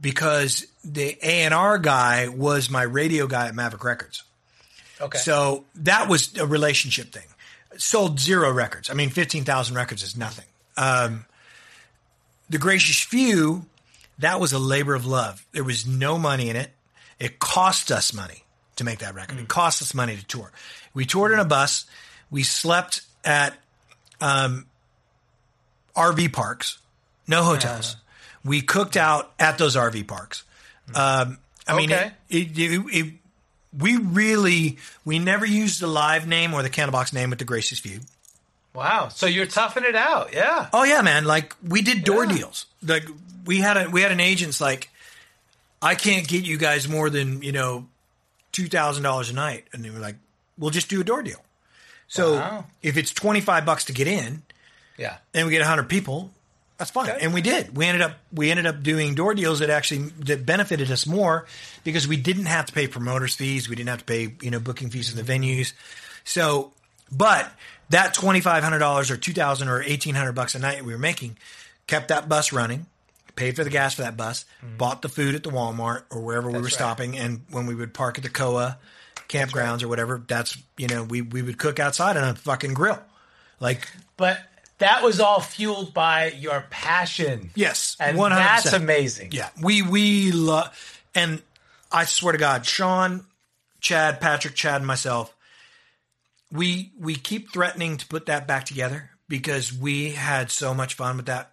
because 0.00 0.66
the 0.82 1.16
A 1.22 1.42
and 1.42 1.52
R 1.52 1.76
guy 1.78 2.28
was 2.28 2.70
my 2.70 2.82
radio 2.82 3.26
guy 3.26 3.48
at 3.48 3.54
Maverick 3.54 3.84
Records. 3.84 4.23
Okay. 5.04 5.18
So 5.18 5.64
that 5.76 6.08
was 6.08 6.36
a 6.38 6.46
relationship 6.46 7.12
thing. 7.12 7.26
Sold 7.76 8.20
zero 8.20 8.52
records. 8.52 8.90
I 8.90 8.94
mean, 8.94 9.10
15,000 9.10 9.74
records 9.76 10.02
is 10.02 10.16
nothing. 10.16 10.46
Um, 10.76 11.26
the 12.48 12.58
Gracious 12.58 13.00
Few, 13.00 13.66
that 14.18 14.38
was 14.40 14.52
a 14.52 14.58
labor 14.58 14.94
of 14.94 15.06
love. 15.06 15.44
There 15.52 15.64
was 15.64 15.86
no 15.86 16.18
money 16.18 16.48
in 16.50 16.56
it. 16.56 16.70
It 17.18 17.38
cost 17.38 17.90
us 17.90 18.12
money 18.12 18.44
to 18.76 18.84
make 18.84 18.98
that 19.00 19.14
record. 19.14 19.38
It 19.38 19.48
cost 19.48 19.82
us 19.82 19.94
money 19.94 20.16
to 20.16 20.24
tour. 20.26 20.52
We 20.94 21.04
toured 21.04 21.32
in 21.32 21.38
a 21.38 21.44
bus. 21.44 21.86
We 22.30 22.42
slept 22.42 23.02
at 23.24 23.54
um, 24.20 24.66
RV 25.96 26.32
parks, 26.32 26.78
no 27.26 27.42
hotels. 27.42 27.96
We 28.44 28.60
cooked 28.60 28.96
out 28.96 29.32
at 29.38 29.58
those 29.58 29.76
RV 29.76 30.06
parks. 30.06 30.44
Um, 30.94 31.38
I 31.66 31.76
mean, 31.76 31.92
Okay. 31.92 32.10
it, 32.28 32.58
it, 32.58 32.72
it, 32.72 32.84
it, 32.92 33.14
we 33.78 33.96
really 33.96 34.78
we 35.04 35.18
never 35.18 35.44
used 35.46 35.80
the 35.80 35.86
live 35.86 36.26
name 36.26 36.54
or 36.54 36.62
the 36.62 36.70
Candlebox 36.70 37.12
name 37.12 37.30
with 37.30 37.38
the 37.38 37.44
Gracious 37.44 37.78
Few. 37.78 38.00
wow. 38.74 39.08
So 39.08 39.26
you're 39.26 39.46
toughing 39.46 39.84
it 39.84 39.94
out, 39.96 40.32
yeah. 40.32 40.68
Oh 40.72 40.84
yeah, 40.84 41.02
man! 41.02 41.24
Like 41.24 41.54
we 41.66 41.82
did 41.82 42.04
door 42.04 42.24
Yeah. 42.24 42.32
deals. 42.36 42.66
Like 42.82 43.06
we 43.46 43.58
had 43.58 43.76
a 43.76 43.88
we 43.90 44.02
had 44.02 44.12
an 44.12 44.20
agent's 44.20 44.60
like, 44.60 44.90
I 45.82 45.94
can't 45.94 46.26
get 46.26 46.44
you 46.44 46.56
guys 46.58 46.88
more 46.88 47.10
than 47.10 47.42
you 47.42 47.52
know 47.52 47.86
two 48.52 48.66
thousand 48.68 49.02
dollars 49.02 49.30
a 49.30 49.34
night, 49.34 49.64
and 49.72 49.84
they 49.84 49.90
were 49.90 49.98
like, 50.00 50.16
we'll 50.58 50.70
just 50.70 50.88
do 50.90 51.00
a 51.00 51.04
door 51.04 51.22
deal. 51.22 51.42
So 52.08 52.34
Wow. 52.34 52.64
if 52.82 52.96
it's 52.96 53.12
twenty 53.12 53.40
five 53.40 53.64
bucks 53.64 53.84
to 53.86 53.92
get 53.92 54.06
in, 54.06 54.42
Yeah. 54.98 55.16
and 55.32 55.46
we 55.46 55.52
get 55.52 55.62
hundred 55.62 55.88
people, 55.88 56.30
that's 56.78 56.90
fine. 56.90 57.10
Okay. 57.10 57.18
And 57.24 57.32
we 57.34 57.40
did. 57.40 57.76
We 57.76 57.86
ended 57.86 58.02
up 58.02 58.16
we 58.32 58.50
ended 58.50 58.66
up 58.66 58.82
doing 58.82 59.14
door 59.14 59.34
deals 59.34 59.60
that 59.60 59.70
actually 59.70 60.10
that 60.24 60.44
benefited 60.44 60.90
us 60.90 61.06
more 61.06 61.46
because 61.84 62.08
we 62.08 62.16
didn't 62.16 62.46
have 62.46 62.66
to 62.66 62.72
pay 62.72 62.86
promoters 62.88 63.34
fees. 63.36 63.68
We 63.68 63.76
didn't 63.76 63.90
have 63.90 64.00
to 64.00 64.04
pay 64.04 64.34
you 64.42 64.50
know 64.50 64.58
booking 64.60 64.90
fees 64.90 65.10
for 65.10 65.16
the 65.16 65.22
venues. 65.22 65.72
So, 66.24 66.72
but 67.12 67.50
that 67.90 68.14
twenty 68.14 68.40
five 68.40 68.62
hundred 68.64 68.80
dollars 68.80 69.10
or 69.10 69.16
two 69.16 69.32
thousand 69.32 69.68
or 69.68 69.82
eighteen 69.82 70.14
hundred 70.14 70.32
bucks 70.32 70.54
a 70.54 70.58
night 70.58 70.84
we 70.84 70.92
were 70.92 70.98
making 70.98 71.36
kept 71.86 72.08
that 72.08 72.28
bus 72.28 72.52
running. 72.52 72.86
Paid 73.36 73.56
for 73.56 73.64
the 73.64 73.70
gas 73.70 73.94
for 73.94 74.02
that 74.02 74.16
bus, 74.16 74.44
bought 74.78 75.02
the 75.02 75.08
food 75.08 75.34
at 75.34 75.42
the 75.42 75.50
Walmart 75.50 76.04
or 76.10 76.20
wherever 76.20 76.46
we 76.48 76.52
were 76.52 76.58
Mm-hmm. 76.58 76.64
right. 76.66 76.72
stopping, 76.72 77.18
and 77.18 77.40
when 77.50 77.66
we 77.66 77.74
would 77.74 77.92
park 77.92 78.16
at 78.16 78.22
the 78.22 78.30
KOA 78.30 78.78
campgrounds 79.28 79.82
or 79.82 79.88
whatever, 79.88 80.22
that's 80.26 80.56
you 80.76 80.86
know 80.86 81.02
we 81.02 81.20
we 81.20 81.42
would 81.42 81.58
cook 81.58 81.80
outside 81.80 82.16
on 82.16 82.22
a 82.22 82.34
fucking 82.36 82.74
grill, 82.74 83.00
like 83.58 83.88
But 84.16 84.38
that 84.78 85.02
was 85.02 85.20
all 85.20 85.40
fueled 85.40 85.94
by 85.94 86.30
your 86.32 86.64
passion. 86.70 87.50
Yes, 87.54 87.96
And 88.00 88.18
100%. 88.18 88.30
that's 88.30 88.72
amazing. 88.72 89.30
Yeah, 89.32 89.50
we 89.62 89.82
we 89.82 90.32
love, 90.32 91.02
and 91.14 91.42
I 91.92 92.04
swear 92.04 92.32
to 92.32 92.38
God, 92.38 92.66
Sean, 92.66 93.24
Chad, 93.80 94.20
Patrick, 94.20 94.54
Chad, 94.54 94.76
and 94.76 94.86
myself, 94.86 95.34
we 96.50 96.92
we 96.98 97.14
keep 97.14 97.52
threatening 97.52 97.96
to 97.98 98.06
put 98.06 98.26
that 98.26 98.46
back 98.46 98.64
together 98.64 99.10
because 99.28 99.72
we 99.72 100.10
had 100.10 100.50
so 100.50 100.74
much 100.74 100.94
fun 100.94 101.16
with 101.16 101.26
that 101.26 101.52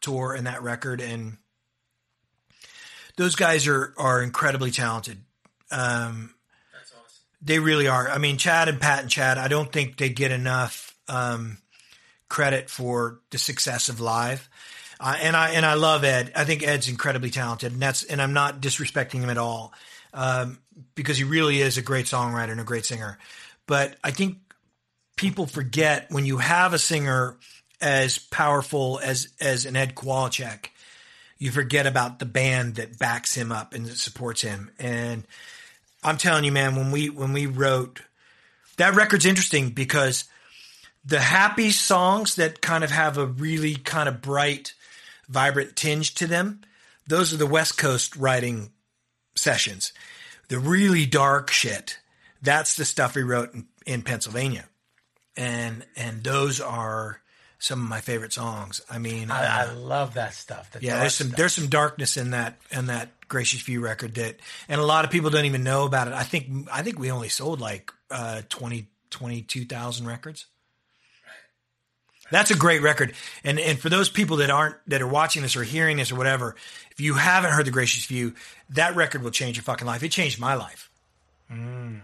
tour 0.00 0.34
and 0.34 0.46
that 0.46 0.62
record, 0.62 1.00
and 1.00 1.38
those 3.16 3.34
guys 3.34 3.66
are 3.66 3.94
are 3.96 4.22
incredibly 4.22 4.70
talented. 4.70 5.18
Um, 5.70 6.34
they 7.40 7.58
really 7.58 7.86
are. 7.88 8.08
I 8.08 8.18
mean, 8.18 8.36
Chad 8.36 8.68
and 8.68 8.80
Pat 8.80 9.00
and 9.02 9.10
Chad, 9.10 9.38
I 9.38 9.48
don't 9.48 9.70
think 9.72 9.96
they 9.96 10.08
get 10.08 10.32
enough 10.32 10.96
um, 11.08 11.58
credit 12.28 12.70
for 12.70 13.20
the 13.30 13.38
success 13.38 13.88
of 13.88 14.00
live. 14.00 14.48
Uh, 15.00 15.16
and 15.20 15.36
I 15.36 15.50
and 15.50 15.64
I 15.64 15.74
love 15.74 16.04
Ed. 16.04 16.32
I 16.34 16.44
think 16.44 16.62
Ed's 16.62 16.88
incredibly 16.88 17.30
talented, 17.30 17.72
and 17.72 17.80
that's 17.80 18.02
and 18.02 18.20
I'm 18.20 18.32
not 18.32 18.60
disrespecting 18.60 19.20
him 19.20 19.30
at 19.30 19.38
all, 19.38 19.72
um, 20.12 20.58
because 20.94 21.16
he 21.16 21.24
really 21.24 21.60
is 21.60 21.78
a 21.78 21.82
great 21.82 22.06
songwriter 22.06 22.50
and 22.50 22.60
a 22.60 22.64
great 22.64 22.84
singer. 22.84 23.18
But 23.66 23.96
I 24.02 24.10
think 24.10 24.38
people 25.16 25.46
forget 25.46 26.10
when 26.10 26.26
you 26.26 26.38
have 26.38 26.72
a 26.72 26.78
singer 26.78 27.36
as 27.80 28.18
powerful 28.18 28.98
as 29.02 29.28
as 29.40 29.66
an 29.66 29.76
Ed 29.76 29.94
Kowalczyk, 29.94 30.66
you 31.38 31.52
forget 31.52 31.86
about 31.86 32.18
the 32.18 32.26
band 32.26 32.76
that 32.76 32.98
backs 32.98 33.34
him 33.36 33.52
up 33.52 33.74
and 33.74 33.86
that 33.86 33.98
supports 33.98 34.42
him. 34.42 34.70
And 34.80 35.24
I'm 36.02 36.16
telling 36.16 36.44
you, 36.44 36.52
man, 36.52 36.74
when 36.74 36.90
we 36.90 37.08
when 37.08 37.32
we 37.32 37.46
wrote 37.46 38.02
that 38.78 38.94
record's 38.94 39.26
interesting 39.26 39.70
because 39.70 40.24
the 41.08 41.20
happy 41.20 41.70
songs 41.70 42.34
that 42.34 42.60
kind 42.60 42.84
of 42.84 42.90
have 42.90 43.16
a 43.16 43.26
really 43.26 43.74
kind 43.74 44.08
of 44.08 44.20
bright, 44.20 44.74
vibrant 45.26 45.74
tinge 45.74 46.14
to 46.16 46.26
them, 46.26 46.60
those 47.06 47.32
are 47.32 47.38
the 47.38 47.46
West 47.46 47.78
Coast 47.78 48.14
writing 48.14 48.70
sessions. 49.34 49.94
The 50.48 50.58
really 50.58 51.06
dark 51.06 51.50
shit, 51.50 51.98
that's 52.42 52.76
the 52.76 52.84
stuff 52.84 53.14
we 53.14 53.22
wrote 53.22 53.54
in, 53.54 53.66
in 53.86 54.02
Pennsylvania. 54.02 54.68
And 55.36 55.86
and 55.96 56.22
those 56.22 56.60
are 56.60 57.20
some 57.58 57.82
of 57.82 57.88
my 57.88 58.00
favorite 58.00 58.32
songs. 58.32 58.82
I 58.90 58.98
mean, 58.98 59.30
I, 59.30 59.62
I 59.62 59.66
uh, 59.68 59.76
love 59.76 60.14
that 60.14 60.34
stuff. 60.34 60.72
the 60.72 60.80
yeah, 60.82 61.00
there's 61.00 61.14
some 61.14 61.28
stuff. 61.28 61.38
there's 61.38 61.52
some 61.54 61.68
darkness 61.68 62.16
in 62.16 62.32
that 62.32 62.58
in 62.70 62.86
that 62.86 63.28
Gracious 63.28 63.60
Few 63.60 63.80
record 63.80 64.14
that, 64.16 64.40
and 64.68 64.80
a 64.80 64.84
lot 64.84 65.04
of 65.04 65.10
people 65.10 65.30
don't 65.30 65.44
even 65.44 65.62
know 65.62 65.86
about 65.86 66.08
it. 66.08 66.12
I 66.12 66.24
think 66.24 66.68
I 66.72 66.82
think 66.82 66.98
we 66.98 67.10
only 67.10 67.28
sold 67.28 67.60
like 67.60 67.92
uh, 68.10 68.42
20 68.48 68.88
22,000 69.10 70.06
records. 70.06 70.46
That's 72.30 72.50
a 72.50 72.56
great 72.56 72.82
record, 72.82 73.14
and 73.44 73.58
and 73.58 73.78
for 73.78 73.88
those 73.88 74.08
people 74.08 74.38
that 74.38 74.50
aren't 74.50 74.76
that 74.88 75.02
are 75.02 75.08
watching 75.08 75.42
this 75.42 75.56
or 75.56 75.62
hearing 75.64 75.96
this 75.96 76.12
or 76.12 76.16
whatever, 76.16 76.56
if 76.90 77.00
you 77.00 77.14
haven't 77.14 77.52
heard 77.52 77.66
the 77.66 77.70
Gracious 77.70 78.04
Few, 78.04 78.34
that 78.70 78.96
record 78.96 79.22
will 79.22 79.30
change 79.30 79.56
your 79.56 79.64
fucking 79.64 79.86
life. 79.86 80.02
It 80.02 80.10
changed 80.10 80.38
my 80.38 80.54
life. 80.54 80.90
Mm. 81.50 82.00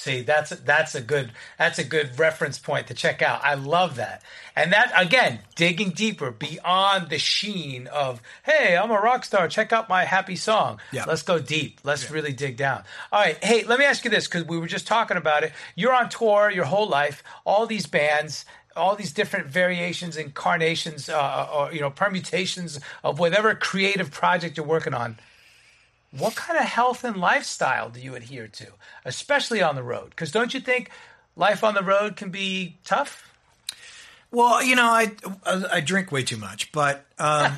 See, 0.00 0.22
that's 0.22 0.48
that's 0.48 0.94
a 0.94 1.02
good 1.02 1.30
that's 1.58 1.78
a 1.78 1.84
good 1.84 2.18
reference 2.18 2.58
point 2.58 2.86
to 2.86 2.94
check 2.94 3.20
out. 3.20 3.44
I 3.44 3.52
love 3.52 3.96
that, 3.96 4.22
and 4.56 4.72
that 4.72 4.90
again, 4.96 5.40
digging 5.56 5.90
deeper 5.90 6.30
beyond 6.30 7.10
the 7.10 7.18
sheen 7.18 7.86
of 7.86 8.22
"Hey, 8.42 8.78
I'm 8.78 8.90
a 8.90 8.98
rock 8.98 9.26
star. 9.26 9.46
Check 9.46 9.74
out 9.74 9.90
my 9.90 10.06
happy 10.06 10.36
song." 10.36 10.80
Yeah. 10.90 11.04
Let's 11.06 11.20
go 11.20 11.38
deep. 11.38 11.80
Let's 11.84 12.10
really 12.10 12.32
dig 12.32 12.56
down. 12.56 12.84
All 13.12 13.20
right, 13.20 13.44
hey, 13.44 13.64
let 13.64 13.78
me 13.78 13.84
ask 13.84 14.02
you 14.02 14.10
this 14.10 14.26
because 14.26 14.46
we 14.46 14.56
were 14.56 14.68
just 14.68 14.86
talking 14.86 15.18
about 15.18 15.44
it. 15.44 15.52
You're 15.74 15.92
on 15.92 16.08
tour 16.08 16.50
your 16.50 16.64
whole 16.64 16.88
life. 16.88 17.22
All 17.44 17.66
these 17.66 17.84
bands. 17.84 18.46
All 18.80 18.96
these 18.96 19.12
different 19.12 19.46
variations, 19.46 20.16
incarnations, 20.16 21.08
uh, 21.08 21.48
or 21.54 21.72
you 21.72 21.80
know, 21.80 21.90
permutations 21.90 22.80
of 23.02 23.18
whatever 23.18 23.54
creative 23.54 24.10
project 24.10 24.56
you're 24.56 24.66
working 24.66 24.94
on 24.94 25.18
what 26.10 26.34
kind 26.34 26.58
of 26.58 26.64
health 26.64 27.04
and 27.04 27.16
lifestyle 27.16 27.88
do 27.88 28.00
you 28.00 28.14
adhere 28.14 28.48
to, 28.48 28.66
especially 29.04 29.62
on 29.62 29.76
the 29.76 29.82
road? 29.82 30.10
Because 30.10 30.32
don't 30.32 30.52
you 30.52 30.60
think 30.60 30.90
life 31.36 31.62
on 31.62 31.74
the 31.74 31.82
road 31.82 32.16
can 32.16 32.30
be 32.30 32.76
tough? 32.84 33.32
Well, 34.30 34.62
you 34.62 34.76
know, 34.76 34.86
I 34.86 35.12
I, 35.44 35.64
I 35.74 35.80
drink 35.80 36.12
way 36.12 36.22
too 36.22 36.36
much, 36.36 36.72
but 36.72 37.04
um, 37.18 37.52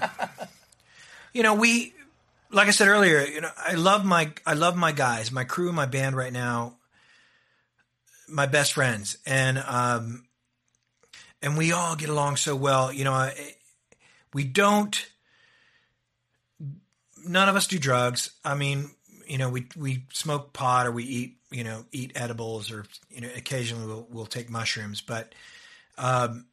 you 1.33 1.43
know, 1.43 1.55
we 1.55 1.95
like 2.51 2.69
I 2.69 2.73
said 2.73 2.89
earlier, 2.89 3.21
you 3.23 3.41
know, 3.41 3.51
I 3.57 3.75
love 3.75 4.05
my 4.05 4.33
I 4.47 4.55
love 4.55 4.77
my 4.77 4.93
guys, 4.93 5.33
my 5.33 5.45
crew, 5.45 5.73
my 5.73 5.87
band 5.87 6.17
right 6.17 6.33
now. 6.33 6.77
my 8.29 8.47
best 8.47 8.73
friends, 8.73 9.19
and 9.27 9.59
um, 9.59 10.25
and 11.43 11.57
we 11.57 11.73
all 11.73 11.97
get 11.97 12.09
along 12.09 12.37
so 12.37 12.55
well. 12.55 12.93
You 12.93 13.05
know, 13.05 13.31
we 14.33 14.45
don't. 14.45 15.07
None 17.27 17.49
of 17.49 17.57
us 17.57 17.67
do 17.67 17.79
drugs. 17.79 18.31
I 18.45 18.55
mean, 18.55 18.91
you 19.27 19.39
know, 19.39 19.49
we 19.49 19.67
we 19.77 20.05
smoke 20.13 20.53
pot 20.53 20.87
or 20.87 20.93
we 20.93 21.05
eat, 21.05 21.37
you 21.51 21.65
know, 21.65 21.85
eat 21.93 22.13
edibles 22.15 22.71
or 22.71 22.85
you 23.11 23.21
know, 23.21 23.29
occasionally 23.37 23.87
we'll 23.87 24.07
we'll 24.11 24.27
take 24.27 24.51
mushrooms, 24.51 25.01
but 25.01 25.35
um, 25.99 26.47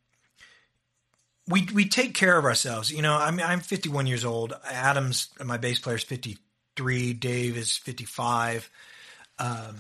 we 1.48 1.68
we 1.74 1.88
take 1.88 2.14
care 2.14 2.38
of 2.38 2.46
ourselves. 2.46 2.92
You 2.92 3.02
know, 3.02 3.16
I 3.16 3.32
mean, 3.32 3.46
I'm 3.46 3.60
51 3.60 4.08
years 4.08 4.26
old. 4.26 4.54
Adam's 4.66 5.30
my 5.44 5.58
bass 5.58 5.80
player 5.80 5.98
is 5.98 6.04
53. 6.04 7.14
Dave 7.14 7.58
is 7.58 7.78
55. 7.78 8.70
Um, 9.40 9.76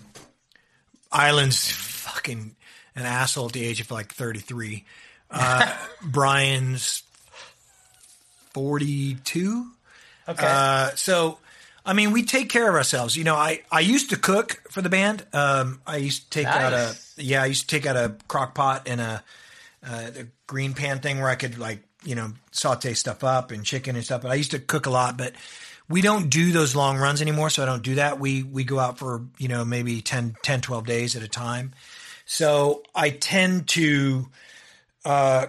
Island's 1.11 1.72
fucking 1.72 2.56
an 3.00 3.06
asshole 3.06 3.48
at 3.48 3.54
the 3.54 3.66
age 3.66 3.82
of 3.82 3.92
like 3.92 4.14
33. 4.14 4.86
Uh, 5.32 5.78
Brian's 6.04 7.04
42. 8.54 9.68
Okay. 10.28 10.46
Uh, 10.46 10.90
so, 10.96 11.38
I 11.86 11.94
mean, 11.94 12.12
we 12.12 12.24
take 12.24 12.50
care 12.50 12.68
of 12.68 12.76
ourselves. 12.76 13.16
You 13.16 13.24
know, 13.24 13.36
I, 13.36 13.62
I 13.72 13.80
used 13.80 14.12
to 14.12 14.18
cook 14.18 14.62
for 14.70 14.82
the 14.82 14.90
band. 14.90 15.26
Um, 15.34 15.82
I 15.88 15.98
used 15.98 16.24
to 16.24 16.30
take 16.30 16.48
out 16.48 16.74
a, 16.74 16.96
yeah, 17.18 17.44
I 17.44 17.48
used 17.48 17.70
to 17.70 17.76
take 17.76 17.86
out 17.86 17.96
a 17.96 18.16
crock 18.28 18.54
pot 18.54 18.88
and 18.88 19.02
a, 19.02 19.24
uh, 19.86 20.10
the 20.12 20.28
green 20.46 20.74
pan 20.74 21.00
thing 21.00 21.20
where 21.20 21.30
I 21.30 21.36
could 21.36 21.58
like, 21.58 21.80
you 22.04 22.16
know, 22.16 22.34
saute 22.52 22.94
stuff 22.94 23.24
up 23.24 23.52
and 23.52 23.64
chicken 23.64 23.96
and 23.96 24.06
stuff. 24.06 24.22
But 24.22 24.32
I 24.32 24.36
used 24.36 24.52
to 24.52 24.60
cook 24.60 24.86
a 24.86 24.90
lot, 24.90 25.18
but 25.18 25.34
we 25.90 26.02
don't 26.02 26.30
do 26.30 26.52
those 26.52 26.76
long 26.76 26.98
runs 26.98 27.22
anymore. 27.22 27.50
So 27.50 27.64
I 27.64 27.66
don't 27.66 27.84
do 27.84 27.96
that. 27.96 28.20
We, 28.20 28.44
we 28.44 28.64
go 28.64 28.80
out 28.80 29.00
for, 29.00 29.24
you 29.38 29.48
know, 29.48 29.66
maybe 29.66 30.02
10, 30.02 30.36
10, 30.44 30.62
12 30.62 30.86
days 30.86 31.16
at 31.16 31.24
a 31.24 31.28
time. 31.28 31.74
So 32.32 32.84
I 32.94 33.10
tend 33.10 33.70
to, 33.70 34.28
uh, 35.04 35.48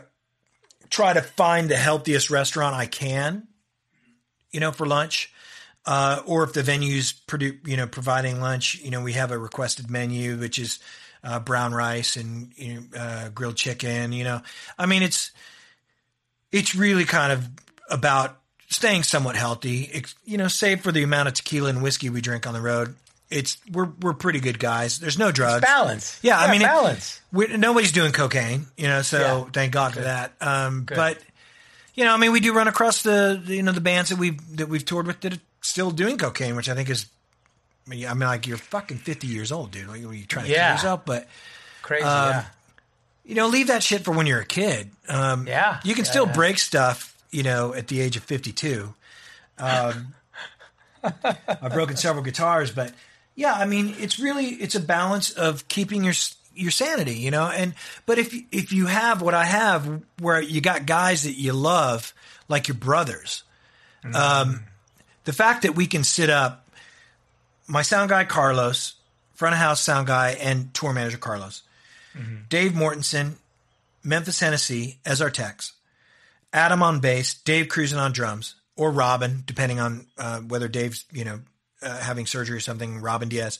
try 0.88 1.12
to 1.12 1.20
find 1.20 1.68
the 1.68 1.76
healthiest 1.76 2.30
restaurant 2.30 2.74
I 2.74 2.86
can, 2.86 3.48
you 4.50 4.60
know, 4.60 4.72
for 4.72 4.86
lunch. 4.86 5.30
Uh, 5.84 6.22
or 6.24 6.42
if 6.42 6.54
the 6.54 6.62
venue's 6.62 7.12
produ- 7.12 7.58
you 7.68 7.76
know, 7.76 7.86
providing 7.86 8.40
lunch, 8.40 8.76
you 8.76 8.90
know, 8.90 9.02
we 9.02 9.12
have 9.12 9.30
a 9.30 9.36
requested 9.36 9.90
menu, 9.90 10.38
which 10.38 10.58
is, 10.58 10.78
uh, 11.22 11.38
brown 11.38 11.74
rice 11.74 12.16
and, 12.16 12.50
you 12.56 12.74
know, 12.74 12.98
uh, 12.98 13.28
grilled 13.28 13.56
chicken, 13.56 14.12
you 14.12 14.24
know, 14.24 14.40
I 14.78 14.86
mean, 14.86 15.02
it's, 15.02 15.32
it's 16.50 16.74
really 16.74 17.04
kind 17.04 17.30
of 17.30 17.46
about 17.90 18.40
staying 18.70 19.02
somewhat 19.02 19.36
healthy, 19.36 20.02
you 20.24 20.38
know, 20.38 20.48
save 20.48 20.80
for 20.80 20.92
the 20.92 21.02
amount 21.02 21.28
of 21.28 21.34
tequila 21.34 21.68
and 21.68 21.82
whiskey 21.82 22.08
we 22.08 22.22
drink 22.22 22.46
on 22.46 22.54
the 22.54 22.62
road. 22.62 22.96
It's, 23.30 23.58
we're, 23.70 23.88
we're 24.00 24.14
pretty 24.14 24.40
good 24.40 24.58
guys. 24.58 24.98
There's 24.98 25.18
no 25.18 25.30
drugs. 25.30 25.60
balance. 25.62 26.18
Yeah, 26.22 26.38
I 26.38 26.50
mean, 26.50 26.62
balance. 26.62 27.20
we 27.32 27.46
nobody's 27.56 27.92
doing 27.92 28.10
cocaine, 28.12 28.66
you 28.76 28.88
know, 28.88 29.02
so 29.02 29.18
Yeah. 29.20 29.44
thank 29.52 29.72
God 29.72 29.94
for 29.94 30.00
that. 30.00 30.32
Um, 30.40 30.82
Good. 30.84 30.96
but 30.96 31.18
you 31.94 32.04
know, 32.04 32.12
I 32.12 32.16
mean, 32.16 32.32
we 32.32 32.40
do 32.40 32.52
run 32.52 32.66
across 32.66 33.02
the, 33.02 33.40
you 33.46 33.62
know 33.62 33.70
the 33.72 33.80
bands 33.80 34.10
that 34.10 34.18
we've 34.18 34.56
that 34.56 34.68
we've 34.68 34.84
toured 34.84 35.06
with 35.06 35.20
that 35.20 35.34
are 35.34 35.40
still 35.60 35.90
doing 35.92 36.18
cocaine, 36.18 36.56
which 36.56 36.68
I 36.68 36.74
think 36.74 36.90
is, 36.90 37.06
I 37.86 37.90
mean, 37.90 38.06
I 38.06 38.14
mean, 38.14 38.28
like 38.28 38.46
you're 38.48 38.56
fucking 38.58 38.98
fifty 38.98 39.28
years 39.28 39.52
old, 39.52 39.70
dude. 39.70 39.86
Like, 39.86 40.04
are 40.04 40.12
you 40.12 40.24
trying 40.26 40.46
to 40.46 40.50
Yeah. 40.50 40.68
kill 40.68 40.74
yourself? 40.76 41.02
But 41.04 41.28
Crazy. 41.82 42.02
um, 42.04 42.30
yeah. 42.30 42.44
you 43.24 43.34
know, 43.36 43.46
leave 43.46 43.68
that 43.68 43.82
shit 43.84 44.02
for 44.04 44.10
when 44.12 44.26
you're 44.26 44.40
a 44.40 44.44
kid. 44.46 44.90
Um, 45.08 45.46
Yeah. 45.46 45.78
you 45.84 45.94
can 45.94 46.04
Yeah, 46.04 46.10
still 46.10 46.26
yeah. 46.26 46.32
break 46.32 46.58
stuff, 46.58 47.16
you 47.30 47.44
know, 47.44 47.74
at 47.74 47.86
the 47.88 48.00
age 48.00 48.16
of 48.16 48.24
fifty-two. 48.24 48.92
Um, 49.58 50.14
I've 51.04 51.72
broken 51.72 51.96
several 51.96 52.24
guitars, 52.24 52.70
but 52.70 52.92
yeah, 53.40 53.54
I 53.54 53.64
mean, 53.64 53.94
it's 53.98 54.18
really 54.18 54.48
it's 54.48 54.74
a 54.74 54.80
balance 54.80 55.30
of 55.30 55.66
keeping 55.66 56.04
your 56.04 56.12
your 56.54 56.70
sanity, 56.70 57.14
you 57.14 57.30
know. 57.30 57.46
And 57.46 57.72
but 58.04 58.18
if 58.18 58.34
if 58.52 58.70
you 58.70 58.84
have 58.84 59.22
what 59.22 59.32
I 59.32 59.46
have, 59.46 60.02
where 60.18 60.42
you 60.42 60.60
got 60.60 60.84
guys 60.84 61.22
that 61.22 61.38
you 61.38 61.54
love 61.54 62.12
like 62.48 62.68
your 62.68 62.74
brothers, 62.76 63.42
um, 64.14 64.64
the 65.24 65.32
fact 65.32 65.62
that 65.62 65.74
we 65.74 65.86
can 65.86 66.04
sit 66.04 66.28
up, 66.28 66.68
my 67.66 67.80
sound 67.80 68.10
guy 68.10 68.26
Carlos, 68.26 68.92
front 69.32 69.54
of 69.54 69.58
house 69.58 69.80
sound 69.80 70.06
guy, 70.06 70.36
and 70.38 70.74
tour 70.74 70.92
manager 70.92 71.16
Carlos, 71.16 71.62
Dave 72.50 72.72
Mortensen, 72.72 73.36
Memphis 74.04 74.38
Hennessy 74.38 74.98
as 75.06 75.22
our 75.22 75.30
techs, 75.30 75.72
Adam 76.52 76.82
on 76.82 77.00
bass, 77.00 77.32
Dave 77.32 77.70
cruising 77.70 77.98
on 77.98 78.12
drums, 78.12 78.56
or 78.76 78.90
Robin, 78.90 79.44
depending 79.46 79.80
on 79.80 80.08
uh, 80.18 80.40
whether 80.40 80.68
Dave's 80.68 81.06
you 81.10 81.24
know 81.24 81.40
uh, 81.82 81.98
having 81.98 82.26
surgery 82.26 82.56
or 82.56 82.60
something. 82.60 83.00
Robin 83.00 83.28
Diaz. 83.28 83.58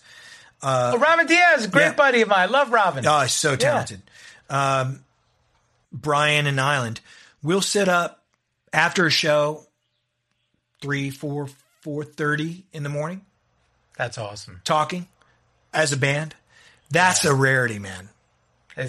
oh, 0.63 0.99
Robin 0.99 1.27
Diaz, 1.27 1.67
great 1.67 1.83
yeah. 1.83 1.93
buddy 1.95 2.23
of 2.23 2.29
mine. 2.29 2.51
Love 2.51 2.73
Robin. 2.73 3.07
Oh, 3.07 3.21
he's 3.21 3.33
so 3.33 3.57
talented. 3.57 4.03
Um, 4.49 5.01
Brian 5.93 6.47
and 6.47 6.61
Island. 6.61 7.01
We'll 7.43 7.63
sit 7.63 7.89
up 7.89 8.23
after 8.73 9.07
a 9.07 9.11
show, 9.11 9.67
three, 10.81 11.11
four, 11.11 11.49
four 11.81 12.05
thirty 12.05 12.65
in 12.73 12.83
the 12.83 12.89
morning, 12.89 13.25
That's 13.97 14.19
awesome. 14.19 14.61
talking 14.65 15.07
as 15.73 15.93
a 15.93 15.97
band. 15.97 16.35
That's 16.91 17.25
a 17.25 17.35
rarity, 17.35 17.79
man. 17.79 18.09
Uh, 18.77 18.89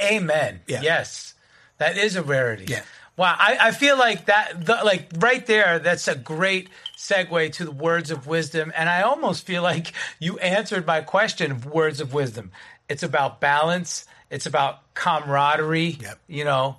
amen. 0.00 0.60
Yeah. 0.66 0.82
Yes, 0.82 1.34
that 1.78 1.96
is 1.96 2.16
a 2.16 2.22
rarity. 2.22 2.66
Yeah. 2.68 2.82
Wow, 3.18 3.34
I, 3.36 3.58
I 3.60 3.70
feel 3.72 3.98
like 3.98 4.26
that, 4.26 4.64
the, 4.64 4.78
like 4.84 5.10
right 5.18 5.44
there, 5.44 5.80
that's 5.80 6.06
a 6.06 6.14
great 6.14 6.68
segue 6.96 7.52
to 7.54 7.64
the 7.64 7.72
words 7.72 8.12
of 8.12 8.28
wisdom, 8.28 8.72
and 8.76 8.88
I 8.88 9.02
almost 9.02 9.44
feel 9.44 9.62
like 9.62 9.92
you 10.20 10.38
answered 10.38 10.86
my 10.86 11.00
question 11.00 11.50
of 11.50 11.66
words 11.66 12.00
of 12.00 12.14
wisdom. 12.14 12.52
It's 12.88 13.02
about 13.02 13.40
balance. 13.40 14.06
It's 14.30 14.46
about 14.46 14.94
camaraderie. 14.94 15.98
Yep. 16.00 16.18
You 16.28 16.44
know, 16.44 16.76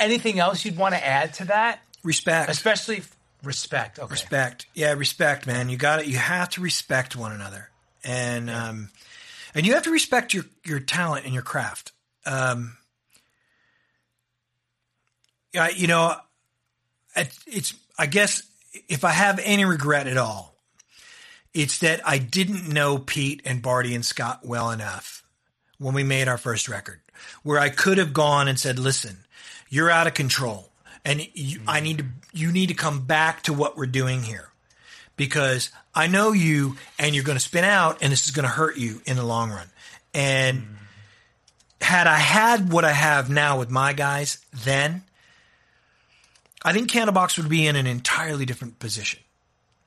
anything 0.00 0.40
else 0.40 0.64
you'd 0.64 0.76
want 0.76 0.94
to 0.94 1.06
add 1.06 1.34
to 1.34 1.44
that? 1.44 1.80
Respect. 2.02 2.50
Especially 2.50 2.98
f- 2.98 3.16
respect. 3.44 4.00
Okay. 4.00 4.10
respect 4.10 4.66
yeah 4.74 4.92
respect 4.94 5.46
man 5.46 5.68
you 5.68 5.76
got 5.76 6.00
it 6.00 6.06
you 6.06 6.16
have 6.16 6.48
to 6.48 6.60
respect 6.60 7.14
one 7.14 7.30
another 7.30 7.70
and 8.02 8.50
um 8.50 8.90
and 9.54 9.64
you 9.64 9.74
have 9.74 9.84
to 9.84 9.92
respect 9.92 10.34
your 10.34 10.44
your 10.64 10.80
talent 10.80 11.24
and 11.24 11.32
your 11.32 11.42
craft 11.44 11.92
um 12.26 12.76
you 15.52 15.86
know 15.86 16.14
it, 17.16 17.36
it's 17.46 17.74
i 17.98 18.06
guess 18.06 18.42
if 18.88 19.04
i 19.04 19.10
have 19.10 19.40
any 19.42 19.64
regret 19.64 20.06
at 20.06 20.16
all 20.16 20.54
it's 21.54 21.78
that 21.78 22.00
i 22.06 22.18
didn't 22.18 22.68
know 22.68 22.98
pete 22.98 23.42
and 23.44 23.62
Bardi 23.62 23.94
and 23.94 24.04
scott 24.04 24.40
well 24.44 24.70
enough 24.70 25.22
when 25.78 25.94
we 25.94 26.04
made 26.04 26.28
our 26.28 26.38
first 26.38 26.68
record 26.68 27.00
where 27.42 27.58
i 27.58 27.68
could 27.68 27.98
have 27.98 28.12
gone 28.12 28.48
and 28.48 28.58
said 28.58 28.78
listen 28.78 29.18
you're 29.68 29.90
out 29.90 30.06
of 30.06 30.14
control 30.14 30.70
and 31.04 31.26
you, 31.34 31.60
i 31.66 31.78
mm-hmm. 31.78 31.84
need 31.84 31.98
to 31.98 32.04
you 32.32 32.52
need 32.52 32.68
to 32.68 32.74
come 32.74 33.04
back 33.04 33.42
to 33.42 33.52
what 33.52 33.76
we're 33.76 33.86
doing 33.86 34.22
here 34.22 34.48
because 35.16 35.70
i 35.94 36.06
know 36.06 36.32
you 36.32 36.76
and 36.98 37.14
you're 37.14 37.24
going 37.24 37.38
to 37.38 37.44
spin 37.44 37.64
out 37.64 37.98
and 38.02 38.12
this 38.12 38.26
is 38.26 38.32
going 38.32 38.44
to 38.44 38.50
hurt 38.50 38.76
you 38.76 39.00
in 39.06 39.16
the 39.16 39.24
long 39.24 39.50
run. 39.50 39.66
And 40.14 40.58
mm-hmm. 40.58 40.74
had 41.80 42.06
i 42.06 42.18
had 42.18 42.72
what 42.72 42.84
i 42.84 42.92
have 42.92 43.30
now 43.30 43.58
with 43.58 43.70
my 43.70 43.92
guys 43.92 44.38
then 44.64 45.02
i 46.68 46.72
think 46.72 46.90
candlebox 46.90 47.36
would 47.38 47.48
be 47.48 47.66
in 47.66 47.76
an 47.76 47.86
entirely 47.86 48.44
different 48.46 48.78
position. 48.78 49.20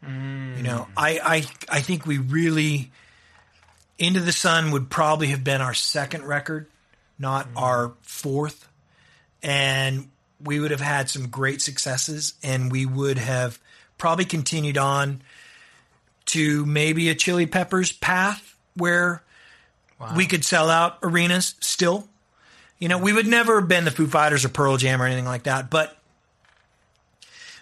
Mm. 0.03 0.57
You 0.57 0.63
know 0.63 0.87
I, 0.97 1.19
I 1.23 1.77
i 1.77 1.81
think 1.81 2.05
we 2.05 2.17
really 2.17 2.91
into 3.99 4.19
the 4.19 4.31
sun 4.31 4.71
would 4.71 4.89
probably 4.89 5.27
have 5.27 5.43
been 5.43 5.61
our 5.61 5.75
second 5.75 6.25
record 6.25 6.67
not 7.21 7.47
mm. 7.47 7.61
our 7.61 7.93
fourth. 8.01 8.67
And 9.43 10.09
we 10.43 10.59
would 10.59 10.71
have 10.71 10.81
had 10.81 11.09
some 11.09 11.29
great 11.29 11.61
successes 11.61 12.33
and 12.43 12.71
we 12.71 12.85
would 12.85 13.17
have 13.17 13.59
probably 13.97 14.25
continued 14.25 14.77
on 14.77 15.21
to 16.25 16.65
maybe 16.65 17.09
a 17.09 17.15
chili 17.15 17.45
peppers 17.45 17.91
path 17.91 18.55
where 18.75 19.23
we 20.15 20.25
could 20.25 20.43
sell 20.43 20.69
out 20.69 20.97
arenas 21.03 21.55
still. 21.59 22.07
You 22.79 22.87
know 22.87 22.97
we 22.97 23.13
would 23.13 23.27
never 23.27 23.59
have 23.59 23.69
been 23.69 23.85
the 23.85 23.91
foo 23.91 24.07
fighters 24.07 24.43
or 24.43 24.49
pearl 24.49 24.77
jam 24.77 24.99
or 25.01 25.05
anything 25.05 25.25
like 25.25 25.43
that 25.43 25.69
but 25.69 25.95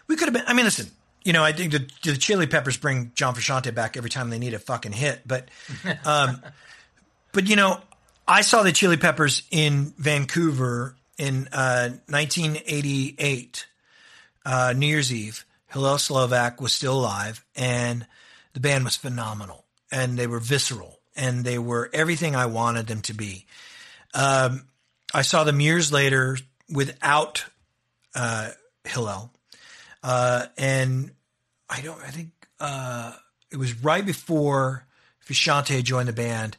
we 0.10 0.18
could 0.18 0.28
have 0.28 0.34
been 0.34 0.44
i 0.48 0.54
mean 0.54 0.66
listen 0.66 0.88
you 1.24 1.32
know 1.32 1.44
i 1.44 1.54
think 1.54 1.72
the, 1.72 1.88
the 2.04 2.18
chili 2.18 2.48
peppers 2.48 2.76
bring 2.76 3.14
john 3.16 3.34
frusciante 3.34 3.74
back 3.74 3.96
every 3.96 4.10
time 4.10 4.30
they 4.30 4.40
need 4.40 4.54
a 4.54 4.60
fucking 4.60 4.92
hit 4.92 5.22
but 5.26 5.48
um 6.06 6.44
but 7.32 7.48
you 7.48 7.56
know 7.56 7.80
i 8.28 8.42
saw 8.42 8.64
the 8.64 8.74
chili 8.74 8.98
peppers 8.98 9.44
in 9.52 9.94
vancouver 9.98 10.98
in 11.20 11.50
uh, 11.52 11.90
1988, 12.08 13.68
uh, 14.46 14.74
New 14.76 14.88
Year's 14.88 15.14
Eve. 15.14 15.46
Hillel 15.68 16.00
Slovak 16.00 16.60
was 16.60 16.74
still 16.74 16.98
alive, 16.98 17.46
and 17.56 18.08
the 18.54 18.60
band 18.60 18.86
was 18.86 18.96
phenomenal, 18.96 19.66
and 19.92 20.18
they 20.18 20.26
were 20.26 20.40
visceral, 20.40 21.00
and 21.16 21.44
they 21.44 21.60
were 21.60 21.90
everything 21.94 22.36
I 22.36 22.48
wanted 22.48 22.88
them 22.88 23.02
to 23.02 23.14
be. 23.14 23.46
Um, 24.16 24.66
I 25.14 25.22
saw 25.22 25.44
them 25.44 25.60
years 25.60 25.92
later 25.92 26.38
without 26.74 27.46
uh, 28.16 28.52
Hillel, 28.86 29.32
uh, 30.04 30.46
and 30.58 31.12
I 31.70 31.82
don't. 31.82 32.02
I 32.02 32.10
think 32.10 32.30
uh, 32.60 33.14
it 33.52 33.58
was 33.58 33.84
right 33.84 34.06
before 34.06 34.86
Frusciante 35.26 35.84
joined 35.84 36.08
the 36.08 36.14
band, 36.14 36.58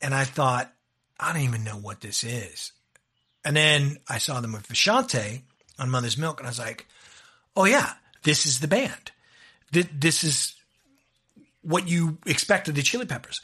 and 0.00 0.14
I 0.14 0.24
thought 0.24 0.72
I 1.18 1.32
don't 1.32 1.42
even 1.42 1.64
know 1.64 1.76
what 1.76 2.00
this 2.00 2.24
is. 2.24 2.72
And 3.44 3.56
then 3.56 3.98
I 4.08 4.18
saw 4.18 4.40
them 4.40 4.52
with 4.52 4.68
Frusciante 4.68 5.42
on 5.78 5.90
Mother's 5.90 6.18
Milk, 6.18 6.40
and 6.40 6.46
I 6.46 6.50
was 6.50 6.58
like, 6.58 6.86
oh 7.56 7.64
yeah, 7.64 7.92
this 8.22 8.46
is 8.46 8.60
the 8.60 8.68
band. 8.68 9.12
Th- 9.72 9.88
This 9.92 10.24
is 10.24 10.54
what 11.62 11.88
you 11.88 12.18
expect 12.26 12.68
of 12.68 12.74
the 12.74 12.82
Chili 12.82 13.06
Peppers. 13.06 13.40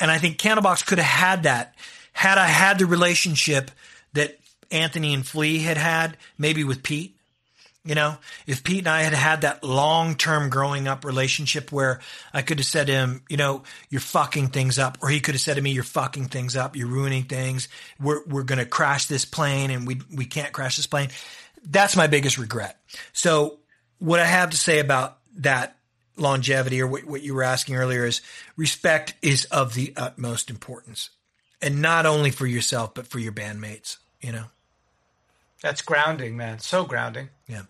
And 0.00 0.10
I 0.10 0.18
think 0.18 0.38
Candlebox 0.38 0.86
could 0.86 0.98
have 0.98 1.06
had 1.06 1.42
that 1.44 1.74
had 2.12 2.38
I 2.38 2.46
had 2.46 2.78
the 2.78 2.86
relationship 2.86 3.70
that 4.12 4.38
Anthony 4.70 5.14
and 5.14 5.26
Flea 5.26 5.58
had 5.58 5.76
had, 5.76 6.16
maybe 6.36 6.64
with 6.64 6.82
Pete. 6.82 7.16
You 7.84 7.94
know, 7.94 8.18
if 8.46 8.64
Pete 8.64 8.80
and 8.80 8.88
I 8.88 9.02
had 9.02 9.14
had 9.14 9.40
that 9.42 9.64
long 9.64 10.14
term 10.14 10.50
growing 10.50 10.88
up 10.88 11.04
relationship 11.04 11.72
where 11.72 12.00
I 12.34 12.42
could 12.42 12.58
have 12.58 12.66
said 12.66 12.88
to 12.88 12.92
him, 12.92 13.22
you 13.28 13.36
know, 13.36 13.62
you're 13.88 14.00
fucking 14.00 14.48
things 14.48 14.78
up, 14.78 14.98
or 15.00 15.08
he 15.08 15.20
could 15.20 15.34
have 15.34 15.40
said 15.40 15.56
to 15.56 15.62
me, 15.62 15.70
you're 15.70 15.84
fucking 15.84 16.26
things 16.26 16.56
up, 16.56 16.76
you're 16.76 16.88
ruining 16.88 17.24
things. 17.24 17.68
We're 17.98 18.22
we're 18.26 18.42
gonna 18.42 18.66
crash 18.66 19.06
this 19.06 19.24
plane, 19.24 19.70
and 19.70 19.86
we 19.86 20.00
we 20.14 20.26
can't 20.26 20.52
crash 20.52 20.76
this 20.76 20.86
plane. 20.86 21.08
That's 21.64 21.96
my 21.96 22.08
biggest 22.08 22.36
regret. 22.36 22.78
So 23.12 23.58
what 23.98 24.20
I 24.20 24.26
have 24.26 24.50
to 24.50 24.56
say 24.56 24.80
about 24.80 25.18
that 25.36 25.76
longevity, 26.16 26.82
or 26.82 26.86
what, 26.86 27.04
what 27.04 27.22
you 27.22 27.34
were 27.34 27.44
asking 27.44 27.76
earlier, 27.76 28.04
is 28.04 28.20
respect 28.56 29.14
is 29.22 29.44
of 29.46 29.74
the 29.74 29.94
utmost 29.96 30.50
importance, 30.50 31.10
and 31.62 31.80
not 31.80 32.06
only 32.06 32.32
for 32.32 32.46
yourself 32.46 32.92
but 32.92 33.06
for 33.06 33.18
your 33.18 33.32
bandmates. 33.32 33.96
You 34.20 34.32
know, 34.32 34.44
That's 35.62 35.82
grounding, 35.82 36.36
man. 36.36 36.58
So 36.60 36.84
grounding. 36.84 37.28
yeah. 37.46 37.62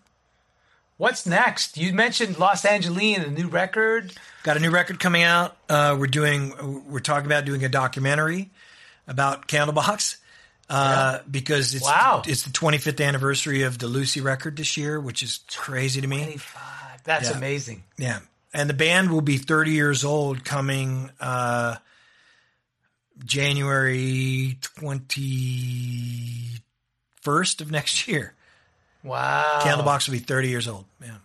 What's 0.97 1.25
next? 1.25 1.77
You 1.77 1.93
mentioned 1.93 2.37
Los 2.39 2.65
Angeles, 2.65 3.17
and 3.17 3.25
a 3.25 3.31
new 3.31 3.47
record. 3.47 4.11
Got 4.43 4.57
a 4.57 4.59
new 4.59 4.69
record 4.69 4.99
coming 4.99 5.23
out. 5.23 5.55
Uh, 5.69 5.95
we're 5.97 6.07
doing. 6.07 6.83
We're 6.89 6.99
talking 6.99 7.25
about 7.25 7.45
doing 7.45 7.63
a 7.63 7.69
documentary 7.69 8.49
about 9.07 9.47
Candlebox 9.47 10.17
uh, 10.69 11.19
because 11.31 11.73
it's 11.73 11.85
Wow. 11.85 12.21
it's 12.27 12.43
the 12.43 12.49
25th 12.51 13.03
anniversary 13.03 13.61
of 13.63 13.79
the 13.79 13.87
Lucy 13.87 14.19
record 14.19 14.57
this 14.57 14.75
year, 14.75 14.99
which 14.99 15.23
is 15.23 15.39
crazy 15.47 16.01
to 16.01 16.07
me. 16.07 16.17
25. 16.23 17.03
That's 17.05 17.29
Yeah. 17.29 17.37
amazing. 17.37 17.83
Yeah, 17.97 18.19
and 18.53 18.69
the 18.69 18.73
band 18.73 19.09
will 19.09 19.21
be 19.21 19.37
30 19.37 19.71
years 19.71 20.03
old 20.03 20.43
coming 20.43 21.11
uh, 21.21 21.77
January 23.23 24.57
21st 27.23 27.61
of 27.61 27.71
next 27.71 28.07
year. 28.07 28.33
Wow. 29.03 29.59
Candlebox 29.63 30.07
will 30.07 30.13
be 30.13 30.19
30 30.19 30.49
years 30.49 30.67
old. 30.67 30.85
Yeah, 31.01 31.15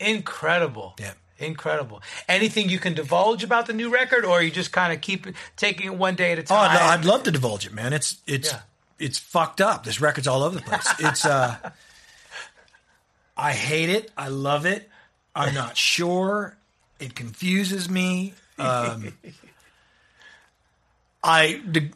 Incredible. 0.00 0.94
Yeah. 0.98 1.12
Incredible. 1.38 2.02
Anything 2.28 2.68
you 2.68 2.78
can 2.78 2.92
divulge 2.92 3.42
about 3.44 3.66
the 3.66 3.72
new 3.72 3.88
record, 3.90 4.26
or 4.26 4.42
you 4.42 4.50
just 4.50 4.72
kind 4.72 4.92
of 4.92 5.00
keep 5.00 5.26
it, 5.26 5.34
taking 5.56 5.86
it 5.86 5.94
one 5.94 6.14
day 6.14 6.32
at 6.32 6.38
a 6.38 6.42
Oh, 6.42 6.44
time? 6.44 6.70
I'd, 6.76 6.98
I'd 6.98 7.04
love 7.06 7.22
to 7.22 7.30
divulge 7.30 7.64
it, 7.64 7.72
man. 7.72 7.94
It's 7.94 8.18
it's 8.26 8.52
Yeah. 8.52 8.60
it's 8.98 9.18
fucked 9.18 9.60
up. 9.62 9.84
This 9.84 10.02
record's 10.02 10.26
all 10.28 10.42
over 10.42 10.56
the 10.56 10.62
place. 10.62 10.86
It's 10.98 11.24
uh, 11.24 11.56
I 13.38 13.52
hate 13.52 13.88
it. 13.88 14.10
I 14.18 14.28
love 14.28 14.66
it. 14.66 14.90
I'm 15.34 15.54
not 15.54 15.78
sure. 15.78 16.58
It 16.98 17.14
confuses 17.14 17.88
me. 17.88 18.34
Um, 18.58 19.14
I 21.22 21.60
the 21.66 21.90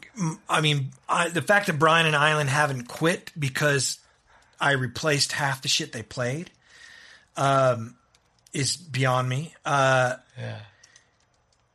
I 0.47 0.61
mean 0.61 0.91
I, 1.09 1.29
the 1.29 1.41
fact 1.41 1.67
that 1.67 1.79
Brian 1.79 2.05
and 2.05 2.15
Island 2.15 2.49
haven't 2.49 2.87
quit 2.87 3.31
because 3.37 3.99
I 4.59 4.73
replaced 4.73 5.31
half 5.33 5.61
the 5.61 5.67
shit 5.67 5.91
they 5.91 6.03
played, 6.03 6.51
um, 7.35 7.95
is 8.53 8.77
beyond 8.77 9.27
me. 9.27 9.53
Uh, 9.65 10.15
yeah. 10.37 10.59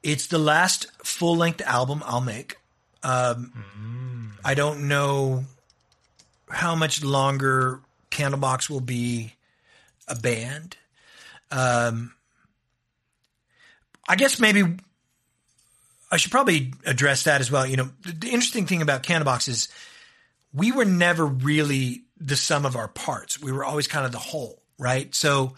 it's 0.02 0.28
the 0.28 0.38
last 0.38 0.86
full 1.04 1.36
length 1.36 1.60
album 1.62 2.02
I'll 2.06 2.20
make. 2.20 2.56
Um, 3.02 4.36
I 4.44 4.54
don't 4.54 4.88
know 4.88 5.44
how 6.48 6.74
much 6.74 7.02
longer 7.02 7.80
Candlebox 8.10 8.68
will 8.68 8.80
be 8.80 9.34
a 10.08 10.14
band. 10.14 10.76
Um, 11.50 12.14
I 14.08 14.16
guess 14.16 14.40
maybe 14.40 14.76
I 16.10 16.16
should 16.16 16.32
probably 16.32 16.72
address 16.84 17.24
that 17.24 17.40
as 17.40 17.50
well. 17.50 17.66
You 17.66 17.76
know, 17.76 17.90
the, 18.02 18.12
the 18.12 18.28
interesting 18.30 18.66
thing 18.66 18.82
about 18.82 19.02
Candlebox 19.02 19.48
is 19.48 19.68
we 20.52 20.72
were 20.72 20.84
never 20.84 21.24
really 21.24 22.02
the 22.20 22.36
sum 22.36 22.66
of 22.66 22.76
our 22.76 22.88
parts. 22.88 23.40
We 23.40 23.52
were 23.52 23.64
always 23.64 23.86
kind 23.86 24.04
of 24.04 24.12
the 24.12 24.18
whole, 24.18 24.60
right? 24.78 25.14
So 25.14 25.54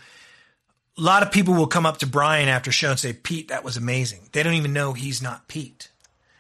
a 0.99 1.01
lot 1.01 1.23
of 1.23 1.33
people 1.33 1.55
will 1.55 1.67
come 1.67 1.87
up 1.87 1.99
to 1.99 2.07
Brian 2.07 2.49
after 2.49 2.71
show 2.71 2.91
and 2.91 2.99
say, 3.01 3.13
Pete, 3.13 3.49
that 3.49 3.65
was 3.65 3.77
amazing. 3.77 4.29
They 4.33 4.43
don't 4.43 4.55
even 4.55 4.73
know 4.73 4.93
he's 4.93 5.23
not 5.23 5.49
Pete. 5.49 5.91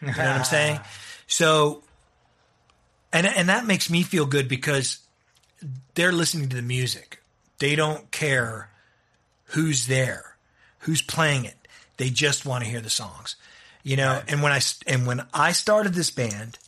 You 0.00 0.08
know 0.08 0.12
what 0.12 0.20
I'm 0.20 0.44
saying? 0.44 0.80
So, 1.26 1.82
and, 3.12 3.26
and 3.26 3.48
that 3.48 3.66
makes 3.66 3.88
me 3.88 4.02
feel 4.02 4.26
good 4.26 4.48
because 4.48 4.98
they're 5.94 6.12
listening 6.12 6.48
to 6.50 6.56
the 6.56 6.62
music. 6.62 7.22
They 7.58 7.76
don't 7.76 8.10
care 8.10 8.68
who's 9.46 9.86
there, 9.86 10.36
who's 10.80 11.02
playing 11.02 11.44
it. 11.44 11.56
They 11.96 12.10
just 12.10 12.44
want 12.44 12.64
to 12.64 12.70
hear 12.70 12.80
the 12.80 12.90
songs, 12.90 13.36
you 13.82 13.96
know. 13.96 14.20
And 14.28 14.42
when 14.42 14.52
I 14.52 14.60
and 14.86 15.06
when 15.06 15.24
I 15.32 15.52
started 15.52 15.94
this 15.94 16.10
band 16.10 16.58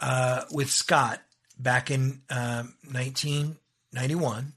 uh, 0.00 0.42
with 0.50 0.70
Scott 0.70 1.20
back 1.58 1.90
in 1.90 2.22
um, 2.30 2.74
1991, 2.90 4.52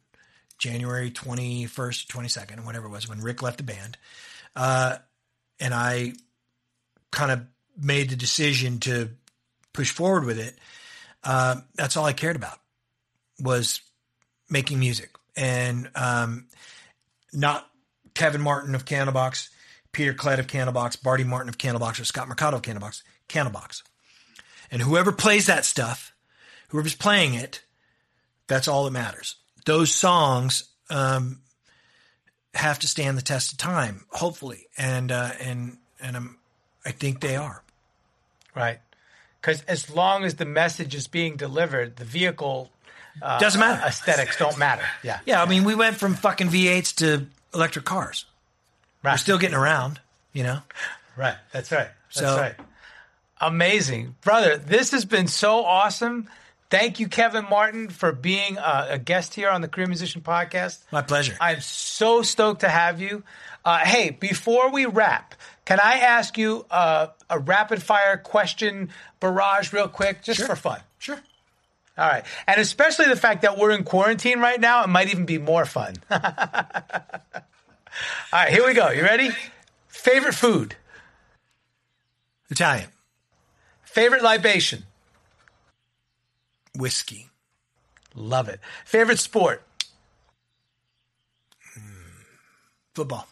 January 0.57 1.12
21st, 1.12 2.07
22nd, 2.07 2.66
whatever 2.66 2.88
it 2.88 2.91
was, 2.91 3.07
when 3.07 3.22
Rick 3.22 3.41
left 3.41 3.57
the 3.57 3.64
band, 3.64 3.98
uh, 4.56 4.98
and 5.60 5.74
I 5.74 6.14
kind 7.12 7.32
of 7.32 7.45
made 7.78 8.10
the 8.10 8.16
decision 8.16 8.80
to 8.82 9.10
push 9.74 9.91
forward 9.91 10.26
with 10.26 10.40
it. 10.40 10.57
Uh, 11.24 11.57
that's 11.76 11.98
all 11.98 12.06
I 12.06 12.14
cared 12.14 12.36
about 12.36 12.60
was 13.40 13.82
making 14.49 14.80
music 14.80 15.10
and 15.36 15.90
um, 15.95 16.48
not 17.34 17.68
Kevin 18.14 18.41
Martin 18.41 18.76
of 18.76 18.86
Candlebox, 18.86 19.49
Peter 19.96 20.14
Klett 20.14 20.40
of 20.40 20.48
Candlebox, 20.48 21.02
Bardi 21.02 21.24
Martin 21.24 21.48
of 21.48 21.58
Candlebox, 21.58 22.02
or 22.02 22.04
Scott 22.04 22.28
Mercado 22.28 22.58
of 22.58 22.62
Candlebox, 22.64 23.02
Candlebox. 23.30 23.82
And 24.70 24.82
whoever 24.82 25.14
plays 25.14 25.46
that 25.46 25.64
stuff, 25.64 26.14
whoever's 26.68 26.96
playing 26.96 27.34
it, 27.34 27.64
that's 28.48 28.68
all 28.68 28.84
that 28.84 28.92
matters. 28.92 29.38
Those 29.66 29.96
songs 29.96 30.66
um, 30.90 31.40
have 32.54 32.78
to 32.80 32.88
stand 32.88 33.18
the 33.18 33.22
test 33.22 33.54
of 33.54 33.58
time, 33.58 34.04
hopefully, 34.10 34.68
and 34.78 35.14
uh, 35.14 35.32
and 35.40 35.78
and 36.02 36.18
um, 36.18 36.38
I 36.86 36.92
think 36.92 37.22
they 37.22 37.38
are. 37.38 37.64
Right. 38.54 38.80
Because 39.40 39.62
as 39.62 39.90
long 39.90 40.26
as 40.26 40.36
the 40.36 40.46
message 40.46 40.94
is 40.94 41.08
being 41.08 41.38
delivered, 41.38 41.96
the 41.96 42.06
vehicle 42.06 42.70
uh, 43.22 43.40
Doesn't 43.40 43.62
matter. 43.62 43.82
aesthetics 43.88 44.38
don't 44.38 44.58
matter. 44.58 44.84
Yeah. 45.04 45.20
Yeah, 45.26 45.42
I 45.42 45.46
mean, 45.46 45.64
we 45.64 45.74
went 45.74 45.96
from 45.96 46.16
fucking 46.16 46.50
V8s 46.50 46.96
to 46.96 47.28
electric 47.54 47.86
cars. 47.86 48.26
Right. 49.06 49.14
We're 49.14 49.18
still 49.18 49.38
getting 49.38 49.56
around, 49.56 49.99
you 50.34 50.44
know. 50.44 50.60
Right. 51.15 51.36
That's 51.52 51.72
right. 51.72 51.90
That's 52.14 52.19
So- 52.19 52.38
right. 52.38 52.56
Amazing. 53.41 54.15
Brother, 54.22 54.57
this 54.57 54.91
has 54.91 55.06
been 55.06 55.27
so 55.27 55.64
awesome. 55.65 56.30
Thank 56.69 56.99
you, 56.99 57.07
Kevin 57.07 57.45
Martin, 57.49 57.90
for 57.90 58.11
being 58.11 58.57
a, 58.57 58.88
a 58.91 58.98
guest 58.98 59.36
here 59.36 59.49
on 59.49 59.61
the 59.61 59.68
Career 59.68 59.88
Musician 59.88 60.22
Podcast. 60.22 60.80
My 60.91 61.02
pleasure. 61.02 61.36
I'm 61.40 61.60
so 61.61 62.22
stoked 62.22 62.61
to 62.61 62.69
have 62.69 62.99
you. 63.02 63.23
Uh, 63.64 63.80
hey, 63.80 64.10
before 64.10 64.72
we 64.72 64.86
wrap, 64.86 65.36
can 65.65 65.80
I 65.80 65.95
ask 65.99 66.38
you 66.38 66.65
uh, 66.72 67.07
a 67.30 67.38
rapid 67.40 67.84
fire 67.84 68.18
question 68.18 68.90
barrage 69.19 69.73
real 69.73 69.88
quick, 69.90 70.23
just 70.23 70.41
for 70.45 70.56
fun? 70.56 70.80
Sure. 70.98 71.19
All 71.98 72.07
right. 72.07 72.23
And 72.48 72.60
especially 72.60 73.07
the 73.07 73.15
fact 73.15 73.41
that 73.44 73.57
we're 73.57 73.72
in 73.72 73.84
quarantine 73.84 74.40
right 74.40 74.60
now, 74.60 74.84
it 74.84 74.88
might 74.88 75.10
even 75.10 75.26
be 75.26 75.38
more 75.38 75.65
fun. 75.65 75.95
All 78.34 78.40
right, 78.40 78.52
here 78.52 78.66
we 78.66 78.74
go. 78.74 78.90
You 78.90 79.04
ready? 79.04 79.32
Favorite 79.88 80.36
food, 80.36 80.76
Italian 82.50 82.90
favorite 83.96 84.22
libation. 84.22 84.84
whiskey. 86.76 87.30
Love 88.14 88.50
it. 88.50 88.60
Favorite 88.84 89.20
sport. 89.20 89.64
Mm, 91.80 92.26
football. 92.94 93.28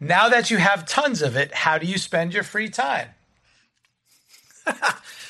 Now 0.00 0.30
that 0.30 0.50
you 0.50 0.56
have 0.56 0.86
tons 0.86 1.20
of 1.20 1.36
it, 1.36 1.52
how 1.52 1.76
do 1.76 1.86
you 1.86 1.98
spend 1.98 2.32
your 2.32 2.42
free 2.42 2.70
time? 2.70 3.08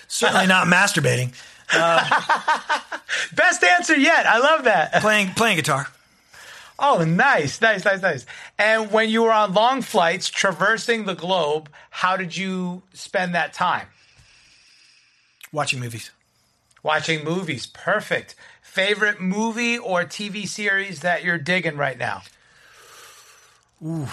Certainly 0.07 0.47
not 0.47 0.69
masturbating. 0.69 1.33
Best 3.35 3.65
answer 3.65 3.97
yet. 3.97 4.27
I 4.27 4.39
love 4.39 4.65
that. 4.65 4.93
Playing 5.01 5.35
playing 5.35 5.57
guitar. 5.57 5.89
Oh, 6.83 7.05
nice, 7.05 7.61
nice, 7.61 7.85
nice, 7.85 8.01
nice. 8.01 8.25
And 8.59 8.91
when 8.91 9.11
you 9.11 9.23
were 9.23 9.33
on 9.33 9.53
long 9.53 9.83
flights 9.83 10.29
traversing 10.31 11.05
the 11.05 11.15
globe, 11.15 11.69
how 11.91 12.17
did 12.17 12.35
you 12.37 12.83
spend 12.95 13.35
that 13.35 13.53
time? 13.53 13.87
Watching 15.53 15.79
movies. 15.79 16.11
Watching 16.83 17.23
movies. 17.23 17.67
Perfect. 17.67 18.35
Favorite 18.63 19.21
movie 19.21 19.77
or 19.77 20.05
TV 20.05 20.49
series 20.49 21.01
that 21.01 21.23
you're 21.23 21.39
digging 21.39 21.77
right 21.77 21.99
now? 21.99 22.23
Ooh. 23.85 24.09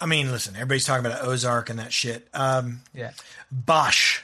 I 0.00 0.06
mean, 0.06 0.30
listen, 0.30 0.54
everybody's 0.54 0.84
talking 0.84 1.04
about 1.04 1.22
Ozark 1.24 1.70
and 1.70 1.78
that 1.78 1.92
shit. 1.92 2.26
Um, 2.32 2.80
Yeah. 2.94 3.12
Bosch. 3.50 4.20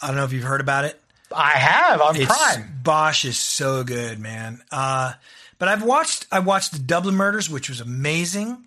I 0.00 0.08
don't 0.08 0.16
know 0.16 0.24
if 0.24 0.32
you've 0.32 0.44
heard 0.44 0.60
about 0.60 0.84
it. 0.84 1.00
I 1.34 1.50
have 1.50 2.00
on 2.00 2.16
It's, 2.16 2.26
Prime. 2.26 2.80
Bosch 2.82 3.24
is 3.24 3.36
so 3.38 3.84
good, 3.84 4.18
man. 4.18 4.62
Uh, 4.70 5.12
but 5.58 5.68
I've 5.68 5.82
watched 5.82 6.26
I 6.30 6.40
watched 6.40 6.72
the 6.72 6.78
Dublin 6.78 7.14
Murders, 7.14 7.50
which 7.50 7.68
was 7.68 7.80
amazing. 7.80 8.66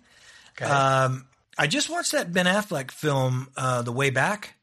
Okay. 0.52 0.70
Um, 0.70 1.26
I 1.58 1.66
just 1.66 1.90
watched 1.90 2.12
that 2.12 2.32
Ben 2.32 2.46
Affleck 2.46 2.90
film, 2.90 3.48
uh, 3.56 3.82
The 3.82 3.92
Way 3.92 4.10
Back, 4.10 4.54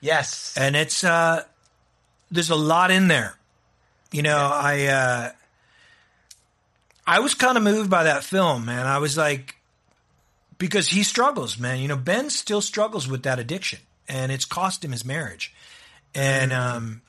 yes. 0.00 0.54
and 0.56 0.76
it's 0.76 1.04
uh, 1.04 1.44
there's 2.30 2.50
a 2.50 2.56
lot 2.56 2.90
in 2.90 3.08
there. 3.08 3.36
You 4.12 4.22
know, 4.22 4.50
I 4.52 4.84
uh, 4.86 5.30
I 7.06 7.20
was 7.20 7.34
kind 7.34 7.56
of 7.56 7.62
moved 7.62 7.90
by 7.90 8.04
that 8.04 8.24
film, 8.24 8.64
man. 8.64 8.86
I 8.86 8.98
was 8.98 9.16
like, 9.16 9.56
because 10.58 10.88
he 10.88 11.02
struggles, 11.02 11.58
man. 11.58 11.78
You 11.78 11.88
know, 11.88 11.96
Ben 11.96 12.30
still 12.30 12.60
struggles 12.60 13.08
with 13.08 13.22
that 13.24 13.38
addiction, 13.38 13.80
and 14.08 14.32
it's 14.32 14.44
cost 14.44 14.84
him 14.84 14.92
his 14.92 15.04
marriage. 15.04 15.54
And 16.14 16.52
um, 16.52 17.02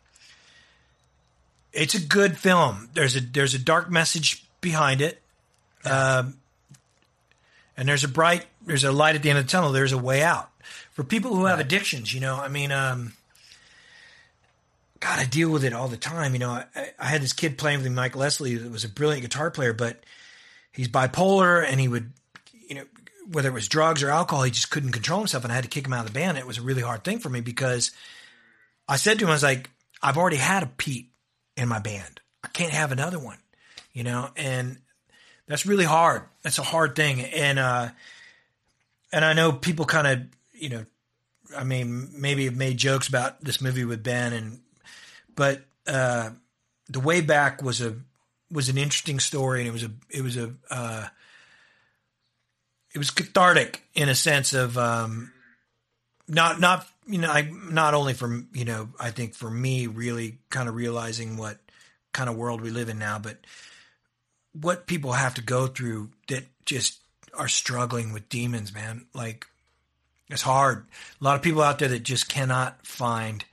it's 1.73 1.95
a 1.95 2.01
good 2.01 2.37
film. 2.37 2.89
There's 2.93 3.15
a 3.15 3.21
there's 3.21 3.53
a 3.53 3.59
dark 3.59 3.89
message 3.89 4.45
behind 4.61 5.01
it, 5.01 5.21
um, 5.85 6.37
and 7.75 7.87
there's 7.87 8.03
a 8.03 8.07
bright 8.07 8.45
there's 8.65 8.83
a 8.83 8.91
light 8.91 9.15
at 9.15 9.23
the 9.23 9.29
end 9.29 9.39
of 9.39 9.45
the 9.45 9.51
tunnel. 9.51 9.71
There's 9.71 9.93
a 9.93 9.97
way 9.97 10.21
out 10.21 10.49
for 10.91 11.03
people 11.03 11.35
who 11.35 11.45
have 11.45 11.59
addictions. 11.59 12.13
You 12.13 12.21
know, 12.21 12.35
I 12.35 12.47
mean, 12.47 12.71
um, 12.71 13.13
God, 14.99 15.19
I 15.19 15.25
deal 15.25 15.49
with 15.49 15.63
it 15.63 15.73
all 15.73 15.87
the 15.87 15.97
time. 15.97 16.33
You 16.33 16.39
know, 16.39 16.51
I, 16.51 16.65
I 16.99 17.05
had 17.05 17.21
this 17.21 17.33
kid 17.33 17.57
playing 17.57 17.79
with 17.79 17.87
me, 17.87 17.93
Mike 17.93 18.15
Leslie, 18.15 18.55
that 18.55 18.71
was 18.71 18.83
a 18.83 18.89
brilliant 18.89 19.23
guitar 19.23 19.51
player, 19.51 19.73
but 19.73 20.03
he's 20.71 20.87
bipolar, 20.87 21.65
and 21.65 21.79
he 21.79 21.87
would, 21.87 22.11
you 22.67 22.75
know, 22.75 22.83
whether 23.31 23.49
it 23.49 23.53
was 23.53 23.67
drugs 23.67 24.03
or 24.03 24.09
alcohol, 24.09 24.43
he 24.43 24.51
just 24.51 24.71
couldn't 24.71 24.91
control 24.91 25.19
himself, 25.19 25.43
and 25.43 25.51
I 25.51 25.55
had 25.55 25.65
to 25.65 25.69
kick 25.69 25.85
him 25.85 25.93
out 25.93 26.05
of 26.05 26.13
the 26.13 26.19
band. 26.19 26.37
It 26.37 26.47
was 26.47 26.57
a 26.57 26.61
really 26.61 26.81
hard 26.81 27.03
thing 27.03 27.19
for 27.19 27.29
me 27.29 27.41
because 27.41 27.91
I 28.87 28.95
said 28.95 29.19
to 29.19 29.25
him, 29.25 29.29
I 29.29 29.33
was 29.33 29.43
like, 29.43 29.69
I've 30.01 30.17
already 30.17 30.37
had 30.37 30.63
a 30.63 30.67
Pete 30.67 31.09
in 31.57 31.67
my 31.67 31.79
band. 31.79 32.21
I 32.43 32.47
can't 32.49 32.71
have 32.71 32.91
another 32.91 33.19
one, 33.19 33.39
you 33.91 34.03
know, 34.03 34.29
and 34.37 34.77
that's 35.47 35.65
really 35.65 35.85
hard. 35.85 36.21
That's 36.43 36.59
a 36.59 36.63
hard 36.63 36.95
thing, 36.95 37.21
and 37.21 37.59
uh, 37.59 37.89
and 39.11 39.25
I 39.25 39.33
know 39.33 39.51
people 39.51 39.85
kind 39.85 40.07
of, 40.07 40.21
you 40.53 40.69
know, 40.69 40.85
I 41.57 41.63
mean, 41.63 42.09
maybe 42.17 42.45
have 42.45 42.55
made 42.55 42.77
jokes 42.77 43.07
about 43.07 43.43
this 43.43 43.59
movie 43.59 43.85
with 43.85 44.03
Ben, 44.03 44.33
and 44.33 44.59
but 45.35 45.61
uh, 45.87 46.29
the 46.89 46.99
way 46.99 47.21
back 47.21 47.63
was 47.63 47.81
a 47.81 47.95
was 48.51 48.69
an 48.69 48.77
interesting 48.77 49.19
story, 49.19 49.61
and 49.61 49.67
it 49.67 49.71
was 49.71 49.83
a 49.83 49.91
it 50.09 50.21
was 50.21 50.37
a 50.37 50.53
uh, 50.69 51.07
it 52.93 52.97
was 52.97 53.09
cathartic 53.11 53.83
in 53.93 54.09
a 54.09 54.15
sense 54.15 54.53
of 54.53 54.77
um, 54.77 55.31
not 56.27 56.59
not 56.59 56.87
you 57.07 57.17
know 57.19 57.29
I 57.31 57.49
not 57.71 57.93
only 57.93 58.13
for 58.13 58.43
you 58.53 58.65
know 58.65 58.89
I 58.99 59.11
think 59.11 59.33
for 59.33 59.49
me 59.49 59.87
really 59.87 60.37
kind 60.49 60.67
of 60.69 60.75
realizing 60.75 61.37
what 61.37 61.57
kind 62.13 62.29
of 62.29 62.35
world 62.35 62.61
we 62.61 62.69
live 62.69 62.89
in 62.89 62.99
now, 62.99 63.19
but 63.19 63.37
what 64.53 64.87
people 64.87 65.13
have 65.13 65.35
to 65.35 65.41
go 65.41 65.67
through 65.67 66.09
that 66.29 66.45
just 66.65 66.99
are 67.33 67.47
struggling 67.47 68.11
with 68.13 68.27
demons, 68.29 68.73
man. 68.73 69.05
Like 69.13 69.45
it's 70.29 70.41
hard. 70.41 70.85
A 71.21 71.23
lot 71.23 71.35
of 71.35 71.41
people 71.41 71.61
out 71.61 71.79
there 71.79 71.89
that 71.89 72.03
just 72.03 72.27
cannot 72.27 72.85
find 72.85 73.45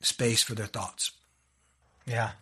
space 0.00 0.42
for 0.42 0.54
their 0.54 0.66
thoughts. 0.66 1.12
Yeah. 2.06 2.32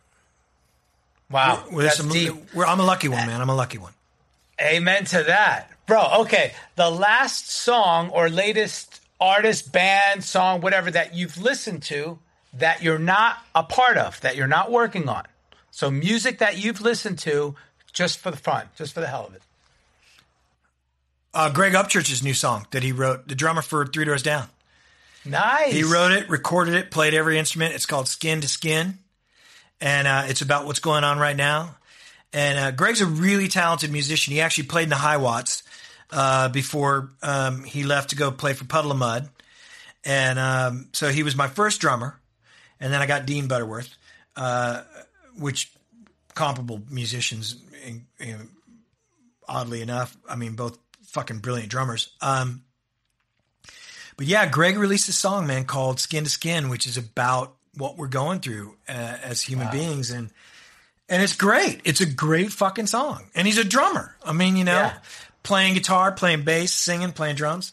Wow. 1.31 1.65
Well, 1.71 1.85
that's 1.85 1.99
some- 1.99 2.09
deep. 2.09 2.33
we're- 2.55 2.69
I'm 2.69 2.81
a 2.81 2.85
lucky 2.85 3.09
one, 3.09 3.27
man. 3.27 3.41
I'm 3.41 3.51
a 3.51 3.55
lucky 3.55 3.79
one. 3.79 3.93
Amen 4.61 5.05
to 5.07 5.23
that. 5.25 5.71
Bro, 5.87 6.21
okay. 6.21 6.55
The 6.77 6.91
last 6.91 7.51
song 7.51 8.11
or 8.11 8.29
latest 8.29 9.01
artist, 9.21 9.73
band, 9.73 10.25
song, 10.25 10.61
whatever 10.61 10.91
that 10.91 11.15
you've 11.15 11.39
listened 11.39 11.83
to 11.85 12.19
that 12.55 12.83
you're 12.83 12.99
not 12.99 13.39
a 13.55 13.63
part 13.63 13.97
of, 13.97 14.21
that 14.21 14.37
you're 14.37 14.47
not 14.47 14.71
working 14.71 15.09
on. 15.09 15.25
So 15.71 15.91
music 15.91 16.39
that 16.39 16.59
you've 16.59 16.81
listened 16.81 17.19
to 17.21 17.55
just 17.93 18.19
for 18.19 18.31
the 18.31 18.37
fun, 18.37 18.69
just 18.77 18.95
for 18.95 19.01
the 19.01 19.07
hell 19.07 19.27
of 19.27 19.35
it. 19.35 19.43
Uh, 21.35 21.51
Greg 21.51 21.75
Upchurch's 21.75 22.23
new 22.23 22.35
song 22.35 22.67
that 22.71 22.83
he 22.83 22.91
wrote, 22.91 23.29
the 23.29 23.35
drummer 23.35 23.63
for 23.63 23.87
Three 23.87 24.05
Doors 24.05 24.23
Down. 24.23 24.49
Nice. 25.25 25.73
He 25.73 25.83
wrote 25.83 26.13
it, 26.13 26.29
recorded 26.31 26.75
it, 26.75 26.91
played 26.91 27.13
every 27.13 27.39
instrument. 27.39 27.75
It's 27.75 27.87
called 27.87 28.09
Skin 28.09 28.41
to 28.41 28.49
Skin, 28.49 28.99
and 29.81 30.09
uh, 30.09 30.25
it's 30.27 30.41
about 30.41 30.65
what's 30.65 30.81
going 30.81 31.05
on 31.05 31.19
right 31.19 31.37
now. 31.37 31.77
And 32.33 32.59
uh, 32.59 32.71
Greg's 32.71 33.01
a 33.01 33.07
really 33.07 33.49
talented 33.49 33.91
musician. 33.91 34.33
He 34.33 34.41
actually 34.41 34.65
played 34.65 34.85
in 34.85 34.89
the 34.89 34.97
High 34.97 35.17
Watts 35.17 35.58
uh, 36.11 36.49
before 36.49 37.11
um, 37.23 37.65
he 37.65 37.85
left 37.85 38.11
to 38.11 38.17
go 38.17 38.31
play 38.31 38.53
for 38.55 38.65
Puddle 38.65 38.91
of 38.93 38.99
Mud, 38.99 39.29
and 40.05 40.39
um, 40.39 40.89
so 40.93 41.09
he 41.11 41.23
was 41.23 41.37
my 41.37 41.49
first 41.49 41.81
drummer. 41.81 42.19
And 42.81 42.93
then 42.93 43.03
I 43.03 43.07
got 43.07 43.27
Dean 43.27 43.49
Butterworth, 43.49 43.93
uh, 44.37 44.83
which 45.37 45.73
comparable 46.35 46.81
musicians, 46.89 47.57
in- 47.85 48.07
in- 48.21 48.49
oddly 49.49 49.83
enough. 49.83 50.17
I 50.29 50.37
mean, 50.37 50.55
both 50.55 50.79
fucking 51.09 51.39
brilliant 51.41 51.71
drummers. 51.71 52.11
Um, 52.21 52.63
but 54.17 54.27
yeah, 54.27 54.47
Greg 54.47 54.77
released 54.79 55.09
a 55.09 55.13
song, 55.13 55.47
man, 55.47 55.65
called 55.65 56.01
"Skin 56.01 56.25
to 56.25 56.31
Skin," 56.31 56.69
which 56.69 56.87
is 56.87 56.97
about 56.97 57.55
what 57.75 57.97
we're 57.97 58.09
going 58.09 58.41
through 58.41 58.77
uh, 58.89 58.93
as 59.23 59.43
human 59.43 59.71
beings, 59.71 60.11
and 60.11 60.31
and 61.09 61.23
it's 61.23 61.37
great. 61.37 61.81
It's 61.85 62.01
a 62.01 62.07
great 62.07 62.53
fucking 62.53 62.87
song, 62.87 63.29
and 63.35 63.47
he's 63.47 63.59
a 63.59 63.65
drummer. 63.65 64.15
I 64.25 64.33
mean, 64.33 64.57
you 64.57 64.65
know, 64.65 64.73
Yeah. 64.75 64.99
Playing 65.43 65.75
guitar, 65.75 66.13
playing 66.13 66.43
bass, 66.43 66.73
singing, 66.73 67.13
playing 67.13 67.37
drums. 67.37 67.73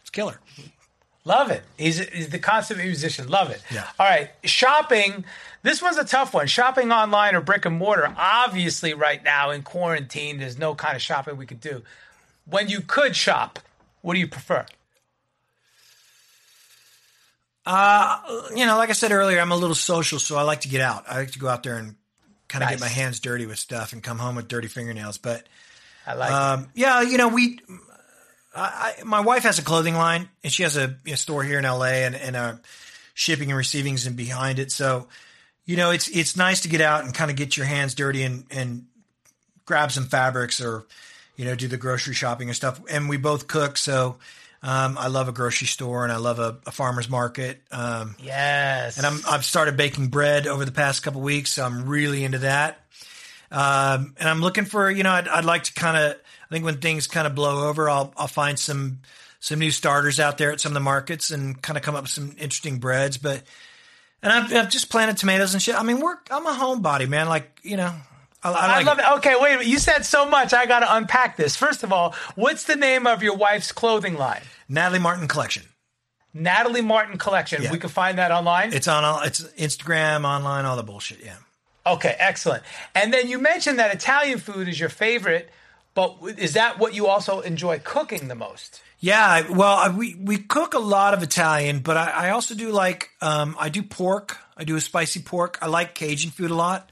It's 0.00 0.10
killer. 0.10 0.40
Love 1.24 1.50
it. 1.52 1.62
He's, 1.78 1.98
he's 2.08 2.30
the 2.30 2.38
consummate 2.40 2.84
musician. 2.86 3.28
Love 3.28 3.50
it. 3.50 3.62
Yeah. 3.70 3.86
All 3.98 4.06
right. 4.06 4.30
Shopping. 4.42 5.24
This 5.62 5.80
one's 5.80 5.96
a 5.96 6.04
tough 6.04 6.34
one. 6.34 6.48
Shopping 6.48 6.90
online 6.90 7.36
or 7.36 7.40
brick 7.40 7.64
and 7.64 7.76
mortar. 7.76 8.12
Obviously, 8.16 8.94
right 8.94 9.22
now 9.22 9.50
in 9.50 9.62
quarantine, 9.62 10.38
there's 10.38 10.58
no 10.58 10.74
kind 10.74 10.96
of 10.96 11.02
shopping 11.02 11.36
we 11.36 11.46
could 11.46 11.60
do. 11.60 11.82
When 12.44 12.68
you 12.68 12.80
could 12.80 13.14
shop, 13.14 13.60
what 14.00 14.14
do 14.14 14.20
you 14.20 14.26
prefer? 14.26 14.66
Uh, 17.64 18.18
You 18.56 18.66
know, 18.66 18.76
like 18.76 18.90
I 18.90 18.94
said 18.94 19.12
earlier, 19.12 19.38
I'm 19.40 19.52
a 19.52 19.56
little 19.56 19.76
social, 19.76 20.18
so 20.18 20.36
I 20.36 20.42
like 20.42 20.62
to 20.62 20.68
get 20.68 20.80
out. 20.80 21.04
I 21.08 21.18
like 21.18 21.30
to 21.32 21.38
go 21.38 21.48
out 21.48 21.62
there 21.62 21.76
and 21.76 21.94
kind 22.48 22.64
of 22.64 22.70
Nice. 22.70 22.78
get 22.80 22.84
my 22.84 22.88
hands 22.88 23.20
dirty 23.20 23.46
with 23.46 23.58
stuff 23.60 23.92
and 23.92 24.02
come 24.02 24.18
home 24.18 24.34
with 24.34 24.48
dirty 24.48 24.66
fingernails. 24.68 25.18
But 25.18 25.46
I 26.06 26.14
like 26.14 26.32
Um, 26.32 26.68
yeah, 26.74 27.02
you 27.02 27.18
know, 27.18 27.28
we, 27.28 27.58
I, 28.54 28.94
I, 29.00 29.04
my 29.04 29.20
wife 29.20 29.44
has 29.44 29.58
a 29.58 29.62
clothing 29.62 29.94
line 29.94 30.28
and 30.42 30.52
she 30.52 30.62
has 30.62 30.76
a, 30.76 30.96
a 31.06 31.16
store 31.16 31.42
here 31.44 31.58
in 31.58 31.64
LA 31.64 32.04
and, 32.04 32.14
and 32.14 32.36
uh, 32.36 32.54
shipping 33.14 33.50
and 33.50 33.58
receiving's 33.58 34.06
and 34.06 34.16
behind 34.16 34.58
it. 34.58 34.70
So, 34.72 35.08
you 35.64 35.76
know, 35.76 35.90
it's, 35.90 36.08
it's 36.08 36.36
nice 36.36 36.62
to 36.62 36.68
get 36.68 36.80
out 36.80 37.04
and 37.04 37.14
kind 37.14 37.30
of 37.30 37.36
get 37.36 37.56
your 37.56 37.66
hands 37.66 37.94
dirty 37.94 38.22
and, 38.22 38.44
and 38.50 38.86
grab 39.64 39.92
some 39.92 40.04
fabrics 40.04 40.60
or, 40.60 40.86
you 41.36 41.44
know, 41.44 41.54
do 41.54 41.68
the 41.68 41.76
grocery 41.76 42.14
shopping 42.14 42.48
and 42.48 42.56
stuff. 42.56 42.80
And 42.90 43.08
we 43.08 43.16
both 43.16 43.46
cook. 43.46 43.76
So, 43.76 44.18
um, 44.64 44.96
I 44.96 45.08
love 45.08 45.28
a 45.28 45.32
grocery 45.32 45.66
store 45.66 46.04
and 46.04 46.12
I 46.12 46.16
love 46.18 46.38
a, 46.38 46.58
a 46.66 46.70
farmer's 46.70 47.08
market. 47.08 47.60
Um. 47.72 48.14
Yes. 48.22 48.96
and 48.96 49.06
I'm, 49.06 49.20
I've 49.28 49.44
started 49.44 49.76
baking 49.76 50.08
bread 50.08 50.46
over 50.46 50.64
the 50.64 50.72
past 50.72 51.02
couple 51.02 51.20
weeks, 51.20 51.54
so 51.54 51.64
I'm 51.64 51.88
really 51.88 52.22
into 52.24 52.38
that. 52.38 52.78
Um, 53.52 54.14
and 54.18 54.28
I'm 54.28 54.40
looking 54.40 54.64
for, 54.64 54.90
you 54.90 55.02
know, 55.02 55.12
I'd, 55.12 55.28
I'd 55.28 55.44
like 55.44 55.64
to 55.64 55.74
kind 55.74 55.96
of, 55.96 56.12
I 56.12 56.48
think 56.50 56.64
when 56.64 56.78
things 56.78 57.06
kind 57.06 57.26
of 57.26 57.34
blow 57.34 57.68
over, 57.68 57.88
I'll, 57.88 58.12
I'll 58.16 58.26
find 58.26 58.58
some, 58.58 59.00
some 59.40 59.58
new 59.58 59.70
starters 59.70 60.18
out 60.18 60.38
there 60.38 60.50
at 60.52 60.60
some 60.60 60.70
of 60.70 60.74
the 60.74 60.80
markets 60.80 61.30
and 61.30 61.60
kind 61.60 61.76
of 61.76 61.82
come 61.82 61.94
up 61.94 62.04
with 62.04 62.10
some 62.10 62.30
interesting 62.38 62.78
breads. 62.78 63.18
But, 63.18 63.42
and 64.22 64.32
I've, 64.32 64.52
I've 64.54 64.70
just 64.70 64.88
planted 64.90 65.18
tomatoes 65.18 65.52
and 65.52 65.62
shit. 65.62 65.74
I 65.74 65.82
mean, 65.82 66.00
we're, 66.00 66.16
I'm 66.30 66.46
a 66.46 66.50
homebody, 66.50 67.08
man. 67.08 67.28
Like, 67.28 67.60
you 67.62 67.76
know, 67.76 67.94
I, 68.42 68.52
I, 68.52 68.80
I 68.80 68.82
love 68.84 68.98
it. 68.98 69.04
Okay, 69.18 69.34
wait 69.38 69.50
a 69.50 69.58
minute. 69.58 69.66
You 69.66 69.78
said 69.78 70.06
so 70.06 70.26
much. 70.26 70.54
I 70.54 70.64
got 70.64 70.80
to 70.80 70.96
unpack 70.96 71.36
this. 71.36 71.54
First 71.54 71.82
of 71.82 71.92
all, 71.92 72.14
what's 72.36 72.64
the 72.64 72.76
name 72.76 73.06
of 73.06 73.22
your 73.22 73.36
wife's 73.36 73.70
clothing 73.70 74.14
line? 74.14 74.40
Natalie 74.68 74.98
Martin 74.98 75.28
collection. 75.28 75.64
Natalie 76.34 76.80
Martin 76.80 77.18
Collection. 77.18 77.62
Yeah. 77.62 77.70
We 77.70 77.78
can 77.78 77.90
find 77.90 78.16
that 78.16 78.30
online. 78.30 78.72
It's 78.72 78.88
on, 78.88 79.04
all, 79.04 79.20
it's 79.20 79.42
Instagram, 79.42 80.24
online, 80.24 80.64
all 80.64 80.76
the 80.76 80.82
bullshit. 80.82 81.22
Yeah. 81.22 81.36
Okay, 81.86 82.14
excellent. 82.18 82.62
And 82.94 83.12
then 83.12 83.28
you 83.28 83.38
mentioned 83.38 83.78
that 83.78 83.94
Italian 83.94 84.38
food 84.38 84.68
is 84.68 84.78
your 84.78 84.88
favorite, 84.88 85.50
but 85.94 86.16
is 86.38 86.54
that 86.54 86.78
what 86.78 86.94
you 86.94 87.06
also 87.08 87.40
enjoy 87.40 87.80
cooking 87.80 88.28
the 88.28 88.34
most? 88.34 88.80
Yeah, 89.00 89.50
well, 89.50 89.76
I, 89.76 89.88
we 89.88 90.14
we 90.14 90.38
cook 90.38 90.74
a 90.74 90.78
lot 90.78 91.12
of 91.12 91.24
Italian, 91.24 91.80
but 91.80 91.96
I, 91.96 92.28
I 92.28 92.30
also 92.30 92.54
do 92.54 92.70
like 92.70 93.10
um, 93.20 93.56
I 93.58 93.68
do 93.68 93.82
pork. 93.82 94.38
I 94.56 94.62
do 94.62 94.76
a 94.76 94.80
spicy 94.80 95.20
pork. 95.22 95.58
I 95.60 95.66
like 95.66 95.94
Cajun 95.96 96.30
food 96.30 96.52
a 96.52 96.54
lot, 96.54 96.88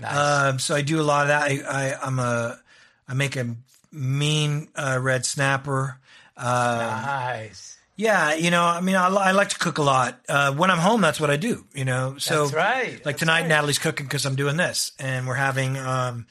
Nice. 0.00 0.16
um, 0.16 0.58
so 0.58 0.74
I 0.74 0.80
do 0.80 0.98
a 0.98 1.04
lot 1.04 1.22
of 1.22 1.28
that. 1.28 1.42
I, 1.42 1.60
I 1.92 2.06
I'm 2.06 2.18
a 2.18 2.58
I 3.06 3.12
make 3.12 3.36
a 3.36 3.54
mean 3.92 4.68
uh, 4.74 4.98
red 5.02 5.26
snapper. 5.26 5.98
nice. 6.38 7.76
Yeah, 7.96 8.34
you 8.34 8.50
know, 8.50 8.64
I 8.64 8.80
mean, 8.80 8.96
I, 8.96 9.08
I 9.08 9.30
like 9.32 9.50
to 9.50 9.58
cook 9.58 9.78
a 9.78 9.82
lot. 9.82 10.18
Uh, 10.28 10.52
when 10.54 10.70
I'm 10.70 10.78
home, 10.78 11.00
that's 11.02 11.20
what 11.20 11.30
I 11.30 11.36
do. 11.36 11.64
You 11.74 11.84
know, 11.84 12.16
so 12.18 12.44
That's 12.44 12.54
right. 12.54 12.92
Like 12.92 13.02
That's 13.02 13.18
tonight, 13.20 13.40
right. 13.42 13.48
Natalie's 13.48 13.78
cooking 13.78 14.06
because 14.06 14.24
I'm 14.24 14.34
doing 14.34 14.56
this, 14.56 14.92
and 14.98 15.26
we're 15.26 15.34
having. 15.34 15.76
Um, 15.76 16.26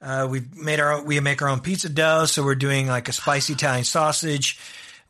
uh, 0.00 0.28
we've 0.30 0.54
made 0.56 0.80
our 0.80 0.92
own, 0.92 1.04
we 1.06 1.18
make 1.20 1.40
our 1.42 1.48
own 1.48 1.60
pizza 1.60 1.88
dough, 1.88 2.26
so 2.26 2.44
we're 2.44 2.54
doing 2.54 2.86
like 2.86 3.08
a 3.08 3.12
spicy 3.12 3.54
Italian 3.54 3.84
sausage. 3.84 4.58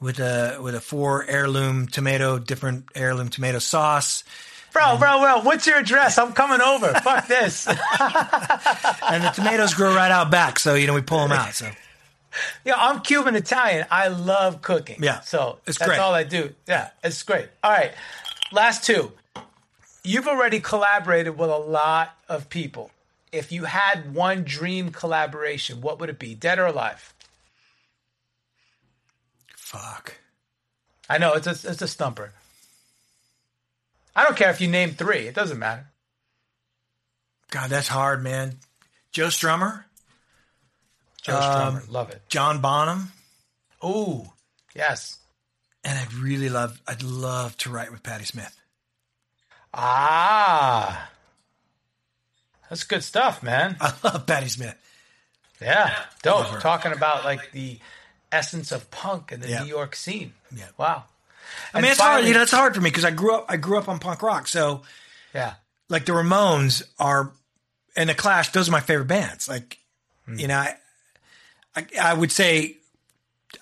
with 0.01 0.21
a 0.21 0.59
with 0.61 0.75
a 0.75 0.81
four 0.81 1.25
heirloom 1.27 1.87
tomato, 1.89 2.39
different 2.39 2.87
heirloom 2.95 3.29
tomato 3.29 3.59
sauce. 3.59 4.25
Bro, 4.73 4.99
bro, 4.99 5.21
bro, 5.21 5.41
what's 5.43 5.67
your 5.67 5.79
address? 5.79 6.19
I'm 6.19 6.33
coming 6.33 6.61
over. 6.61 6.93
Fuck 6.95 7.29
this. 7.29 7.67
and 7.69 7.77
the 9.23 9.33
tomatoes 9.35 9.73
grow 9.75 9.95
right 9.95 10.11
out 10.11 10.31
back, 10.33 10.59
so 10.59 10.75
you 10.75 10.87
know 10.89 10.95
we 10.95 11.01
pull 11.03 11.21
them 11.21 11.31
out. 11.33 11.55
So 11.55 11.71
yeah, 12.65 12.75
I'm 12.77 13.01
Cuban 13.01 13.37
Italian. 13.37 13.87
I 13.91 14.09
love 14.09 14.63
cooking. 14.63 15.03
Yeah, 15.03 15.21
so 15.21 15.59
it's 15.67 15.79
that's 15.79 15.89
great. 15.89 16.01
all 16.01 16.15
I 16.15 16.25
do. 16.25 16.55
Yeah, 16.67 16.91
it's 17.03 17.23
great. 17.23 17.49
All 17.63 17.71
right, 17.71 17.93
last 18.53 18.85
two. 18.85 19.13
You've 20.03 20.29
already 20.29 20.61
collaborated 20.61 21.39
with 21.39 21.51
a 21.51 21.57
lot 21.57 22.15
of 22.29 22.49
people. 22.51 22.91
If 23.33 23.51
you 23.51 23.65
had 23.65 24.15
one 24.15 24.45
dream 24.45 24.91
collaboration, 24.91 25.81
what 25.81 25.99
would 25.99 26.11
it 26.11 26.19
be? 26.19 26.35
Dead 26.35 26.59
or 26.59 26.67
alive? 26.67 27.15
fuck. 29.75 30.15
I 31.09 31.19
know 31.19 31.35
it's 31.35 31.47
a 31.47 31.71
it's 31.71 31.83
a 31.83 31.89
stumper. 31.89 32.33
I 34.17 34.23
don't 34.23 34.37
care 34.37 34.51
if 34.51 34.61
you 34.61 34.69
name 34.69 34.91
three; 34.91 35.27
it 35.27 35.35
doesn't 35.35 35.59
matter. 35.59 35.87
God, 37.51 37.71
that's 37.71 37.89
hard, 37.89 38.23
man. 38.23 38.59
Joe 39.13 39.29
Strummer, 39.29 39.85
Joe 41.25 41.37
Um, 41.37 41.43
Strummer, 41.81 41.91
love 41.91 42.11
it. 42.11 42.23
John 42.29 42.61
Bonham, 42.61 43.11
Oh, 43.83 44.33
yes. 44.75 45.19
and 45.83 45.99
I'd 45.99 46.13
really 46.15 46.49
love 46.49 46.81
I'd 46.87 47.03
love 47.03 47.57
to 47.59 47.71
write 47.71 47.91
with 47.91 48.03
Patti 48.03 48.25
Smith. 48.25 48.57
Ah, 49.77 51.11
that's 52.71 52.85
good 52.85 53.03
stuff, 53.03 53.43
man. 53.43 53.77
I 53.81 53.93
love 54.03 54.27
Patti 54.27 54.49
Smith. 54.49 54.77
Yeah, 55.61 55.95
dope. 56.23 56.61
Talking 56.61 56.93
about 56.93 57.25
like 57.25 57.53
the 57.53 57.79
essence 58.31 58.73
of 58.73 58.91
punk 58.91 59.33
and 59.33 59.43
the 59.43 59.49
Yeah. 59.49 59.63
New 59.63 59.69
York 59.69 59.97
scene. 59.97 60.33
Yeah. 60.55 60.67
Wow. 60.77 61.05
I 61.73 61.81
mean, 61.81 61.91
it's 61.91 62.01
hard. 62.01 62.25
You 62.25 62.35
know, 62.35 62.43
it's 62.43 62.51
hard 62.51 62.75
for 62.75 62.81
me 62.81 62.91
because 62.91 63.05
I 63.05 63.11
grew 63.11 63.35
up. 63.35 63.47
I 63.49 63.57
grew 63.57 63.79
up 63.79 63.89
on 63.89 63.99
punk 63.99 64.23
rock. 64.23 64.47
So, 64.49 64.83
Yeah. 65.33 65.55
like 65.89 66.05
the 66.07 66.13
Ramones 66.13 66.83
are, 66.99 67.33
and 67.97 68.09
the 68.09 68.15
Clash. 68.15 68.51
Those 68.51 68.69
are 68.69 68.73
my 68.73 68.81
favorite 68.81 69.07
bands. 69.07 69.49
Like, 69.49 69.79
you 70.27 70.49
know, 70.49 70.59
I, 70.59 70.77
I, 71.77 71.87
I 72.01 72.15
would 72.15 72.33
say, 72.33 72.77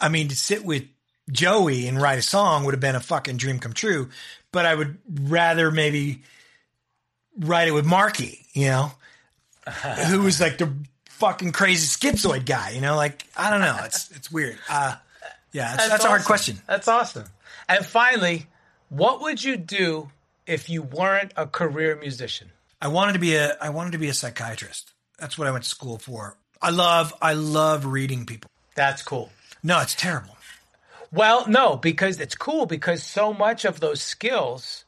I 0.00 0.08
mean, 0.08 0.28
to 0.28 0.36
sit 0.36 0.64
with 0.64 0.84
Joey 1.30 1.86
and 1.86 2.00
write 2.00 2.18
a 2.18 2.22
song 2.22 2.64
would 2.64 2.74
have 2.74 2.80
been 2.80 2.96
a 2.96 3.00
fucking 3.00 3.36
dream 3.36 3.58
come 3.58 3.72
true. 3.72 4.08
But 4.52 4.66
I 4.66 4.74
would 4.74 4.98
rather 5.08 5.70
maybe 5.70 6.22
write 7.38 7.68
it 7.68 7.72
with 7.72 7.86
Marky. 7.86 8.44
You 8.52 8.66
know, 8.66 8.92
who 10.08 10.22
was 10.22 10.40
like 10.40 10.58
the 10.58 10.72
fucking 11.06 11.52
crazy 11.52 11.86
schizoid 11.86 12.44
guy. 12.44 12.70
You 12.70 12.80
know, 12.80 12.96
like 12.96 13.24
I 13.36 13.50
don't 13.50 13.60
know. 13.60 13.78
It's 13.84 14.10
it's 14.10 14.30
weird. 14.30 14.58
Uh, 14.68 14.96
yeah, 15.52 15.76
that's, 15.76 15.88
that's, 15.88 16.04
a 16.04 16.08
hard 16.08 16.24
question. 16.24 16.58
That's 16.66 16.88
awesome. 16.88 17.26
And 17.68 17.84
finally, 17.84 18.46
what 18.88 19.20
would 19.20 19.42
you 19.42 19.56
do 19.56 20.10
if 20.46 20.68
you 20.68 20.82
weren't 20.82 21.32
a 21.36 21.46
career 21.46 21.96
musician? 21.96 22.50
I 22.80 22.88
wanted 22.88 23.12
to 23.12 23.18
be 23.18 23.36
a 23.36 23.56
I 23.60 23.70
wanted 23.70 23.92
to 23.92 23.98
be 23.98 24.08
a 24.08 24.14
psychiatrist. 24.14 24.92
That's 25.18 25.38
what 25.38 25.46
I 25.46 25.52
went 25.52 25.64
to 25.64 25.70
school 25.70 25.98
for. 25.98 26.36
I 26.62 26.70
love 26.70 27.12
I 27.20 27.34
love 27.34 27.84
reading 27.84 28.24
people. 28.24 28.50
That's 28.74 29.02
cool. 29.02 29.30
No, 29.62 29.80
it's 29.80 29.94
terrible. 29.94 30.36
Well, 31.12 31.46
no, 31.46 31.76
because 31.76 32.20
it's 32.20 32.34
cool 32.34 32.66
because 32.66 33.02
so 33.02 33.34
much 33.34 33.64
of 33.64 33.80
those 33.80 34.00
skills 34.00 34.84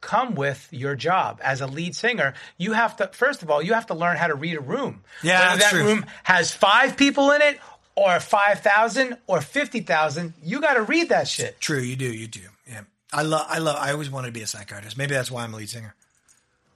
come 0.00 0.34
with 0.34 0.68
your 0.70 0.94
job 0.96 1.40
as 1.42 1.60
a 1.60 1.66
lead 1.66 1.94
singer. 1.94 2.34
You 2.58 2.72
have 2.72 2.96
to 2.96 3.06
first 3.08 3.42
of 3.42 3.50
all, 3.50 3.62
you 3.62 3.72
have 3.74 3.86
to 3.86 3.94
learn 3.94 4.16
how 4.16 4.26
to 4.26 4.34
read 4.34 4.56
a 4.56 4.60
room. 4.60 5.02
Yeah, 5.22 5.48
Whether 5.48 5.60
that 5.60 5.70
true. 5.70 5.84
room 5.84 6.06
has 6.24 6.52
5 6.52 6.96
people 6.96 7.30
in 7.30 7.40
it 7.40 7.60
or 7.94 8.18
5,000 8.20 9.16
or 9.26 9.40
50,000, 9.40 10.34
you 10.42 10.60
got 10.60 10.74
to 10.74 10.82
read 10.82 11.10
that 11.10 11.28
shit. 11.28 11.60
True, 11.60 11.78
you 11.80 11.94
do, 11.96 12.12
you 12.12 12.26
do. 12.26 12.40
Yeah. 12.68 12.82
I 13.12 13.22
love 13.22 13.46
I 13.48 13.58
love 13.58 13.76
I 13.78 13.92
always 13.92 14.10
wanted 14.10 14.28
to 14.28 14.32
be 14.32 14.42
a 14.42 14.46
psychiatrist. 14.46 14.96
Maybe 14.98 15.14
that's 15.14 15.30
why 15.30 15.44
I'm 15.44 15.54
a 15.54 15.56
lead 15.56 15.70
singer. 15.70 15.94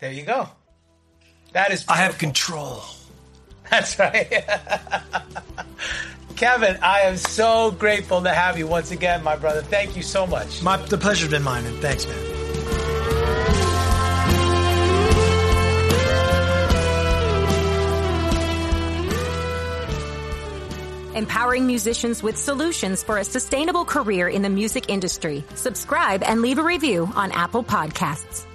There 0.00 0.12
you 0.12 0.22
go. 0.22 0.48
That 1.52 1.70
is 1.72 1.84
I 1.88 1.96
have 1.96 2.18
control. 2.18 2.82
That's 3.70 3.98
right. 3.98 4.44
Kevin, 6.36 6.78
I 6.82 7.00
am 7.00 7.16
so 7.16 7.70
grateful 7.70 8.22
to 8.22 8.30
have 8.30 8.58
you 8.58 8.66
once 8.66 8.90
again, 8.90 9.22
my 9.22 9.36
brother. 9.36 9.62
Thank 9.62 9.96
you 9.96 10.02
so 10.02 10.26
much. 10.26 10.62
My 10.62 10.76
the 10.76 10.98
pleasure's 10.98 11.30
been 11.30 11.42
mine, 11.42 11.64
and 11.64 11.78
thanks, 11.78 12.06
man. 12.06 12.36
Empowering 21.16 21.66
musicians 21.66 22.22
with 22.22 22.36
solutions 22.36 23.02
for 23.02 23.16
a 23.16 23.24
sustainable 23.24 23.86
career 23.86 24.28
in 24.28 24.42
the 24.42 24.50
music 24.50 24.90
industry. 24.90 25.42
Subscribe 25.54 26.22
and 26.22 26.42
leave 26.42 26.58
a 26.58 26.62
review 26.62 27.10
on 27.14 27.32
Apple 27.32 27.64
Podcasts. 27.64 28.45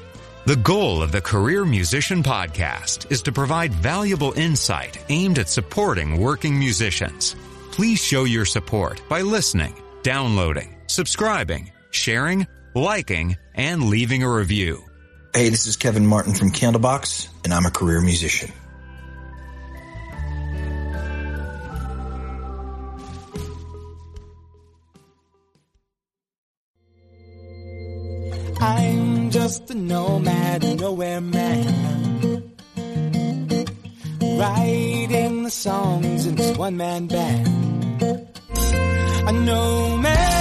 The 0.43 0.55
goal 0.55 1.03
of 1.03 1.11
the 1.11 1.21
Career 1.21 1.65
Musician 1.65 2.23
Podcast 2.23 3.11
is 3.11 3.21
to 3.21 3.31
provide 3.31 3.71
valuable 3.75 4.33
insight 4.33 4.97
aimed 5.09 5.37
at 5.37 5.47
supporting 5.47 6.19
working 6.19 6.57
musicians. 6.57 7.35
Please 7.71 8.03
show 8.03 8.23
your 8.23 8.45
support 8.45 9.07
by 9.07 9.21
listening, 9.21 9.79
downloading, 10.01 10.77
subscribing, 10.87 11.71
sharing, 11.91 12.47
liking, 12.73 13.37
and 13.53 13.83
leaving 13.83 14.23
a 14.23 14.33
review. 14.33 14.83
Hey, 15.31 15.49
this 15.49 15.67
is 15.67 15.77
Kevin 15.77 16.07
Martin 16.07 16.33
from 16.33 16.49
Candlebox, 16.49 17.27
and 17.43 17.53
I'm 17.53 17.67
a 17.67 17.71
career 17.71 18.01
musician. 18.01 18.51
I'm 28.59 29.00
just 29.43 29.71
a 29.71 29.73
nomad, 29.73 30.61
nowhere 30.79 31.19
man. 31.19 32.43
Writing 34.37 35.43
the 35.43 35.49
songs 35.49 36.27
in 36.27 36.35
this 36.35 36.55
one 36.57 36.77
man 36.77 37.07
band. 37.07 37.47
A 39.29 39.31
nomad, 39.31 40.40